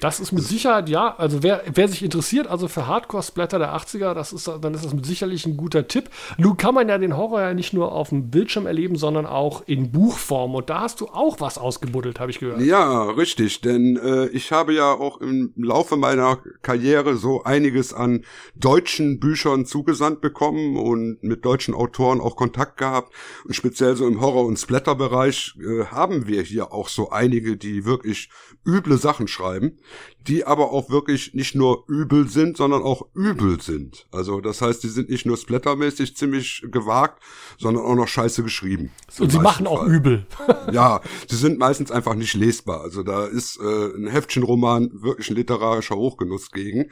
Das 0.00 0.18
ist 0.18 0.32
mit 0.32 0.42
Sicherheit, 0.42 0.88
ja. 0.88 1.14
Also 1.16 1.42
wer, 1.42 1.62
wer 1.72 1.86
sich 1.86 2.02
interessiert, 2.02 2.46
also 2.46 2.68
für 2.68 2.86
Hardcore-Splatter 2.86 3.58
der 3.58 3.76
80er, 3.76 4.14
das 4.14 4.32
ist, 4.32 4.48
dann 4.48 4.72
ist 4.72 4.84
das 4.84 4.94
mit 4.94 5.04
sicherlich 5.04 5.44
ein 5.44 5.58
guter 5.58 5.86
Tipp. 5.86 6.08
Nun 6.38 6.56
kann 6.56 6.74
man 6.74 6.88
ja 6.88 6.96
den 6.96 7.16
Horror 7.16 7.42
ja 7.42 7.54
nicht 7.54 7.74
nur 7.74 7.92
auf 7.92 8.08
dem 8.08 8.30
Bildschirm 8.30 8.66
erleben, 8.66 8.96
sondern 8.96 9.26
auch 9.26 9.62
in 9.66 9.92
Buchform. 9.92 10.54
Und 10.54 10.70
da 10.70 10.80
hast 10.80 11.02
du 11.02 11.08
auch 11.08 11.40
was 11.40 11.58
ausgebuddelt, 11.58 12.18
habe 12.18 12.30
ich 12.30 12.38
gehört. 12.38 12.62
Ja, 12.62 13.10
richtig. 13.10 13.60
Denn 13.60 13.98
äh, 13.98 14.28
ich 14.28 14.52
habe 14.52 14.72
ja 14.72 14.90
auch 14.90 15.20
im 15.20 15.52
Laufe 15.56 15.96
meiner 15.96 16.38
Karriere 16.62 17.16
so 17.16 17.44
einiges 17.44 17.92
an 17.92 18.24
deutschen 18.54 19.20
Büchern 19.20 19.66
zugesandt 19.66 20.22
bekommen 20.22 20.78
und 20.78 21.22
mit 21.22 21.44
deutschen 21.44 21.74
Autoren 21.74 22.22
auch 22.22 22.36
Kontakt 22.36 22.78
gehabt. 22.78 23.12
Und 23.44 23.54
speziell 23.54 23.96
so 23.96 24.08
im 24.08 24.22
Horror- 24.22 24.46
und 24.46 24.58
Splatter-Bereich 24.58 25.56
äh, 25.60 25.84
haben 25.86 26.26
wir 26.26 26.40
hier 26.40 26.72
auch 26.72 26.88
so 26.88 27.10
einige, 27.10 27.58
die 27.58 27.84
wirklich 27.84 28.30
üble 28.66 28.96
Sachen 28.96 29.28
schreiben 29.28 29.76
die 30.26 30.44
aber 30.44 30.70
auch 30.72 30.90
wirklich 30.90 31.34
nicht 31.34 31.54
nur 31.54 31.84
übel 31.88 32.28
sind, 32.28 32.56
sondern 32.56 32.82
auch 32.82 33.06
übel 33.14 33.60
sind. 33.60 34.06
Also 34.12 34.40
das 34.40 34.60
heißt, 34.60 34.82
die 34.82 34.88
sind 34.88 35.08
nicht 35.08 35.26
nur 35.26 35.36
splattermäßig 35.36 36.16
ziemlich 36.16 36.64
gewagt, 36.70 37.22
sondern 37.58 37.84
auch 37.84 37.94
noch 37.94 38.08
scheiße 38.08 38.42
geschrieben. 38.42 38.90
Und 39.18 39.32
sie 39.32 39.38
machen 39.38 39.66
auch 39.66 39.80
Fall. 39.80 39.94
übel. 39.94 40.26
ja, 40.72 41.00
sie 41.28 41.36
sind 41.36 41.58
meistens 41.58 41.90
einfach 41.90 42.14
nicht 42.14 42.34
lesbar. 42.34 42.82
Also 42.82 43.02
da 43.02 43.26
ist 43.26 43.58
äh, 43.60 43.96
ein 43.96 44.08
Heftchenroman 44.08 44.90
wirklich 44.92 45.30
ein 45.30 45.36
literarischer 45.36 45.96
Hochgenuss 45.96 46.50
gegen. 46.50 46.90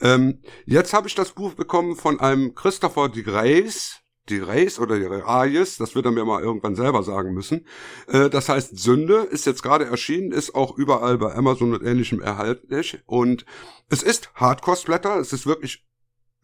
Ähm, 0.00 0.40
jetzt 0.66 0.92
habe 0.92 1.08
ich 1.08 1.14
das 1.14 1.32
Buch 1.32 1.54
bekommen 1.54 1.96
von 1.96 2.20
einem 2.20 2.54
Christopher 2.54 3.08
de 3.08 3.22
Grace, 3.22 4.00
die 4.28 4.38
Reis 4.38 4.78
oder 4.78 4.98
die 4.98 5.04
Reis, 5.04 5.76
das 5.76 5.94
wird 5.94 6.06
er 6.06 6.12
mir 6.12 6.24
mal 6.24 6.42
irgendwann 6.42 6.74
selber 6.74 7.02
sagen 7.02 7.32
müssen. 7.32 7.66
Äh, 8.08 8.30
das 8.30 8.48
heißt, 8.48 8.78
Sünde 8.78 9.26
ist 9.30 9.46
jetzt 9.46 9.62
gerade 9.62 9.86
erschienen, 9.86 10.32
ist 10.32 10.54
auch 10.54 10.76
überall 10.76 11.18
bei 11.18 11.34
Amazon 11.34 11.74
und 11.74 11.84
ähnlichem 11.84 12.20
erhältlich. 12.20 12.98
Und 13.06 13.44
es 13.88 14.02
ist 14.02 14.30
Hardcore-Splatter, 14.34 15.18
es 15.18 15.32
ist 15.32 15.46
wirklich 15.46 15.86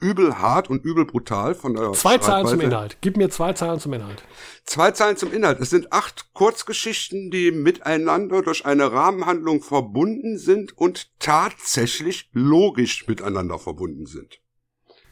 übel 0.02 0.38
hart 0.38 0.68
und 0.68 0.84
übel 0.84 1.06
brutal 1.06 1.54
von 1.54 1.74
der 1.74 1.92
Zwei 1.92 2.18
Zeilen 2.18 2.46
zum 2.46 2.60
Inhalt. 2.60 2.98
Gib 3.00 3.16
mir 3.16 3.30
zwei 3.30 3.52
Zeilen 3.52 3.78
zum 3.78 3.92
Inhalt. 3.92 4.22
Zwei 4.64 4.90
Zeilen 4.90 5.16
zum 5.16 5.32
Inhalt. 5.32 5.60
Es 5.60 5.70
sind 5.70 5.92
acht 5.92 6.34
Kurzgeschichten, 6.34 7.30
die 7.30 7.52
miteinander 7.52 8.42
durch 8.42 8.66
eine 8.66 8.92
Rahmenhandlung 8.92 9.62
verbunden 9.62 10.38
sind 10.38 10.76
und 10.76 11.10
tatsächlich 11.20 12.28
logisch 12.32 13.06
miteinander 13.06 13.58
verbunden 13.58 14.06
sind. 14.06 14.40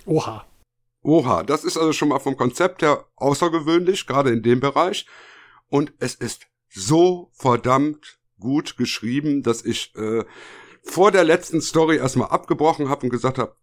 Oha. 0.07 0.45
Oha, 1.03 1.43
das 1.43 1.65
ist 1.65 1.77
also 1.77 1.93
schon 1.93 2.09
mal 2.09 2.19
vom 2.19 2.37
Konzept 2.37 2.83
her 2.83 3.07
außergewöhnlich, 3.17 4.07
gerade 4.07 4.31
in 4.31 4.43
dem 4.43 4.61
Bereich. 4.61 5.07
Und 5.69 5.93
es 5.99 6.15
ist 6.15 6.47
so 6.69 7.31
verdammt 7.33 8.19
gut 8.39 8.77
geschrieben, 8.77 9.43
dass 9.43 9.65
ich 9.65 9.95
äh, 9.97 10.25
vor 10.83 11.11
der 11.11 11.25
letzten 11.25 11.61
Story 11.61 11.97
erstmal 11.97 12.29
abgebrochen 12.29 12.89
habe 12.89 13.05
und 13.05 13.11
gesagt 13.11 13.39
habe, 13.39 13.55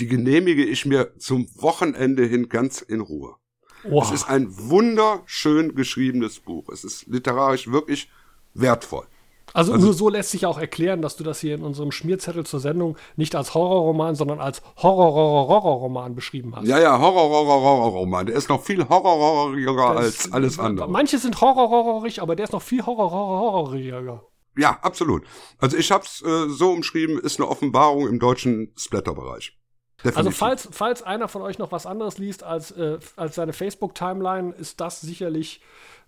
die 0.00 0.06
genehmige 0.06 0.64
ich 0.64 0.86
mir 0.86 1.16
zum 1.18 1.48
Wochenende 1.54 2.24
hin 2.24 2.48
ganz 2.48 2.80
in 2.80 3.00
Ruhe. 3.00 3.36
Oha. 3.84 4.04
Es 4.04 4.12
ist 4.12 4.28
ein 4.28 4.48
wunderschön 4.50 5.74
geschriebenes 5.74 6.40
Buch. 6.40 6.68
Es 6.70 6.84
ist 6.84 7.06
literarisch 7.06 7.70
wirklich 7.70 8.10
wertvoll. 8.54 9.06
Also, 9.54 9.72
also, 9.72 9.86
nur 9.86 9.94
so 9.94 10.08
lässt 10.08 10.32
sich 10.32 10.46
auch 10.46 10.58
erklären, 10.58 11.00
dass 11.00 11.14
du 11.14 11.22
das 11.22 11.38
hier 11.38 11.54
in 11.54 11.62
unserem 11.62 11.92
Schmierzettel 11.92 12.44
zur 12.44 12.58
Sendung 12.58 12.96
nicht 13.14 13.36
als 13.36 13.54
Horrorroman, 13.54 14.16
sondern 14.16 14.40
als 14.40 14.62
Horror-Horror-Horror-Roman 14.82 16.16
beschrieben 16.16 16.56
hast. 16.56 16.66
Ja, 16.66 16.80
ja, 16.80 16.98
Horror-Horror-Horror-Roman. 16.98 18.26
Der 18.26 18.34
ist 18.34 18.48
noch 18.48 18.64
viel 18.64 18.88
horroriger 18.88 19.90
als 19.90 20.32
alles 20.32 20.58
andere. 20.58 20.90
Manche 20.90 21.18
sind 21.18 21.40
horror-horrorig, 21.40 22.20
aber 22.20 22.34
der 22.34 22.44
ist 22.44 22.52
noch 22.52 22.62
viel 22.62 22.84
horror-horroriger. 22.84 24.24
Ja, 24.56 24.78
absolut. 24.82 25.22
Also 25.58 25.76
ich 25.76 25.92
hab's 25.92 26.20
äh, 26.22 26.48
so 26.48 26.72
umschrieben, 26.72 27.18
ist 27.18 27.38
eine 27.38 27.48
Offenbarung 27.48 28.08
im 28.08 28.18
deutschen 28.18 28.72
Splatter-Bereich. 28.76 29.56
Definitiv. 29.98 30.16
Also 30.18 30.30
falls, 30.30 30.68
falls 30.70 31.02
einer 31.02 31.28
von 31.28 31.42
euch 31.42 31.58
noch 31.58 31.72
was 31.72 31.86
anderes 31.86 32.18
liest 32.18 32.42
als, 32.42 32.70
äh, 32.72 32.98
als 33.16 33.36
seine 33.36 33.52
Facebook-Timeline, 33.52 34.52
ist 34.52 34.80
das 34.80 35.00
sicherlich 35.00 35.60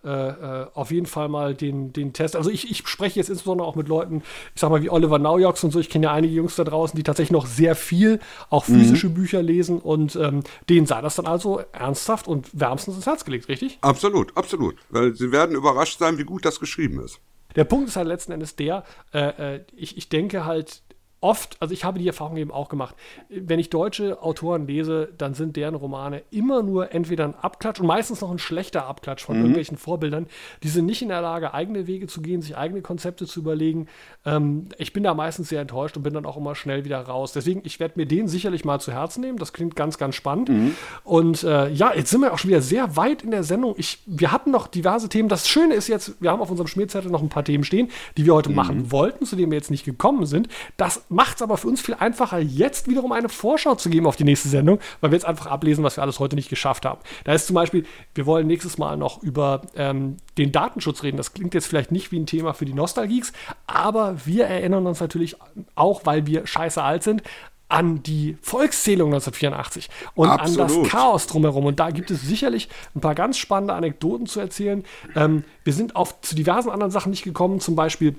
äh, 0.05 0.09
äh, 0.11 0.67
auf 0.75 0.91
jeden 0.91 1.07
Fall 1.07 1.29
mal 1.29 1.55
den, 1.55 1.93
den 1.93 2.13
Test. 2.13 2.37
Also 2.37 2.51
ich, 2.51 2.71
ich 2.71 2.87
spreche 2.87 3.19
jetzt 3.19 3.31
insbesondere 3.31 3.67
auch 3.67 3.75
mit 3.75 3.89
Leuten, 3.89 4.23
ich 4.55 4.61
sag 4.61 4.71
mal 4.71 4.83
wie 4.83 4.91
Oliver 4.91 5.19
Naujoks 5.19 5.65
und 5.65 5.71
so, 5.73 5.81
ich 5.81 5.89
kenne 5.89 6.05
ja 6.05 6.13
einige 6.13 6.35
Jungs 6.35 6.55
da 6.55 6.65
draußen, 6.65 6.97
die 6.97 7.03
tatsächlich 7.03 7.33
noch 7.33 7.47
sehr 7.47 7.75
viel 7.75 8.21
auch 8.51 8.69
Mhm. 8.69 8.75
physische 8.81 9.09
Bücher 9.09 9.43
lesen 9.43 9.79
und 9.81 10.15
ähm, 10.17 10.43
denen 10.69 10.87
sei 10.87 11.01
das 11.01 11.17
dann 11.17 11.27
also 11.27 11.61
ernsthaft 11.73 12.29
und 12.29 12.49
wärmstens 12.53 12.97
ins 12.97 13.07
Herz 13.07 13.25
gelegt, 13.25 13.49
richtig? 13.49 13.79
Absolut, 13.81 14.37
absolut. 14.37 14.77
Weil 14.91 15.15
sie 15.15 15.33
werden 15.33 15.57
überrascht 15.57 15.99
sein, 15.99 16.19
wie 16.19 16.25
gut 16.25 16.45
das 16.45 16.61
geschrieben 16.61 17.01
ist. 17.01 17.19
Der 17.57 17.65
Punkt 17.65 17.89
ist 17.89 17.97
halt 17.97 18.07
letzten 18.07 18.33
Endes 18.33 18.55
der, 18.55 18.85
äh, 19.15 19.57
äh, 19.57 19.65
ich, 19.75 19.97
ich 19.97 20.09
denke 20.11 20.45
halt 20.45 20.83
oft, 21.21 21.57
also 21.61 21.73
ich 21.73 21.85
habe 21.85 21.99
die 21.99 22.07
Erfahrung 22.07 22.37
eben 22.37 22.51
auch 22.51 22.69
gemacht, 22.69 22.95
wenn 23.29 23.59
ich 23.59 23.71
deutsche 23.71 24.23
Autoren 24.23 24.67
lese, 24.67 25.09
dann 25.17 25.35
sind 25.35 25.57
deren 25.57 25.75
Romane 25.75 26.23
immer 26.31 26.63
nur 26.63 26.93
entweder 26.93 27.25
ein 27.25 27.35
Abklatsch 27.35 27.81
und 27.81 27.87
meistens 27.87 28.21
noch 28.21 28.31
ein 28.31 28.39
schlechter 28.39 28.87
Abklatsch 28.87 29.25
von 29.25 29.37
Mhm. 29.37 29.43
irgendwelchen 29.43 29.77
Vorbildern. 29.79 30.27
Die 30.63 30.69
sind 30.69 30.87
nicht 30.87 31.03
in 31.03 31.09
der 31.09 31.23
Lage, 31.23 31.55
eigene 31.55 31.87
Wege 31.87 32.07
zu 32.07 32.21
gehen, 32.21 32.43
sich 32.43 32.57
eigene 32.57 32.83
Konzepte 32.83 33.27
zu 33.27 33.41
überlegen. 33.41 33.87
Ähm, 34.25 34.69
ich 34.79 34.93
bin 34.93 35.03
da 35.03 35.15
meistens 35.15 35.49
sehr 35.49 35.61
enttäuscht 35.63 35.97
und 35.97 36.03
bin 36.03 36.15
dann 36.15 36.27
auch 36.27 36.37
immer 36.37 36.55
schnell 36.55 36.85
wieder 36.85 37.01
raus. 37.01 37.33
Deswegen, 37.33 37.63
ich 37.65 37.81
werde 37.81 37.95
mir 37.97 38.07
den 38.07 38.29
sicherlich 38.29 38.65
mal 38.65 38.79
zu 38.81 38.93
Herzen 38.93 39.23
nehmen. 39.23 39.39
Das 39.39 39.53
klingt 39.53 39.75
ganz, 39.75 39.99
ganz 39.99 40.15
spannend. 40.15 40.51
Und 41.05 41.43
äh, 41.45 41.69
ja, 41.71 41.95
jetzt 41.95 42.11
sind 42.11 42.21
wir 42.21 42.33
auch 42.33 42.39
schon 42.39 42.51
wieder 42.51 42.63
sehr 42.63 42.97
weit 42.97 43.23
in 43.23 43.31
der 43.31 43.43
Sendung. 43.43 43.75
Ich, 43.79 43.99
wir 44.07 44.33
hatten 44.33 44.51
noch 44.51 44.67
diverse 44.67 45.09
Themen. 45.09 45.29
Das 45.29 45.49
Schöne 45.49 45.75
ist 45.75 45.89
jetzt, 45.89 46.21
wir 46.21 46.31
haben 46.31 46.41
auf 46.41 46.51
unserem 46.51 46.67
Schmierzettel 46.69 47.11
noch 47.11 47.23
ein 47.23 47.29
paar 47.29 47.45
Themen 47.45 47.65
stehen, 47.65 47.91
die 48.17 48.27
wir 48.27 48.35
heute 48.35 48.51
machen 48.51 48.93
wollten, 48.93 49.25
zu 49.25 49.37
denen 49.37 49.51
wir 49.51 49.57
jetzt 49.59 49.71
nicht 49.71 49.85
gekommen 49.85 50.27
sind. 50.27 50.49
Das 50.77 51.06
macht 51.09 51.37
es 51.37 51.43
aber 51.43 51.57
für 51.57 51.69
uns 51.69 51.81
viel 51.81 51.95
einfacher, 51.95 52.39
jetzt 52.39 52.89
wiederum 52.89 53.13
eine 53.13 53.29
Vorschau 53.29 53.75
zu 53.75 53.91
geben 53.91 54.07
auf 54.07 54.17
die 54.17 54.25
nächste 54.25 54.49
Sendung, 54.49 54.81
weil 55.01 55.11
wir 55.11 55.17
jetzt 55.17 55.27
einfach 55.27 55.47
ablesen, 55.47 55.85
was 55.85 55.97
wir 55.97 56.03
alles 56.03 56.19
heute 56.19 56.37
nicht 56.37 56.49
geschafft 56.49 56.85
haben. 56.85 57.01
Da 57.25 57.33
ist 57.33 57.47
zum 57.47 57.55
Beispiel, 57.55 57.85
wir 58.15 58.27
wollen 58.27 58.47
nächstes 58.47 58.79
Mal 58.79 58.97
noch 58.97 59.23
über 59.23 59.63
ähm, 59.77 60.17
den 60.39 60.53
Datenschutz 60.53 61.03
reden. 61.03 61.17
Das 61.17 61.33
klingt 61.33 61.55
jetzt 61.55 61.67
vielleicht 61.67 61.93
nicht 61.93 62.13
wie 62.13 62.19
ein 62.19 62.27
Thema 62.27 62.55
für 62.55 62.65
die 62.65 62.75
Nostalgeeks, 62.75 63.33
aber 63.67 64.17
wir 64.25 64.47
erinnern 64.47 64.87
uns 64.87 65.01
natürlich 65.01 65.37
auch, 65.75 66.03
weil 66.05 66.27
wir 66.27 66.47
scheiße 66.47 66.83
alt 66.83 67.03
sind, 67.03 67.23
an 67.69 68.03
die 68.03 68.37
Volkszählung 68.43 69.09
1984 69.13 69.89
und 70.15 70.29
an 70.29 70.41
Absolut. 70.41 70.85
das 70.85 70.91
Chaos 70.91 71.27
drumherum. 71.27 71.65
Und 71.67 71.81
da 71.81 71.91
gibt 71.91 72.11
es 72.11 72.23
sicherlich 72.23 72.69
ein 72.95 73.01
paar 73.01 73.15
ganz 73.15 73.39
spannende 73.39 73.75
Anekdoten 73.75 74.27
zu 74.27 74.39
erzählen. 74.39 74.85
Ähm, 75.17 75.45
wir 75.65 75.73
sind 75.73 75.97
auf 75.97 76.21
zu 76.21 76.37
diversen 76.37 76.71
anderen 76.71 76.93
Sachen 76.93 77.11
nicht 77.11 77.25
gekommen, 77.25 77.59
zum 77.59 77.75
Beispiel 77.75 78.15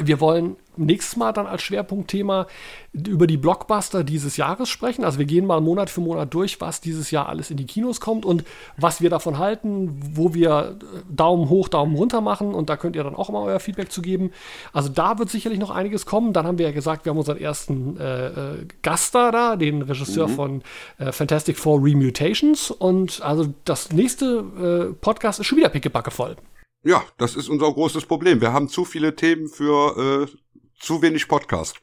wir 0.00 0.20
wollen 0.20 0.56
nächstes 0.76 1.16
Mal 1.16 1.32
dann 1.32 1.46
als 1.46 1.62
Schwerpunktthema 1.62 2.46
über 2.94 3.26
die 3.26 3.36
Blockbuster 3.36 4.04
dieses 4.04 4.38
Jahres 4.38 4.70
sprechen. 4.70 5.04
Also 5.04 5.18
wir 5.18 5.26
gehen 5.26 5.44
mal 5.44 5.60
Monat 5.60 5.90
für 5.90 6.00
Monat 6.00 6.32
durch, 6.32 6.60
was 6.62 6.80
dieses 6.80 7.10
Jahr 7.10 7.28
alles 7.28 7.50
in 7.50 7.58
die 7.58 7.66
Kinos 7.66 8.00
kommt 8.00 8.24
und 8.24 8.44
was 8.78 9.02
wir 9.02 9.10
davon 9.10 9.36
halten, 9.36 10.00
wo 10.14 10.32
wir 10.32 10.78
äh, 10.80 11.12
Daumen 11.14 11.50
hoch, 11.50 11.68
Daumen 11.68 11.94
runter 11.94 12.22
machen 12.22 12.54
und 12.54 12.70
da 12.70 12.76
könnt 12.76 12.96
ihr 12.96 13.04
dann 13.04 13.14
auch 13.14 13.28
immer 13.28 13.42
euer 13.42 13.60
Feedback 13.60 13.92
zu 13.92 14.00
geben. 14.00 14.30
Also 14.72 14.88
da 14.88 15.18
wird 15.18 15.28
sicherlich 15.28 15.58
noch 15.58 15.70
einiges 15.70 16.06
kommen. 16.06 16.32
Dann 16.32 16.46
haben 16.46 16.58
wir 16.58 16.66
ja 16.66 16.72
gesagt, 16.72 17.04
wir 17.04 17.10
haben 17.10 17.18
unseren 17.18 17.38
ersten 17.38 17.98
äh, 18.00 18.26
äh, 18.26 18.66
Gast 18.80 19.14
da, 19.14 19.30
da, 19.30 19.56
den 19.56 19.82
Regisseur 19.82 20.28
Mhm. 20.28 20.34
von 20.34 20.62
äh, 20.98 21.12
Fantastic 21.12 21.58
Four 21.58 21.82
Remutations 21.84 22.70
und 22.70 23.20
also 23.22 23.52
das 23.64 23.92
nächste 23.92 24.90
äh, 24.90 24.94
Podcast 24.94 25.40
ist 25.40 25.46
schon 25.46 25.58
wieder 25.58 25.68
pickebacke 25.68 26.10
voll. 26.10 26.36
Ja, 26.84 27.02
das 27.18 27.36
ist 27.36 27.48
unser 27.48 27.72
großes 27.72 28.06
Problem. 28.06 28.40
Wir 28.40 28.52
haben 28.52 28.68
zu 28.68 28.84
viele 28.84 29.14
Themen 29.14 29.48
für 29.48 30.26
äh, 30.28 30.36
zu 30.80 31.00
wenig 31.02 31.28
Podcast. 31.28 31.76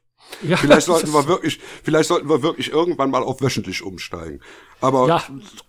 Ja, 0.44 0.58
vielleicht 0.58 0.86
sollten 0.88 1.12
wir 1.14 1.26
wirklich, 1.28 1.60
vielleicht 1.84 2.10
sollten 2.10 2.28
wir 2.30 2.44
wirklich 2.44 2.72
irgendwann 2.72 3.10
mal 3.10 3.24
auf 3.24 3.42
wöchentlich 3.42 3.82
umsteigen. 3.82 4.42
Aber, 4.82 5.08
Ja, 5.08 5.24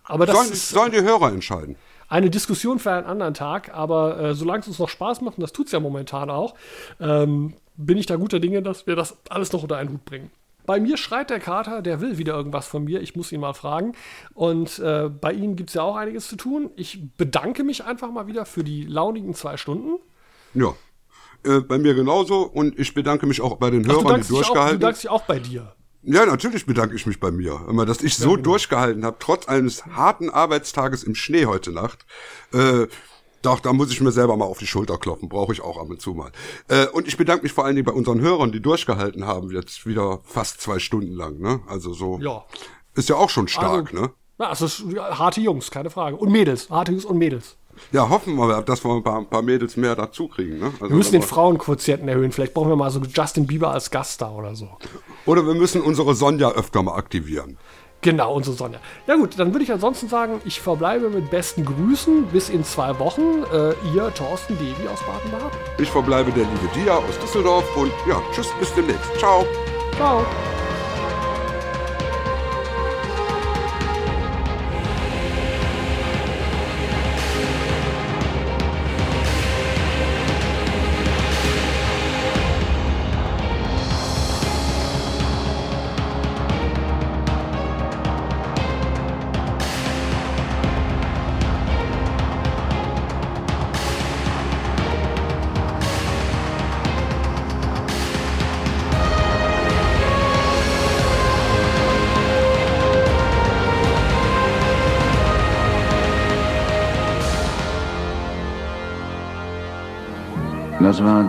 aber 0.05 0.27
das 0.27 0.37
sollen, 0.37 0.51
ist- 0.53 0.69
sollen 0.71 0.93
die 0.93 1.03
Hörer 1.03 1.33
entscheiden. 1.33 1.77
eine 2.09 2.29
Diskussion 2.29 2.79
für 2.81 2.91
einen 2.91 3.07
anderen 3.07 3.35
Tag, 3.35 3.73
aber 3.73 4.19
äh, 4.21 4.35
solange 4.35 4.61
es 4.61 4.69
uns 4.69 4.79
noch 4.81 4.89
Spaß 4.89 5.21
macht, 5.21 5.39
und 5.39 5.43
das 5.43 5.53
tut 5.53 5.67
es 5.67 5.73
ja 5.73 5.79
momentan 5.81 6.29
auch, 6.29 6.55
ähm, 7.01 7.55
bin 7.77 7.97
ich 7.99 8.07
da 8.07 8.17
guter 8.17 8.41
Dinge, 8.41 8.63
dass 8.63 8.87
wir 8.89 8.97
das 8.97 9.17
alles 9.31 9.53
noch 9.53 9.63
unter 9.63 9.77
einen 9.77 9.91
Hut 9.93 10.05
bringen. 10.05 10.31
Bei 10.71 10.79
mir 10.79 10.97
schreit 10.97 11.31
der 11.31 11.41
Kater, 11.41 11.83
der 11.83 12.01
will 12.01 12.17
wieder 12.17 12.35
irgendwas 12.35 12.69
von 12.69 12.85
mir. 12.85 13.01
Ich 13.01 13.17
muss 13.17 13.33
ihn 13.33 13.41
mal 13.41 13.55
fragen. 13.55 13.97
Und 14.35 14.79
äh, 14.79 15.09
bei 15.09 15.33
Ihnen 15.33 15.57
gibt 15.57 15.71
es 15.71 15.75
ja 15.75 15.83
auch 15.83 15.97
einiges 15.97 16.29
zu 16.29 16.37
tun. 16.37 16.71
Ich 16.77 17.09
bedanke 17.17 17.65
mich 17.65 17.83
einfach 17.83 18.13
mal 18.13 18.29
wieder 18.29 18.47
für 18.47 18.63
die 18.63 18.85
launigen 18.85 19.35
zwei 19.35 19.57
Stunden. 19.57 19.99
Ja. 20.55 20.73
Äh, 21.43 21.59
bei 21.59 21.77
mir 21.79 21.95
genauso 21.95 22.43
und 22.43 22.79
ich 22.79 22.95
bedanke 22.95 23.27
mich 23.27 23.41
auch 23.41 23.57
bei 23.57 23.71
den 23.71 23.85
Ach, 23.85 23.95
Hörern, 23.95 24.21
die 24.21 24.29
dich 24.29 24.29
auch, 24.29 24.29
du 24.29 24.35
durchgehalten 24.35 24.81
dankst 24.81 25.03
dich 25.03 25.11
auch 25.11 25.23
bei 25.23 25.41
dir. 25.41 25.75
Ja, 26.05 26.25
natürlich 26.25 26.67
bedanke 26.67 26.95
ich 26.95 27.05
mich 27.05 27.19
bei 27.19 27.33
mir. 27.33 27.67
Immer, 27.69 27.85
dass 27.85 28.01
ich 28.01 28.17
so 28.17 28.37
durchgehalten 28.37 29.05
habe, 29.05 29.17
trotz 29.19 29.49
eines 29.49 29.87
harten 29.87 30.31
Arbeitstages 30.31 31.03
im 31.03 31.17
Schnee 31.17 31.47
heute 31.47 31.73
Nacht. 31.73 32.07
Äh, 32.55 32.87
doch, 33.43 33.61
da 33.61 33.73
muss 33.73 33.91
ich 33.91 34.01
mir 34.01 34.13
selber 34.13 34.37
mal 34.37 34.45
auf 34.45 34.59
die 34.59 34.67
Schulter 34.67 34.99
klopfen, 34.99 35.29
brauche 35.29 35.53
ich 35.53 35.61
auch 35.63 35.79
ab 35.79 35.89
und 35.91 36.01
zu 36.01 36.13
mal. 36.15 36.31
Äh, 36.69 36.87
und 36.87 37.09
ich 37.09 37.17
bedanke 37.17 37.43
mich 37.45 37.53
vor 37.53 37.65
allen 37.65 37.77
Dingen 37.77 37.87
bei 37.87 37.93
unseren 37.93 38.21
Hörern, 38.21 38.53
die 38.53 38.61
durchgehalten 38.61 39.27
haben, 39.27 39.51
jetzt 39.51 39.87
wieder 39.87 40.21
fast 40.25 40.61
zwei 40.61 40.79
Stunden 40.79 41.15
lang. 41.15 41.39
Ne? 41.41 41.61
Also 41.67 41.93
so 41.93 42.19
Ja. 42.21 42.45
ist 42.95 43.09
ja 43.09 43.17
auch 43.17 43.31
schon 43.31 43.49
stark, 43.49 43.89
Also- 43.93 44.03
ne? 44.03 44.11
Na, 44.39 44.53
es 44.53 44.63
ist 44.63 44.85
ja, 44.95 45.19
harte 45.19 45.41
Jungs, 45.43 45.71
keine 45.71 45.91
Frage. 45.91 46.17
Und 46.17 46.31
Mädels, 46.33 46.71
harte 46.71 46.93
Jungs 46.93 47.05
und 47.05 47.19
Mädels. 47.19 47.57
Ja, 47.93 48.09
hoffen 48.09 48.35
wir, 48.37 48.63
dass 48.63 48.85
wir 48.85 48.91
ein 48.95 49.03
paar, 49.03 49.19
ein 49.19 49.27
paar 49.27 49.43
Mädels 49.43 49.77
mehr 49.77 49.95
dazu 49.95 50.29
kriegen. 50.29 50.59
Ne? 50.59 50.67
Also, 50.81 50.89
Wir 50.91 50.97
müssen 50.97 51.13
den 51.13 51.23
Frauenquotienten 51.23 52.09
erhöhen. 52.09 52.33
Vielleicht 52.33 52.53
brauchen 52.55 52.69
wir 52.69 52.77
mal 52.77 52.91
so 52.91 53.01
Justin 53.01 53.47
Bieber 53.47 53.71
als 53.71 53.91
Gast 53.91 54.21
da 54.21 54.31
oder 54.31 54.55
so. 54.55 54.69
Oder 55.27 55.47
wir 55.47 55.55
müssen 55.55 55.81
unsere 55.83 56.15
Sonja 56.15 56.51
öfter 56.53 56.83
mal 56.83 56.95
aktivieren. 56.97 57.59
Genau, 58.03 58.35
unsere 58.35 58.57
Sonja. 58.57 58.79
Ja 59.07 59.17
gut, 59.17 59.39
dann 59.39 59.53
würde 59.53 59.63
ich 59.63 59.73
ansonsten 59.73 60.09
sagen, 60.09 60.41
ich 60.45 60.61
verbleibe 60.61 61.11
mit 61.11 61.31
besten 61.31 61.65
Grüßen 61.65 62.27
bis 62.27 62.49
in 62.49 62.65
zwei 62.65 62.99
Wochen. 62.99 63.45
Äh, 63.53 63.75
ihr 63.95 64.13
Thorsten 64.15 64.57
Devi 64.59 64.89
aus 64.89 65.01
Baden-Baden. 65.01 65.51
Ich 65.79 65.91
verbleibe 65.91 66.33
der 66.33 66.45
liebe 66.45 66.69
Dia 66.75 66.95
aus 66.95 67.19
Düsseldorf 67.19 67.65
und 67.77 67.93
ja, 68.09 68.21
tschüss, 68.33 68.49
bis 68.59 68.73
demnächst. 68.75 69.19
Ciao. 69.19 69.45
Ciao. 69.97 70.25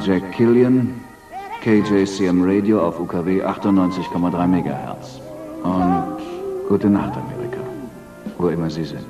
Jack 0.04 0.32
Killian, 0.32 1.00
KJCM 1.62 2.44
Radio 2.44 2.82
auf 2.82 3.00
UKW 3.00 3.44
98,3 3.44 4.48
MHz. 4.48 5.22
Und 5.64 6.18
gute 6.68 6.90
Nacht, 6.90 7.14
Amerika, 7.14 7.62
wo 8.40 8.50
immer 8.50 8.70
Sie 8.70 8.84
sind. 8.84 9.06